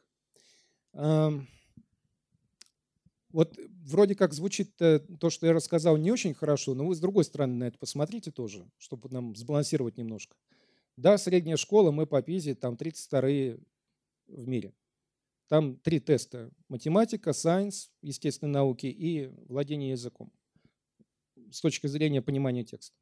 Вот 3.30 3.56
вроде 3.84 4.16
как 4.16 4.32
звучит 4.32 4.74
то, 4.76 5.30
что 5.30 5.46
я 5.46 5.52
рассказал, 5.52 5.96
не 5.96 6.10
очень 6.10 6.34
хорошо, 6.34 6.74
но 6.74 6.86
вы 6.86 6.96
с 6.96 7.00
другой 7.00 7.24
стороны 7.24 7.54
на 7.54 7.64
это 7.64 7.78
посмотрите 7.78 8.32
тоже, 8.32 8.68
чтобы 8.78 9.10
нам 9.10 9.36
сбалансировать 9.36 9.96
немножко. 9.96 10.36
Да, 10.96 11.18
средняя 11.18 11.56
школа, 11.56 11.92
мы 11.92 12.06
по 12.06 12.20
ПИЗе, 12.20 12.54
там 12.54 12.76
32 12.76 13.58
в 14.32 14.48
мире. 14.48 14.74
Там 15.48 15.76
три 15.76 16.00
теста. 16.00 16.50
Математика, 16.68 17.32
сайенс, 17.32 17.90
естественные 18.00 18.52
науки 18.52 18.86
и 18.86 19.26
владение 19.48 19.90
языком. 19.90 20.32
С 21.50 21.60
точки 21.60 21.86
зрения 21.86 22.22
понимания 22.22 22.64
текста. 22.64 22.96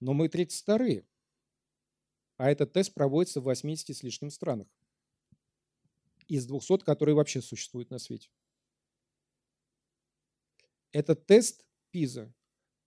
Но 0.00 0.12
мы 0.14 0.28
32 0.28 1.02
а 2.38 2.50
этот 2.50 2.72
тест 2.72 2.94
проводится 2.94 3.40
в 3.40 3.44
80 3.44 3.94
с 3.94 4.02
лишним 4.02 4.30
странах. 4.30 4.68
Из 6.28 6.46
200, 6.46 6.84
которые 6.84 7.16
вообще 7.16 7.42
существуют 7.42 7.90
на 7.90 7.98
свете. 7.98 8.30
Этот 10.92 11.26
тест 11.26 11.66
ПИЗа, 11.90 12.32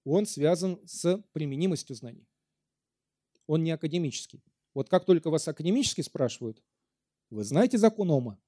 он 0.06 0.26
связан 0.26 0.80
с 0.88 1.22
применимостью 1.34 1.95
знаний. 1.95 2.28
Он 3.45 3.64
не 3.64 3.72
академический. 3.72 4.41
Вот 4.74 4.90
как 4.90 5.06
только 5.06 5.30
вас 5.30 5.48
академически 5.48 6.02
спрашивают, 6.02 6.64
вы 7.32 7.44
знаете 7.44 7.78
закон 7.78 8.12
Ома? 8.12 8.40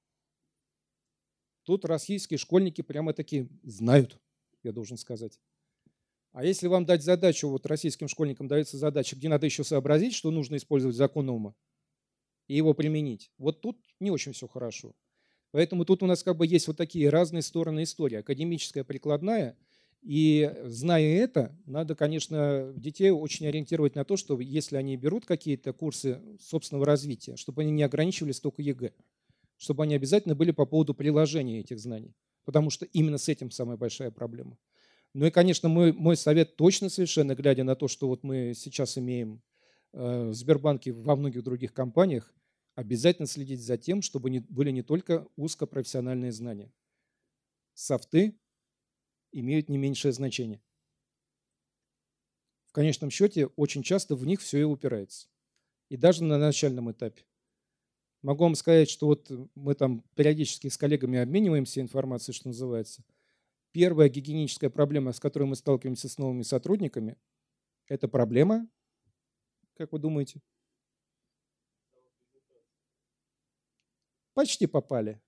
Тут 1.64 1.84
российские 1.84 2.38
школьники 2.38 2.82
прямо 2.82 3.14
таки 3.14 3.48
знают, 3.62 4.20
я 4.62 4.72
должен 4.72 4.98
сказать. 4.98 5.40
А 6.32 6.44
если 6.44 6.66
вам 6.66 6.84
дать 6.84 7.02
задачу, 7.02 7.48
вот 7.48 7.64
российским 7.66 8.08
школьникам 8.08 8.48
дается 8.48 8.76
задача, 8.76 9.16
где 9.16 9.28
надо 9.28 9.46
еще 9.46 9.64
сообразить, 9.64 10.14
что 10.14 10.30
нужно 10.30 10.56
использовать 10.56 10.96
закон 10.96 11.30
Ома 11.30 11.54
и 12.46 12.56
его 12.56 12.74
применить, 12.74 13.32
вот 13.38 13.62
тут 13.62 13.80
не 14.00 14.10
очень 14.10 14.32
все 14.32 14.46
хорошо. 14.46 14.94
Поэтому 15.52 15.84
тут 15.84 16.02
у 16.02 16.06
нас 16.06 16.24
как 16.24 16.36
бы 16.36 16.46
есть 16.46 16.66
вот 16.66 16.76
такие 16.76 17.08
разные 17.08 17.42
стороны 17.42 17.84
истории. 17.84 18.16
Академическая, 18.16 18.82
прикладная. 18.82 19.56
И 20.04 20.54
зная 20.64 21.16
это, 21.16 21.58
надо, 21.64 21.94
конечно, 21.94 22.74
детей 22.76 23.10
очень 23.10 23.46
ориентировать 23.46 23.94
на 23.94 24.04
то, 24.04 24.18
что 24.18 24.38
если 24.38 24.76
они 24.76 24.98
берут 24.98 25.24
какие-то 25.24 25.72
курсы 25.72 26.20
собственного 26.38 26.84
развития, 26.84 27.36
чтобы 27.36 27.62
они 27.62 27.70
не 27.70 27.82
ограничивались 27.82 28.38
только 28.38 28.60
ЕГЭ, 28.60 28.92
чтобы 29.56 29.84
они 29.84 29.94
обязательно 29.94 30.34
были 30.34 30.50
по 30.50 30.66
поводу 30.66 30.92
приложения 30.92 31.60
этих 31.60 31.80
знаний. 31.80 32.14
Потому 32.44 32.68
что 32.68 32.84
именно 32.84 33.16
с 33.16 33.30
этим 33.30 33.50
самая 33.50 33.78
большая 33.78 34.10
проблема. 34.10 34.58
Ну 35.14 35.24
и, 35.24 35.30
конечно, 35.30 35.70
мой, 35.70 35.92
мой 35.94 36.18
совет 36.18 36.56
точно 36.56 36.90
совершенно, 36.90 37.34
глядя 37.34 37.64
на 37.64 37.74
то, 37.74 37.88
что 37.88 38.06
вот 38.06 38.24
мы 38.24 38.52
сейчас 38.54 38.98
имеем 38.98 39.40
э, 39.94 40.28
в 40.28 40.34
Сбербанке, 40.34 40.92
во 40.92 41.16
многих 41.16 41.42
других 41.42 41.72
компаниях, 41.72 42.30
обязательно 42.74 43.26
следить 43.26 43.62
за 43.62 43.78
тем, 43.78 44.02
чтобы 44.02 44.44
были 44.50 44.70
не 44.70 44.82
только 44.82 45.26
узкопрофессиональные 45.36 46.32
знания. 46.32 46.70
Софты 47.72 48.36
имеют 49.40 49.68
не 49.68 49.78
меньшее 49.78 50.12
значение. 50.12 50.62
В 52.66 52.72
конечном 52.72 53.10
счете, 53.10 53.46
очень 53.56 53.82
часто 53.82 54.16
в 54.16 54.26
них 54.26 54.40
все 54.40 54.60
и 54.60 54.64
упирается. 54.64 55.28
И 55.88 55.96
даже 55.96 56.24
на 56.24 56.38
начальном 56.38 56.90
этапе. 56.90 57.24
Могу 58.22 58.44
вам 58.44 58.54
сказать, 58.54 58.88
что 58.88 59.06
вот 59.06 59.30
мы 59.54 59.74
там 59.74 60.02
периодически 60.14 60.68
с 60.68 60.78
коллегами 60.78 61.18
обмениваемся 61.18 61.80
информацией, 61.80 62.34
что 62.34 62.48
называется. 62.48 63.04
Первая 63.70 64.08
гигиеническая 64.08 64.70
проблема, 64.70 65.12
с 65.12 65.20
которой 65.20 65.44
мы 65.44 65.56
сталкиваемся 65.56 66.08
с 66.08 66.16
новыми 66.16 66.42
сотрудниками, 66.42 67.16
это 67.86 68.08
проблема, 68.08 68.66
как 69.76 69.92
вы 69.92 69.98
думаете, 69.98 70.40
Почти 74.34 74.66
попали. 74.66 75.20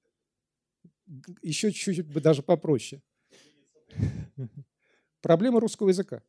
Еще 1.41 1.73
чуть-чуть 1.73 2.07
бы 2.07 2.21
даже 2.21 2.43
попроще. 2.43 3.01
Проблема 5.23 5.61
русского 5.61 5.89
языка. 5.89 6.23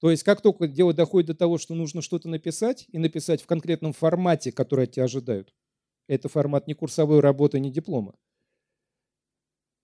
То 0.00 0.10
есть 0.10 0.22
как 0.22 0.40
только 0.40 0.66
дело 0.66 0.94
доходит 0.94 1.28
до 1.28 1.34
того, 1.34 1.58
что 1.58 1.74
нужно 1.74 2.00
что-то 2.00 2.28
написать, 2.28 2.86
и 2.90 2.98
написать 2.98 3.42
в 3.42 3.46
конкретном 3.46 3.92
формате, 3.92 4.50
который 4.50 4.84
от 4.84 4.92
тебя 4.92 5.04
ожидают, 5.04 5.54
это 6.08 6.28
формат 6.28 6.66
не 6.66 6.74
курсовой 6.74 7.20
работы, 7.20 7.60
не 7.60 7.70
диплома, 7.70 8.14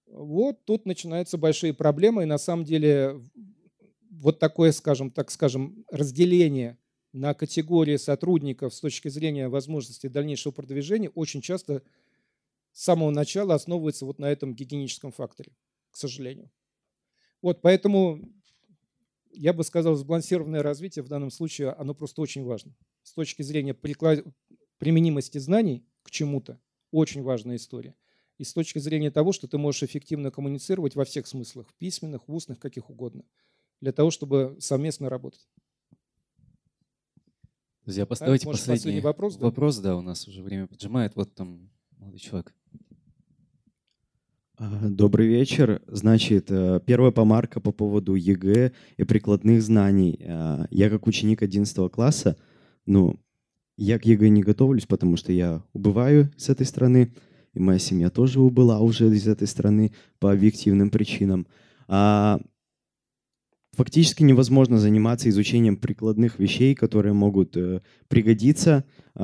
вот 0.07 0.65
тут 0.65 0.87
начинаются 0.87 1.37
большие 1.37 1.75
проблемы, 1.75 2.23
и 2.23 2.27
на 2.27 2.39
самом 2.39 2.65
деле 2.65 3.21
вот 4.11 4.39
такое, 4.39 4.73
скажем 4.73 5.11
так, 5.11 5.31
скажем, 5.31 5.85
разделение 5.91 6.79
на 7.13 7.35
категории 7.35 7.97
сотрудников 7.97 8.75
с 8.75 8.81
точки 8.81 9.09
зрения 9.09 9.49
возможности 9.49 10.07
дальнейшего 10.07 10.53
продвижения 10.53 11.11
очень 11.11 11.41
часто 11.43 11.83
с 12.73 12.85
самого 12.85 13.11
начала 13.11 13.55
основывается 13.55 14.07
вот 14.07 14.19
на 14.19 14.27
этом 14.31 14.55
гигиеническом 14.55 15.13
факторе, 15.13 15.53
к 15.97 15.99
сожалению. 15.99 16.51
Вот 17.41 17.63
поэтому 17.63 18.21
я 19.33 19.55
бы 19.55 19.65
сказал, 19.65 19.95
сбалансированное 19.95 20.63
развитие 20.63 21.03
в 21.03 21.09
данном 21.09 21.31
случае, 21.31 21.71
оно 21.71 21.95
просто 21.95 22.21
очень 22.21 22.45
важно. 22.45 22.77
С 23.03 23.15
точки 23.15 23.41
зрения 23.41 23.73
приклад... 23.73 24.23
применимости 24.77 25.39
знаний 25.39 25.87
к 26.03 26.11
чему-то, 26.11 26.61
очень 26.91 27.23
важная 27.23 27.57
история. 27.57 27.95
И 28.37 28.45
с 28.45 28.53
точки 28.53 28.79
зрения 28.79 29.11
того, 29.11 29.33
что 29.33 29.49
ты 29.49 29.57
можешь 29.57 29.85
эффективно 29.85 30.31
коммуницировать 30.31 30.95
во 30.97 31.07
всех 31.07 31.27
смыслах, 31.27 31.67
в 31.71 31.75
письменных, 31.75 32.29
в 32.29 32.35
устных, 32.35 32.59
каких 32.59 32.91
угодно, 32.91 33.25
для 33.81 33.93
того, 33.93 34.11
чтобы 34.11 34.57
совместно 34.61 35.09
работать. 35.09 35.49
Друзья, 37.85 38.05
поставьте 38.05 38.45
Может, 38.47 38.61
последний, 38.61 38.79
последний 38.79 39.01
вопрос. 39.01 39.37
Да? 39.37 39.47
Вопрос, 39.47 39.79
да, 39.79 39.97
у 39.97 40.03
нас 40.03 40.29
уже 40.29 40.43
время 40.43 40.67
поджимает. 40.67 41.17
Вот 41.17 41.35
там 41.35 41.71
молодой 41.97 42.19
человек. 42.19 42.55
А, 44.59 44.89
добрый 44.89 45.27
вечер. 45.29 45.83
Значит, 45.87 46.47
э, 46.49 46.81
первая 46.87 47.11
помарка 47.11 47.61
по 47.61 47.73
поводу 47.73 48.15
ЕГЭ 48.15 48.73
и 48.97 49.05
прикладных 49.05 49.63
знаний. 49.63 50.19
А, 50.27 50.67
я 50.71 50.89
как 50.89 51.07
ученик 51.07 51.43
11 51.43 51.91
класса, 51.91 52.39
ну, 52.87 53.21
я 53.77 53.99
к 53.99 54.07
ЕГЭ 54.07 54.31
не 54.31 54.43
готовлюсь, 54.43 54.87
потому 54.87 55.19
что 55.19 55.31
я 55.31 55.63
убываю 55.75 56.31
с 56.39 56.49
этой 56.49 56.65
страны, 56.65 57.13
и 57.53 57.59
моя 57.59 57.79
семья 57.79 58.09
тоже 58.09 58.41
убыла 58.41 58.81
уже 58.81 59.09
из 59.15 59.29
этой 59.29 59.47
страны 59.47 59.93
по 60.21 60.33
объективным 60.33 60.89
причинам. 60.89 61.47
А 61.87 62.41
фактически 63.73 64.23
невозможно 64.23 64.79
заниматься 64.79 65.29
изучением 65.29 65.77
прикладных 65.77 66.39
вещей, 66.39 66.75
которые 66.75 67.13
могут 67.13 67.59
э, 67.59 67.83
пригодиться 68.09 68.87
э, 69.15 69.21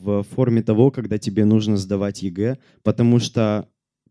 в 0.00 0.22
форме 0.22 0.62
того, 0.62 0.92
когда 0.92 1.18
тебе 1.18 1.44
нужно 1.44 1.76
сдавать 1.76 2.22
ЕГЭ, 2.22 2.58
потому 2.84 3.18
что 3.18 3.68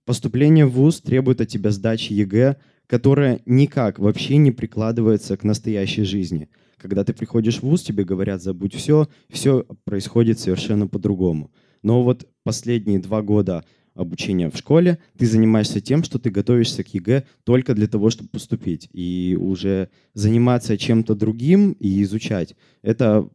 поступление 0.08 0.66
в 0.66 0.72
ВУЗ 0.72 1.02
требует 1.02 1.42
от 1.42 1.50
тебя 1.50 1.70
сдачи 1.70 2.14
ЕГЭ, 2.14 2.56
которая 2.88 3.42
никак 3.46 4.00
вообще 4.00 4.38
не 4.38 4.52
прикладывается 4.52 5.36
к 5.36 5.44
настоящей 5.44 6.04
жизни. 6.04 6.50
Когда 6.78 7.04
ты 7.04 7.14
приходишь 7.14 7.58
в 7.58 7.64
ВУЗ, 7.64 7.84
тебе 7.84 8.06
говорят, 8.06 8.42
забудь 8.42 8.74
все, 8.74 9.10
все 9.30 9.66
происходит 9.84 10.40
совершенно 10.40 10.88
по-другому. 10.88 11.52
Но 11.84 12.04
вот 12.04 12.26
последние 12.44 13.00
два 13.00 13.22
года 13.22 13.66
обучения 13.96 14.50
в 14.50 14.56
школе, 14.56 15.00
ты 15.18 15.26
занимаешься 15.26 15.82
тем, 15.82 16.04
что 16.04 16.20
ты 16.20 16.30
готовишься 16.30 16.86
к 16.86 16.94
ЕГЭ 16.94 17.26
только 17.44 17.74
для 17.74 17.88
того, 17.88 18.10
чтобы 18.10 18.30
поступить. 18.30 18.88
И 18.94 19.38
уже 19.38 19.90
заниматься 20.14 20.78
чем-то 20.78 21.16
другим 21.16 21.74
и 21.74 22.02
изучать, 22.04 22.56
это 22.82 23.28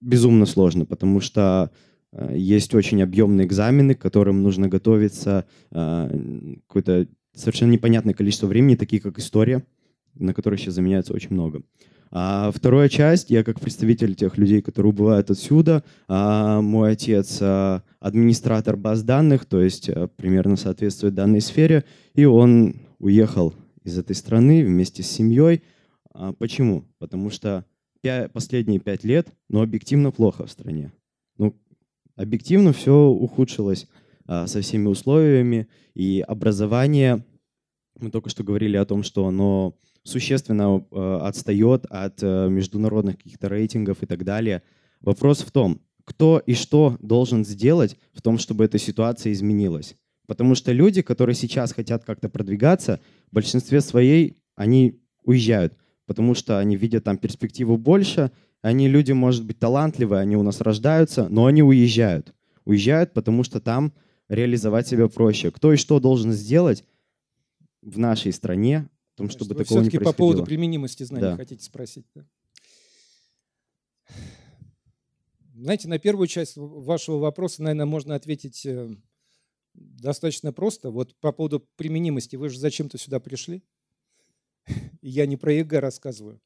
безумно 0.00 0.46
сложно, 0.46 0.84
потому 0.86 1.20
что 1.20 1.72
есть 2.12 2.74
очень 2.74 3.02
объемные 3.02 3.46
экзамены, 3.46 3.94
к 3.94 4.00
которым 4.00 4.42
нужно 4.42 4.68
готовиться 4.68 5.46
э, 5.70 6.58
какое-то 6.66 7.06
совершенно 7.34 7.70
непонятное 7.70 8.14
количество 8.14 8.46
времени, 8.46 8.74
такие 8.74 9.00
как 9.00 9.18
история, 9.18 9.64
на 10.14 10.34
которой 10.34 10.58
сейчас 10.58 10.74
заменяется 10.74 11.14
очень 11.14 11.32
много. 11.32 11.62
А 12.12 12.50
вторая 12.50 12.88
часть, 12.88 13.30
я 13.30 13.44
как 13.44 13.60
представитель 13.60 14.16
тех 14.16 14.36
людей, 14.36 14.62
которые 14.62 14.90
убывают 14.90 15.30
отсюда, 15.30 15.84
а 16.08 16.60
мой 16.60 16.92
отец 16.92 17.38
а, 17.40 17.84
администратор 18.00 18.76
баз 18.76 19.04
данных, 19.04 19.44
то 19.44 19.62
есть 19.62 19.88
примерно 20.16 20.56
соответствует 20.56 21.14
данной 21.14 21.40
сфере, 21.40 21.84
и 22.14 22.24
он 22.24 22.80
уехал 22.98 23.54
из 23.84 23.96
этой 23.96 24.16
страны 24.16 24.64
вместе 24.64 25.04
с 25.04 25.06
семьей. 25.08 25.62
А, 26.12 26.32
почему? 26.32 26.84
Потому 26.98 27.30
что 27.30 27.64
последние 28.32 28.80
пять 28.80 29.04
лет, 29.04 29.28
ну, 29.48 29.62
объективно 29.62 30.10
плохо 30.10 30.46
в 30.46 30.50
стране. 30.50 30.90
Ну, 31.38 31.54
объективно 32.20 32.72
все 32.72 32.94
ухудшилось 32.94 33.86
со 34.26 34.60
всеми 34.60 34.86
условиями, 34.86 35.66
и 35.94 36.24
образование, 36.26 37.24
мы 37.98 38.10
только 38.10 38.30
что 38.30 38.44
говорили 38.44 38.76
о 38.76 38.84
том, 38.84 39.02
что 39.02 39.26
оно 39.26 39.76
существенно 40.02 40.84
э, 40.90 41.18
отстает 41.22 41.86
от 41.86 42.22
э, 42.22 42.48
международных 42.48 43.18
каких-то 43.18 43.48
рейтингов 43.48 44.02
и 44.02 44.06
так 44.06 44.24
далее. 44.24 44.62
Вопрос 45.00 45.40
в 45.40 45.50
том, 45.50 45.80
кто 46.04 46.42
и 46.44 46.54
что 46.54 46.96
должен 47.00 47.44
сделать 47.44 47.96
в 48.12 48.22
том, 48.22 48.38
чтобы 48.38 48.64
эта 48.64 48.78
ситуация 48.78 49.32
изменилась. 49.32 49.96
Потому 50.26 50.54
что 50.54 50.72
люди, 50.72 51.02
которые 51.02 51.34
сейчас 51.34 51.72
хотят 51.72 52.04
как-то 52.04 52.28
продвигаться, 52.28 53.00
в 53.30 53.34
большинстве 53.34 53.80
своей 53.80 54.38
они 54.54 55.00
уезжают, 55.24 55.76
потому 56.06 56.34
что 56.34 56.58
они 56.58 56.76
видят 56.76 57.04
там 57.04 57.18
перспективу 57.18 57.76
больше, 57.76 58.30
они 58.62 58.88
люди, 58.88 59.12
может 59.12 59.44
быть, 59.44 59.58
талантливые, 59.58 60.20
они 60.20 60.36
у 60.36 60.42
нас 60.42 60.60
рождаются, 60.60 61.28
но 61.28 61.46
они 61.46 61.62
уезжают. 61.62 62.34
Уезжают, 62.64 63.12
потому 63.14 63.42
что 63.42 63.60
там 63.60 63.92
реализовать 64.28 64.86
себя 64.86 65.08
проще. 65.08 65.50
Кто 65.50 65.72
и 65.72 65.76
что 65.76 65.98
должен 65.98 66.32
сделать 66.32 66.84
в 67.82 67.98
нашей 67.98 68.32
стране, 68.32 68.88
в 69.14 69.18
том, 69.18 69.30
чтобы 69.30 69.54
Вы 69.54 69.64
такого 69.64 69.78
не 69.80 69.90
происходило. 69.90 70.12
по 70.12 70.16
поводу 70.16 70.44
применимости 70.44 71.02
знаний 71.02 71.22
да. 71.22 71.36
хотите 71.36 71.64
спросить. 71.64 72.06
Да? 72.14 72.26
Знаете, 75.54 75.88
на 75.88 75.98
первую 75.98 76.26
часть 76.26 76.56
вашего 76.56 77.18
вопроса, 77.18 77.62
наверное, 77.62 77.86
можно 77.86 78.14
ответить 78.14 78.64
э, 78.64 78.94
достаточно 79.74 80.52
просто. 80.52 80.90
Вот 80.90 81.14
по 81.16 81.32
поводу 81.32 81.60
применимости. 81.76 82.36
Вы 82.36 82.48
же 82.48 82.58
зачем-то 82.58 82.98
сюда 82.98 83.20
пришли. 83.20 83.62
Я 85.02 85.26
не 85.26 85.36
про 85.36 85.52
ЕГЭ 85.52 85.80
рассказываю. 85.80 86.40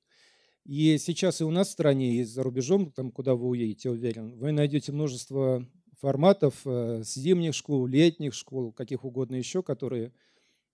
И 0.65 0.97
сейчас 0.97 1.41
и 1.41 1.45
у 1.45 1.51
нас 1.51 1.69
в 1.69 1.73
стране, 1.73 2.16
и 2.16 2.24
за 2.24 2.43
рубежом, 2.43 2.91
там, 2.91 3.11
куда 3.11 3.35
вы 3.35 3.49
уедете, 3.49 3.91
уверен, 3.91 4.35
вы 4.39 4.51
найдете 4.51 4.93
множество 4.93 5.66
форматов 6.01 6.62
э, 6.65 7.03
с 7.05 7.15
зимних 7.15 7.55
школ, 7.55 7.86
летних 7.86 8.32
школ, 8.35 8.73
каких 8.73 9.05
угодно 9.05 9.36
еще, 9.36 9.62
которые 9.62 10.12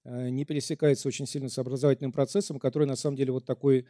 э, 0.05 0.29
не 0.29 0.45
пересекаются 0.45 1.09
очень 1.09 1.27
сильно 1.27 1.49
с 1.49 1.59
образовательным 1.59 2.13
процессом, 2.13 2.61
который 2.61 2.87
на 2.87 2.95
самом 2.95 3.17
деле 3.17 3.33
вот 3.33 3.45
такой, 3.45 3.87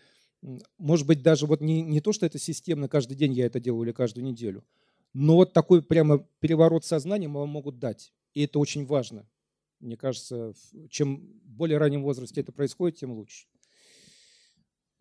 может 0.79 1.07
быть, 1.07 1.23
даже 1.23 1.47
вот 1.47 1.61
не, 1.61 1.83
не 1.83 2.01
то, 2.01 2.13
что 2.13 2.25
это 2.25 2.39
системно, 2.39 2.89
каждый 2.89 3.15
день 3.15 3.35
я 3.35 3.45
это 3.45 3.61
делаю 3.61 3.85
или 3.85 3.93
каждую 3.93 4.25
неделю, 4.25 4.65
но 5.13 5.37
вот 5.37 5.53
такой 5.53 5.83
прямо 5.83 6.27
переворот 6.41 6.85
сознания 6.85 7.29
вам 7.29 7.51
могут 7.51 7.79
дать. 7.79 8.15
И 8.33 8.45
это 8.45 8.59
очень 8.59 8.87
важно. 8.87 9.29
Мне 9.81 9.97
кажется, 9.97 10.55
чем 10.89 11.41
более 11.45 11.79
раннем 11.79 12.03
возрасте 12.03 12.41
это 12.41 12.53
происходит, 12.53 12.99
тем 12.99 13.13
лучше. 13.13 13.47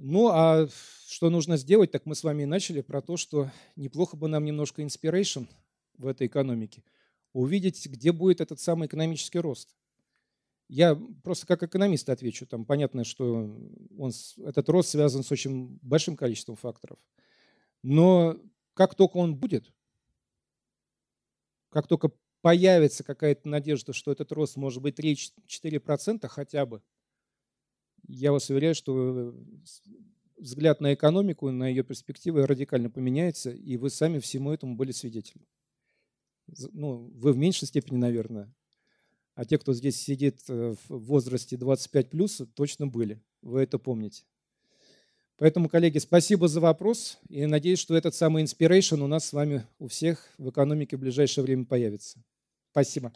Ну, 0.01 0.29
а 0.29 0.67
что 1.07 1.29
нужно 1.29 1.57
сделать, 1.57 1.91
так 1.91 2.05
мы 2.05 2.15
с 2.15 2.23
вами 2.23 2.43
и 2.43 2.45
начали 2.45 2.79
про 2.79 3.01
то, 3.01 3.17
что 3.17 3.51
неплохо 3.75 4.15
бы 4.15 4.29
нам 4.29 4.45
немножко 4.45 4.81
inspiration 4.81 5.45
в 5.97 6.07
этой 6.07 6.27
экономике, 6.27 6.83
увидеть, 7.33 7.85
где 7.85 8.13
будет 8.13 8.39
этот 8.39 8.61
самый 8.61 8.87
экономический 8.87 9.39
рост. 9.39 9.75
Я 10.69 10.95
просто 11.23 11.45
как 11.47 11.63
экономист 11.63 12.07
отвечу. 12.09 12.45
Там 12.45 12.63
понятно, 12.63 13.03
что 13.03 13.53
он, 13.97 14.13
этот 14.37 14.69
рост 14.69 14.89
связан 14.89 15.23
с 15.23 15.31
очень 15.33 15.77
большим 15.81 16.15
количеством 16.15 16.55
факторов. 16.55 16.97
Но 17.83 18.37
как 18.75 18.95
только 18.95 19.17
он 19.17 19.35
будет, 19.35 19.73
как 21.71 21.87
только 21.87 22.11
появится 22.41 23.03
какая-то 23.03 23.49
надежда, 23.49 23.91
что 23.91 24.13
этот 24.13 24.31
рост 24.31 24.55
может 24.55 24.81
быть 24.81 24.97
3-4% 24.97 26.25
хотя 26.29 26.65
бы, 26.65 26.81
я 28.07 28.31
вас 28.31 28.49
уверяю, 28.49 28.75
что 28.75 29.35
взгляд 30.37 30.81
на 30.81 30.93
экономику, 30.93 31.51
на 31.51 31.67
ее 31.67 31.83
перспективы 31.83 32.45
радикально 32.45 32.89
поменяется, 32.89 33.51
и 33.51 33.77
вы 33.77 33.89
сами 33.89 34.19
всему 34.19 34.51
этому 34.51 34.75
были 34.75 34.91
свидетелями. 34.91 35.47
Ну, 36.71 37.11
вы 37.15 37.33
в 37.33 37.37
меньшей 37.37 37.67
степени, 37.67 37.97
наверное, 37.97 38.53
а 39.35 39.45
те, 39.45 39.57
кто 39.57 39.73
здесь 39.73 39.95
сидит 39.95 40.41
э, 40.49 40.75
в 40.89 40.97
возрасте 40.97 41.55
25 41.55 42.09
плюс, 42.09 42.41
точно 42.55 42.87
были. 42.87 43.21
Вы 43.41 43.61
это 43.61 43.79
помните. 43.79 44.23
Поэтому, 45.37 45.69
коллеги, 45.69 45.99
спасибо 45.99 46.49
за 46.49 46.59
вопрос. 46.59 47.17
И 47.29 47.45
надеюсь, 47.45 47.79
что 47.79 47.95
этот 47.95 48.13
самый 48.13 48.43
inspiration 48.43 48.99
у 48.99 49.07
нас 49.07 49.25
с 49.25 49.33
вами 49.33 49.65
у 49.79 49.87
всех 49.87 50.27
в 50.37 50.49
экономике 50.49 50.97
в 50.97 50.99
ближайшее 50.99 51.45
время 51.45 51.63
появится. 51.63 52.21
Спасибо. 52.71 53.13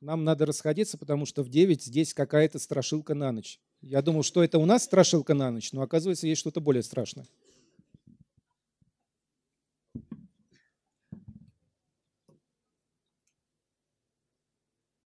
Нам 0.00 0.22
надо 0.22 0.46
расходиться, 0.46 0.96
потому 0.96 1.26
что 1.26 1.42
в 1.42 1.48
9 1.48 1.82
здесь 1.82 2.14
какая-то 2.14 2.58
страшилка 2.58 3.14
на 3.14 3.32
ночь. 3.32 3.58
Я 3.80 4.00
думал, 4.00 4.22
что 4.22 4.44
это 4.44 4.58
у 4.58 4.64
нас 4.64 4.84
страшилка 4.84 5.34
на 5.34 5.50
ночь, 5.50 5.72
но 5.72 5.82
оказывается, 5.82 6.26
есть 6.26 6.40
что-то 6.40 6.60
более 6.60 6.82
страшное. 6.82 7.26